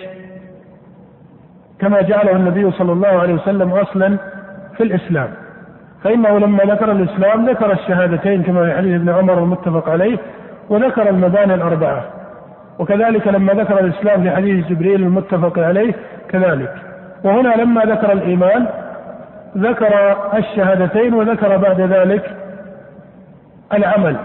كما 1.79 2.01
جعله 2.03 2.33
النبي 2.33 2.71
صلى 2.71 2.93
الله 2.93 3.09
عليه 3.09 3.35
وسلم 3.35 3.71
أصلا 3.71 4.17
في 4.77 4.83
الإسلام. 4.83 5.29
فإنه 6.05 6.39
لما 6.39 6.65
ذكر 6.65 6.93
الإسلام 6.93 7.49
ذكر 7.49 7.73
الشهادتين 7.73 8.43
كما 8.43 8.65
في 8.65 8.77
حديث 8.77 8.95
ابن 8.95 9.09
عمر 9.09 9.39
المتفق 9.39 9.89
عليه 9.89 10.19
وذكر 10.69 11.09
المباني 11.09 11.55
الأربعة. 11.55 12.03
وكذلك 12.79 13.29
لما 13.29 13.53
ذكر 13.53 13.81
الإسلام 13.81 14.23
في 14.23 14.31
حديث 14.31 14.67
جبريل 14.67 15.03
المتفق 15.03 15.59
عليه 15.59 15.95
كذلك. 16.29 16.75
وهنا 17.25 17.49
لما 17.49 17.83
ذكر 17.83 18.13
الإيمان 18.13 18.67
ذكر 19.59 20.17
الشهادتين 20.39 21.15
وذكر 21.15 21.57
بعد 21.57 21.81
ذلك 21.81 22.37
العمل. 23.73 24.17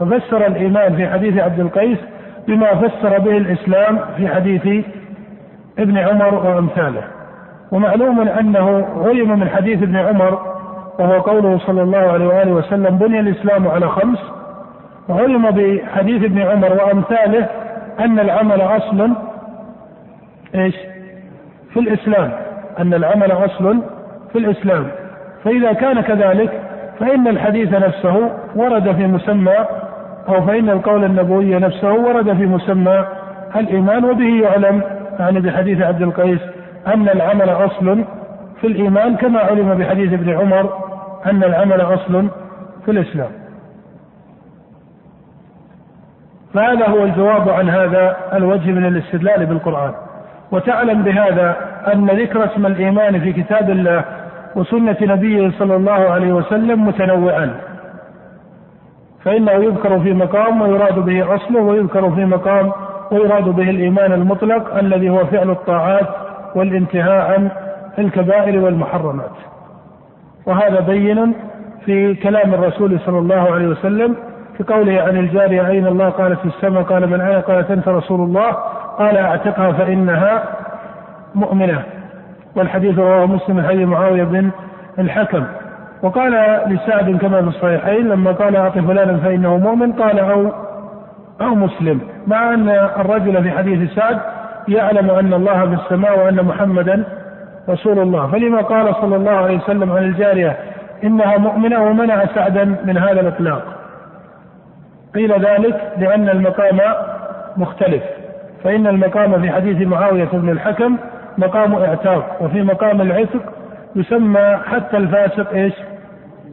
ففسر 0.00 0.46
الإيمان 0.46 0.96
في 0.96 1.08
حديث 1.08 1.42
عبد 1.42 1.60
القيس 1.60 1.98
بما 2.48 2.74
فسر 2.74 3.18
به 3.18 3.36
الإسلام 3.36 3.98
في 4.16 4.28
حديث 4.28 4.84
ابن 5.78 5.98
عمر 5.98 6.34
وأمثاله. 6.34 7.02
ومعلوم 7.72 8.20
أنه 8.20 8.86
علم 9.06 9.40
من 9.40 9.48
حديث 9.48 9.82
ابن 9.82 9.96
عمر 9.96 10.49
وهو 11.00 11.20
قوله 11.20 11.58
صلى 11.58 11.82
الله 11.82 11.98
عليه 11.98 12.26
وآله 12.26 12.52
وسلم 12.52 12.98
بني 12.98 13.20
الإسلام 13.20 13.68
على 13.68 13.88
خمس. 13.88 14.18
وعلم 15.08 15.50
بحديث 15.50 16.24
ابن 16.24 16.38
عمر 16.42 16.72
وأمثاله 16.72 17.46
أن 18.00 18.18
العمل 18.18 18.60
أصل 18.60 19.10
إيش؟ 20.54 20.76
في 21.72 21.80
الإسلام. 21.80 22.30
أن 22.78 22.94
العمل 22.94 23.32
أصل 23.32 23.82
في 24.32 24.38
الإسلام. 24.38 24.86
فإذا 25.44 25.72
كان 25.72 26.00
كذلك 26.00 26.60
فإن 27.00 27.28
الحديث 27.28 27.72
نفسه 27.74 28.30
ورد 28.56 28.92
في 28.96 29.06
مسمى 29.06 29.54
أو 30.28 30.42
فإن 30.46 30.70
القول 30.70 31.04
النبوي 31.04 31.54
نفسه 31.54 31.92
ورد 31.92 32.36
في 32.36 32.46
مسمى 32.46 33.04
الإيمان 33.56 34.04
وبه 34.04 34.42
يعلم 34.42 34.82
يعني 35.20 35.40
بحديث 35.40 35.82
عبد 35.82 36.02
القيس 36.02 36.40
أن 36.86 37.08
العمل 37.08 37.50
أصل 37.50 38.04
في 38.60 38.66
الإيمان 38.66 39.16
كما 39.16 39.40
علم 39.40 39.74
بحديث 39.74 40.12
ابن 40.12 40.30
عمر 40.38 40.89
أن 41.26 41.44
العمل 41.44 41.80
أصل 41.80 42.28
في 42.84 42.90
الإسلام. 42.90 43.30
فهذا 46.54 46.88
هو 46.88 47.04
الجواب 47.04 47.48
عن 47.48 47.70
هذا 47.70 48.16
الوجه 48.32 48.70
من 48.70 48.86
الاستدلال 48.86 49.46
بالقرآن. 49.46 49.92
وتعلم 50.52 51.02
بهذا 51.02 51.56
أن 51.94 52.06
ذكر 52.06 52.44
اسم 52.44 52.66
الإيمان 52.66 53.20
في 53.20 53.32
كتاب 53.32 53.70
الله 53.70 54.04
وسنة 54.56 54.96
نبيه 55.02 55.50
صلى 55.58 55.76
الله 55.76 56.10
عليه 56.10 56.32
وسلم 56.32 56.86
متنوعا. 56.86 57.54
فإنه 59.24 59.52
يذكر 59.52 60.00
في 60.00 60.12
مقام 60.12 60.62
ويراد 60.62 60.98
به 60.98 61.34
أصله 61.34 61.60
ويذكر 61.60 62.10
في 62.10 62.24
مقام 62.24 62.72
ويراد 63.10 63.44
به 63.44 63.70
الإيمان 63.70 64.12
المطلق 64.12 64.76
الذي 64.76 65.10
هو 65.10 65.26
فعل 65.26 65.50
الطاعات 65.50 66.08
والانتهاء 66.54 67.32
عن 67.32 67.50
الكبائر 67.98 68.64
والمحرمات. 68.64 69.49
وهذا 70.50 70.80
بين 70.80 71.34
في 71.86 72.14
كلام 72.14 72.54
الرسول 72.54 73.00
صلى 73.06 73.18
الله 73.18 73.54
عليه 73.54 73.66
وسلم 73.66 74.16
في 74.58 74.64
قوله 74.64 75.02
عن 75.02 75.16
الجارية 75.16 75.68
أين 75.68 75.86
الله 75.86 76.08
قالت 76.08 76.40
في 76.40 76.46
السماء 76.46 76.82
قال 76.82 77.10
من 77.10 77.20
أين 77.20 77.40
قالت 77.40 77.70
أنت 77.70 77.88
رسول 77.88 78.20
الله. 78.20 78.50
قال 78.98 79.16
أعتقها 79.16 79.72
فإنها 79.72 80.42
مؤمنة. 81.34 81.82
والحديث 82.56 82.98
رواه 82.98 83.26
مسلم 83.26 83.56
من 83.56 83.64
حديث 83.64 83.88
معاوية 83.88 84.24
بن 84.24 84.50
الحكم. 84.98 85.44
وقال 86.02 86.32
لسعد 86.66 87.18
كما 87.20 87.42
في 87.42 87.48
الصحيحين 87.48 88.08
لما 88.08 88.32
قال 88.32 88.56
أعط 88.56 88.78
فلانا 88.78 89.16
فإنه 89.16 89.56
مؤمن 89.56 89.92
قال 89.92 90.18
أو 90.18 90.48
أو 91.40 91.54
مسلم. 91.54 92.00
مع 92.26 92.54
أن 92.54 92.68
الرجل 92.68 93.42
في 93.42 93.50
حديث 93.50 93.94
سعد 93.94 94.18
يعلم 94.68 95.10
أن 95.10 95.34
الله 95.34 95.66
في 95.66 95.74
السماء 95.74 96.18
وأن 96.18 96.44
محمدا 96.44 97.04
رسول 97.68 97.98
الله. 97.98 98.26
فلما 98.26 98.60
قال 98.60 98.94
صلى 98.94 99.16
الله 99.16 99.30
عليه 99.30 99.56
وسلم 99.56 99.92
عن 99.92 100.02
الجارية 100.02 100.56
إنها 101.04 101.36
مؤمنة 101.36 101.82
ومنع 101.82 102.24
سعدا 102.34 102.64
من 102.84 102.98
هذا 102.98 103.20
الإطلاق. 103.20 103.62
قيل 105.14 105.32
ذلك 105.32 105.92
لأن 105.98 106.28
المقام 106.28 106.78
مختلف. 107.56 108.02
فإن 108.64 108.86
المقام 108.86 109.40
في 109.42 109.50
حديث 109.50 109.88
معاوية 109.88 110.28
بن 110.32 110.48
الحكم 110.48 110.96
مقام 111.38 111.74
اعتاق 111.74 112.36
وفي 112.40 112.62
مقام 112.62 113.00
العتق 113.00 113.42
يسمى 113.96 114.58
حتى 114.66 114.96
الفاسق 114.96 115.52
إيش؟ 115.52 115.74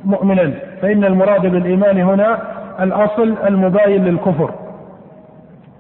مؤمنا. 0.05 0.51
فإن 0.81 1.05
المراد 1.05 1.41
بالإيمان 1.41 1.97
هنا 1.97 2.39
الأصل 2.79 3.35
المباين 3.47 4.05
للكفر. 4.05 4.51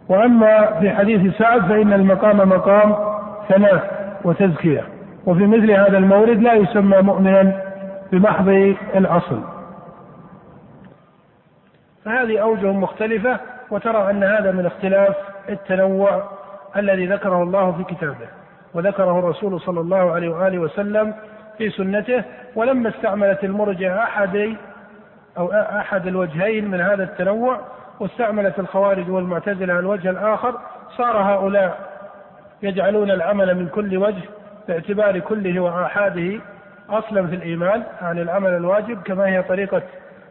وأما 0.09 0.79
في 0.79 0.89
حديث 0.89 1.37
سعد 1.37 1.61
فإن 1.61 1.93
المقام 1.93 2.49
مقام 2.49 2.95
ثناء 3.49 3.97
وتزكية. 4.23 4.96
وفي 5.27 5.47
مثل 5.47 5.71
هذا 5.71 5.97
المورد 5.97 6.41
لا 6.41 6.53
يسمى 6.53 7.01
مؤمنا 7.01 7.61
بمحض 8.11 8.49
الأصل 8.95 9.41
فهذه 12.05 12.41
أوجه 12.41 12.71
مختلفة 12.71 13.39
وترى 13.71 14.09
أن 14.11 14.23
هذا 14.23 14.51
من 14.51 14.65
اختلاف 14.65 15.15
التنوع 15.49 16.23
الذي 16.77 17.05
ذكره 17.07 17.43
الله 17.43 17.71
في 17.71 17.83
كتابه. 17.83 18.27
وذكره 18.73 19.19
الرسول 19.19 19.61
صلى 19.61 19.79
الله 19.79 20.11
عليه 20.11 20.29
وآله 20.29 20.59
وسلم 20.59 21.13
في 21.57 21.69
سنته 21.69 22.23
ولما 22.55 22.89
استعملت 22.89 23.43
المرجع 23.43 24.03
أحد 24.03 24.55
أو 25.37 25.51
أحد 25.53 26.07
الوجهين 26.07 26.71
من 26.71 26.81
هذا 26.81 27.03
التنوع 27.03 27.59
واستعملت 27.99 28.59
الخوارج 28.59 29.09
والمعتزلة 29.09 29.79
الوجه 29.79 30.09
الآخر 30.09 30.53
صار 30.97 31.17
هؤلاء 31.17 31.79
يجعلون 32.63 33.11
العمل 33.11 33.55
من 33.55 33.67
كل 33.67 33.97
وجه 33.97 34.23
باعتبار 34.67 35.19
كله 35.19 35.59
وآحاده 35.59 36.39
أصلا 36.89 37.27
في 37.27 37.35
الإيمان 37.35 37.83
يعني 38.01 38.21
العمل 38.21 38.49
الواجب 38.49 39.01
كما 39.01 39.27
هي 39.27 39.43
طريقة 39.43 39.81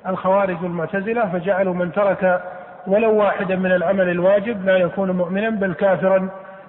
الخوارج 0.09 0.63
والمعتزلة 0.63 1.29
فجعلوا 1.33 1.75
من 1.75 1.93
ترك 1.93 2.43
ولو 2.87 3.15
واحدا 3.15 3.57
من 3.57 3.73
العمل 3.73 4.09
الواجب 4.09 4.65
لا 4.67 4.77
يكون 4.77 5.11
مؤمنا 5.11 5.51
بل 5.51 5.75
كافرا 5.75 6.29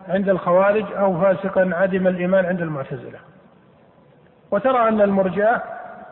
عند 0.09 0.29
الخوارج 0.29 0.85
أو 0.97 1.21
فاسقا 1.21 1.69
عدم 1.73 2.07
الإيمان 2.07 2.45
عند 2.45 2.61
المعتزلة. 2.61 3.19
وترى 4.51 4.87
أن 4.87 5.01
المرجئة 5.01 5.63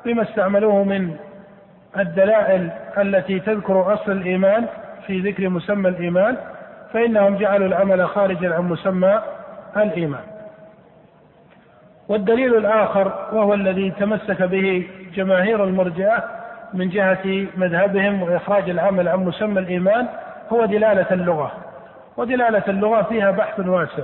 بما 0.06 0.22
استعملوه 0.23 0.84
من 0.84 1.15
الدلائل 1.98 2.72
التي 2.98 3.40
تذكر 3.40 3.94
أصل 3.94 4.11
الإيمان 4.11 4.65
في 5.07 5.19
ذكر 5.19 5.49
مسمى 5.49 5.90
الإيمان 5.90 6.38
فإنهم 6.94 7.38
جعلوا 7.38 7.68
العمل 7.68 8.07
خارجا 8.07 8.56
عن 8.56 8.64
مسمى 8.64 9.22
الإيمان. 9.77 10.34
والدليل 12.10 12.57
الآخر 12.57 13.30
وهو 13.34 13.53
الذي 13.53 13.91
تمسك 13.91 14.41
به 14.41 14.88
جماهير 15.15 15.64
المرجئة 15.64 16.23
من 16.73 16.90
جهة 16.90 17.48
مذهبهم 17.57 18.23
وإخراج 18.23 18.69
العمل 18.69 19.07
عن 19.07 19.19
مسمى 19.19 19.60
الإيمان 19.60 20.07
هو 20.49 20.65
دلالة 20.65 21.07
اللغة. 21.11 21.52
ودلالة 22.18 22.64
اللغة 22.68 23.02
فيها 23.02 23.32
بحث 23.32 23.60
واسع 23.60 24.03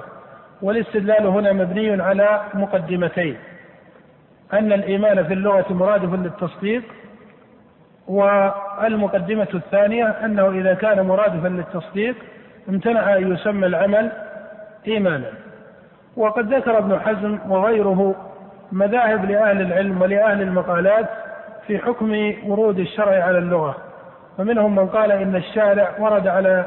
والاستدلال 0.62 1.28
هنا 1.28 1.54
مبني 1.54 2.02
على 2.02 2.42
مقدمتين. 2.54 3.38
أن 4.54 4.74
الإيمان 4.74 5.24
في 5.24 5.34
اللغة 5.34 5.74
مرادف 5.74 6.14
للتصديق 6.14 6.84
والمقدمة 8.08 9.48
الثانية 9.54 10.06
أنه 10.06 10.50
إذا 10.50 10.74
كان 10.74 11.02
مرادفا 11.06 11.48
للتصديق 11.48 12.16
امتنع 12.70 13.18
أن 13.18 13.34
يسمى 13.34 13.68
العمل 13.68 14.12
إيمانا. 14.88 15.32
وقد 16.18 16.54
ذكر 16.54 16.78
ابن 16.78 17.00
حزم 17.00 17.40
وغيره 17.50 18.16
مذاهب 18.72 19.26
لأهل 19.26 19.62
العلم 19.62 20.02
ولأهل 20.02 20.42
المقالات 20.42 21.10
في 21.68 21.78
حكم 21.80 22.34
ورود 22.46 22.80
الشرع 22.80 23.24
على 23.24 23.38
اللغة. 23.38 23.76
فمنهم 24.38 24.76
من 24.76 24.88
قال 24.88 25.12
إن 25.12 25.36
الشارع 25.36 25.90
ورد 26.00 26.28
على 26.28 26.66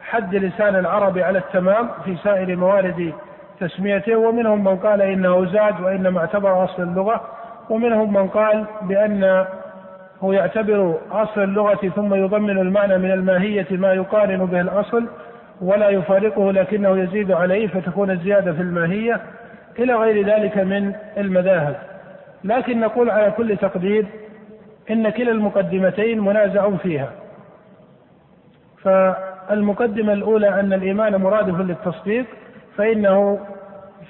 حد 0.00 0.34
لسان 0.34 0.76
العرب 0.76 1.18
على 1.18 1.38
التمام 1.38 1.88
في 2.04 2.16
سائر 2.16 2.56
موارد 2.56 3.12
تسميته. 3.60 4.16
ومنهم 4.16 4.64
من 4.64 4.76
قال 4.76 5.02
إنه 5.02 5.44
زاد 5.44 5.80
وإنما 5.80 6.20
اعتبر 6.20 6.64
أصل 6.64 6.82
اللغة. 6.82 7.20
ومنهم 7.70 8.12
من 8.12 8.28
قال 8.28 8.64
بأن 8.82 9.44
هو 10.22 10.32
يعتبر 10.32 10.94
أصل 11.12 11.42
اللغة 11.42 11.88
ثم 11.96 12.14
يضمن 12.14 12.58
المعنى 12.58 12.98
من 12.98 13.10
الماهية 13.10 13.66
ما 13.70 13.92
يقارن 13.92 14.46
به 14.46 14.60
الأصل. 14.60 15.06
ولا 15.64 15.88
يفارقه 15.88 16.52
لكنه 16.52 16.98
يزيد 16.98 17.32
عليه 17.32 17.66
فتكون 17.68 18.10
الزيادة 18.10 18.52
في 18.52 18.60
الماهية 18.62 19.20
إلى 19.78 19.94
غير 19.94 20.26
ذلك 20.26 20.58
من 20.58 20.94
المذاهب. 21.16 21.76
لكن 22.44 22.80
نقول 22.80 23.10
على 23.10 23.30
كل 23.30 23.56
تقدير 23.56 24.06
إن 24.90 25.10
كلا 25.10 25.32
المقدمتين 25.32 26.20
منازع 26.20 26.70
فيها. 26.70 27.10
فالمقدمة 28.82 30.12
الأولى 30.12 30.60
أن 30.60 30.72
الإيمان 30.72 31.16
مرادف 31.16 31.60
للتصديق 31.60 32.26
فإنه 32.76 33.40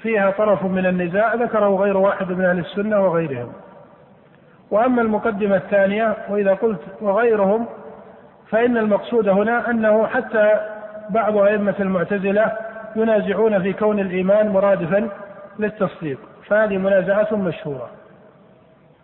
فيها 0.01 0.31
طرف 0.31 0.63
من 0.63 0.85
النزاع 0.85 1.33
ذكره 1.33 1.75
غير 1.75 1.97
واحد 1.97 2.31
من 2.31 2.45
أهل 2.45 2.59
السنة 2.59 3.01
وغيرهم. 3.05 3.53
وأما 4.71 5.01
المقدمة 5.01 5.55
الثانية 5.55 6.15
وإذا 6.29 6.53
قلت 6.53 6.81
وغيرهم 7.01 7.65
فإن 8.49 8.77
المقصود 8.77 9.27
هنا 9.27 9.69
أنه 9.69 10.07
حتى 10.07 10.74
بعض 11.09 11.37
أئمة 11.37 11.75
المعتزلة 11.79 12.51
ينازعون 12.95 13.61
في 13.61 13.73
كون 13.73 13.99
الإيمان 13.99 14.49
مرادفا 14.49 15.09
للتصديق 15.59 16.19
فهذه 16.47 16.77
منازعة 16.77 17.35
مشهورة. 17.35 17.89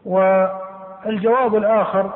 والجواب 0.05 1.55
الآخر 1.55 2.11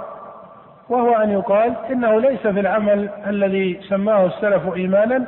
وهو 0.90 1.16
أن 1.16 1.32
يقال 1.32 1.74
إنه 1.92 2.20
ليس 2.20 2.48
في 2.48 2.60
العمل 2.60 3.10
الذي 3.28 3.80
سماه 3.90 4.26
السلف 4.26 4.74
إيمانا 4.76 5.26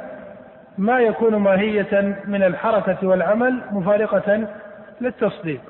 ما 0.78 1.00
يكون 1.00 1.36
ماهية 1.36 2.16
من 2.26 2.44
الحركة 2.44 3.08
والعمل 3.08 3.62
مفارقة 3.72 4.48
للتصديق. 5.02 5.62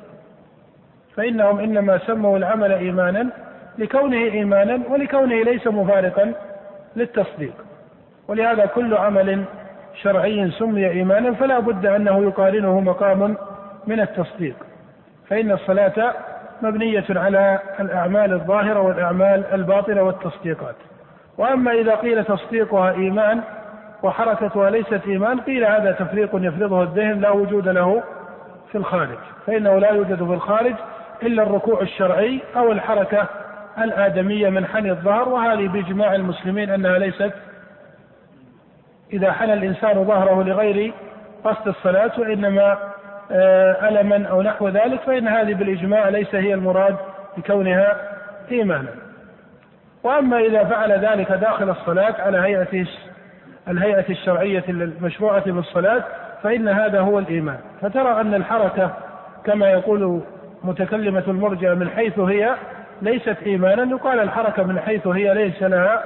فإنهم 1.16 1.60
إنما 1.60 1.98
سموا 1.98 2.38
العمل 2.38 2.72
إيمانا 2.72 3.30
لكونه 3.78 4.18
إيمانا 4.18 4.80
ولكونه 4.90 5.44
ليس 5.44 5.68
مفارقا 5.68 6.34
للتصديق. 6.96 7.54
ولهذا 8.28 8.66
كل 8.66 8.94
عمل 8.94 9.44
شرعي 10.02 10.52
سمي 10.52 10.90
إيمانا 10.90 11.34
فلا 11.34 11.60
بد 11.60 11.86
أنه 11.86 12.24
يقارنه 12.24 12.80
مقام 12.80 13.38
من 13.88 14.00
التصديق. 14.00 14.56
فإن 15.30 15.52
الصلاة 15.52 16.14
مبنية 16.62 17.06
على 17.10 17.60
الأعمال 17.80 18.34
الظاهرة 18.34 18.80
والأعمال 18.80 19.44
الباطنة 19.54 20.02
والتصديقات. 20.02 20.76
وأما 21.38 21.72
إذا 21.72 21.96
قيل 21.96 22.24
تصديقها 22.24 22.92
إيمان 22.92 23.42
وحركتها 24.04 24.70
ليست 24.70 25.02
إيمان 25.08 25.40
قيل 25.40 25.66
هذا 25.66 25.92
تفريق 25.92 26.30
يفرضه 26.34 26.84
الذهن 26.84 27.22
لا 27.22 27.30
وجود 27.30 27.68
له 27.68 28.04
في 28.72 28.78
الخارج. 28.78 29.18
فإنه 29.48 29.80
لا 29.80 29.92
يوجد 29.92 30.16
في 30.16 30.34
الخارج 30.34 30.74
إلا 31.24 31.44
الركوع 31.44 31.82
الشرعي 31.82 32.42
أو 32.56 32.72
الحركة 32.72 33.28
الآدمية 33.78 34.50
من 34.50 34.66
حني 34.66 34.92
الظهر 34.92 35.30
وهذه 35.30 35.68
بإجماع 35.68 36.16
المسلمين 36.16 36.70
أنها 36.70 36.98
ليست 36.98 37.34
إذا 39.14 39.32
حنى 39.32 39.54
الإنسان 39.54 40.04
ظهره 40.04 40.44
لغير 40.44 40.94
قصد 41.44 41.68
الصلاة 41.68 42.12
وإنما 42.18 42.78
آه، 43.32 43.90
ألما 43.90 44.28
أو 44.28 44.42
نحو 44.42 44.70
ذلك 44.70 45.00
فإن 45.02 45.28
هذه 45.28 45.54
بالإجماع 45.54 46.10
ليس 46.10 46.36
هي 46.36 46.54
المراد 46.54 46.96
بكونها 47.38 47.98
إيمانا. 48.52 48.90
وأما 50.04 50.40
إذا 50.40 50.64
فعل 50.64 50.92
ذلك 50.92 51.32
داخل 51.32 51.70
الصلاة 51.70 52.22
على 52.22 52.38
هيئة 52.38 52.86
الهيئة 53.68 54.06
الشرعية 54.10 54.64
المشروعة 54.70 55.52
بالصلاة 55.52 56.04
فإن 56.44 56.68
هذا 56.68 57.00
هو 57.00 57.20
الإيمان. 57.20 57.58
فترى 57.82 58.22
أن 58.22 58.34
الحركة 58.34 58.92
كما 59.46 59.70
يقول 59.70 60.22
متكلمة 60.64 61.24
المرجع 61.28 61.74
من 61.74 61.90
حيث 61.90 62.20
هي 62.20 62.56
ليست 63.02 63.38
إيمانا 63.46 63.84
يقال 63.84 64.20
الحركة 64.20 64.64
من 64.64 64.80
حيث 64.80 65.08
هي 65.08 65.34
ليس 65.34 65.64
لها 65.64 66.04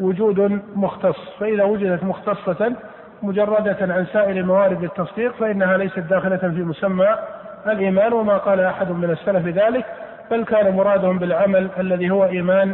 وجود 0.00 0.60
مختص 0.76 1.16
فإذا 1.40 1.64
وجدت 1.64 2.04
مختصة 2.04 2.72
مجردة 3.22 3.76
عن 3.80 4.06
سائر 4.12 4.44
موارد 4.44 4.84
التصديق 4.84 5.34
فإنها 5.34 5.76
ليست 5.76 5.98
داخلة 5.98 6.36
في 6.36 6.62
مسمى 6.62 7.16
الإيمان 7.66 8.12
وما 8.12 8.38
قال 8.38 8.60
أحد 8.60 8.90
من 8.90 9.10
السلف 9.10 9.46
ذلك 9.46 9.84
بل 10.30 10.44
كان 10.44 10.76
مرادهم 10.76 11.18
بالعمل 11.18 11.68
الذي 11.78 12.10
هو 12.10 12.24
إيمان 12.24 12.72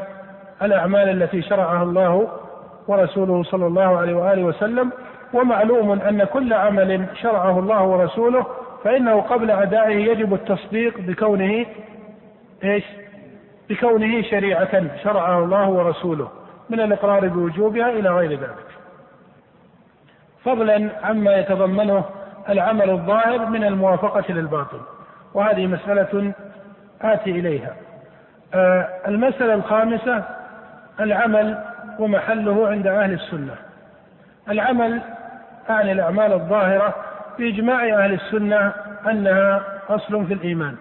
الأعمال 0.62 1.22
التي 1.22 1.42
شرعها 1.42 1.82
الله 1.82 2.28
ورسوله 2.88 3.42
صلى 3.42 3.66
الله 3.66 3.98
عليه 3.98 4.14
وآله 4.14 4.44
وسلم 4.44 4.90
ومعلوم 5.32 5.92
أن 5.92 6.24
كل 6.24 6.52
عمل 6.52 7.06
شرعه 7.22 7.58
الله 7.58 7.82
ورسوله 7.82 8.46
فإنه 8.84 9.20
قبل 9.20 9.50
أدائه 9.50 9.96
يجب 10.10 10.34
التصديق 10.34 11.00
بكونه 11.00 11.66
إيش؟ 12.64 12.84
بكونه 13.70 14.22
شريعة 14.22 15.02
شرعها 15.02 15.44
الله 15.44 15.68
ورسوله 15.68 16.28
من 16.70 16.80
الإقرار 16.80 17.28
بوجوبها 17.28 17.88
إلى 17.88 18.08
غير 18.08 18.30
ذلك. 18.30 18.66
فضلا 20.44 20.90
عما 21.02 21.36
يتضمنه 21.36 22.04
العمل 22.48 22.90
الظاهر 22.90 23.46
من 23.46 23.64
الموافقة 23.64 24.32
للباطل 24.32 24.80
وهذه 25.34 25.66
مسألة 25.66 26.32
آتي 27.02 27.30
إليها. 27.30 27.74
آه 28.54 28.88
المسألة 29.08 29.54
الخامسة 29.54 30.24
العمل 31.00 31.64
ومحله 31.98 32.68
عند 32.68 32.86
أهل 32.86 33.12
السنة. 33.12 33.54
العمل 34.48 35.00
أعني 35.70 35.92
الأعمال 35.92 36.32
الظاهرة 36.32 36.94
بإجماع 37.38 38.04
أهل 38.04 38.12
السنة 38.12 38.72
أنها 39.10 39.62
أصل 39.88 40.26
في 40.26 40.34
الإيمان. 40.34 40.76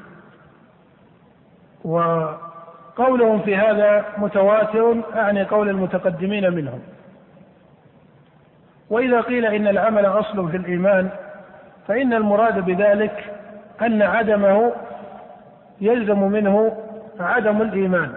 وقولهم 2.98 3.40
في 3.40 3.56
هذا 3.56 4.06
متواتر 4.18 4.96
أعني 5.16 5.44
قول 5.44 5.70
المتقدمين 5.70 6.54
منهم. 6.54 6.80
وإذا 8.90 9.22
قيل 9.22 9.46
إن 9.46 9.68
العمل 9.68 10.06
أصل 10.06 10.52
في 10.52 10.58
الإيمان 10.58 11.10
فإن 11.88 12.14
المراد 12.14 12.66
بذلك 12.66 13.26
أن 13.82 14.02
عدمه 14.02 14.72
يلزم 15.82 16.20
منه 16.20 16.78
عدم 17.20 17.62
الإيمان. 17.62 18.14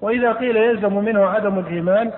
وإذا 0.00 0.32
قيل 0.32 0.56
يلزم 0.56 1.04
منه 1.04 1.26
عدم 1.26 1.58
الإيمان 1.58 2.10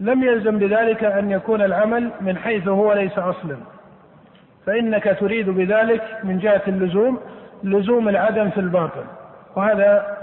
لم 0.00 0.22
يلزم 0.22 0.58
بذلك 0.58 1.04
أن 1.04 1.30
يكون 1.30 1.62
العمل 1.62 2.10
من 2.20 2.38
حيث 2.38 2.68
هو 2.68 2.92
ليس 2.92 3.18
أصلا. 3.18 3.56
فإنك 4.66 5.16
تريد 5.20 5.50
بذلك 5.50 6.02
من 6.24 6.38
جهة 6.38 6.62
اللزوم 6.68 7.18
لزوم 7.64 8.08
العدم 8.08 8.50
في 8.50 8.60
الباطن 8.60 9.04
وهذا 9.56 10.16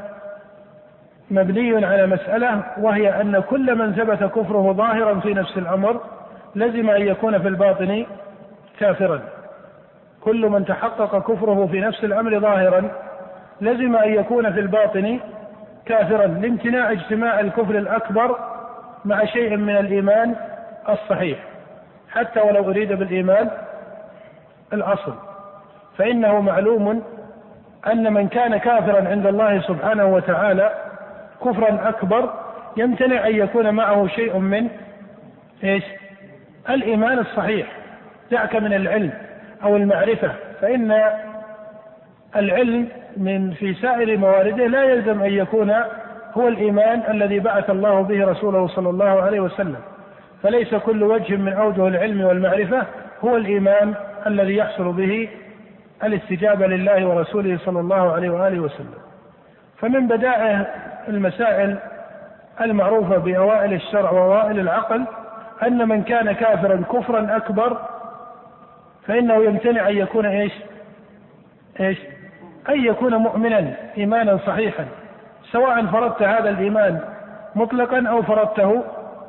مبني 1.32 1.86
على 1.86 2.08
مسألة 2.08 2.64
وهي 2.78 3.22
أن 3.22 3.40
كل 3.40 3.76
من 3.76 3.94
ثبت 3.94 4.24
كفره 4.24 4.74
ظاهرا 4.74 5.20
في 5.20 5.34
نفس 5.34 5.58
الأمر 5.58 6.02
لزم 6.56 6.90
أن 6.90 7.02
يكون 7.02 7.40
في 7.40 7.48
الباطن 7.48 8.06
كافرا. 8.80 9.22
كل 10.22 10.50
من 10.50 10.66
تحقق 10.66 11.32
كفره 11.32 11.68
في 11.72 11.80
نفس 11.80 12.04
الأمر 12.04 12.40
ظاهرا 12.40 12.92
لزم 13.62 13.96
أن 13.96 14.14
يكون 14.14 14.54
في 14.54 14.60
الباطن 14.60 15.20
كافرا 15.86 16.28
لامتناع 16.28 16.92
اجتماع 16.92 17.40
الكفر 17.40 17.76
الأكبر 17.78 18.36
مع 19.06 19.26
شيء 19.26 19.58
من 19.58 19.78
الإيمان 19.78 20.36
الصحيح. 20.90 21.40
حتى 22.10 22.40
ولو 22.40 22.70
أريد 22.70 22.94
بالإيمان 22.94 23.50
الأصل 24.74 25.14
فإنه 25.98 26.40
معلوم 26.40 27.04
أن 27.88 28.14
من 28.14 28.28
كان 28.28 28.58
كافرا 28.58 29.10
عند 29.10 29.28
الله 29.28 29.62
سبحانه 29.62 30.06
وتعالى 30.06 30.72
كفرا 31.46 31.90
أكبر 31.90 32.34
يمتنع 32.78 33.28
أن 33.28 33.36
يكون 33.36 33.70
معه 33.70 34.08
شيء 34.08 34.38
من 34.38 34.68
إيش؟ 35.64 35.84
الإيمان 36.70 37.20
الصحيح. 37.20 37.68
دعك 38.32 38.56
من 38.56 38.74
العلم 38.74 39.12
أو 39.64 39.76
المعرفة 39.76 40.32
فإن 40.62 41.02
العلم 42.36 42.88
من 43.18 43.52
في 43.52 43.74
سائر 43.74 44.18
موارده 44.18 44.68
لا 44.68 44.84
يلزم 44.84 45.22
أن 45.22 45.32
يكون 45.32 45.76
هو 46.34 46.48
الإيمان 46.48 47.04
الذي 47.10 47.40
بعث 47.40 47.70
الله 47.70 48.02
به 48.02 48.26
رسوله 48.26 48.68
صلى 48.68 48.90
الله 48.90 49.22
عليه 49.22 49.40
وسلم. 49.40 49.80
فليس 50.44 50.76
كل 50.76 51.04
وجه 51.04 51.36
من 51.36 51.54
أوجه 51.54 51.88
العلم 51.88 52.22
والمعرفة 52.22 52.84
هو 53.24 53.38
الإيمان 53.38 53.94
الذي 54.28 54.56
يحصل 54.56 54.94
به 54.94 55.30
الاستجابة 56.04 56.68
لله 56.68 57.08
ورسوله 57.08 57.60
صلى 57.66 57.80
الله 57.80 58.12
عليه 58.14 58.30
وآله 58.30 58.60
وسلم. 58.60 58.94
فمن 59.78 60.08
بدائع 60.08 60.66
المسائل 61.08 61.78
المعروفة 62.62 63.18
بأوائل 63.18 63.74
الشرع 63.74 64.12
وأوائل 64.12 64.60
العقل 64.60 65.06
أن 65.64 65.88
من 65.88 66.04
كان 66.04 66.32
كافرا 66.32 66.84
كفرا 66.94 67.38
أكبر 67.38 67.78
فإنه 69.08 69.44
يمتنع 69.44 69.90
أن 69.90 69.98
يكون 69.98 70.26
إيش؟ 70.26 70.54
إيش؟ 71.80 71.98
أن 72.70 72.86
يكون 72.86 73.16
مؤمنا 73.16 73.74
إيمانا 73.98 74.38
صحيحا 74.38 74.86
سواء 75.52 75.86
فرضت 75.86 76.22
هذا 76.22 76.50
الإيمان 76.50 77.00
مطلقا 77.56 78.08
أو 78.08 78.22
فرضته 78.22 78.84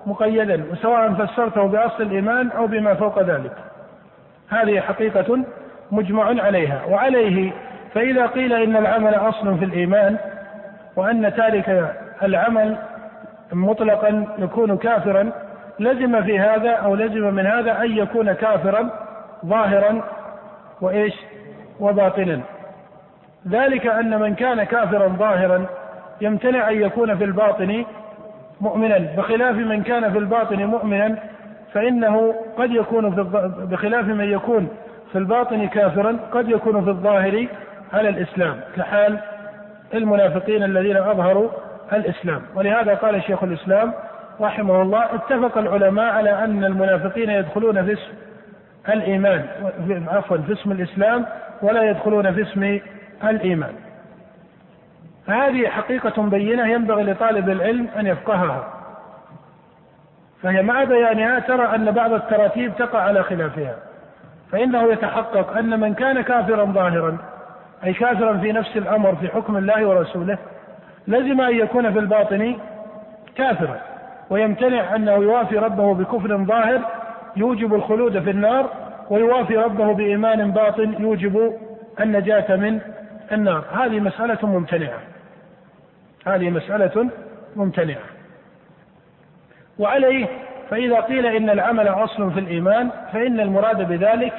مقيدا 0.06 0.64
وسواء 0.72 1.12
فسرته 1.12 1.66
بأصل 1.66 2.02
الإيمان 2.02 2.50
أو 2.50 2.66
بما 2.66 2.94
فوق 2.94 3.22
ذلك. 3.22 3.52
هذه 4.48 4.80
حقيقة 4.80 5.44
مجمع 5.92 6.24
عليها. 6.24 6.84
وعليه 6.88 7.52
فإذا 7.94 8.26
قيل 8.26 8.52
إن 8.52 8.76
العمل 8.76 9.14
أصل 9.14 9.58
في 9.58 9.64
الإيمان 9.64 10.16
وأن 10.96 11.34
تارك 11.36 11.94
العمل 12.22 12.76
مطلقا 13.52 14.26
يكون 14.38 14.76
كافرا 14.76 15.32
لزم 15.78 16.22
في 16.22 16.38
هذا 16.38 16.70
أو 16.70 16.94
لزم 16.94 17.34
من 17.34 17.46
هذا 17.46 17.82
أن 17.82 17.98
يكون 17.98 18.32
كافرا 18.32 18.90
ظاهرا 19.46 20.02
وإيش؟ 20.80 21.14
وباطنا. 21.80 22.40
ذلك 23.48 23.86
أن 23.86 24.20
من 24.20 24.34
كان 24.34 24.64
كافرا 24.64 25.08
ظاهرا 25.08 25.66
يمتنع 26.20 26.70
أن 26.70 26.82
يكون 26.82 27.16
في 27.16 27.24
الباطن 27.24 27.84
مؤمنا. 28.60 28.98
بخلاف 28.98 29.56
من 29.56 29.82
كان 29.82 30.12
في 30.12 30.18
الباطن 30.18 30.64
مؤمنا 30.64 31.16
فإنه 31.72 32.34
قد 32.58 32.70
يكون 32.70 33.14
في 33.14 33.50
بخلاف 33.70 34.04
من 34.04 34.32
يكون 34.32 34.68
في 35.12 35.18
الباطن 35.18 35.68
كافرا 35.68 36.16
قد 36.32 36.48
يكون 36.48 36.84
في 36.84 36.90
الظاهر 36.90 37.46
على 37.92 38.08
الإسلام 38.08 38.60
كحال 38.76 39.18
المنافقين 39.94 40.62
الذين 40.62 40.96
أظهروا 40.96 41.50
الإسلام. 41.92 42.42
ولهذا 42.54 42.94
قال 42.94 43.22
شيخ 43.22 43.42
الإسلام 43.42 43.92
رحمه 44.40 44.82
الله 44.82 45.04
اتفق 45.14 45.58
العلماء 45.58 46.12
على 46.12 46.44
أن 46.44 46.64
المنافقين 46.64 47.30
يدخلون 47.30 47.84
في 47.84 47.92
اسم 47.92 48.12
الإيمان 48.88 49.46
عفوا 50.08 50.36
في 50.36 50.52
اسم 50.52 50.72
الإسلام 50.72 51.26
ولا 51.62 51.82
يدخلون 51.82 52.32
في 52.32 52.42
اسم 52.42 52.80
الإيمان. 53.24 53.72
هذه 55.26 55.68
حقيقة 55.68 56.22
بينة 56.22 56.66
ينبغي 56.66 57.02
لطالب 57.02 57.50
العلم 57.50 57.88
أن 57.98 58.06
يفقهها. 58.06 58.64
فهي 60.42 60.62
مع 60.62 60.84
بيانها 60.84 61.38
ترى 61.38 61.74
أن 61.74 61.90
بعض 61.90 62.12
التراتيب 62.12 62.72
تقع 62.78 63.00
على 63.00 63.22
خلافها. 63.22 63.74
فإنه 64.52 64.92
يتحقق 64.92 65.56
أن 65.56 65.80
من 65.80 65.94
كان 65.94 66.20
كافرا 66.20 66.64
ظاهرا 66.64 67.18
أي 67.84 67.92
كافرا 67.92 68.36
في 68.36 68.52
نفس 68.52 68.76
الأمر 68.76 69.16
في 69.16 69.28
حكم 69.28 69.56
الله 69.56 69.86
ورسوله 69.86 70.38
لزم 71.08 71.40
أن 71.40 71.56
يكون 71.56 71.92
في 71.92 71.98
الباطن 71.98 72.56
كافرا 73.36 73.80
ويمتنع 74.30 74.96
أنه 74.96 75.12
يوافي 75.12 75.58
ربه 75.58 75.94
بكفر 75.94 76.44
ظاهر 76.44 76.80
يوجب 77.36 77.74
الخلود 77.74 78.22
في 78.22 78.30
النار 78.30 78.70
ويوافي 79.10 79.56
ربه 79.56 79.94
بإيمان 79.94 80.50
باطن 80.50 80.94
يوجب 80.98 81.56
النجاة 82.00 82.56
من 82.56 82.80
النار. 83.32 83.64
هذه 83.72 84.00
مسألة 84.00 84.38
ممتنعة. 84.42 84.98
هذه 86.26 86.50
مسألة 86.50 87.10
ممتنعة. 87.56 88.02
وعليه 89.78 90.26
فإذا 90.70 91.00
قيل 91.00 91.26
إن 91.26 91.50
العمل 91.50 91.88
أصل 91.88 92.32
في 92.32 92.40
الإيمان 92.40 92.90
فإن 93.12 93.40
المراد 93.40 93.88
بذلك 93.88 94.32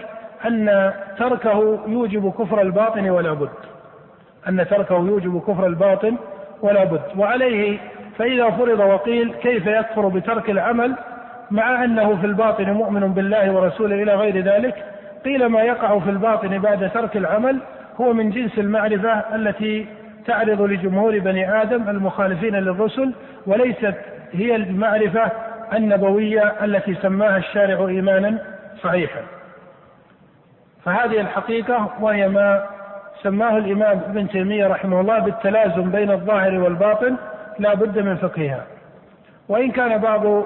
أن 0.48 0.92
تركه 1.18 1.80
يوجب 1.88 2.32
كفر 2.32 2.62
الباطن 2.62 3.10
ولا 3.10 3.34
بد. 3.34 3.50
أن 4.50 4.66
تركه 4.70 4.96
يوجب 4.98 5.42
كفر 5.42 5.68
الباطن 5.68 6.18
ولا 6.62 6.84
بد. 6.84 7.02
وعليه 7.18 7.78
فإذا 8.18 8.50
فرض 8.50 8.80
وقيل 8.80 9.34
كيف 9.34 9.68
يكفر 9.68 10.08
بترك 10.08 10.50
العمل 10.50 10.96
مع 11.52 11.84
أنه 11.84 12.16
في 12.16 12.26
الباطن 12.26 12.72
مؤمن 12.72 13.14
بالله 13.14 13.52
ورسوله 13.52 14.04
إلى 14.04 14.16
غير 14.16 14.38
ذلك؟ 14.38 14.76
قيل 15.26 15.46
ما 15.46 15.62
يقع 15.62 16.00
في 16.00 16.10
الباطن 16.10 16.60
بعد 16.60 16.92
ترك 16.94 17.18
العمل 17.18 17.60
هو 18.02 18.14
من 18.14 18.30
جنس 18.30 18.60
المعرفة 18.60 19.36
التي 19.36 19.86
تعرض 20.26 20.62
لجمهور 20.62 21.20
بني 21.20 21.62
آدم 21.62 21.90
المخالفين 21.90 22.56
للرسل 22.56 23.14
وليست 23.48 23.96
هي 24.34 24.56
المعرفة 24.56 25.32
النبوية 25.74 26.54
التي 26.64 26.96
سماها 26.96 27.38
الشارع 27.38 27.88
إيمانا 27.88 28.38
صحيحا. 28.84 29.22
فهذه 30.86 31.22
الحقيقة 31.22 31.90
وهي 32.00 32.28
ما 32.28 32.66
سماه 33.24 33.58
الإمام 33.58 34.02
ابن 34.10 34.28
تيمية 34.28 34.68
رحمه 34.68 35.02
الله 35.02 35.20
بالتلازم 35.20 35.92
بين 35.92 36.12
الظاهر 36.12 36.60
والباطن 36.60 37.16
لا 37.60 37.74
بد 37.74 38.00
من 38.00 38.16
فقهها. 38.18 38.64
وإن 39.50 39.72
كان 39.72 39.98
بعض 39.98 40.46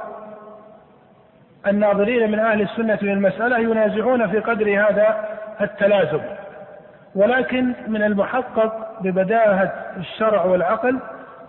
الناظرين 1.67 2.31
من 2.31 2.39
أهل 2.39 2.61
السنة 2.61 2.99
للمسألة 3.01 3.57
ينازعون 3.57 4.27
في 4.27 4.39
قدر 4.39 4.69
هذا 4.69 5.27
التلازم. 5.61 6.21
ولكن 7.15 7.73
من 7.87 8.03
المحقق 8.03 9.01
ببداهة 9.01 9.73
الشرع 9.97 10.45
والعقل 10.45 10.99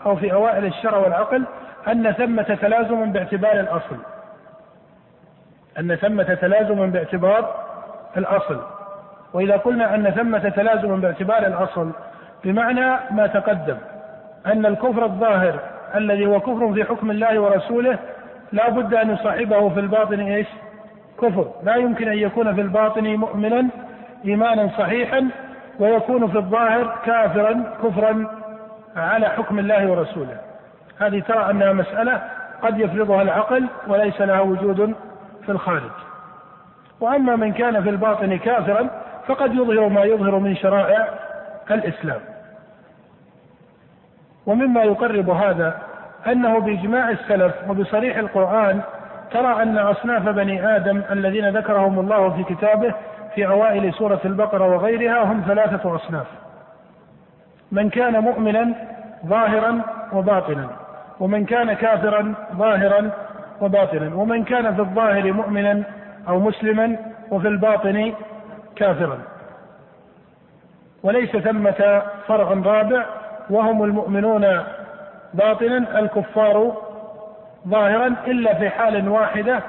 أو 0.07 0.17
في 0.17 0.33
أوائل 0.33 0.65
الشرع 0.65 0.97
والعقل 0.97 1.45
أن 1.89 2.13
ثمة 2.13 2.59
تلازم 2.63 3.13
باعتبار 3.13 3.61
الأصل. 3.61 3.97
أن 5.79 5.97
ثمة 5.97 6.35
تلازم 6.35 6.91
باعتبار 6.91 7.55
الأصل. 8.17 8.61
وإذا 9.35 9.57
قلنا 9.57 9.95
أن 9.95 10.11
ثمة 10.11 10.49
تلازم 10.49 11.01
باعتبار 11.01 11.47
الأصل 11.47 11.91
بمعنى 12.45 12.97
ما 13.11 13.27
تقدم 13.27 13.77
أن 14.47 14.67
الكفر 14.67 15.05
الظاهر 15.05 15.61
الذي 15.95 16.27
هو 16.27 16.41
كفر 16.41 16.75
في 16.75 16.85
حكم 16.85 17.11
الله 17.11 17.41
ورسوله 17.41 17.99
لا 18.53 18.71
بد 18.71 18.95
أن 18.95 19.11
يصاحبه 19.11 19.69
في 19.69 19.81
الباطن 19.81 20.21
إيش؟ 20.21 20.47
كفر. 21.21 21.51
لا 21.63 21.77
يمكن 21.77 22.09
أن 22.09 22.19
يكون 22.19 22.55
في 22.55 22.61
الباطن 22.61 23.05
مؤمنا 23.05 23.69
إيمانا 24.25 24.69
صحيحا 24.79 25.29
ويكون 25.79 26.31
في 26.31 26.39
الظاهر 26.39 26.97
كافرا 27.05 27.65
كفرا 27.85 28.27
على 28.97 29.29
حكم 29.29 29.59
الله 29.59 29.91
ورسوله. 29.91 30.46
هذه 31.01 31.21
ترى 31.21 31.51
أنها 31.51 31.73
مسألة 31.73 32.23
قد 32.63 32.81
يفرضها 32.81 33.23
العقل 33.23 33.67
وليس 33.87 34.21
لها 34.21 34.41
وجود 34.41 34.95
في 35.47 35.53
الخارج. 35.53 35.91
وأما 37.01 37.37
من 37.37 37.53
كان 37.53 37.83
في 37.83 37.91
الباطن 37.91 38.39
كافرا 38.39 38.89
فقد 39.27 39.55
يظهر 39.55 39.89
ما 39.89 40.03
يظهر 40.03 40.39
من 40.39 40.57
شرائع 40.57 41.09
الإسلام. 41.71 42.21
ومما 44.47 44.83
يقرب 44.83 45.31
هذا 45.31 45.79
أنه 46.27 46.59
بإجماع 46.59 47.11
السلف 47.11 47.55
وبصريح 47.69 48.17
القرآن 48.17 48.81
ترى 49.31 49.63
أن 49.63 49.79
أصناف 49.79 50.29
بني 50.29 50.77
آدم 50.77 51.03
الذين 51.11 51.57
ذكرهم 51.57 51.99
الله 51.99 52.31
في 52.31 52.55
كتابه 52.55 52.95
في 53.35 53.47
أوائل 53.47 53.95
سورة 53.95 54.21
البقرة 54.25 54.65
وغيرها 54.75 55.23
هم 55.23 55.45
ثلاثة 55.47 55.95
أصناف. 55.95 56.27
من 57.73 57.91
كان 57.91 58.19
مؤمنا 58.19 58.75
ظاهرا 59.27 59.81
وباطنا. 60.13 60.86
ومن 61.21 61.45
كان 61.45 61.73
كافرا 61.73 62.35
ظاهرا 62.57 63.11
وباطنا 63.61 64.15
ومن 64.15 64.45
كان 64.45 64.75
في 64.75 64.81
الظاهر 64.81 65.33
مؤمنا 65.33 65.83
أو 66.29 66.41
مسلما 66.41 66.97
وفي 67.31 67.49
الباطن 67.49 68.13
كافرا. 68.77 69.19
وليس 71.03 71.37
ثمة 71.37 72.03
فرع 72.29 72.49
رابع 72.65 73.05
وهم 73.51 73.85
المؤمنون 73.85 74.47
باطنا 75.35 75.99
الكفار 75.99 76.77
ظاهرا 77.69 78.15
إلا 78.27 78.55
في 78.55 78.71
حال 78.71 79.09
واحدة 79.09 79.61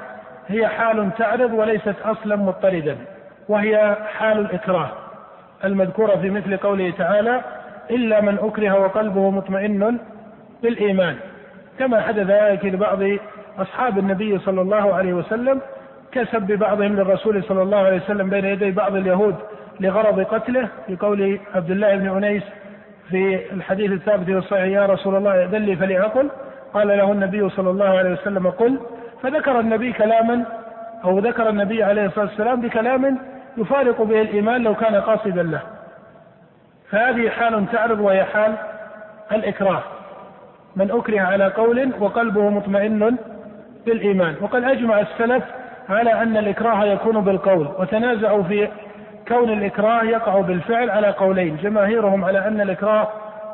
هي 0.48 0.68
حال 0.68 1.10
تعرض 1.18 1.52
وليست 1.52 1.94
أصلا 2.04 2.36
مضطردا 2.36 2.96
وهي 3.48 3.96
حال 4.18 4.38
الإكراه 4.38 4.90
المذكورة 5.64 6.16
في 6.16 6.30
مثل 6.30 6.56
قوله 6.56 6.90
تعالى 6.98 7.40
إلا 7.90 8.20
من 8.20 8.38
أكره 8.38 8.80
وقلبه 8.80 9.30
مطمئن 9.30 9.98
بالإيمان. 10.62 11.16
كما 11.78 12.00
حدث 12.00 12.26
ذلك 12.26 12.64
لبعض 12.64 12.98
أصحاب 13.58 13.98
النبي 13.98 14.38
صلى 14.38 14.60
الله 14.60 14.94
عليه 14.94 15.12
وسلم 15.12 15.60
كسب 16.12 16.52
بعضهم 16.52 16.96
للرسول 16.96 17.44
صلى 17.44 17.62
الله 17.62 17.78
عليه 17.78 17.96
وسلم 17.96 18.30
بين 18.30 18.44
يدي 18.44 18.70
بعض 18.70 18.96
اليهود 18.96 19.34
لغرض 19.80 20.20
قتله 20.20 20.68
في 20.86 20.96
قول 20.96 21.40
عبد 21.54 21.70
الله 21.70 21.96
بن 21.96 22.16
أنيس 22.16 22.42
في 23.10 23.52
الحديث 23.52 23.92
الثابت 23.92 24.24
في 24.24 24.38
الصحيح 24.38 24.64
يا 24.64 24.86
رسول 24.86 25.16
الله 25.16 25.32
ائذن 25.40 25.62
لي 25.62 25.98
قال 26.74 26.88
له 26.88 27.12
النبي 27.12 27.48
صلى 27.48 27.70
الله 27.70 27.98
عليه 27.98 28.12
وسلم 28.12 28.50
قل. 28.50 28.80
فذكر 29.22 29.60
النبي 29.60 29.92
كلاما 29.92 30.44
أو 31.04 31.18
ذكر 31.18 31.48
النبي 31.48 31.82
عليه 31.82 32.06
الصلاة 32.06 32.26
والسلام 32.26 32.60
بكلام 32.60 33.18
يفارق 33.56 34.02
به 34.02 34.20
الإيمان 34.20 34.62
لو 34.62 34.74
كان 34.74 34.94
قاصدا 34.94 35.42
له. 35.42 35.60
فهذه 36.90 37.28
حال 37.28 37.66
تعرض 37.72 38.00
وهي 38.00 38.24
حال 38.24 38.54
الإكراه. 39.32 39.82
من 40.76 40.90
أكره 40.90 41.20
على 41.20 41.46
قول 41.46 41.90
وقلبه 42.00 42.48
مطمئن 42.50 43.16
بالإيمان 43.86 44.34
وقد 44.40 44.64
أجمع 44.64 45.00
السلف 45.00 45.44
على 45.88 46.22
أن 46.22 46.36
الإكراه 46.36 46.84
يكون 46.84 47.20
بالقول 47.20 47.68
وتنازعوا 47.78 48.42
في 48.42 48.68
كون 49.28 49.50
الإكراه 49.50 50.04
يقع 50.04 50.40
بالفعل 50.40 50.90
على 50.90 51.08
قولين 51.08 51.56
جماهيرهم 51.56 52.24
على 52.24 52.48
أن 52.48 52.60
الإكراه 52.60 53.08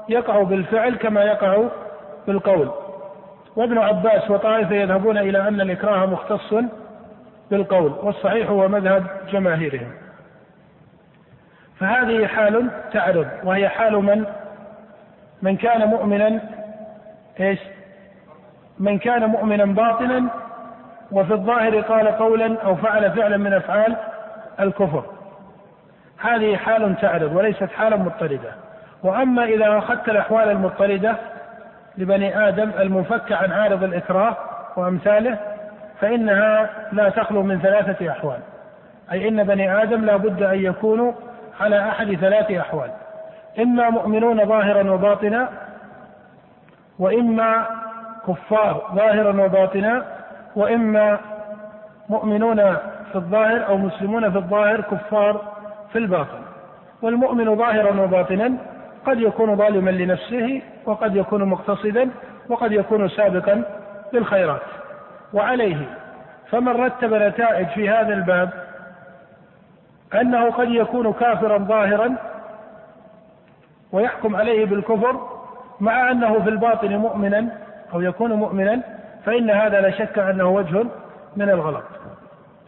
يقع 0.09 0.43
بالفعل 0.43 0.95
كما 0.95 1.23
يقع 1.23 1.63
بالقول. 2.27 2.71
وابن 3.57 3.79
عباس 3.79 4.31
وطائفة 4.31 4.75
يذهبون 4.75 5.19
إلى 5.19 5.49
أن 5.49 5.61
الإكراه 5.61 6.07
مختص 6.07 6.55
بالقول 7.51 7.93
والصحيح 8.03 8.51
هو 8.51 8.69
مذهب 8.69 9.05
جماهيرهم. 9.33 9.93
فهذه 11.79 12.27
حال 12.27 12.71
تعرض 12.93 13.27
وهي 13.45 13.69
حال 13.69 13.93
من 13.93 14.25
من 15.43 15.57
كان 15.57 15.89
مؤمنا 15.89 16.41
إيش؟ 17.41 17.59
من 18.79 18.99
كان 18.99 19.27
مؤمنا 19.27 19.65
باطنا 19.65 20.29
وفي 21.13 21.33
الظاهر 21.33 21.81
قال 21.81 22.09
قولا 22.09 22.61
أو 22.65 22.77
فعل 22.77 23.13
فعلا 23.13 23.37
من 23.37 23.53
أفعال 23.53 23.97
الكفر. 24.61 25.05
هذه 26.21 26.57
حال 26.57 26.97
تعرض 27.01 27.37
وليست 27.37 27.71
حالا 27.77 27.97
مضطردة. 27.97 28.53
وأما 29.03 29.45
إذا 29.45 29.79
أخذت 29.79 30.09
الأحوال 30.09 30.51
المضطردة 30.51 31.17
لبني 31.99 32.49
آدم 32.49 32.71
المنفكة 32.79 33.37
عن 33.37 33.53
عارض 33.53 33.85
الإكراه 33.85 34.37
وأمثاله 34.77 35.39
فإنها 36.01 36.71
لا 36.93 37.09
تخلو 37.09 37.43
من 37.43 37.61
ثلاثة 37.61 38.11
أحوال. 38.11 38.39
أي 39.13 39.29
إن 39.29 39.45
بني 39.45 39.83
آدم 39.83 40.05
لا 40.05 40.17
بد 40.17 40.43
أن 40.43 40.65
يكونوا 40.65 41.13
على 41.61 41.89
أحد 41.89 42.15
ثلاث 42.15 42.51
أحوال. 42.51 42.91
إما 43.59 43.91
مؤمنون 43.91 44.47
ظاهرا 44.47 44.91
وباطنا 44.91 45.49
وإما 46.99 47.67
كفار 48.29 48.91
ظاهرا 48.95 49.45
وباطنا 49.45 50.05
وإما 50.57 51.19
مؤمنون 52.09 52.57
في 53.13 53.15
الظاهر 53.15 53.67
أو 53.67 53.77
مسلمون 53.77 54.31
في 54.31 54.39
الظاهر 54.39 54.81
كفار 54.81 55.41
في 55.93 55.99
الباطن. 55.99 56.39
والمؤمن 57.03 57.57
ظاهرا 57.57 58.01
وباطنا 58.01 58.53
قد 59.07 59.21
يكون 59.21 59.57
ظالما 59.57 59.91
لنفسه 59.91 60.63
وقد 60.87 61.17
يكون 61.17 61.45
مقتصدا 61.45 62.11
وقد 62.49 62.73
يكون 62.73 63.09
سابقا 63.09 63.63
بالخيرات 64.13 64.61
وعليه 65.33 65.77
فمن 66.51 66.69
رتب 66.69 67.15
نتائج 67.15 67.67
في 67.67 67.89
هذا 67.91 68.15
الباب 68.15 68.51
أنه 70.21 70.51
قد 70.51 70.71
يكون 70.71 71.13
كافرا 71.13 71.59
ظاهرا 71.59 72.17
ويحكم 73.93 74.37
عليه 74.37 74.67
بالكفر 74.67 75.34
مع 75.81 76.11
أنه 76.11 76.43
في 76.43 76.49
الباطن 76.49 76.97
مؤمنا 76.97 77.47
أو 77.95 78.01
يكون 78.01 78.33
مؤمنا 78.33 78.81
فإن 79.27 79.51
هذا 79.51 79.81
لا 79.81 79.91
شك 79.91 80.19
أنه 80.19 80.49
وجه 80.49 80.85
من 81.37 81.51
الغلط. 81.51 81.85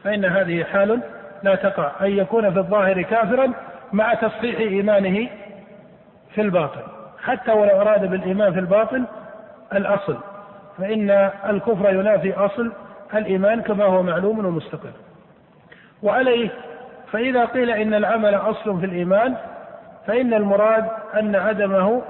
فإن 0.04 0.24
هذه 0.24 0.64
حال 0.64 1.00
لا 1.42 1.54
تقع. 1.54 1.90
أن 2.00 2.10
يكون 2.10 2.50
في 2.52 2.58
الظاهر 2.58 3.02
كافرا 3.02 3.52
مع 3.92 4.14
تصحيح 4.14 4.58
إيمانه 4.58 5.28
في 6.34 6.40
الباطن. 6.40 6.80
حتى 7.24 7.52
ولو 7.52 7.80
أراد 7.80 8.10
بالإيمان 8.10 8.52
في 8.52 8.60
الباطن 8.60 9.04
الأصل. 9.72 10.16
فإن 10.78 11.30
الكفر 11.48 11.94
ينافي 11.94 12.32
أصل 12.32 12.72
الإيمان 13.14 13.62
كما 13.62 13.84
هو 13.84 14.02
معلوم 14.02 14.46
ومستقر. 14.46 14.92
وعليه 16.02 16.50
فإذا 17.12 17.44
قيل 17.44 17.70
إن 17.70 17.94
العمل 17.94 18.34
أصل 18.34 18.80
في 18.80 18.86
الإيمان 18.86 19.34
فإن 20.06 20.34
المراد 20.34 20.88
أن 21.14 21.36
عدمه 21.36 22.02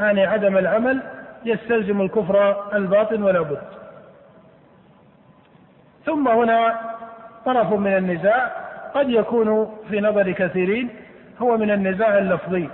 يعني 0.00 0.26
عدم 0.26 0.58
العمل 0.58 1.02
يستلزم 1.44 2.00
الكفر 2.00 2.56
الباطن 2.76 3.22
ولا 3.22 3.40
بد. 3.40 3.62
ثم 6.06 6.28
هنا 6.28 6.80
طرف 7.44 7.72
من 7.72 7.96
النزاع 7.96 8.50
قد 8.94 9.10
يكون 9.10 9.76
في 9.88 10.00
نظر 10.00 10.32
كثيرين 10.32 10.88
هو 11.42 11.56
من 11.56 11.70
النزاع 11.70 12.18
اللفظي. 12.18 12.68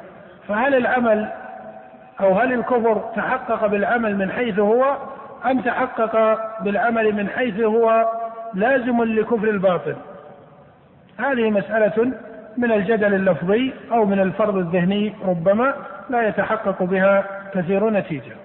فهل 0.48 0.74
العمل 0.74 1.28
أو 2.20 2.38
هل 2.38 2.52
الكفر 2.52 3.10
تحقق 3.16 3.66
بالعمل 3.66 4.16
من 4.16 4.30
حيث 4.30 4.58
هو 4.58 4.96
أم 5.46 5.60
تحقق 5.60 6.40
بالعمل 6.62 7.12
من 7.14 7.28
حيث 7.28 7.60
هو 7.60 8.12
لازم 8.54 9.02
لكفر 9.02 9.48
الباطل 9.48 9.96
هذه 11.18 11.50
مسألة 11.50 12.12
من 12.56 12.72
الجدل 12.72 13.14
اللفظي 13.14 13.72
أو 13.92 14.04
من 14.04 14.20
الفرض 14.20 14.56
الذهني 14.56 15.14
ربما. 15.24 15.74
لا 16.10 16.28
يتحقق 16.28 16.82
بها 16.82 17.24
كثير 17.54 17.90
نتيجة. 17.90 18.36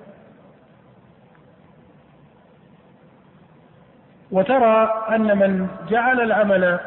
وترى 4.32 5.06
أن 5.10 5.38
من 5.38 5.68
جعل 5.90 6.22
العمل 6.22 6.80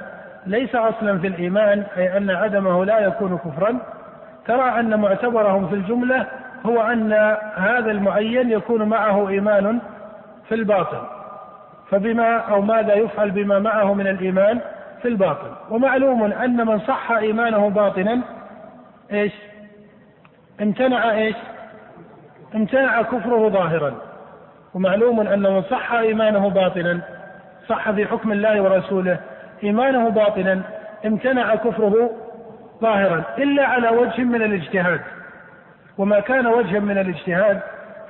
ليس 0.47 0.75
أصلا 0.75 1.19
في 1.19 1.27
الإيمان 1.27 1.85
أي 1.97 2.17
أن 2.17 2.31
عدمه 2.31 2.85
لا 2.85 2.99
يكون 2.99 3.39
كفرا 3.39 3.79
ترى 4.47 4.81
أن 4.81 5.01
معتبرهم 5.01 5.69
في 5.69 5.75
الجملة 5.75 6.27
هو 6.67 6.81
أن 6.81 7.13
هذا 7.57 7.91
المعين 7.91 8.51
يكون 8.51 8.83
معه 8.83 9.29
إيمان 9.29 9.79
في 10.49 10.55
الباطن 10.55 11.03
فبما 11.91 12.37
أو 12.37 12.61
ماذا 12.63 12.95
يفعل 12.95 13.31
بما 13.31 13.59
معه 13.59 13.95
من 13.95 14.07
الإيمان 14.07 14.61
في 15.03 15.09
الباطن 15.09 15.51
ومعلوم 15.71 16.23
أن 16.25 16.67
من 16.67 16.81
صح 16.81 17.11
إيمانه 17.11 17.71
باطنا 17.71 18.21
إيش؟ 19.13 19.33
امتنع 20.63 21.13
إيش؟ 21.13 21.37
امتنع 22.55 23.03
كفره 23.03 23.49
ظاهرا. 23.49 23.95
ومعلوم 24.75 25.21
أن 25.21 25.43
من 25.43 25.63
صح 25.63 25.93
إيمانه 25.93 26.51
باطنا 26.51 27.01
صح 27.69 27.91
في 27.91 28.07
حكم 28.07 28.33
الله 28.33 28.63
ورسوله 28.63 29.19
إيمانه 29.65 30.09
باطنا 30.09 30.61
امتنع 31.07 31.55
كفره 31.55 32.11
ظاهرا 32.81 33.23
إلا 33.39 33.67
على 33.67 33.89
وجه 33.89 34.25
من 34.25 34.43
الاجتهاد. 34.43 35.01
وما 35.99 36.21
كان 36.21 36.47
وجها 36.47 36.81
من 36.81 36.99
الاجتهاد 36.99 37.61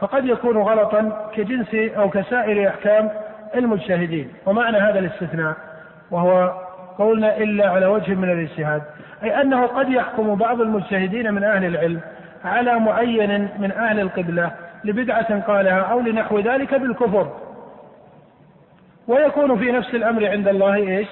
فقد 0.01 0.27
يكون 0.27 0.57
غلطا 0.59 1.31
كجنس 1.35 1.75
أو 1.75 2.11
كسائر 2.11 2.69
أحكام 2.69 3.11
المجتهدين. 3.55 4.33
ومعنى 4.47 4.77
هذا 4.77 4.99
الاستثناء 4.99 5.55
وهو 6.11 6.53
قولنا 6.99 7.37
إلا 7.37 7.71
على 7.71 7.87
وجه 7.87 8.15
من 8.15 8.31
الاجتهاد 8.31 8.83
أي 9.23 9.41
أنه 9.41 9.67
قد 9.67 9.89
يحكم 9.89 10.35
بعض 10.35 10.61
المجتهدين 10.61 11.35
من 11.35 11.45
أهل 11.45 11.65
العلم 11.65 12.01
على 12.45 12.79
معين 12.79 13.49
من 13.59 13.73
أهل 13.73 14.01
القبلة 14.01 14.51
لبدعة 14.85 15.41
قالها 15.41 15.81
أو 15.81 16.01
لنحو 16.01 16.39
ذلك 16.39 16.75
بالكفر 16.75 17.33
ويكون 19.09 19.59
في 19.59 19.73
نفس 19.73 19.95
الأمر 19.95 20.27
عند 20.27 20.49
الله 20.49 20.75
إيش؟ 20.75 21.09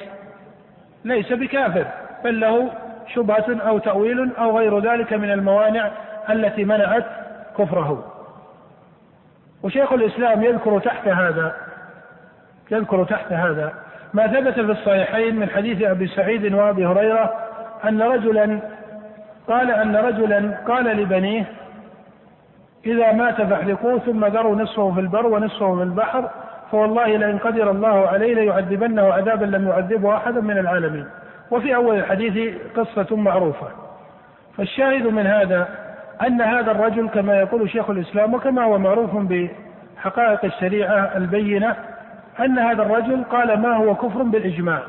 ليس 1.05 1.33
بكافر 1.33 1.87
بل 2.25 2.41
له 2.41 2.71
شبهة 3.15 3.61
أو 3.69 3.79
تأويل 3.79 4.31
أو 4.39 4.59
غير 4.59 4.79
ذلك 4.79 5.13
من 5.13 5.31
الموانع 5.31 5.91
التي 6.31 6.65
منعت 6.65 7.05
كفره 7.59 8.13
وشيخ 9.63 9.93
الإسلام 9.93 10.43
يذكر 10.43 10.79
تحت 10.79 11.09
هذا 11.09 11.57
يذكر 12.71 13.05
تحت 13.05 13.33
هذا 13.33 13.73
ما 14.15 14.27
ثبت 14.27 14.55
في 14.55 14.61
الصحيحين 14.61 15.37
من 15.37 15.51
حديث 15.51 15.83
أبي 15.83 16.07
سعيد 16.07 16.55
وأبي 16.55 16.87
هريرة 16.87 17.35
أن 17.85 18.03
رجلا 18.03 18.61
قال 19.49 19.71
أن 19.71 19.97
رجلا 19.97 20.59
قال 20.69 20.85
لبنيه 20.85 21.45
إذا 22.87 23.13
مات 23.13 23.43
فاحرقوه 23.43 23.99
ثم 23.99 24.25
ذروا 24.25 24.57
نصفه 24.57 24.95
في 24.95 25.01
البر 25.01 25.27
ونصفه 25.27 25.77
في 25.77 25.83
البحر 25.83 26.31
فوالله 26.71 27.17
لئن 27.17 27.39
قدر 27.39 27.71
الله 27.71 28.09
عليه 28.09 28.35
ليعذبنه 28.35 29.13
عذابا 29.13 29.45
لم 29.45 29.69
يعذبه 29.69 30.17
احدا 30.17 30.41
من 30.41 30.59
العالمين. 30.59 31.07
وفي 31.51 31.75
أول 31.75 31.99
الحديث 31.99 32.55
قصة 32.77 33.17
معروفة. 33.17 33.67
فالشاهد 34.57 35.07
من 35.07 35.27
هذا 35.27 35.69
أن 36.27 36.41
هذا 36.43 36.71
الرجل 36.71 37.09
كما 37.09 37.41
يقول 37.41 37.71
شيخ 37.71 37.91
الإسلام 37.91 38.35
وكما 38.35 38.65
هو 38.65 38.79
معروف 38.79 39.11
بحقائق 39.17 40.45
الشريعة 40.45 41.17
البينة 41.17 41.77
أن 42.41 42.59
هذا 42.59 42.83
الرجل 42.83 43.25
قال 43.25 43.61
ما 43.61 43.77
هو 43.77 43.95
كفر 43.95 44.23
بالإجماع 44.23 44.83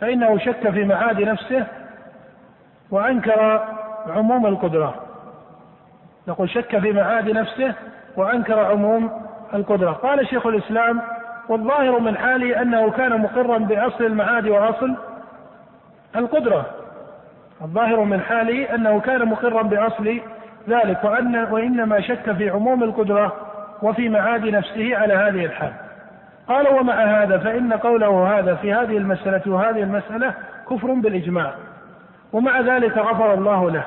فإنه 0.00 0.38
شك 0.38 0.70
في 0.70 0.84
معاد 0.84 1.20
نفسه 1.20 1.66
وأنكر 2.90 3.64
عموم 4.08 4.46
القدرة. 4.46 4.94
يقول 6.28 6.50
شك 6.50 6.78
في 6.78 6.92
معاد 6.92 7.30
نفسه 7.30 7.74
وأنكر 8.16 8.60
عموم 8.60 9.10
القدرة. 9.54 9.90
قال 9.90 10.26
شيخ 10.28 10.46
الإسلام 10.46 11.00
والظاهر 11.48 11.98
من 11.98 12.16
حاله 12.16 12.62
أنه 12.62 12.90
كان 12.90 13.20
مقرا 13.20 13.58
بأصل 13.58 14.04
المعاد 14.04 14.48
وأصل 14.48 14.96
القدرة. 16.16 16.66
الظاهر 17.62 18.00
من 18.00 18.20
حاله 18.20 18.74
أنه 18.74 19.00
كان 19.00 19.28
مقرا 19.28 19.62
بأصل 19.62 20.20
ذلك 20.68 21.04
وأن 21.04 21.36
وإنما 21.36 22.00
شك 22.00 22.32
في 22.32 22.50
عموم 22.50 22.82
القدرة 22.82 23.32
وفي 23.82 24.08
معاد 24.08 24.44
نفسه 24.44 24.96
على 24.96 25.14
هذه 25.14 25.44
الحال. 25.44 25.72
قال 26.48 26.68
ومع 26.68 26.94
هذا 26.94 27.38
فإن 27.38 27.72
قوله 27.72 28.38
هذا 28.38 28.54
في 28.54 28.74
هذه 28.74 28.96
المسألة 28.96 29.42
وهذه 29.46 29.82
المسألة 29.82 30.34
كفر 30.70 30.92
بالإجماع. 30.92 31.52
ومع 32.32 32.60
ذلك 32.60 32.98
غفر 32.98 33.34
الله 33.34 33.70
له. 33.70 33.84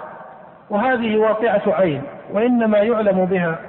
وهذه 0.70 1.18
واقعة 1.18 1.62
عين 1.68 2.02
وإنما 2.32 2.78
يعلم 2.78 3.26
بها 3.26 3.60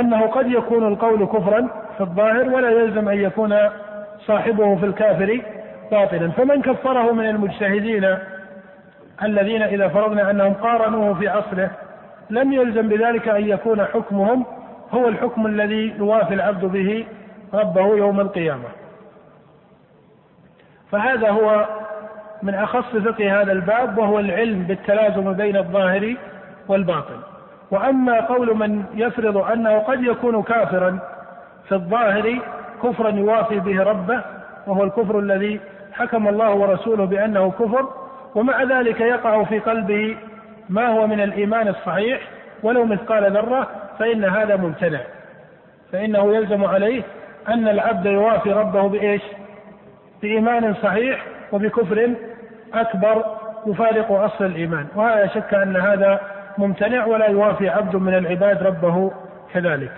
أنه 0.00 0.26
قد 0.26 0.50
يكون 0.50 0.86
القول 0.88 1.26
كفرا 1.26 1.68
في 1.96 2.00
الظاهر 2.00 2.48
ولا 2.48 2.70
يلزم 2.70 3.08
أن 3.08 3.20
يكون 3.20 3.58
صاحبه 4.26 4.76
في 4.76 4.86
الكافر 4.86 5.42
باطلا. 5.90 6.30
فمن 6.30 6.62
كفره 6.62 7.12
من 7.12 7.28
المجتهدين 7.28 8.16
الذين 9.22 9.62
إذا 9.62 9.88
فرضنا 9.88 10.30
أنهم 10.30 10.54
قارنوه 10.54 11.14
في 11.14 11.28
أصله 11.28 11.70
لم 12.30 12.52
يلزم 12.52 12.88
بذلك 12.88 13.28
أن 13.28 13.48
يكون 13.48 13.84
حكمهم 13.84 14.44
هو 14.92 15.08
الحكم 15.08 15.46
الذي 15.46 15.94
يوافي 15.98 16.34
العبد 16.34 16.64
به 16.64 17.06
ربه 17.54 17.96
يوم 17.96 18.20
القيامة. 18.20 18.68
فهذا 20.92 21.30
هو 21.30 21.66
من 22.42 22.54
أخص 22.54 22.96
فقه 22.96 23.40
هذا 23.42 23.52
الباب 23.52 23.98
وهو 23.98 24.18
العلم 24.18 24.62
بالتلازم 24.62 25.32
بين 25.32 25.56
الظاهر 25.56 26.14
والباطن 26.68 27.16
وأما 27.70 28.20
قول 28.20 28.56
من 28.56 28.84
يفرض 28.94 29.36
أنه 29.36 29.78
قد 29.78 30.02
يكون 30.04 30.42
كافرا 30.42 30.98
في 31.68 31.74
الظاهر 31.74 32.38
كفرا 32.82 33.10
يوافي 33.10 33.60
به 33.60 33.82
ربه 33.82 34.20
وهو 34.66 34.84
الكفر 34.84 35.18
الذي 35.18 35.60
حكم 35.92 36.28
الله 36.28 36.50
ورسوله 36.50 37.04
بأنه 37.04 37.50
كفر 37.50 37.88
ومع 38.34 38.62
ذلك 38.62 39.00
يقع 39.00 39.44
في 39.44 39.58
قلبه 39.58 40.16
ما 40.68 40.88
هو 40.88 41.06
من 41.06 41.20
الإيمان 41.20 41.68
الصحيح 41.68 42.20
ولو 42.62 42.84
مثقال 42.84 43.32
ذرة 43.32 43.68
فإن 43.98 44.24
هذا 44.24 44.56
ممتنع 44.56 45.00
فإنه 45.92 46.34
يلزم 46.36 46.64
عليه 46.64 47.02
أن 47.48 47.68
العبد 47.68 48.06
يوافي 48.06 48.52
ربه 48.52 48.88
بإيش؟ 48.88 49.22
بإيمان 50.22 50.74
صحيح 50.82 51.26
وبكفر 51.52 52.14
أكبر 52.74 53.24
يفارق 53.66 54.12
أصل 54.12 54.44
الإيمان. 54.44 54.86
ولا 54.94 55.26
شك 55.26 55.54
أن 55.54 55.76
هذا 55.76 56.20
ممتنع 56.58 57.04
ولا 57.06 57.26
يوافي 57.26 57.68
عبد 57.68 57.96
من 57.96 58.14
العباد 58.14 58.62
ربه 58.62 59.12
كذلك. 59.52 59.92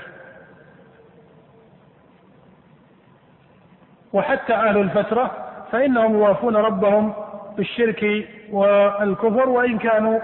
وحتى 4.13 4.55
أهل 4.55 4.79
الفترة 4.79 5.31
فإنهم 5.73 6.15
يوافون 6.15 6.57
ربهم 6.57 7.13
بالشرك 7.57 8.29
والكفر 8.53 9.49
وإن 9.49 9.79
كانوا 9.79 10.19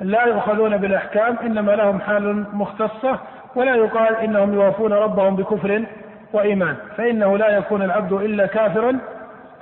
لا 0.00 0.24
يؤخذون 0.24 0.76
بالأحكام 0.76 1.36
إنما 1.42 1.72
لهم 1.72 2.00
حال 2.00 2.44
مختصة 2.52 3.18
ولا 3.54 3.74
يقال 3.74 4.16
إنهم 4.16 4.54
يوافون 4.54 4.92
ربهم 4.92 5.36
بكفر 5.36 5.84
وإيمان. 6.32 6.76
فإنه 6.96 7.38
لا 7.38 7.48
يكون 7.48 7.82
العبد 7.82 8.12
إلا 8.12 8.46
كافرا 8.46 8.98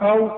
أو 0.02 0.30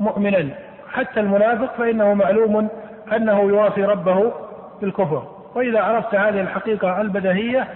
مؤمنا. 0.00 0.48
حتى 0.92 1.20
المنافق 1.20 1.74
فإنه 1.74 2.14
معلوم 2.14 2.68
أنه 3.16 3.40
يوافي 3.40 3.84
ربه 3.84 4.32
بالكفر. 4.80 5.22
وإذا 5.54 5.80
عرفت 5.80 6.14
هذه 6.14 6.40
الحقيقة 6.40 7.00
البدهية 7.00 7.68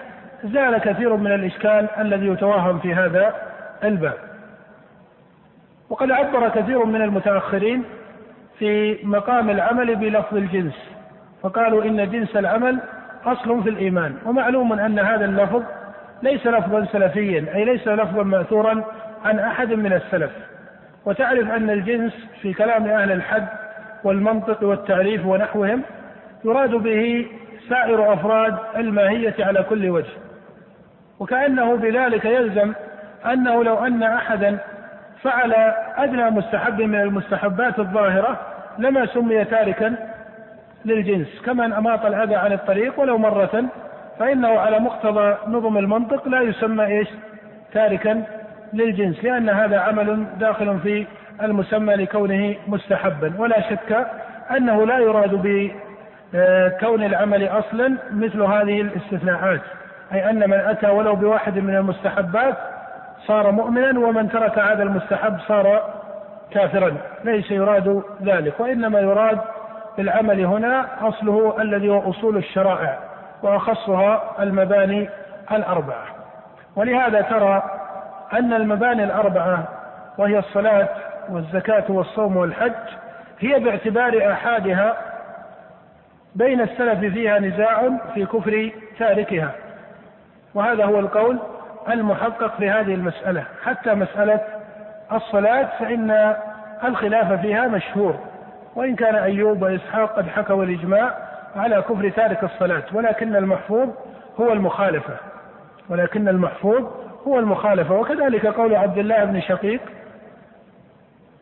زال 0.45 0.79
كثير 0.79 1.17
من 1.17 1.33
الإشكال 1.33 1.87
الذي 1.99 2.27
يتوهم 2.27 2.79
في 2.79 2.95
هذا 2.95 3.35
الباب. 3.85 4.15
وقد 5.91 6.11
عبر 6.11 6.49
كثير 6.49 6.85
من 6.85 7.03
المتأخرين 7.03 7.85
في 8.59 8.99
مقام 9.05 9.51
العمل 9.51 9.97
بلفظ 9.97 10.37
الجنس. 10.37 10.91
فقالوا 11.43 11.85
إن 11.85 12.11
جنس 12.11 12.37
العمل 12.37 12.79
أصل 13.27 13.63
في 13.63 13.69
الإيمان. 13.69 14.15
ومعلوم 14.27 14.73
أن 14.73 14.99
هذا 14.99 15.25
اللفظ 15.25 15.63
ليس 16.23 16.47
لفظا 16.47 16.85
سلفيا 16.93 17.55
أي 17.55 17.65
ليس 17.65 17.89
لفظا 17.89 18.23
مأثورا 18.23 18.85
عن 19.25 19.39
أحد 19.39 19.73
من 19.73 19.93
السلف. 19.93 20.50
وتعرف 21.07 21.51
أن 21.51 21.71
الجنس 21.71 22.13
في 22.43 22.53
كلام 22.53 22.87
أهل 22.87 23.13
الحد 23.13 23.47
والمنطق 24.05 24.63
والتعريف 24.63 25.27
ونحوهم 25.27 25.83
يراد 26.45 26.71
به 26.71 27.27
سائر 27.69 28.13
أفراد 28.13 28.57
الماهية 28.77 29.35
على 29.41 29.63
كل 29.63 29.91
وجه. 29.91 30.13
وكأنه 31.21 31.77
بذلك 31.77 32.25
يلزم 32.25 32.73
أنه 33.27 33.65
لو 33.65 33.79
أن 33.79 34.03
أحدا 34.03 34.59
فعل 35.23 35.53
أدنى 35.97 36.31
مستحب 36.31 36.83
من 36.83 37.01
المستحبات 37.01 37.79
الظاهرة 37.79 38.41
لما 38.79 39.07
سمي 39.07 39.45
تاركا 39.45 39.95
للجنس. 40.85 41.43
كمن 41.47 41.73
أماط 41.73 42.07
الأذى 42.07 42.35
عن 42.35 42.53
الطريق 42.53 43.01
ولو 43.01 43.19
مرة 43.19 43.65
فإنه 44.19 44.59
على 44.59 44.79
مقتضى 44.79 45.37
نظم 45.47 45.79
المنطق 45.79 46.29
لا 46.29 46.41
يسمى 46.41 46.85
إيش؟ 46.87 47.09
تاركا 47.73 48.25
للجنس 48.73 49.25
لأن 49.25 49.49
هذا 49.49 49.81
عمل 49.81 50.27
داخل 50.39 50.79
في 50.79 51.07
المسمى 51.43 51.95
لكونه 51.95 52.57
مستحبا. 52.67 53.33
ولا 53.39 53.61
شك 53.71 54.07
أنه 54.57 54.87
لا 54.87 54.99
يراد 54.99 55.31
بكون 55.35 57.03
العمل 57.05 57.49
أصلا 57.49 57.97
مثل 58.13 58.43
هذه 58.43 58.81
الاستثناءات. 58.81 59.61
أي 60.13 60.31
أن 60.31 60.51
من 60.51 60.61
أتى 60.61 60.87
ولو 60.87 61.15
بواحد 61.15 61.59
من 61.59 61.77
المستحبات 61.77 62.57
صار 63.27 63.51
مؤمنا 63.51 64.01
ومن 64.01 64.31
ترك 64.31 64.59
هذا 64.59 64.83
المستحب 64.83 65.39
صار 65.49 65.83
كافرا. 66.51 66.97
ليس 67.25 67.51
يراد 67.51 68.03
ذلك 68.23 68.61
وإنما 68.61 69.01
يراد 69.01 69.39
بالعمل 69.97 70.41
هنا 70.41 70.87
أصله 71.01 71.63
الذي 71.63 71.89
هو 71.89 72.11
أصول 72.11 72.37
الشرائع 72.37 72.99
وأخصها 73.43 74.23
المباني 74.41 75.09
الأربعة. 75.53 76.05
ولهذا 76.77 77.21
ترى 77.21 77.63
أن 78.33 78.53
المباني 78.53 79.05
الأربعة 79.05 79.69
وهي 80.19 80.39
الصلاة 80.39 80.89
والزكاة 81.31 81.85
والصوم 81.89 82.37
والحج 82.37 82.73
هي 83.41 83.61
باعتبار 83.61 84.33
آحادها 84.33 84.97
بين 86.35 86.61
السلف 86.61 86.99
فيها 87.15 87.39
نزاع 87.39 87.91
في 88.15 88.27
كفر 88.27 88.71
تاركها. 88.99 89.51
وهذا 90.55 90.85
هو 90.85 90.99
القول 91.01 91.39
المحقق 91.91 92.57
في 92.57 92.71
هذه 92.71 92.95
المسألة. 92.95 93.45
حتى 93.65 93.95
مسألة 93.95 94.41
الصلاة 95.13 95.69
فإن 95.79 96.35
الخلاف 96.85 97.41
فيها 97.41 97.67
مشهور. 97.69 98.15
وإن 98.77 98.97
كان 98.97 99.15
أيوب 99.15 99.63
وإسحاق 99.63 100.17
قد 100.17 100.29
حكوا 100.29 100.65
الإجماع 100.65 101.15
على 101.57 101.83
كفر 101.83 102.09
تارك 102.09 102.45
الصلاة 102.45 102.83
ولكن 102.93 103.37
المحفوظ 103.37 103.89
هو 104.41 104.53
المخالفة. 104.53 105.15
ولكن 105.89 106.29
المحفوظ 106.29 106.87
هو 107.27 107.39
المخالفة. 107.39 107.95
وكذلك 107.95 108.47
قول 108.47 108.75
عبد 108.77 108.99
الله 108.99 109.25
بن 109.25 109.41
شقيق 109.41 109.81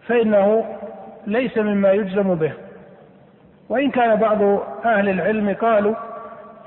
فإنه 0.06 0.64
ليس 1.26 1.58
مما 1.58 1.92
يجزم 1.92 2.34
به. 2.34 2.52
وإن 3.68 3.90
كان 3.90 4.16
بعض 4.16 4.42
أهل 4.84 5.08
العلم 5.08 5.54
قالوا 5.60 5.94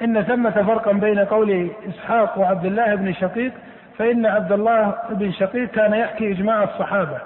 إن 0.01 0.23
ثمة 0.23 0.63
فرقا 0.63 0.91
بين 0.91 1.19
قول 1.19 1.69
إسحاق 1.89 2.39
وعبد 2.39 2.65
الله 2.65 2.95
بن 2.95 3.13
شقيق 3.13 3.51
فإن 3.97 4.25
عبد 4.25 4.51
الله 4.51 4.93
بن 5.09 5.31
شقيق 5.31 5.69
كان 5.69 5.93
يحكي 5.93 6.31
إجماع 6.31 6.63
الصحابة 6.63 7.17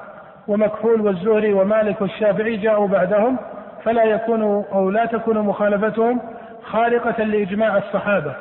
ومكحول 0.47 1.01
والزهري 1.01 1.53
ومالك 1.53 2.01
والشافعي 2.01 2.57
جاءوا 2.57 2.87
بعدهم 2.87 3.37
فلا 3.83 4.03
يكون 4.03 4.41
أو 4.73 4.89
لا 4.89 5.05
تكون 5.05 5.37
مخالفتهم 5.37 6.21
خارقة 6.63 7.23
لإجماع 7.23 7.77
الصحابة 7.77 8.33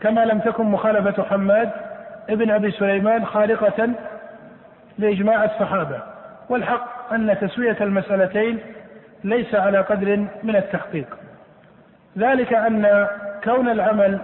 كما 0.00 0.24
لم 0.24 0.38
تكن 0.38 0.64
مخالفة 0.64 1.22
حماد 1.22 1.70
ابن 2.30 2.50
أبي 2.50 2.70
سليمان 2.70 3.26
خارقة 3.26 3.88
لإجماع 4.98 5.44
الصحابة 5.44 6.00
والحق 6.48 7.12
أن 7.12 7.38
تسوية 7.40 7.76
المسألتين 7.80 8.58
ليس 9.24 9.54
على 9.54 9.78
قدر 9.78 10.26
من 10.42 10.56
التحقيق. 10.56 11.06
ذلك 12.18 12.52
أن 12.52 13.06
كون 13.44 13.68
العمل 13.68 14.18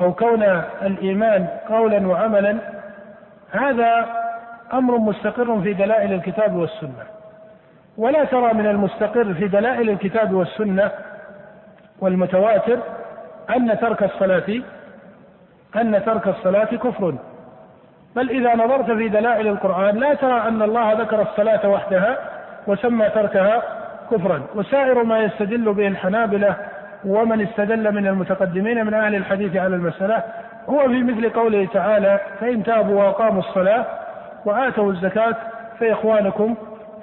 أو 0.00 0.12
كون 0.12 0.42
الإيمان 0.82 1.46
قولا 1.68 2.06
وعملا 2.08 2.56
هذا 3.50 4.06
أمر 4.72 4.98
مستقر 4.98 5.60
في 5.60 5.72
دلائل 5.72 6.12
الكتاب 6.12 6.54
والسنة. 6.54 7.04
ولا 7.98 8.24
ترى 8.24 8.52
من 8.52 8.66
المستقر 8.66 9.34
في 9.34 9.48
دلائل 9.48 9.90
الكتاب 9.90 10.32
والسنة 10.32 10.90
والمتواتر 12.00 12.78
أن 13.56 13.78
ترك 13.78 14.02
الصلاة 14.02 14.62
أن 15.80 16.04
ترك 16.06 16.28
الصلاة 16.28 16.64
كفر. 16.64 17.14
بل 18.16 18.30
إذا 18.30 18.54
نظرت 18.54 18.90
في 18.90 19.08
دلائل 19.08 19.46
القرآن 19.46 19.96
لا 19.96 20.14
ترى 20.14 20.48
أن 20.48 20.62
الله 20.62 20.92
ذكر 20.92 21.22
الصلاة 21.22 21.68
وحدها 21.68 22.18
وسمى 22.66 23.08
تركها 23.08 23.62
كفرا. 24.10 24.42
وسائر 24.54 25.02
ما 25.04 25.18
يستدل 25.18 25.74
به 25.74 25.86
الحنابلة 25.88 26.56
ومن 27.04 27.40
استدل 27.40 27.94
من 27.94 28.06
المتقدمين 28.06 28.86
من 28.86 28.94
أهل 28.94 29.14
الحديث 29.14 29.56
على 29.56 29.76
المسألة 29.76 30.22
هو 30.68 30.78
في 30.88 31.02
مثل 31.02 31.30
قوله 31.30 31.68
تعالى 31.72 32.20
فإن 32.40 32.62
تابوا 32.62 33.02
وأقاموا 33.04 33.40
الصلاة 33.40 33.84
وآتوا 34.44 34.92
الزكاة 34.92 35.36
فإخوانكم 35.80 36.54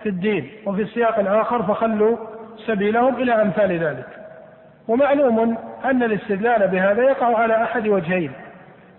في 0.03 0.09
الدين 0.09 0.49
وفي 0.65 0.81
السياق 0.81 1.19
الآخر 1.19 1.63
فخلوا 1.63 2.17
سبيلهم 2.67 3.15
إلى 3.15 3.41
أمثال 3.41 3.79
ذلك. 3.79 4.05
ومعلوم 4.87 5.57
أن 5.85 6.03
الاستدلال 6.03 6.67
بهذا 6.67 7.03
يقع 7.03 7.37
على 7.37 7.63
أحد 7.63 7.87
وجهين 7.87 8.31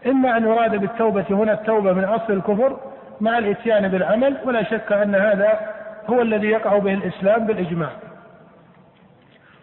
إما 0.06 0.36
أن 0.36 0.42
يراد 0.42 0.76
بالتوبة 0.76 1.24
هنا 1.30 1.52
التوبة 1.52 1.92
من 1.92 2.04
أصل 2.04 2.32
الكفر 2.32 2.76
مع 3.20 3.38
الإتيان 3.38 3.88
بالعمل 3.88 4.36
ولا 4.44 4.62
شك 4.62 4.92
أن 4.92 5.14
هذا 5.14 5.58
هو 6.06 6.22
الذي 6.22 6.46
يقع 6.46 6.78
به 6.78 6.94
الإسلام 6.94 7.46
بالإجماع 7.46 7.90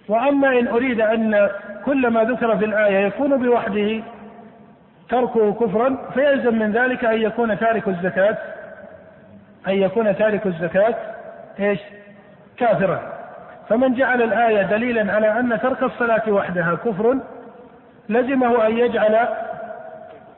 وأما 0.10 0.60
إن 0.60 0.68
أريد 0.68 1.02
أن 1.02 1.50
كل 1.86 2.08
ما 2.08 2.24
ذكر 2.24 2.58
في 2.58 2.66
الآية 2.66 3.06
يكون 3.06 3.44
بوحده 3.44 4.04
تركه 5.10 5.54
كفرا 5.54 5.98
فيلزم 6.14 6.60
من 6.60 6.72
ذلك 6.72 7.06
أن 7.06 7.22
يكون 7.22 7.60
تارك 7.60 7.88
الزكاة 7.88 8.38
أن 9.68 9.74
يكون 9.74 10.18
تارك 10.18 10.46
الزكاة 10.46 10.96
إيش؟ 11.60 11.80
كافرا 12.58 13.02
فمن 13.70 13.94
جعل 13.94 14.22
الآية 14.22 14.62
دليلا 14.62 15.14
على 15.14 15.40
أن 15.40 15.60
ترك 15.62 15.84
الصلاة 15.84 16.24
وحدها 16.28 16.76
كفر 16.76 17.18
لزمه 18.10 18.68
أن 18.68 18.78
يجعل 18.78 19.28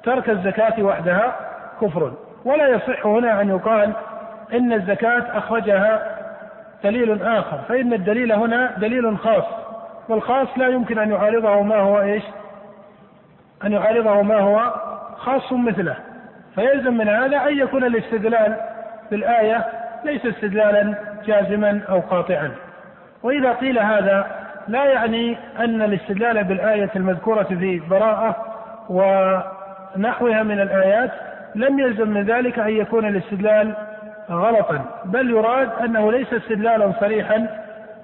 ترك 0.04 0.30
الزكاة 0.30 0.84
وحدها 0.84 1.36
كفر. 1.82 2.14
ولا 2.46 2.68
يصح 2.68 3.06
هنا 3.06 3.42
أن 3.42 3.50
يقال 3.50 3.94
إن 4.54 4.74
الزكاة 4.74 5.38
أخرجها 5.38 6.18
دليل 6.84 7.24
آخر 7.24 7.58
فإن 7.70 7.94
الدليل 7.94 8.32
هنا 8.32 8.72
دليل 8.78 9.18
خاص 9.18 9.44
والخاص 10.10 10.48
لا 10.58 10.68
يمكن 10.68 11.00
أن 11.00 11.12
يعارضه 11.12 11.62
ما 11.62 11.76
هو 11.76 12.02
إيش؟ 12.02 12.24
أن 13.64 13.72
يعارضه 13.72 14.22
ما 14.22 14.40
هو 14.40 14.74
خاص 15.18 15.54
مثله. 15.54 15.96
فيلزم 16.56 16.94
من 16.94 17.08
هذا 17.08 17.38
أن 17.38 17.58
يكون 17.58 17.84
الاستدلال 17.84 18.58
بالآية 19.12 19.66
ليس 20.04 20.26
استدلالا 20.26 20.96
جازما 21.26 21.82
أو 21.90 22.00
قاطعا. 22.00 22.52
وإذا 23.24 23.54
قيل 23.54 23.80
هذا 23.80 24.28
لا 24.68 24.86
يعني 24.86 25.38
أن 25.60 25.82
الاستدلال 25.82 26.44
بالآية 26.44 26.90
المذكورة 26.96 27.44
في 27.44 27.82
براءة 27.90 28.36
ونحوها 29.96 30.44
من 30.44 30.60
الآيات 30.60 31.12
لم 31.56 31.80
يلزم 31.80 32.10
من 32.10 32.24
ذلك 32.24 32.60
أن 32.60 32.70
يكون 32.70 33.06
الاستدلال 33.06 33.76
غلطا 34.30 34.86
بل 35.06 35.30
يراد 35.30 35.70
أنه 35.84 36.12
ليس 36.12 36.34
استدلالا 36.34 36.92
صريحا 37.00 37.48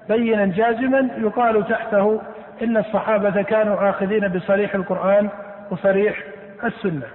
بينا 0.08 0.46
جازما 0.46 1.08
يقال 1.18 1.66
تحته 1.68 2.20
إن 2.62 2.76
الصحابة 2.76 3.42
كانوا 3.42 3.90
آخذين 3.90 4.28
بصريح 4.28 4.74
القرآن 4.74 5.28
وصريح 5.70 6.22
السنة. 6.64 7.06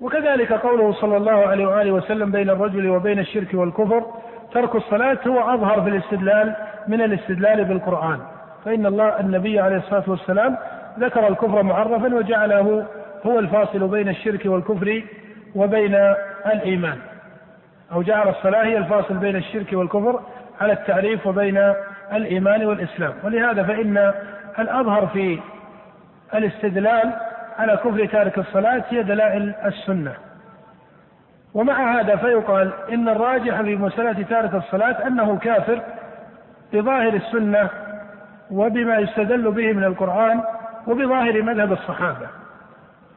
وكذلك 0.00 0.52
قوله 0.52 0.92
صلى 0.92 1.16
الله 1.16 1.46
عليه 1.46 1.66
وآله 1.66 1.92
وسلم 1.92 2.30
بين 2.30 2.50
الرجل 2.50 2.90
وبين 2.90 3.18
الشرك 3.18 3.54
والكفر 3.54 4.04
ترك 4.52 4.74
الصلاة 4.74 5.18
هو 5.26 5.54
أظهر 5.54 5.82
في 5.82 5.88
الاستدلال 5.88 6.54
من 6.88 7.00
الاستدلال 7.00 7.64
بالقرآن. 7.64 8.18
فإن 8.64 8.86
الله 8.86 9.20
النبي 9.20 9.60
عليه 9.60 9.76
الصلاة 9.76 10.04
والسلام 10.06 10.56
ذكر 10.98 11.28
الكفر 11.28 11.62
معرفا 11.62 12.14
وجعله 12.14 12.86
هو 13.26 13.38
الفاصل 13.38 13.88
بين 13.88 14.08
الشرك 14.08 14.46
والكفر 14.46 15.02
وبين 15.54 16.14
الإيمان. 16.46 16.98
أو 17.92 18.02
جعل 18.02 18.28
الصلاة 18.28 18.64
هي 18.64 18.78
الفاصل 18.78 19.14
بين 19.14 19.36
الشرك 19.36 19.72
والكفر 19.72 20.20
على 20.60 20.72
التعريف 20.72 21.26
وبين 21.26 21.72
الإيمان 22.12 22.66
والإسلام. 22.66 23.12
ولهذا 23.24 23.62
فإن 23.62 24.12
الأظهر 24.58 25.06
في 25.06 25.38
الاستدلال 26.34 27.12
على 27.58 27.76
كفر 27.76 28.06
تارك 28.06 28.38
الصلاة 28.38 28.84
هي 28.90 29.02
دلائل 29.02 29.54
السنة. 29.64 30.12
ومع 31.54 32.00
هذا 32.00 32.16
فيقال 32.16 32.72
إن 32.92 33.08
الراجح 33.08 33.60
في 33.60 33.76
مسألة 33.76 34.22
تارك 34.22 34.54
الصلاة 34.54 35.06
أنه 35.06 35.38
كافر 35.38 35.82
بظاهر 36.72 37.14
السنة 37.14 37.68
وبما 38.50 38.98
يستدل 38.98 39.50
به 39.50 39.72
من 39.72 39.84
القرآن 39.84 40.40
وبظاهر 40.86 41.42
مذهب 41.42 41.72
الصحابة 41.72 42.26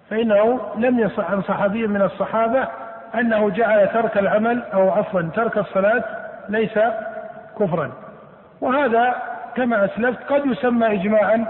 فإنه 0.10 0.60
لم 0.78 1.00
يصح 1.00 1.32
عن 1.32 1.41
صحابي 1.41 1.88
من 1.88 2.02
الصحابة 2.02 2.68
أنه 3.16 3.50
جعل 3.50 3.88
ترك 3.88 4.18
العمل 4.18 4.64
أو 4.74 4.91
عفوا 4.91 5.22
ترك 5.22 5.58
الصلاة 5.58 6.04
ليس 6.50 6.80
كفرا. 7.60 7.91
وهذا 8.62 9.16
كما 9.56 9.86
أسلفت 9.86 10.24
قد 10.32 10.46
يسمى 10.46 10.94
إجماعا 10.94 11.46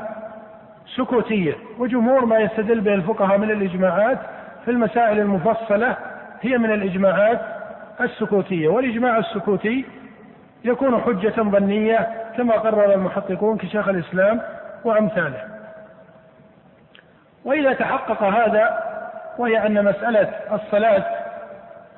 سكوتيا 0.95 1.55
وجمهور 1.77 2.25
ما 2.25 2.39
يستدل 2.39 2.81
به 2.81 2.93
الفقهاء 2.93 3.37
من 3.37 3.51
الإجماعات 3.51 4.17
في 4.65 4.71
المسائل 4.71 5.19
المفصلة 5.19 5.95
هي 6.41 6.57
من 6.57 6.71
الإجماعات 6.71 7.39
السكوتية. 8.01 8.67
والإجماع 8.67 9.17
السكوتي 9.17 9.85
يكون 10.65 11.01
حجة 11.01 11.41
ظنية 11.41 12.07
كما 12.37 12.53
قرر 12.53 12.93
المحققون 12.93 13.57
كشيخ 13.57 13.87
الإسلام 13.87 14.41
وأمثاله. 14.83 15.58
وإذا 17.45 17.73
تحقق 17.73 18.23
هذا 18.23 18.83
وهي 19.37 19.65
أن 19.65 19.85
مسألة 19.85 20.29
الصلاة 20.51 21.03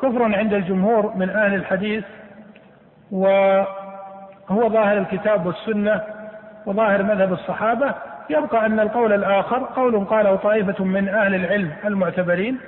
كفر 0.01 0.23
عند 0.23 0.53
الجمهور 0.53 1.13
من 1.15 1.29
أهل 1.29 1.53
الحديث 1.53 2.03
وهو 3.11 3.65
ظاهر 4.49 4.97
الكتاب 4.97 5.45
والسنة 5.45 6.01
وظاهر 6.65 7.03
مذهب 7.03 7.33
الصحابة. 7.33 7.93
يبقى 8.29 8.65
أن 8.65 8.79
القول 8.79 9.13
الآخر 9.13 9.69
قول 9.75 10.05
قاله 10.05 10.35
طائفة 10.35 10.83
من 10.83 11.09
أهل 11.09 11.35
العلم 11.35 11.71
المعتبرين 11.85 12.59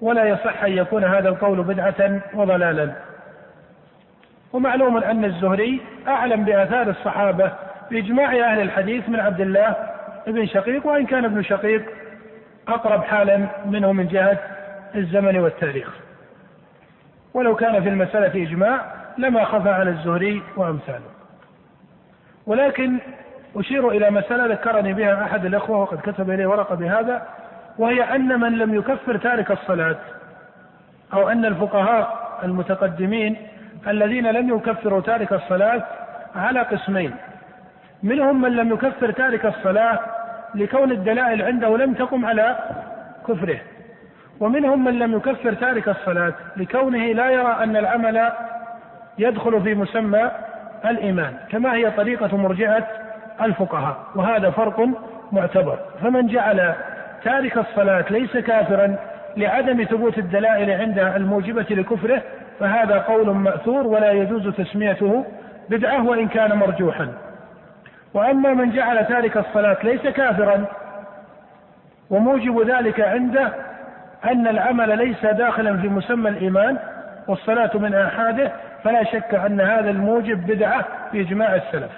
ولا 0.00 0.24
يصح 0.24 0.64
أن 0.64 0.72
يكون 0.72 1.04
هذا 1.04 1.28
القول 1.28 1.62
بدعة 1.62 2.20
وضلالا. 2.34 2.92
ومعلوم 4.52 4.96
أن 4.96 5.24
الزهري 5.24 5.80
أعلم 6.08 6.44
بآثار 6.44 6.88
الصحابة 6.88 7.52
بإجماع 7.90 8.32
أهل 8.32 8.60
الحديث 8.60 9.08
من 9.08 9.20
عبد 9.20 9.40
الله 9.40 9.76
ابن 10.26 10.46
شقيق 10.46 10.86
وإن 10.86 11.06
كان 11.06 11.24
ابن 11.24 11.42
شقيق 11.42 11.82
أقرب 12.68 13.04
حالا 13.04 13.46
منه 13.66 13.92
من 13.92 14.08
جهة 14.08 14.38
الزمن 14.94 15.38
والتاريخ. 15.38 15.88
ولو 17.34 17.56
كان 17.56 17.82
في 17.82 17.88
المسألة 17.88 18.42
إجماع 18.42 18.80
لما 19.18 19.44
خفى 19.44 19.68
على 19.70 19.90
الزهري 19.90 20.42
وأمثاله. 20.56 21.10
ولكن 22.46 22.98
أشير 23.56 23.88
إلى 23.88 24.10
مسألة 24.10 24.46
ذكرني 24.46 24.92
بها 24.92 25.24
أحد 25.24 25.44
الأخوة 25.44 25.78
وقد 25.78 26.00
كتب 26.00 26.30
إلي 26.30 26.46
ورقة 26.46 26.74
بهذا 26.74 27.28
وهي 27.78 28.02
أن 28.02 28.40
من 28.40 28.58
لم 28.58 28.74
يكفر 28.74 29.16
تارك 29.16 29.50
الصلاة 29.50 29.96
أو 31.12 31.28
أن 31.28 31.44
الفقهاء 31.44 32.38
المتقدمين 32.44 33.36
الذين 33.88 34.26
لم 34.30 34.56
يكفروا 34.56 35.00
تارك 35.00 35.32
الصلاة 35.32 35.82
على 36.36 36.60
قسمين. 36.60 37.14
منهم 38.02 38.40
من 38.40 38.56
لم 38.56 38.72
يكفر 38.72 39.10
تارك 39.10 39.46
الصلاة 39.46 39.98
لكون 40.56 40.92
الدلائل 40.92 41.42
عنده 41.42 41.76
لم 41.76 41.94
تقم 41.94 42.26
على 42.26 42.56
كفره. 43.28 43.58
ومنهم 44.40 44.84
من 44.84 44.98
لم 44.98 45.16
يكفر 45.16 45.52
تارك 45.52 45.88
الصلاة 45.88 46.32
لكونه 46.56 47.06
لا 47.06 47.30
يرى 47.30 47.56
أن 47.62 47.76
العمل 47.76 48.32
يدخل 49.18 49.62
في 49.62 49.74
مسمى 49.74 50.30
الإيمان 50.84 51.34
كما 51.50 51.74
هي 51.74 51.90
طريقة 51.90 52.36
مرجعة 52.36 52.86
الفقهاء. 53.42 53.96
وهذا 54.14 54.50
فرق 54.50 54.88
معتبر. 55.32 55.78
فمن 56.02 56.26
جعل 56.26 56.74
تارك 57.24 57.58
الصلاة 57.58 58.04
ليس 58.10 58.36
كافرا 58.36 58.96
لعدم 59.36 59.84
ثبوت 59.84 60.18
الدلائل 60.18 60.70
عند 60.70 60.98
الموجبة 60.98 61.66
لكفره 61.70 62.22
فهذا 62.60 62.98
قول 62.98 63.30
مأثور 63.30 63.86
ولا 63.86 64.12
يجوز 64.12 64.48
تسميته 64.48 65.24
بدعة 65.70 66.06
وإن 66.06 66.28
كان 66.28 66.56
مرجوحا. 66.56 67.08
وأما 68.14 68.54
من 68.54 68.70
جعل 68.70 69.06
تارك 69.06 69.36
الصلاة 69.36 69.76
ليس 69.82 70.02
كافرا 70.02 70.64
وموجب 72.10 72.70
ذلك 72.70 73.00
عنده 73.00 73.52
أن 74.24 74.46
العمل 74.46 74.98
ليس 74.98 75.26
داخلا 75.26 75.76
في 75.76 75.88
مسمى 75.88 76.30
الإيمان 76.30 76.78
والصلاة 77.28 77.70
من 77.74 77.94
آحاده 77.94 78.52
فلا 78.84 79.04
شك 79.04 79.34
أن 79.34 79.60
هذا 79.60 79.90
الموجب 79.90 80.46
بدعة 80.46 80.84
في 81.12 81.20
إجماع 81.20 81.54
السلف. 81.54 81.90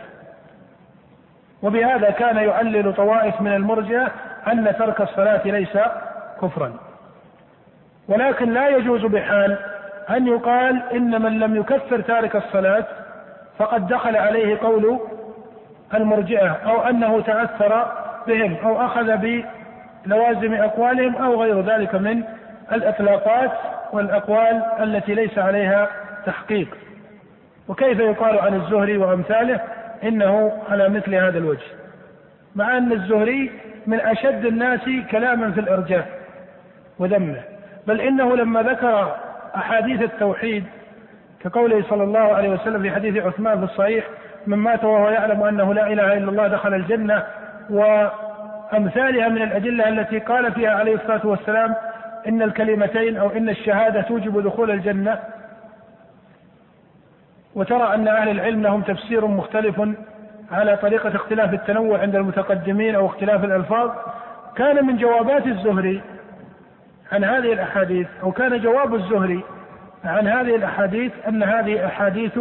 وبهذا 1.62 2.10
كان 2.10 2.36
يعلل 2.36 2.94
طوائف 2.94 3.40
من 3.40 3.54
المرجئة 3.54 4.08
أن 4.46 4.74
ترك 4.78 5.00
الصلاة 5.00 5.40
ليس 5.44 5.78
كفرا. 6.42 6.74
ولكن 8.08 8.52
لا 8.52 8.68
يجوز 8.68 9.04
بحال 9.04 9.58
أن 10.10 10.26
يقال 10.26 10.82
إن 10.92 11.22
من 11.22 11.38
لم 11.38 11.56
يكفر 11.56 12.00
تارك 12.00 12.36
الصلاة 12.36 12.84
فقد 13.58 13.86
دخل 13.86 14.16
عليه 14.16 14.58
قول 14.58 15.00
المرجئة 15.94 16.48
أو 16.48 16.80
أنه 16.80 17.20
تأثر 17.20 17.92
بهم 18.26 18.56
أو 18.64 18.86
أخذ 18.86 19.16
بلوازم 20.06 20.54
أقوالهم 20.54 21.16
أو 21.16 21.42
غير 21.42 21.60
ذلك 21.60 21.94
من 21.94 22.22
الإطلاقات 22.72 23.52
والأقوال 23.92 24.62
التي 24.80 25.14
ليس 25.14 25.38
عليها 25.38 25.88
تحقيق. 26.26 26.68
وكيف 27.68 27.98
يقال 27.98 28.38
عن 28.38 28.54
الزهري 28.54 28.96
وأمثاله؟ 28.96 29.60
إنه 30.04 30.52
على 30.70 30.88
مثل 30.88 31.14
هذا 31.14 31.38
الوجه. 31.38 31.66
مع 32.56 32.76
أن 32.76 32.92
الزهري 32.92 33.50
من 33.86 34.00
أشد 34.00 34.44
الناس 34.44 34.80
كلاما 35.10 35.50
في 35.50 35.60
الإرجاء 35.60 36.06
وذمه 36.98 37.40
بل 37.86 38.00
إنه 38.00 38.36
لما 38.36 38.62
ذكر 38.62 39.16
أحاديث 39.56 40.02
التوحيد 40.02 40.64
كقوله 41.40 41.84
صلى 41.90 42.04
الله 42.04 42.20
عليه 42.34 42.48
وسلم 42.48 42.82
في 42.82 42.90
حديث 42.90 43.24
عثمان 43.24 43.58
في 43.58 43.64
الصحيح 43.72 44.04
من 44.48 44.58
مات 44.58 44.84
وهو 44.84 45.08
يعلم 45.08 45.42
أنه 45.42 45.74
لا 45.74 45.86
إله 45.92 46.12
إلا 46.12 46.30
الله 46.30 46.48
دخل 46.48 46.74
الجنة 46.74 47.22
وأمثالها 47.70 49.28
من 49.28 49.42
الأدلة 49.42 49.88
التي 49.88 50.18
قال 50.18 50.52
فيها 50.52 50.70
عليه 50.70 50.94
الصلاة 50.94 51.26
والسلام 51.26 51.74
إن 52.28 52.42
الكلمتين 52.42 53.16
أو 53.16 53.30
إن 53.30 53.48
الشهادة 53.48 54.00
توجب 54.00 54.42
دخول 54.42 54.70
الجنة. 54.70 55.18
وترى 57.54 57.94
أن 57.94 58.08
أهل 58.08 58.28
العلم 58.28 58.62
لهم 58.62 58.82
تفسير 58.82 59.26
مختلف 59.26 59.82
على 60.52 60.76
طريقة 60.76 61.16
اختلاف 61.16 61.54
التنوع 61.54 61.98
عند 62.00 62.16
المتقدمين 62.16 62.94
أو 62.94 63.06
اختلاف 63.06 63.44
الألفاظ. 63.44 63.90
كان 64.56 64.86
من 64.86 64.96
جوابات 64.96 65.46
الزهري 65.46 66.02
عن 67.12 67.24
هذه 67.24 67.52
الأحاديث 67.52 68.06
أو 68.22 68.32
كان 68.32 68.60
جواب 68.60 68.94
الزهري 68.94 69.44
عن 70.04 70.28
هذه 70.28 70.56
الأحاديث 70.56 71.12
أن 71.28 71.42
هذه 71.42 71.86
أحاديث 71.86 72.38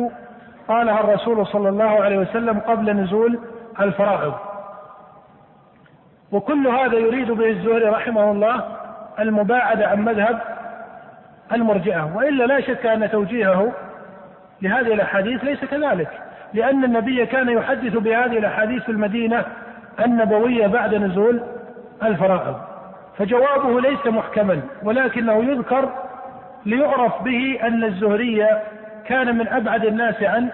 قالها 0.68 1.00
الرسول 1.00 1.48
صلى 1.48 1.70
الله 1.70 2.04
عليه 2.04 2.18
وسلم 2.18 2.60
قبل 2.60 2.92
نزول 2.92 3.40
الفرائض 3.80 4.34
وكل 6.32 6.68
هذا 6.68 6.98
يريد 6.98 7.32
به 7.32 7.50
الزهري 7.50 7.86
رحمه 7.86 8.32
الله 8.32 8.64
المباعدة 9.20 9.88
عن 9.88 10.02
مذهب 10.06 10.40
المرجئة. 11.54 12.16
وإلا 12.16 12.44
لا 12.44 12.62
شك 12.62 12.86
أن 12.86 13.12
توجيهه 13.12 13.72
لهذه 14.62 14.94
الأحاديث 14.94 15.44
ليس 15.44 15.66
كذلك 15.66 16.10
لأن 16.54 16.84
النبي 16.84 17.26
كان 17.26 17.50
يحدث 17.50 17.98
بهذه 17.98 18.38
الأحاديث 18.38 18.84
في 18.84 18.92
المدينة 18.92 19.46
النبوية 20.06 20.68
بعد 20.68 20.96
نزول 20.96 21.42
الفرائض 22.04 22.56
فجوابه 23.18 23.82
ليس 23.82 24.08
محكما 24.08 24.62
ولكنه 24.84 25.44
يذكر 25.44 25.90
ليعرف 26.66 27.22
به 27.24 27.60
أن 27.64 27.84
الزهري 27.84 28.48
كان 29.10 29.38
من 29.38 29.48
أبعد 29.48 29.86
الناس 29.86 30.24
عن 30.24 30.50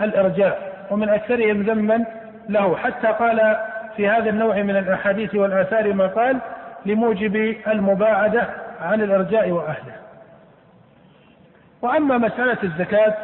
الإرجاء 0.00 0.72
ومن 0.90 1.08
أكثرهم 1.08 1.62
ذما 1.62 2.04
له. 2.48 2.76
حتى 2.76 3.06
قال 3.06 3.56
في 3.96 4.08
هذا 4.08 4.30
النوع 4.30 4.62
من 4.62 4.76
الأحاديث 4.76 5.34
والآثار 5.34 5.92
ما 5.92 6.06
قال 6.06 6.38
لموجب 6.86 7.56
المباعدة 7.66 8.46
عن 8.80 9.02
الإرجاء 9.02 9.50
وأهله. 9.50 9.94
وأما 11.82 12.18
مسألة 12.18 12.58
الزكاة 12.62 13.14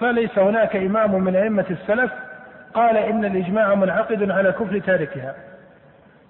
فليس 0.00 0.38
هناك 0.38 0.76
إمام 0.76 1.24
من 1.24 1.36
أئمة 1.36 1.64
السلف 1.70 2.12
قال 2.74 2.96
إن 2.96 3.24
الإجماع 3.24 3.74
منعقد 3.74 4.30
على 4.30 4.52
كفر 4.52 4.78
تاركها 4.78 5.34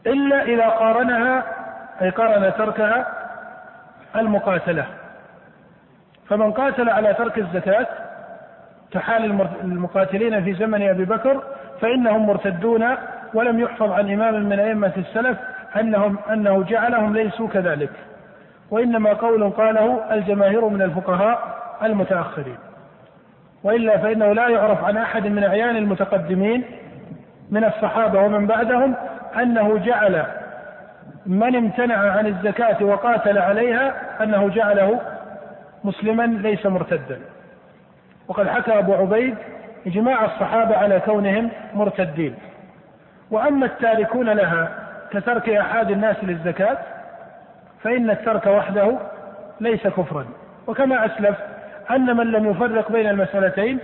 إلا 0.06 0.42
إذا 0.42 0.66
قارنها 0.66 1.44
أي 2.02 2.10
قارن 2.10 2.52
تركها 2.58 3.06
المقاتلة. 4.16 4.86
فمن 6.32 6.52
قاتل 6.52 6.88
على 6.88 7.14
ترك 7.14 7.38
الزكاة 7.38 7.86
كحال 8.90 9.24
المقاتلين 9.64 10.44
في 10.44 10.54
زمن 10.54 10.88
أبي 10.88 11.04
بكر 11.04 11.42
فإنهم 11.80 12.26
مرتدون 12.26 12.84
ولم 13.34 13.60
يحفظ 13.60 13.92
عن 13.92 14.12
إمام 14.12 14.34
من 14.48 14.58
أئمة 14.58 14.92
السلف 14.96 15.38
أنهم 15.80 16.18
أنه 16.32 16.62
جعلهم 16.62 17.16
ليسوا 17.16 17.48
كذلك. 17.48 17.90
وإنما 18.70 19.12
قول 19.12 19.50
قاله 19.50 20.14
الجماهير 20.14 20.68
من 20.68 20.82
الفقهاء 20.82 21.38
المتأخرين. 21.82 22.58
وإلا 23.64 23.98
فإنه 23.98 24.32
لا 24.32 24.48
يعرف 24.48 24.84
عن 24.84 24.96
أحد 24.96 25.26
من 25.26 25.44
أعيان 25.44 25.76
المتقدمين 25.76 26.64
من 27.50 27.64
الصحابة 27.64 28.20
ومن 28.20 28.46
بعدهم 28.46 28.94
أنه 29.36 29.78
جعل 29.78 30.24
من 31.26 31.56
امتنع 31.56 31.96
عن 31.96 32.26
الزكاة 32.26 32.84
وقاتل 32.84 33.38
عليها 33.38 33.94
أنه 34.22 34.48
جعله 34.48 35.00
مسلما 35.84 36.22
ليس 36.22 36.66
مرتدا. 36.66 37.20
وقد 38.28 38.48
حكى 38.48 38.78
أبو 38.78 38.94
عبيد 38.94 39.34
إجماع 39.86 40.24
الصحابة 40.24 40.76
على 40.76 41.00
كونهم 41.00 41.50
مرتدين. 41.74 42.34
وأما 43.30 43.66
التاركون 43.66 44.30
لها 44.30 44.68
كترك 45.10 45.48
أحد 45.48 45.90
الناس 45.90 46.16
للزكاة 46.22 46.78
فإن 47.82 48.10
الترك 48.10 48.46
وحده 48.46 48.98
ليس 49.60 49.86
كفرا. 49.86 50.26
وكما 50.66 51.06
أسلف 51.06 51.36
أن 51.90 52.16
من 52.16 52.26
لم 52.26 52.50
يفرق 52.50 52.92
بين 52.92 53.10
المسألتين 53.10 53.78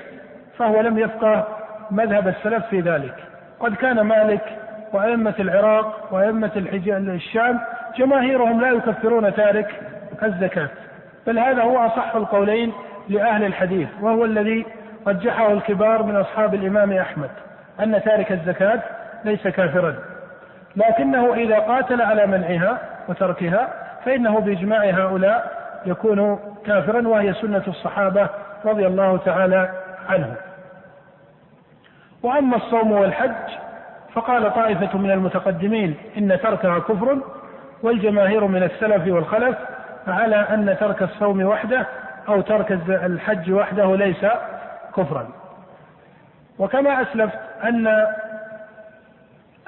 فهو 0.59 0.81
لم 0.81 0.99
يفقه 0.99 1.47
مذهب 1.91 2.29
السلف 2.29 2.67
في 2.67 2.81
ذلك. 2.81 3.15
قد 3.61 3.75
كان 3.75 4.01
مالك 4.01 4.59
وأئمة 4.93 5.35
العراق 5.41 6.09
وأئمة 6.11 6.51
الشام 7.09 7.61
جماهيرهم 7.97 8.61
لا 8.61 8.71
يكفرون 8.71 9.35
تارك 9.35 9.81
الزكاة. 10.23 10.69
بل 11.29 11.39
هذا 11.39 11.63
هو 11.63 11.79
أصح 11.79 12.15
القولين 12.15 12.73
لأهل 13.09 13.45
الحديث 13.45 13.89
وهو 14.01 14.25
الذي 14.25 14.67
رجحه 15.07 15.53
الكبار 15.53 16.03
من 16.03 16.17
أصحاب 16.17 16.55
الإمام 16.55 16.93
أحمد 16.93 17.31
أن 17.81 18.03
تارك 18.03 18.33
الزكاة 18.33 18.81
ليس 19.25 19.49
كافرا. 19.49 19.95
لكنه 20.77 21.35
إذا 21.35 21.59
قاتل 21.59 22.03
على 22.03 22.27
منعها 22.27 22.79
وتركها 23.09 23.69
فإنه 24.05 24.41
بإجماع 24.41 24.85
هؤلاء 24.85 25.59
يكون 25.87 26.39
كافرا 26.67 27.09
وهي 27.09 27.35
سنة 27.35 27.63
الصحابة 27.69 28.29
رضي 28.65 28.87
الله 28.87 29.17
تعالى 29.17 29.71
عنهم. 30.09 30.35
وأما 32.23 32.57
الصوم 32.57 32.93
والحج 32.93 33.51
فقال 34.15 34.55
طائفة 34.55 34.99
من 34.99 35.11
المتقدمين 35.11 35.95
إن 36.19 36.39
تركها 36.43 36.79
كفر 36.79 37.19
والجماهير 37.83 38.47
من 38.47 38.63
السلف 38.63 39.07
والخلف 39.07 39.57
على 40.11 40.37
أن 40.37 40.77
ترك 40.81 41.03
الصوم 41.03 41.43
وحده 41.43 41.87
أو 42.29 42.41
ترك 42.41 42.73
الحج 42.89 43.53
وحده 43.53 43.97
ليس 43.97 44.27
كفرا. 44.97 45.29
وكما 46.59 47.03
أسلفت 47.03 47.39
أن 47.65 48.07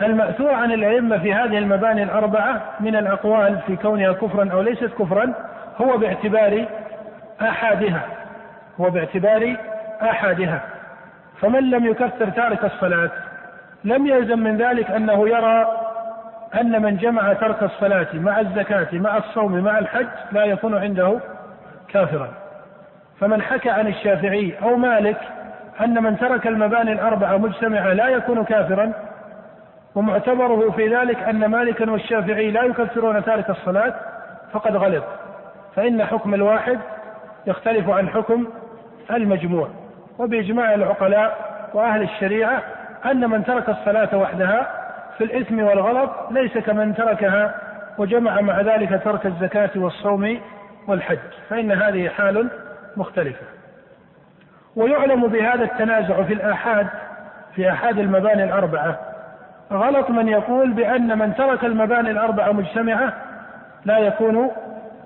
المأثور 0.03 0.55
عن 0.55 0.73
الأئمة 0.73 1.19
في 1.19 1.35
هذه 1.35 1.59
المباني 1.59 2.03
الأربعة 2.03 2.63
من 2.81 2.97
الأقوال 2.97 3.59
في 3.67 3.77
كونها 3.77 4.13
كفرا 4.13 4.53
أو 4.53 4.61
ليست 4.63 4.91
كفرا 4.99 5.33
هو 5.81 5.97
باعتبار 5.97 6.67
آحادها 7.43 8.03
هو 8.81 8.91
باعتبار 8.91 9.57
آحادها 10.03 10.61
فمن 11.41 11.71
لم 11.71 11.87
يكفر 11.87 12.29
تارك 12.29 12.65
الصلاة 12.65 13.11
لم 13.85 14.07
يلزم 14.07 14.39
من 14.39 14.57
ذلك 14.57 14.91
أنه 14.91 15.29
يرى 15.29 15.80
أن 16.55 16.83
من 16.83 16.97
جمع 16.97 17.33
ترك 17.33 17.63
الصلاة 17.63 18.07
مع 18.15 18.41
الزكاة 18.41 18.89
مع 18.93 19.17
الصوم 19.17 19.59
مع 19.59 19.79
الحج 19.79 20.07
لا 20.33 20.45
يكون 20.45 20.79
عنده 20.79 21.21
كافرا. 21.89 22.29
فمن 23.21 23.43
حكى 23.43 23.71
عن 23.71 23.87
الشافعي 23.87 24.55
أو 24.63 24.77
مالك 24.77 25.17
أن 25.81 26.03
من 26.03 26.19
ترك 26.19 26.47
المباني 26.47 26.93
الأربعة 26.93 27.37
مجتمعة 27.37 27.93
لا 27.93 28.09
يكون 28.09 28.45
كافرا 28.45 28.93
ومعتبره 29.95 30.71
في 30.71 30.97
ذلك 30.97 31.19
أن 31.23 31.47
مالكا 31.47 31.91
والشافعي 31.91 32.51
لا 32.51 32.63
يكفرون 32.63 33.25
تارك 33.25 33.51
الصلاة 33.51 33.95
فقد 34.53 34.77
غلط 34.77 35.05
فإن 35.77 36.05
حكم 36.05 36.35
الواحد 36.35 36.79
يختلف 37.47 37.91
عن 37.91 38.09
حكم 38.09 38.47
المجموع. 39.11 39.69
وبإجماع 40.19 40.75
العقلاء 40.75 41.37
وأهل 41.75 42.03
الشريعة 42.03 42.63
أن 43.05 43.31
من 43.31 43.45
ترك 43.45 43.69
الصلاة 43.69 44.17
وحدها 44.17 44.80
في 45.21 45.27
الإثم 45.27 45.63
والغلط 45.63 46.11
ليس 46.31 46.59
كمن 46.59 46.95
تركها 46.95 47.55
وجمع 47.99 48.41
مع 48.41 48.61
ذلك 48.61 49.01
ترك 49.05 49.27
الزكاة 49.27 49.71
والصوم 49.77 50.41
والحج 50.87 51.19
فإن 51.49 51.73
هذه 51.73 52.09
حال 52.09 52.51
مختلفة. 52.97 53.47
ويعلم 54.77 55.27
بهذا 55.27 55.65
التنازع 55.65 56.23
في 56.23 56.33
الآحاد 56.33 56.87
في 57.55 57.71
آحاد 57.71 57.99
المباني 57.99 58.45
الأربعة. 58.45 58.99
غلط 59.73 60.11
من 60.11 60.29
يقول 60.29 60.73
بأن 60.73 61.19
من 61.19 61.35
ترك 61.35 61.65
المباني 61.65 62.11
الأربعة 62.11 62.53
مجتمعة 62.53 63.13
لا 63.85 63.99
يكون 63.99 64.51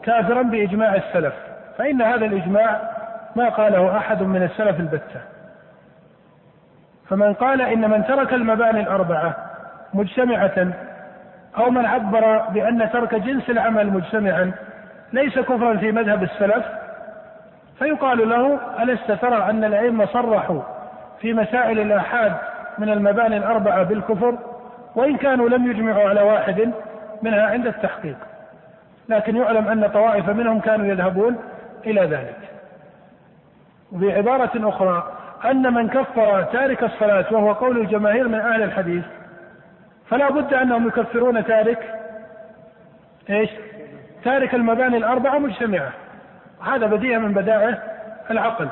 كافرا 0.03 0.43
بإجماع 0.43 0.95
السلف 0.95 1.35
فإن 1.79 2.03
هذا 2.03 2.25
الإجماع 2.25 2.81
ما 3.37 3.49
قاله 3.49 3.97
أحد 3.97 4.23
من 4.23 4.43
السلف 4.43 4.81
البتة. 4.81 5.21
فمن 7.09 7.35
قال 7.35 7.61
إن 7.61 7.91
من 7.91 8.05
ترك 8.05 8.33
المباني 8.33 8.81
الأربعة 8.81 9.54
مجتمعة 9.95 10.73
أو 11.57 11.71
من 11.71 11.87
عبر 11.87 12.39
بأن 12.39 12.91
ترك 12.91 13.15
جنس 13.15 13.51
العمل 13.51 13.91
مجتمعا 13.91 14.53
ليس 15.13 15.39
كفرا 15.39 15.77
في 15.77 15.93
مذهب 15.93 16.23
السلف. 16.23 16.65
فيقال 17.79 18.29
له 18.29 18.59
ألست 18.83 19.13
ترى 19.13 19.51
أن 19.51 19.65
الأئمة 19.65 20.07
صرحوا 20.07 20.63
في 21.21 21.33
مسائل 21.33 21.81
الآحاد 21.81 22.33
من 22.79 22.89
المباني 22.89 23.37
الأربعة 23.37 23.83
بالكفر 23.83 24.39
وإن 24.95 25.17
كانوا 25.17 25.49
لم 25.49 25.71
يجمعوا 25.71 26.09
على 26.09 26.23
واحد 26.23 26.71
منها 27.23 27.47
عند 27.47 27.67
التحقيق؟ 27.67 28.17
لكن 29.09 29.37
يعلم 29.37 29.69
أن 29.69 29.89
طوائف 29.89 30.29
منهم 30.29 30.61
كانوا 30.61 30.87
يذهبون 30.87 31.37
إلى 31.87 32.01
ذلك. 32.01 32.37
وبعبارة 33.93 34.69
أخرى 34.69 35.13
أن 35.45 35.75
من 35.75 35.89
كفر 35.89 36.43
تارك 36.43 36.83
الصلاة 36.83 37.25
وهو 37.31 37.53
قول 37.53 37.79
الجماهير 37.79 38.29
من 38.29 38.41
أهل 38.41 38.63
الحديث 38.63 39.05
فلا 40.15 40.31
بد 40.31 40.55
أنهم 40.55 40.89
يكفرون 40.89 41.45
تارك 41.45 41.95
إيش؟ 43.31 43.51
تارك 44.25 44.55
المباني 44.55 44.97
الأربعة 44.97 45.39
مجتمعة. 45.39 45.93
هذا 46.67 46.87
بديهة 46.87 47.19
من 47.19 47.33
بدائع 47.33 47.79
العقل. 48.31 48.69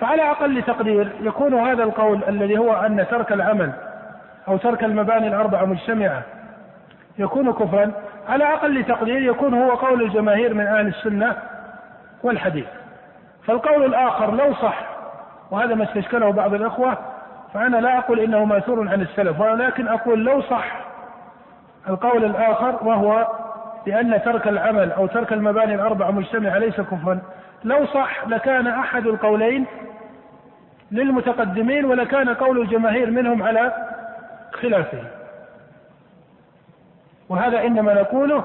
فعلى 0.00 0.30
أقل 0.30 0.62
تقدير 0.62 1.12
يكون 1.20 1.54
هذا 1.54 1.82
القول 1.82 2.24
الذي 2.28 2.58
هو 2.58 2.72
أن 2.72 3.06
ترك 3.10 3.32
العمل 3.32 3.72
أو 4.48 4.56
ترك 4.56 4.84
المباني 4.84 5.28
الأربعة 5.28 5.64
مجتمعة 5.64 6.22
يكون 7.18 7.52
كفرا 7.52 7.92
على 8.28 8.44
أقل 8.44 8.84
تقدير 8.84 9.22
يكون 9.22 9.54
هو 9.54 9.70
قول 9.74 10.02
الجماهير 10.02 10.54
من 10.54 10.66
أهل 10.66 10.86
السنة 10.86 11.36
والحديث. 12.22 12.66
فالقول 13.46 13.84
الآخر 13.84 14.34
لو 14.34 14.54
صح 14.54 14.86
وهذا 15.50 15.74
ما 15.74 15.84
استشكله 15.84 16.32
بعض 16.32 16.54
الأخوة 16.54 16.98
فأنا 17.54 17.76
لا 17.76 17.98
أقول 17.98 18.20
إنه 18.20 18.44
مأثور 18.44 18.88
عن 18.88 19.00
السلف 19.00 19.40
ولكن 19.40 19.88
أقول 19.88 20.24
لو 20.24 20.42
صح 20.42 20.80
القول 21.88 22.24
الآخر 22.24 22.78
وهو 22.82 23.26
بأن 23.86 24.22
ترك 24.24 24.48
العمل 24.48 24.92
أو 24.92 25.06
ترك 25.06 25.32
المباني 25.32 25.74
الأربعة 25.74 26.10
مجتمعة 26.10 26.58
ليس 26.58 26.80
كفرا. 26.80 27.20
لو 27.64 27.86
صح 27.86 28.28
لكان 28.28 28.66
أحد 28.66 29.06
القولين 29.06 29.66
للمتقدمين 30.90 31.84
ولكان 31.84 32.28
قول 32.28 32.60
الجماهير 32.60 33.10
منهم 33.10 33.42
على 33.42 33.72
خلافه. 34.52 35.02
وهذا 37.28 37.60
إنما 37.62 37.94
نقوله 37.94 38.44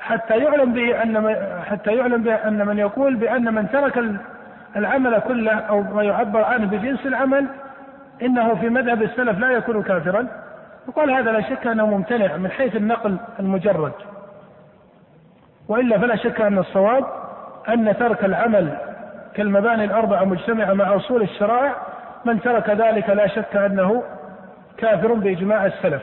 حتى 0.00 0.38
يعلم 0.38 0.72
به 0.72 1.02
أن 1.02 1.36
حتى 1.70 1.94
يعلم 1.94 2.22
به 2.22 2.34
أن 2.34 2.66
من 2.66 2.78
يقول 2.78 3.16
بأن 3.16 3.54
من 3.54 3.70
ترك 3.70 4.04
العمل 4.76 5.18
كله 5.18 5.52
أو 5.52 5.82
ما 5.82 6.02
يعبر 6.02 6.44
عنه 6.44 6.66
بجنس 6.66 7.06
العمل 7.06 7.46
إنه 8.22 8.54
في 8.54 8.68
مذهب 8.68 9.02
السلف 9.02 9.38
لا 9.38 9.50
يكون 9.50 9.82
كافرا. 9.82 10.26
وقال 10.86 11.10
هذا 11.10 11.32
لا 11.32 11.40
شك 11.40 11.66
أنه 11.66 11.86
ممتنع 11.86 12.36
من 12.36 12.50
حيث 12.50 12.76
النقل 12.76 13.16
المجرد. 13.40 13.92
وإلا 15.68 15.98
فلا 15.98 16.16
شك 16.16 16.40
أن 16.40 16.58
الصواب 16.58 17.04
أن 17.68 17.96
ترك 17.98 18.24
العمل 18.24 18.76
كالمباني 19.34 19.84
الأربعة 19.84 20.24
مجتمعة 20.24 20.72
مع 20.72 20.96
أصول 20.96 21.22
الشرائع. 21.22 21.74
من 22.24 22.40
ترك 22.40 22.70
ذلك 22.70 23.10
لا 23.10 23.26
شك 23.26 23.56
أنه 23.56 24.02
كافر 24.78 25.12
بإجماع 25.12 25.66
السلف. 25.66 26.02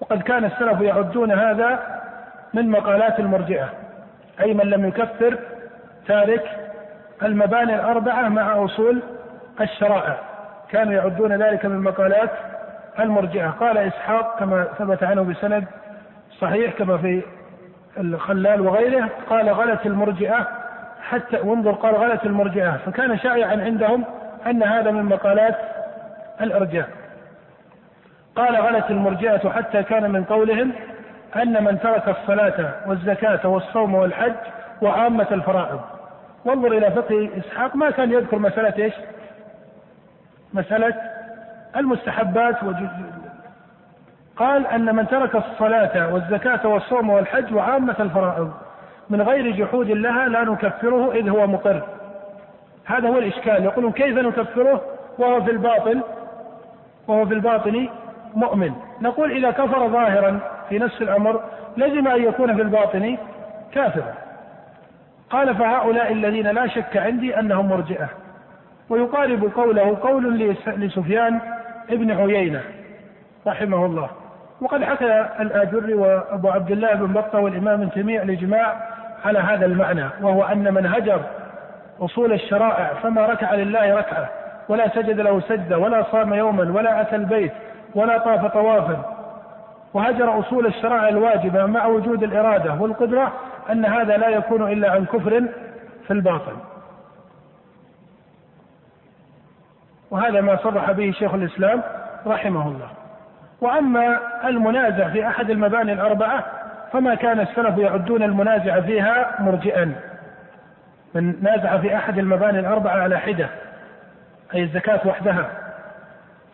وقد 0.00 0.22
كان 0.22 0.44
السلف 0.44 0.80
يعدون 0.80 1.32
هذا 1.32 2.00
من 2.54 2.70
مقالات 2.70 3.20
المرجئة. 3.20 3.68
أي 4.40 4.54
من 4.54 4.64
لم 4.64 4.84
يكفر 4.88 5.38
تارك 6.06 6.44
المباني 7.22 7.74
الأربعة 7.74 8.28
مع 8.28 8.64
أصول 8.64 9.02
الشرائع. 9.60 10.31
كانوا 10.72 10.92
يعدون 10.92 11.42
ذلك 11.42 11.66
من 11.66 11.78
مقالات 11.78 12.30
المرجئة. 13.00 13.48
قال 13.60 13.78
إسحاق 13.78 14.38
كما 14.38 14.64
ثبت 14.78 15.02
عنه 15.02 15.22
بسند 15.22 15.64
صحيح 16.40 16.72
كما 16.72 16.98
في 16.98 17.22
الخلال 17.98 18.60
وغيره 18.60 19.08
قال 19.30 19.50
غلت 19.50 19.86
المرجئة 19.86 20.48
حتى 21.02 21.36
وانظر 21.36 21.72
قال 21.72 21.94
غلت 21.94 22.26
المرجئة 22.26 22.76
فكان 22.86 23.18
شائعا 23.18 23.64
عندهم 23.64 24.04
أن 24.46 24.62
هذا 24.62 24.90
من 24.90 25.04
مقالات 25.04 25.56
الإرجاء. 26.40 26.88
قال 28.36 28.56
غلت 28.56 28.90
المرجئة 28.90 29.50
حتى 29.50 29.82
كان 29.82 30.10
من 30.10 30.24
قولهم 30.24 30.72
أن 31.36 31.64
من 31.64 31.80
ترك 31.80 32.08
الصلاة 32.08 32.70
والزكاة 32.86 33.48
والصوم 33.48 33.94
والحج 33.94 34.32
وعامة 34.82 35.26
الفرائض. 35.32 35.80
وانظر 36.44 36.72
إلى 36.72 36.90
فقه 36.90 37.30
إسحاق 37.38 37.76
ما 37.76 37.90
كان 37.90 38.12
يذكر 38.12 38.38
مسألة 38.38 38.84
إيش؟ 38.84 38.94
مسألة 40.54 40.94
المستحبات 41.76 42.56
قال 44.36 44.66
أن 44.66 44.96
من 44.96 45.06
ترك 45.08 45.36
الصلاة 45.36 46.14
والزكاة 46.14 46.66
والصوم 46.66 47.10
والحج 47.10 47.54
وعامة 47.54 47.96
الفرائض 48.00 48.52
من 49.10 49.22
غير 49.22 49.56
جحود 49.56 49.90
لها 49.90 50.28
لا 50.28 50.44
نكفره 50.44 51.12
إذ 51.12 51.28
هو 51.28 51.46
مقر. 51.46 51.82
هذا 52.84 53.08
هو 53.08 53.18
الإشكال. 53.18 53.64
يقولون 53.64 53.92
كيف 53.92 54.18
نكفره 54.18 54.82
وهو 55.18 55.42
في 55.42 55.50
الباطن؟ 55.50 56.00
وهو 57.08 57.26
في 57.26 57.34
الباطن 57.34 57.88
مؤمن. 58.34 58.72
نقول 59.00 59.32
إذا 59.32 59.50
كفر 59.50 59.88
ظاهرا 59.88 60.40
في 60.68 60.78
نفس 60.78 61.02
الأمر 61.02 61.40
لزم 61.76 62.08
أن 62.08 62.22
يكون 62.22 62.56
في 62.56 62.62
الباطن 62.62 63.16
كافرا. 63.72 64.14
قال 65.30 65.56
فهؤلاء 65.56 66.12
الذين 66.12 66.46
لا 66.46 66.66
شك 66.66 66.96
عندي 66.96 67.38
أنهم 67.38 67.68
مرجئة. 67.68 68.08
ويقارب 68.92 69.50
قوله 69.56 69.98
قول 70.02 70.38
لسفيان 70.66 71.40
ابن 71.90 72.10
عيينة 72.10 72.60
رحمه 73.46 73.86
الله. 73.86 74.08
وقد 74.60 74.84
حكى 74.84 75.26
الآجري 75.40 75.94
وأبو 75.94 76.48
عبد 76.48 76.70
الله 76.70 76.94
بن 76.94 77.12
بطة 77.12 77.38
والإمام 77.38 77.88
تيمية 77.88 78.22
الإجماع 78.22 78.76
على 79.24 79.38
هذا 79.38 79.66
المعنى 79.66 80.04
وهو 80.22 80.42
أن 80.42 80.74
من 80.74 80.86
هجر 80.86 81.20
أصول 82.00 82.32
الشرائع 82.32 82.90
فما 83.02 83.26
ركع 83.26 83.54
لله 83.54 83.94
ركعة 83.94 84.28
ولا 84.68 84.88
سجد 84.88 85.20
له 85.20 85.40
سجدة 85.40 85.78
ولا 85.78 86.02
صام 86.12 86.34
يوما 86.34 86.72
ولا 86.72 87.00
أتى 87.00 87.16
البيت 87.16 87.52
ولا 87.94 88.18
طاف 88.18 88.46
طوافا. 88.46 89.16
وهجر 89.94 90.38
أصول 90.40 90.66
الشرائع 90.66 91.08
الواجبة 91.08 91.66
مع 91.66 91.86
وجود 91.86 92.22
الإرادة 92.22 92.74
والقدرة 92.80 93.32
أن 93.70 93.84
هذا 93.84 94.16
لا 94.16 94.28
يكون 94.28 94.72
إلا 94.72 94.90
عن 94.90 95.04
كفر 95.04 95.42
في 96.06 96.10
الباطن. 96.10 96.56
وهذا 100.12 100.40
ما 100.40 100.56
صرح 100.56 100.92
به 100.92 101.10
شيخ 101.10 101.34
الإسلام 101.34 101.82
رحمه 102.26 102.68
الله. 102.68 102.88
وأما 103.60 104.18
المنازع 104.44 105.08
في 105.08 105.26
أحد 105.26 105.50
المباني 105.50 105.92
الأربعة 105.92 106.44
فما 106.92 107.14
كان 107.14 107.40
السلف 107.40 107.78
يعدون 107.78 108.22
المنازع 108.22 108.80
فيها 108.80 109.36
مرجئا. 109.38 109.94
من 111.14 111.34
نازع 111.42 111.76
في 111.76 111.96
أحد 111.96 112.18
المباني 112.18 112.58
الأربعة 112.58 113.02
على 113.02 113.18
حدة 113.18 113.48
أي 114.54 114.62
الزكاة 114.62 115.00
وحدها. 115.06 115.50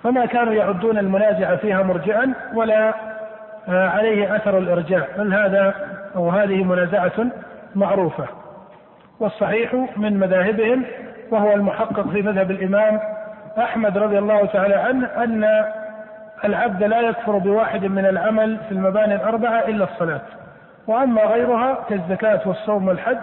فما 0.02 0.26
كانوا 0.26 0.52
يعدون 0.52 0.98
المنازع 0.98 1.56
فيها 1.56 1.82
مرجئا 1.82 2.32
ولا 2.54 2.94
عليه 3.68 4.36
أثر 4.36 4.58
الإرجاء 4.58 5.08
بل 5.18 5.34
هذا 5.34 5.74
أو 6.16 6.30
هذه 6.30 6.64
منازعة 6.64 7.26
معروفة. 7.74 8.26
والصحيح 9.20 9.74
من 9.96 10.18
مذاهبهم 10.18 10.84
وهو 11.30 11.52
المحقق 11.52 12.08
في 12.08 12.22
مذهب 12.22 12.50
الإمام 12.50 13.00
أحمد 13.58 13.98
رضي 13.98 14.18
الله 14.18 14.46
تعالى 14.46 14.74
عنه 14.74 15.06
أن 15.06 15.64
العبد 16.44 16.82
لا 16.82 17.00
يكفر 17.00 17.38
بواحد 17.38 17.84
من 17.84 18.06
العمل 18.06 18.58
في 18.68 18.72
المباني 18.72 19.14
الأربعة 19.14 19.58
إلا 19.58 19.84
الصلاة. 19.84 20.20
وأما 20.86 21.22
غيرها 21.22 21.78
كالزكاة 21.88 22.40
والصوم 22.46 22.88
والحج 22.88 23.18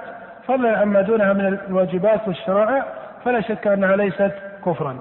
فضلا 0.47 0.77
عما 0.77 1.01
دونها 1.01 1.33
من 1.33 1.45
الواجبات 1.67 2.27
والشرائع 2.27 2.85
فلا 3.25 3.41
شك 3.41 3.67
أنها 3.67 3.95
ليست 3.95 4.31
كفرا. 4.65 4.97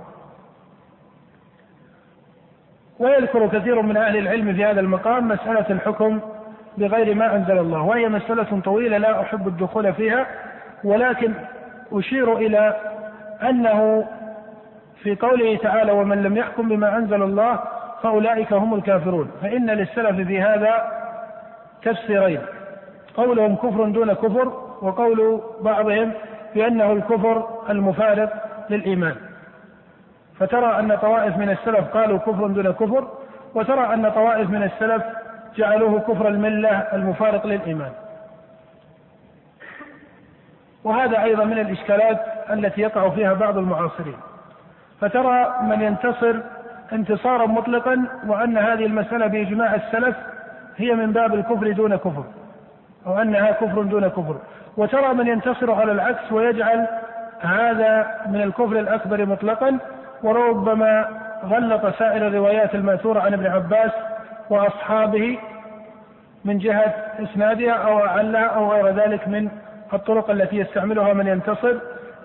ويذكر 2.99 3.49
كثير 3.49 3.83
من 3.83 3.97
أهل 3.97 4.17
العلم 4.17 4.55
في 4.55 4.65
هذا 4.65 4.81
المقام 4.81 5.29
مسألة 5.29 5.67
الحكم 5.71 6.21
بغير 6.79 7.15
ما 7.15 7.37
أنزل 7.37 7.59
الله 7.59 7.83
وهي 7.83 8.09
مسألة 8.09 8.61
طويلة 8.65 8.99
لا 8.99 9.21
أحب 9.21 9.49
الدخول 9.49 9.93
فيها 9.95 10.27
ولكن 10.85 11.33
أشير 11.93 12.37
إلى 12.37 12.77
أنه 13.43 14.07
في 15.05 15.15
قوله 15.15 15.57
تعالى 15.57 15.93
ومن 15.93 16.23
لم 16.23 16.37
يحكم 16.37 16.69
بما 16.69 16.97
أنزل 16.97 17.23
الله 17.23 17.59
فأولئك 18.03 18.53
هم 18.53 18.75
الكافرون. 18.75 19.31
فإن 19.43 19.71
للسلف 19.71 20.27
في 20.29 20.41
هذا 20.43 20.93
تفسيرين. 21.83 22.41
قولهم 23.17 23.57
كفر 23.57 23.89
دون 23.89 24.13
كفر 24.13 24.49
وقول 24.83 25.41
بعضهم 25.61 26.13
بأنه 26.55 26.93
الكفر 26.93 27.49
المفارق 27.71 28.33
للإيمان. 28.71 29.17
فترى 30.39 30.79
أن 30.79 30.97
طوائف 30.97 31.37
من 31.37 31.51
السلف 31.51 31.89
قالوا 31.97 32.19
كفر 32.19 32.47
دون 32.47 32.73
كفر 32.73 33.09
وترى 33.55 33.95
أن 33.95 34.11
طوائف 34.11 34.51
من 34.51 34.63
السلف 34.63 35.03
جعلوه 35.57 36.01
كفر 36.01 36.29
الملة 36.29 36.79
المفارق 36.79 37.47
للإيمان. 37.47 37.93
وهذا 40.85 41.23
أيضا 41.23 41.45
من 41.45 41.59
الإشكالات 41.59 42.21
التي 42.51 42.81
يقع 42.81 43.09
فيها 43.09 43.33
بعض 43.33 43.59
المعاصرين. 43.59 44.17
فترى 45.05 45.55
من 45.63 45.81
ينتصر 45.81 46.37
انتصارا 46.93 47.47
مطلقا 47.47 48.05
وأن 48.27 48.59
هذه 48.59 48.87
المسألة 48.87 49.27
بإجماع 49.27 49.75
السلف 49.75 50.17
هي 50.77 50.95
من 50.95 51.13
باب 51.13 51.35
الكفر 51.35 51.73
دون 51.73 51.97
كفر 51.97 52.25
أو 53.07 53.19
أنها 53.19 53.53
كفر 53.53 53.83
دون 53.83 54.09
كفر. 54.09 54.37
وترى 54.77 55.15
من 55.15 55.27
ينتصر 55.27 55.73
على 55.73 55.93
العكس 55.93 56.33
ويجعل 56.33 56.87
هذا 57.41 58.07
من 58.27 58.43
الكفر 58.43 58.79
الأكبر 58.79 59.27
مطلقا 59.27 59.79
وربما 60.23 61.09
غلط 61.45 61.87
سائر 61.99 62.27
الروايات 62.27 62.75
المأثورة 62.75 63.21
عن 63.21 63.33
ابن 63.33 63.47
عباس 63.47 63.93
وأصحابه 64.51 65.39
من 66.45 66.59
جهة 66.59 66.95
إسنادها 67.23 67.73
أو 67.73 67.99
أعلها 67.99 68.47
أو 68.47 68.73
غير 68.73 68.89
ذلك 68.89 69.29
من 69.29 69.49
الطرق 69.93 70.31
التي 70.31 70.57
يستعملها 70.57 71.13
من 71.13 71.27
ينتصر. 71.27 71.75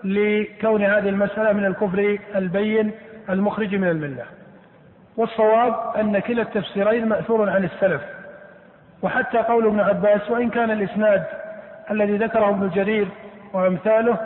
لكون 0.03 0.83
هذه 0.83 1.09
المسألة 1.09 1.53
من 1.53 1.65
الكفر 1.65 2.17
البين 2.35 2.91
المخرج 3.29 3.75
من 3.75 3.87
الملة. 3.87 4.23
والصواب 5.17 5.75
أن 5.99 6.19
كلا 6.19 6.41
التفسيرين 6.41 7.09
مأثور 7.09 7.49
عن 7.49 7.63
السلف. 7.63 8.01
وحتى 9.01 9.37
قول 9.37 9.65
ابن 9.65 9.79
عباس 9.79 10.29
وإن 10.29 10.49
كان 10.49 10.71
الإسناد 10.71 11.23
الذي 11.91 12.17
ذكره 12.17 12.49
ابن 12.49 12.69
جرير 12.69 13.07
وأمثاله 13.53 14.17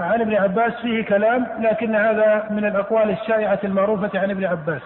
عن 0.00 0.20
ابن 0.20 0.34
عباس 0.34 0.72
فيه 0.82 1.04
كلام 1.04 1.46
لكن 1.60 1.94
هذا 1.94 2.46
من 2.50 2.64
الأقوال 2.64 3.10
الشائعة 3.10 3.58
المعروفة 3.64 4.18
عن 4.18 4.30
ابن 4.30 4.44
عباس. 4.44 4.82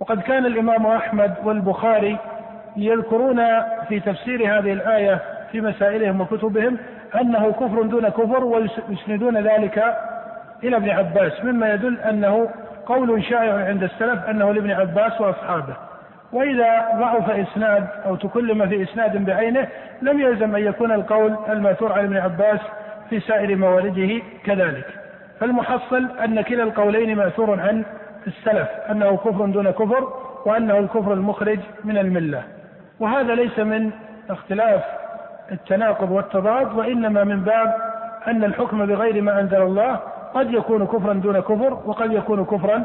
وقد 0.00 0.20
كان 0.20 0.46
الإمام 0.46 0.86
أحمد 0.86 1.34
والبخاري 1.44 2.18
يذكرون 2.76 3.42
في 3.88 4.00
تفسير 4.00 4.58
هذه 4.58 4.72
الآية 4.72 5.20
في 5.52 5.60
مسائلهم 5.60 6.20
وكتبهم 6.20 6.78
أنه 7.20 7.52
كفر 7.52 7.82
دون 7.82 8.08
كفر 8.08 8.44
ويسندون 8.44 9.36
ذلك 9.36 9.96
إلى 10.64 10.76
ابن 10.76 10.90
عباس 10.90 11.44
مما 11.44 11.72
يدل 11.72 12.00
أنه 12.00 12.48
قول 12.86 13.24
شائع 13.24 13.66
عند 13.66 13.82
السلف 13.82 14.24
أنه 14.24 14.52
لابن 14.52 14.70
عباس 14.70 15.20
وأصحابه. 15.20 15.76
وإذا 16.32 16.88
ضعف 16.98 17.30
إسناد 17.30 17.86
أو 18.06 18.16
تكلم 18.16 18.68
في 18.68 18.82
إسناد 18.82 19.24
بعينه 19.24 19.68
لم 20.02 20.20
يلزم 20.20 20.56
أن 20.56 20.62
يكون 20.62 20.92
القول 20.92 21.36
المأثور 21.48 21.92
عن 21.92 22.04
ابن 22.04 22.16
عباس 22.16 22.60
في 23.10 23.20
سائر 23.20 23.56
موارده 23.56 24.22
كذلك. 24.44 24.86
فالمحصل 25.40 26.06
أن 26.24 26.40
كلا 26.40 26.62
القولين 26.62 27.16
مأثور 27.16 27.60
عن 27.60 27.84
السلف 28.26 28.68
أنه 28.90 29.16
كفر 29.16 29.46
دون 29.46 29.70
كفر 29.70 30.12
وأنه 30.46 30.78
الكفر 30.78 31.12
المخرج 31.12 31.58
من 31.84 31.98
الملة. 31.98 32.42
وهذا 33.00 33.34
ليس 33.34 33.58
من 33.58 33.90
اختلاف 34.30 34.82
التناقض 35.52 36.10
والتضاد 36.10 36.74
وإنما 36.78 37.24
من 37.24 37.40
باب 37.40 37.74
أن 38.28 38.44
الحكم 38.44 38.86
بغير 38.86 39.22
ما 39.22 39.40
أنزل 39.40 39.62
الله 39.62 40.00
قد 40.34 40.50
يكون 40.50 40.86
كفرا 40.86 41.12
دون 41.12 41.40
كفر 41.40 41.78
وقد 41.86 42.12
يكون 42.12 42.44
كفرا 42.44 42.82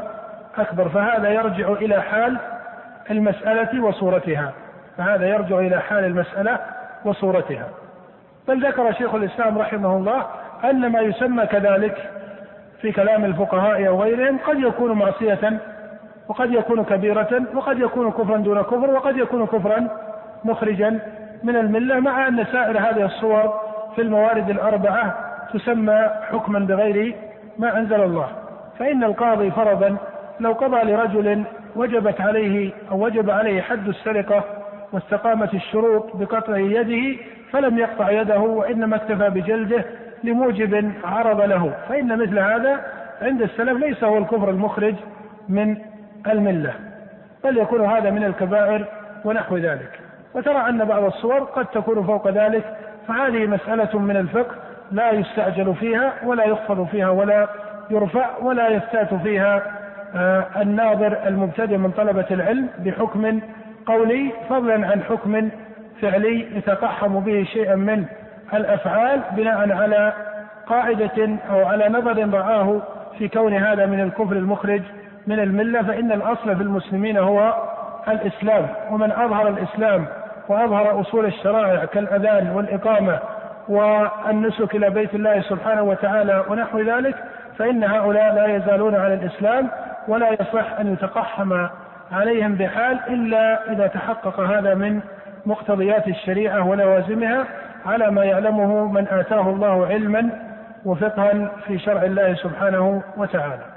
أكبر. 0.58 0.88
فهذا 0.88 1.28
يرجع 1.28 1.68
إلى 1.68 2.02
حال 2.02 2.38
المسألة 3.10 3.84
وصورتها. 3.84 4.52
فهذا 4.96 5.26
يرجع 5.28 5.58
إلى 5.58 5.80
حال 5.80 6.04
المسألة 6.04 6.58
وصورتها. 7.04 7.68
بل 8.48 8.66
ذكر 8.66 8.92
شيخ 8.92 9.14
الإسلام 9.14 9.58
رحمه 9.58 9.96
الله 9.96 10.26
أن 10.64 10.92
ما 10.92 11.00
يسمى 11.00 11.46
كذلك 11.46 12.10
في 12.80 12.92
كلام 12.92 13.24
الفقهاء 13.24 13.88
أو 13.88 14.02
غيرهم 14.02 14.38
قد 14.46 14.58
يكون 14.60 14.92
معصية 14.92 15.60
وقد 16.28 16.50
يكون 16.52 16.84
كبيرة 16.84 17.42
وقد 17.54 17.78
يكون 17.78 18.10
كفرا 18.10 18.36
دون 18.36 18.62
كفر 18.62 18.90
وقد 18.90 19.16
يكون 19.16 19.46
كفرا 19.46 19.88
مخرجا 20.44 20.98
من 21.44 21.56
الملة 21.56 22.00
مع 22.00 22.28
أن 22.28 22.44
سائر 22.44 22.78
هذه 22.78 23.04
الصور 23.04 23.60
في 23.96 24.02
الموارد 24.02 24.50
الأربعة 24.50 25.14
تسمى 25.54 26.10
حكما 26.30 26.58
بغير 26.58 27.14
ما 27.58 27.78
أنزل 27.78 28.00
الله. 28.02 28.28
فإن 28.78 29.04
القاضي 29.04 29.50
فرضا 29.50 29.96
لو 30.40 30.52
قضى 30.52 30.92
لرجل 30.92 31.44
وجبت 31.76 32.20
عليه 32.20 32.72
أو 32.90 33.04
وجب 33.04 33.30
عليه 33.30 33.60
حد 33.62 33.88
السرقة 33.88 34.44
واستقامت 34.92 35.54
الشروط 35.54 36.16
بقطع 36.16 36.56
يده 36.56 37.20
فلم 37.50 37.78
يقطع 37.78 38.10
يده 38.10 38.38
وإنما 38.38 38.96
اكتفى 38.96 39.30
بجلده 39.30 39.84
لموجب 40.24 40.92
عرض 41.04 41.40
له. 41.40 41.72
فإن 41.88 42.18
مثل 42.18 42.38
هذا 42.38 42.80
عند 43.22 43.42
السلف 43.42 43.78
ليس 43.78 44.04
هو 44.04 44.18
الكفر 44.18 44.50
المخرج 44.50 44.94
من 45.48 45.76
الملة 46.26 46.74
بل 47.44 47.58
يكون 47.58 47.84
هذا 47.84 48.10
من 48.10 48.24
الكبائر 48.24 48.84
ونحو 49.24 49.56
ذلك. 49.56 50.03
وترى 50.34 50.68
أن 50.68 50.84
بعض 50.84 51.04
الصور 51.04 51.38
قد 51.40 51.66
تكون 51.66 52.06
فوق 52.06 52.28
ذلك 52.28 52.64
فهذه 53.08 53.46
مسألة 53.46 53.98
من 53.98 54.16
الفقه 54.16 54.54
لا 54.92 55.10
يستعجل 55.10 55.74
فيها 55.74 56.12
ولا 56.24 56.44
يخفض 56.44 56.86
فيها 56.86 57.10
ولا 57.10 57.48
يرفع 57.90 58.26
ولا 58.42 58.68
يفتات 58.68 59.14
فيها 59.14 59.62
آه، 60.16 60.46
الناظر 60.56 61.18
المبتدئ 61.26 61.76
من 61.76 61.90
طلبة 61.90 62.26
العلم 62.30 62.68
بحكم 62.78 63.40
قولي 63.86 64.30
فضلا 64.48 64.74
عن 64.74 65.02
حكم 65.02 65.48
فعلي 66.00 66.56
يتقحم 66.56 67.20
به 67.20 67.44
شيئا 67.52 67.74
من 67.74 68.04
الأفعال 68.54 69.20
بناء 69.36 69.72
على 69.72 70.12
قاعدة 70.66 71.36
أو 71.50 71.64
على 71.64 71.88
نظر 71.88 72.34
رآه 72.34 72.82
في 73.18 73.28
كون 73.28 73.54
هذا 73.54 73.86
من 73.86 74.00
الكفر 74.00 74.32
المخرج 74.32 74.82
من 75.26 75.40
الملة 75.40 75.82
فإن 75.82 76.12
الأصل 76.12 76.56
في 76.56 76.62
المسلمين 76.62 77.16
هو 77.16 77.54
الإسلام 78.08 78.66
ومن 78.90 79.12
أظهر 79.12 79.48
الإسلام 79.48 80.06
وأظهر 80.48 81.00
أصول 81.00 81.26
الشرائع 81.26 81.84
كالأذان 81.84 82.50
والإقامة 82.50 83.18
والنسك 83.68 84.74
إلى 84.74 84.90
بيت 84.90 85.14
الله 85.14 85.40
سبحانه 85.40 85.82
وتعالى 85.82 86.44
ونحو 86.48 86.80
ذلك 86.80 87.14
فإن 87.58 87.84
هؤلاء 87.84 88.34
لا 88.34 88.46
يزالون 88.46 88.94
على 88.94 89.14
الإسلام 89.14 89.68
ولا 90.08 90.30
يصح 90.30 90.78
أن 90.80 90.92
يتقحم 90.92 91.66
عليهم 92.12 92.54
بحال 92.54 92.98
إلا 93.08 93.72
إذا 93.72 93.86
تحقق 93.86 94.40
هذا 94.40 94.74
من 94.74 95.00
مقتضيات 95.46 96.08
الشريعة 96.08 96.68
ولوازمها 96.68 97.44
على 97.86 98.10
ما 98.10 98.24
يعلمه 98.24 98.92
من 98.92 99.08
آتاه 99.08 99.50
الله 99.50 99.86
علما 99.86 100.30
وفقها 100.84 101.48
في 101.66 101.78
شرع 101.78 102.02
الله 102.02 102.34
سبحانه 102.34 103.02
وتعالى. 103.16 103.73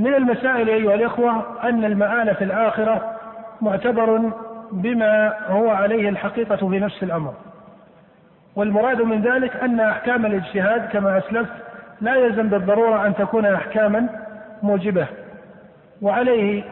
من 0.00 0.14
المسائل 0.14 0.68
أيها 0.68 0.94
الإخوة 0.94 1.44
أن 1.64 1.84
المآل 1.84 2.34
في 2.34 2.44
الآخرة 2.44 3.16
معتبر 3.60 4.32
بما 4.72 5.34
هو 5.48 5.70
عليه 5.70 6.08
الحقيقة 6.08 6.56
في 6.56 6.78
نفس 6.78 7.02
الأمر. 7.02 7.34
والمراد 8.56 9.02
من 9.02 9.22
ذلك 9.22 9.56
أن 9.56 9.80
أحكام 9.80 10.26
الاجتهاد 10.26 10.88
كما 10.88 11.18
أسلفت 11.18 11.52
لا 12.00 12.14
يلزم 12.14 12.48
بالضرورة 12.48 13.06
أن 13.06 13.14
تكون 13.14 13.46
أحكاما 13.46 14.06
موجبة. 14.62 15.06
وعليه 16.02 16.62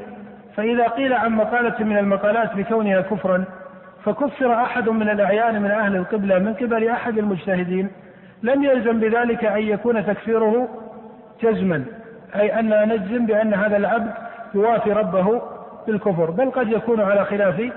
فإذا 0.56 0.88
قيل 0.88 1.12
عن 1.12 1.32
مقالة 1.32 1.84
من 1.84 1.98
المقالات 1.98 2.56
بكونها 2.56 3.00
كفرا 3.00 3.44
فكفر 4.04 4.54
أحد 4.54 4.88
من 4.88 5.08
الأعيان 5.08 5.62
من 5.62 5.70
أهل 5.70 5.96
القبلة 5.96 6.38
من 6.38 6.54
قبل 6.54 6.88
أحد 6.88 7.18
المجتهدين 7.18 7.90
لم 8.42 8.64
يلزم 8.64 9.00
بذلك 9.00 9.44
أن 9.44 9.62
يكون 9.62 10.06
تكفيره 10.06 10.68
جزما. 11.42 11.84
أي 12.36 12.60
أن 12.60 12.88
نجزم 12.88 13.26
بأن 13.26 13.54
هذا 13.54 13.76
العبد 13.76 14.12
يوافي 14.54 14.92
ربه 14.92 15.42
بالكفر 15.86 16.30
بل 16.30 16.50
قد 16.50 16.68
يكون 16.68 17.00
على 17.00 17.24
خلاف 17.24 17.70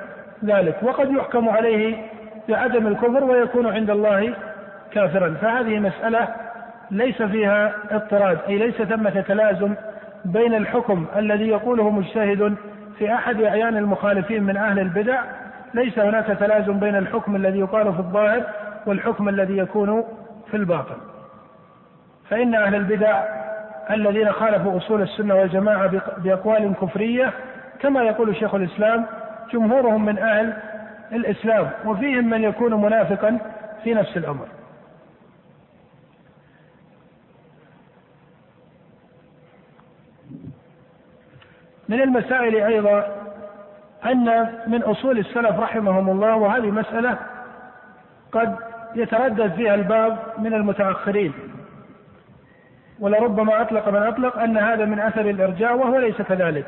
ذلك 0.45 0.77
وقد 0.83 1.11
يحكم 1.11 1.49
عليه 1.49 1.95
بعدم 2.49 2.87
الكفر 2.87 3.23
ويكون 3.23 3.67
عند 3.67 3.89
الله 3.89 4.33
كافرا. 4.91 5.35
فهذه 5.41 5.79
مسألة 5.79 6.27
ليس 6.91 7.21
فيها 7.21 7.73
اضطراد 7.91 8.37
أي 8.47 8.57
ليس 8.57 8.81
ثمة 8.81 9.21
تلازم 9.27 9.73
بين 10.25 10.53
الحكم 10.53 11.05
الذي 11.15 11.47
يقوله 11.47 11.89
مجتهد 11.89 12.55
في 12.97 13.13
أحد 13.13 13.41
أعيان 13.41 13.77
المخالفين 13.77 14.43
من 14.43 14.57
أهل 14.57 14.79
البدع. 14.79 15.21
ليس 15.73 15.99
هناك 15.99 16.25
تلازم 16.25 16.79
بين 16.79 16.95
الحكم 16.95 17.35
الذي 17.35 17.59
يقال 17.59 17.93
في 17.93 17.99
الظاهر 17.99 18.43
والحكم 18.85 19.29
الذي 19.29 19.57
يكون 19.57 20.03
في 20.51 20.57
الباطن. 20.57 20.97
فإن 22.29 22.55
أهل 22.55 22.75
البدع 22.75 23.23
الذين 23.93 24.31
خالفوا 24.31 24.77
أصول 24.77 25.01
السنة 25.01 25.35
والجماعة 25.35 25.87
بأقوال 26.17 26.73
كفرية 26.81 27.33
كما 27.79 28.03
يقول 28.03 28.35
شيخ 28.35 28.55
الإسلام 28.55 29.05
جمهورهم 29.53 30.05
من 30.05 30.19
أهل 30.19 30.53
الإسلام 31.11 31.69
وفيهم 31.85 32.29
من 32.29 32.43
يكون 32.43 32.81
منافقا 32.81 33.39
في 33.83 33.93
نفس 33.93 34.17
الأمر. 34.17 34.47
من 41.89 42.01
المسائل 42.01 42.55
أيضا 42.55 43.15
أن 44.05 44.49
من 44.67 44.83
أصول 44.83 45.19
السلف 45.19 45.59
رحمهم 45.59 46.09
الله 46.09 46.35
وهذه 46.35 46.71
مسألة 46.71 47.17
قد 48.31 48.55
يتردد 48.95 49.53
فيها 49.53 49.75
الباب 49.75 50.17
من 50.37 50.53
المتأخرين. 50.53 51.33
ولربما 53.01 53.61
أطلق 53.61 53.89
من 53.89 54.03
أطلق 54.03 54.37
أن 54.37 54.57
هذا 54.57 54.85
من 54.85 54.99
أثر 54.99 55.21
الإرجاء 55.21 55.77
وهو 55.77 55.99
ليس 55.99 56.21
كذلك. 56.21 56.65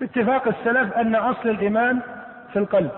باتفاق 0.00 0.48
السلف 0.48 0.92
أن 0.96 1.14
أصل 1.14 1.48
الإيمان 1.48 2.00
في 2.52 2.58
القلب. 2.58 2.90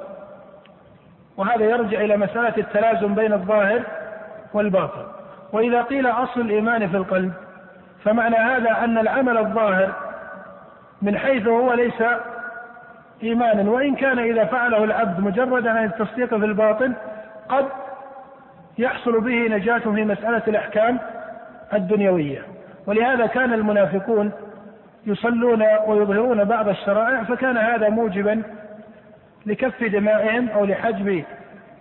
وهذا 1.36 1.64
يرجع 1.64 2.00
إلى 2.00 2.16
مسألة 2.16 2.52
التلازم 2.58 3.14
بين 3.14 3.32
الظاهر 3.32 3.82
والباطن. 4.54 5.06
وإذا 5.52 5.82
قيل 5.82 6.06
أصل 6.06 6.40
الإيمان 6.40 6.88
في 6.88 6.96
القلب 6.96 7.32
فمعنى 8.04 8.36
هذا 8.36 8.84
أن 8.84 8.98
العمل 8.98 9.38
الظاهر 9.38 9.92
من 11.02 11.18
حيث 11.18 11.46
هو 11.46 11.72
ليس 11.72 12.02
إيمانا. 13.22 13.70
وإن 13.70 13.94
كان 13.94 14.18
إذا 14.18 14.44
فعله 14.44 14.84
العبد 14.84 15.20
مجرد 15.20 15.66
عن 15.66 15.84
التصديق 15.84 16.28
في 16.28 16.44
الباطن 16.44 16.92
قد 17.48 17.66
يحصل 18.78 19.20
به 19.20 19.48
نجاة 19.48 19.78
في 19.78 20.04
مسألة 20.04 20.42
الأحكام 20.48 20.98
الدنيوية 21.74 22.42
ولهذا 22.86 23.26
كان 23.26 23.52
المنافقون 23.52 24.32
يصلون 25.06 25.62
ويظهرون 25.86 26.44
بعض 26.44 26.68
الشرائع 26.68 27.22
فكان 27.24 27.56
هذا 27.56 27.88
موجبا 27.88 28.42
لكف 29.46 29.84
دمائهم 29.84 30.48
أو 30.48 30.64
لحجب 30.64 31.24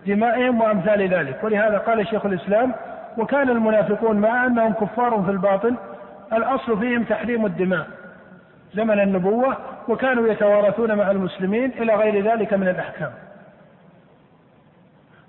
دمائهم 0.08 0.62
وأمثال 0.62 1.10
ذلك 1.10 1.44
ولهذا 1.44 1.78
قال 1.78 2.08
شيخ 2.08 2.26
الإسلام 2.26 2.74
وكان 3.18 3.50
المنافقون 3.50 4.18
مع 4.18 4.46
أنهم 4.46 4.74
كفار 4.74 5.24
في 5.26 5.32
الباطن 5.32 5.76
الأصل 6.34 6.80
فيهم 6.80 7.04
تحريم 7.04 7.46
الدماء 7.46 7.88
زمن 8.74 9.00
النبوة 9.00 9.58
وكانوا 9.88 10.28
يتوارثون 10.28 10.96
مع 10.96 11.12
المسلمين 11.12 11.72
إلى 11.72 11.96
غير 11.96 12.32
ذلك 12.32 12.54
من 12.54 12.68
الأحكام. 12.68 13.12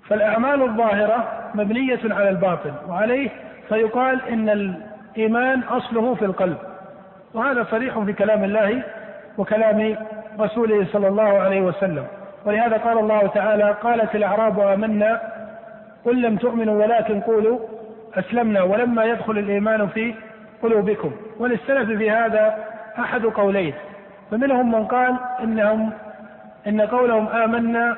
فالأعمال 0.09 0.61
الظاهرة 0.61 1.49
مبنية 1.55 1.99
على 2.03 2.29
الباطن 2.29 2.73
وعليه 2.87 3.29
فيقال 3.69 4.21
إن 4.29 4.49
الإيمان 4.49 5.61
أصله 5.63 6.15
في 6.15 6.25
القلب 6.25 6.57
وهذا 7.33 7.63
صريح 7.71 7.99
في 7.99 8.13
كلام 8.13 8.43
الله 8.43 8.83
وكلام 9.37 9.95
رسوله 10.39 10.85
صلى 10.91 11.07
الله 11.07 11.39
عليه 11.39 11.61
وسلم. 11.61 12.05
ولهذا 12.45 12.77
قال 12.77 12.97
الله 12.97 13.27
تعالى 13.27 13.75
قالت 13.83 14.15
الأعراب 14.15 14.59
آمنا 14.59 15.21
قل 16.05 16.21
لم 16.21 16.37
تؤمنوا 16.37 16.83
ولكن 16.83 17.21
قولوا 17.21 17.59
أسلمنا 18.15 18.63
ولما 18.63 19.03
يدخل 19.03 19.37
الإيمان 19.37 19.87
في 19.87 20.15
قلوبكم. 20.63 21.11
وللسلف 21.39 21.97
في 21.97 22.11
هذا 22.11 22.57
أحد 22.99 23.25
قولين 23.25 23.73
فمنهم 24.31 24.71
من 24.71 24.85
قال 24.85 25.15
إنهم 25.43 25.91
إن 26.67 26.81
قولهم 26.81 27.27
آمنا 27.27 27.95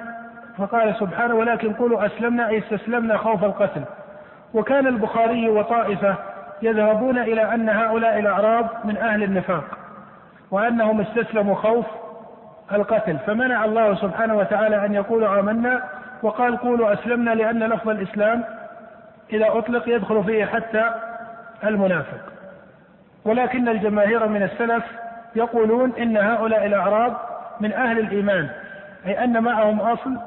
فقال 0.57 0.95
سبحانه 0.95 1.35
ولكن 1.35 1.73
قولوا 1.73 2.05
أسلمنا 2.05 2.47
أي 2.47 2.57
استسلمنا 2.57 3.17
خوف 3.17 3.43
القتل. 3.43 3.81
وكان 4.53 4.87
البخاري 4.87 5.49
وطائفة 5.49 6.15
يذهبون 6.61 7.17
إلى 7.17 7.53
أن 7.53 7.69
هؤلاء 7.69 8.19
الأعراب 8.19 8.69
من 8.83 8.97
أهل 8.97 9.23
النفاق 9.23 9.63
وأنهم 10.51 11.01
استسلموا 11.01 11.55
خوف 11.55 11.85
القتل 12.71 13.17
فمنع 13.27 13.65
الله 13.65 13.95
سبحانه 13.95 14.35
وتعالى 14.35 14.85
أن 14.85 14.93
يقولوا 14.93 15.39
آمنا 15.39 15.83
وقال 16.23 16.57
قولوا 16.57 16.93
أسلمنا 16.93 17.31
لأن 17.31 17.63
لفظ 17.63 17.89
الإسلام 17.89 18.43
إذا 19.33 19.47
أطلق 19.47 19.89
يدخل 19.89 20.23
فيه 20.23 20.45
حتى 20.45 20.91
المنافق. 21.63 22.19
ولكن 23.25 23.69
الجماهير 23.69 24.27
من 24.27 24.43
السلف 24.43 24.83
يقولون 25.35 25.93
إن 25.99 26.17
هؤلاء 26.17 26.65
الأعراب 26.65 27.17
من 27.59 27.73
أهل 27.73 27.99
الإيمان 27.99 28.49
أي 29.05 29.23
أن 29.23 29.43
معهم 29.43 29.79
أصل 29.79 30.17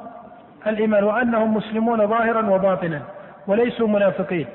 الإيمان 0.66 1.04
وأنهم 1.04 1.54
مسلمون 1.54 2.06
ظاهرا 2.06 2.50
وباطنا. 2.50 3.00
وليسوا 3.46 3.88
منافقين. 3.88 4.46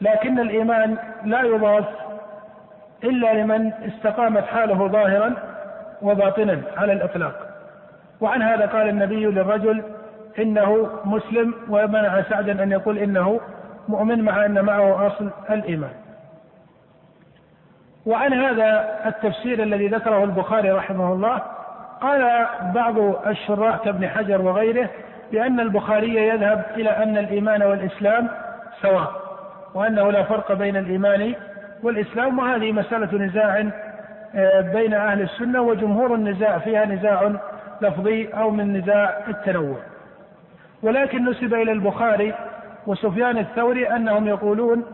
لكن 0.00 0.40
الإيمان 0.40 0.96
لا 1.24 1.42
يضاف 1.42 1.84
إلا 3.04 3.34
لمن 3.34 3.72
استقامت 3.72 4.44
حاله 4.44 4.88
ظاهرا 4.88 5.34
وباطنا 6.02 6.60
على 6.76 6.92
الإطلاق. 6.92 7.34
وعن 8.20 8.42
هذا 8.42 8.66
قال 8.66 8.88
النبي 8.88 9.26
للرجل 9.26 9.82
إنه 10.38 10.88
مسلم 11.04 11.54
ومنع 11.68 12.22
سعدا 12.22 12.62
أن 12.62 12.72
يقول 12.72 12.98
إنه 12.98 13.40
مؤمن 13.88 14.22
مع 14.22 14.44
أن 14.44 14.64
معه 14.64 15.06
أصل 15.06 15.30
الإيمان. 15.50 15.92
وعن 18.06 18.32
هذا 18.32 18.98
التفسير 19.06 19.62
الذي 19.62 19.88
ذكره 19.88 20.24
البخاري 20.24 20.70
رحمه 20.70 21.12
الله 21.12 21.42
قال 22.00 22.46
بعض 22.74 22.98
الشراح 23.26 23.76
كابن 23.76 24.08
حجر 24.08 24.40
وغيره 24.40 24.88
بأن 25.32 25.60
البخاري 25.60 26.14
يذهب 26.14 26.64
إلى 26.76 26.90
أن 26.90 27.18
الإيمان 27.18 27.62
والإسلام 27.62 28.28
سواء 28.82 29.12
وأنه 29.74 30.10
لا 30.10 30.22
فرق 30.22 30.52
بين 30.52 30.76
الإيمان 30.76 31.34
والإسلام 31.82 32.38
وهذه 32.38 32.72
مسألة 32.72 33.18
نزاع 33.18 33.70
آه، 34.34 34.60
بين 34.60 34.94
أهل 34.94 35.20
السنة 35.20 35.60
وجمهور 35.62 36.14
النزاع 36.14 36.58
فيها 36.58 36.84
نزاع 36.84 37.32
لفظي 37.80 38.28
أو 38.28 38.50
من 38.50 38.76
نزاع 38.76 39.18
التنوع. 39.28 39.76
ولكن 40.82 41.30
نسب 41.30 41.54
إلى 41.54 41.72
البخاري 41.72 42.34
وسفيان 42.86 43.38
الثوري 43.38 43.88
أنهم 43.88 44.26
يقولون 44.26 44.84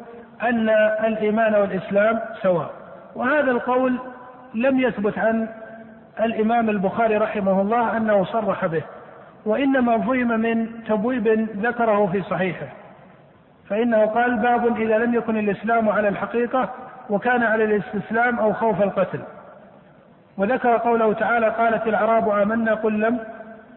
أن 0.43 0.69
الإيمان 1.05 1.55
والإسلام 1.55 2.21
سواء. 2.43 2.71
وهذا 3.15 3.51
القول 3.51 3.99
لم 4.55 4.81
يثبت 4.81 5.19
عن 5.19 5.49
الإمام 6.21 6.71
البخاري 6.71 7.17
رحمه 7.17 7.61
الله 7.61 7.97
أنه 7.97 8.25
صرح 8.25 8.67
به. 8.67 8.83
وإنما 9.47 9.99
فهم 9.99 10.41
من 10.41 10.85
تبويب 10.89 11.29
ذكره 11.63 12.07
في 12.07 12.23
صحيحه. 12.23 12.67
فإنه 13.69 14.07
قال 14.07 14.37
باب 14.37 14.77
إذا 14.77 14.99
لم 14.99 15.15
يكن 15.15 15.37
الإسلام 15.37 15.89
على 15.89 16.09
الحقيقة 16.09 16.69
وكان 17.11 17.43
على 17.43 17.65
الاستسلام 17.65 18.39
أو 18.39 18.53
خوف 18.53 18.83
القتل. 18.83 19.21
وذكر 20.39 20.77
قوله 20.77 21.13
تعالى 21.13 21.49
قالت 21.49 21.87
الأعراب 21.87 22.29
آمنا 22.29 22.75
قل 22.75 23.01
لم 23.01 23.19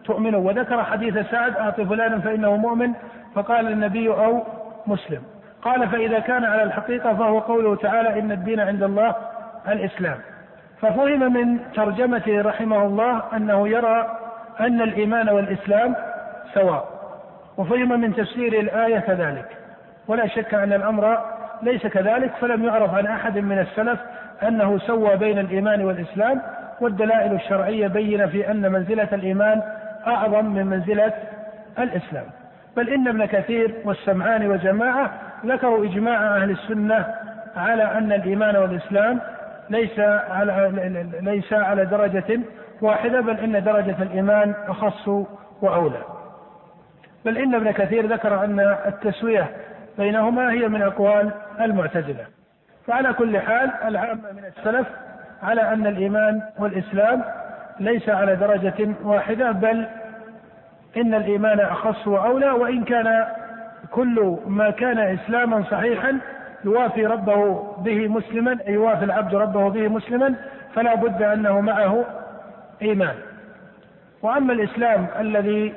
تؤمنوا. 0.04 0.40
وذكر 0.40 0.84
حديث 0.84 1.18
سعد 1.30 1.56
أعطي 1.56 1.84
فلانا 1.84 2.18
فإنه 2.18 2.56
مؤمن 2.56 2.92
فقال 3.34 3.68
النبي 3.68 4.08
أو 4.08 4.42
مسلم. 4.86 5.22
قال 5.62 5.88
فإذا 5.88 6.18
كان 6.18 6.44
على 6.44 6.62
الحقيقة 6.62 7.14
فهو 7.14 7.38
قوله 7.38 7.76
تعالى 7.76 8.20
إن 8.20 8.32
الدين 8.32 8.60
عند 8.60 8.82
الله 8.82 9.14
الإسلام. 9.68 10.16
ففهم 10.80 11.32
من 11.32 11.58
ترجمته 11.74 12.42
رحمه 12.42 12.82
الله 12.82 13.22
أنه 13.36 13.68
يرى 13.68 14.18
أن 14.60 14.80
الإيمان 14.80 15.28
والإسلام 15.28 15.94
سواء 16.54 16.88
وفهم 17.56 18.00
من 18.00 18.14
تفسير 18.14 18.60
الآية 18.60 18.98
كذلك. 18.98 19.46
ولا 20.08 20.26
شك 20.26 20.54
أن 20.54 20.72
الأمر 20.72 21.18
ليس 21.62 21.86
كذلك 21.86 22.30
فلم 22.40 22.64
يعرف 22.64 22.94
عن 22.94 23.06
أحد 23.06 23.38
من 23.38 23.58
السلف 23.58 24.00
أنه 24.42 24.78
سوى 24.78 25.16
بين 25.16 25.38
الإيمان 25.38 25.82
والإسلام 25.84 26.42
والدلائل 26.80 27.32
الشرعية 27.34 27.86
بين 27.86 28.26
في 28.26 28.50
أن 28.50 28.72
منزلة 28.72 29.08
الإيمان 29.12 29.62
أعظم 30.06 30.44
من 30.44 30.66
منزلة 30.66 31.12
الإسلام. 31.78 32.24
بل 32.76 32.88
إن 32.88 33.08
ابن 33.08 33.24
كثير 33.24 33.74
والسمعان 33.84 34.46
وجماعة 34.46 35.10
ذكروا 35.46 35.84
إجماع 35.84 36.36
أهل 36.36 36.50
السنة 36.50 37.14
على 37.56 37.82
أن 37.82 38.12
الإيمان 38.12 38.56
والإسلام 38.56 39.20
ليس 39.70 39.98
على 40.30 40.72
ليس 41.20 41.52
على 41.52 41.84
درجة 41.84 42.40
واحدة 42.82 43.20
بل 43.20 43.38
إن 43.38 43.64
درجة 43.64 44.02
الإيمان 44.02 44.54
أخص 44.68 45.08
وأولى. 45.62 46.02
بل 47.24 47.38
إن 47.38 47.54
ابن 47.54 47.70
كثير 47.70 48.06
ذكر 48.06 48.44
أن 48.44 48.60
التسوية 48.86 49.50
بينهما 49.98 50.52
هي 50.52 50.68
من 50.68 50.82
أقوال 50.82 51.30
المعتزلة. 51.60 52.26
فعلى 52.86 53.12
كل 53.12 53.38
حال 53.38 53.70
العامة 53.84 54.32
من 54.32 54.44
السلف 54.44 54.86
على 55.42 55.72
أن 55.72 55.86
الإيمان 55.86 56.42
والإسلام 56.58 57.22
ليس 57.80 58.08
على 58.08 58.36
درجة 58.36 58.88
واحدة 59.04 59.50
بل 59.50 59.86
إن 60.96 61.14
الإيمان 61.14 61.60
أخص 61.60 62.08
وأولى 62.08 62.50
وإن 62.50 62.84
كان 62.84 63.26
كل 63.90 64.38
ما 64.46 64.70
كان 64.70 64.98
إسلاما 64.98 65.64
صحيحا 65.70 66.18
يوافي 66.64 67.06
ربه 67.06 67.62
به 67.78 68.08
مسلما 68.08 68.58
يوافي 68.66 69.04
العبد 69.04 69.34
ربه 69.34 69.68
به 69.68 69.88
مسلما 69.88 70.34
فلا 70.74 70.94
بد 70.94 71.22
أنه 71.22 71.60
معه 71.60 72.04
إيمان. 72.82 73.14
وأما 74.22 74.52
الإسلام 74.52 75.06
الذي 75.20 75.74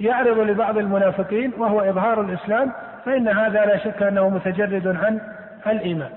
يعرض 0.00 0.38
لبعض 0.38 0.78
المنافقين 0.78 1.52
وهو 1.58 1.80
إظهار 1.80 2.20
الإسلام 2.20 2.72
فإن 3.04 3.28
هذا 3.28 3.64
لا 3.64 3.78
شك 3.78 4.02
أنه 4.02 4.28
متجرد 4.28 4.86
عن 4.86 5.20
الإيمان. 5.66 6.10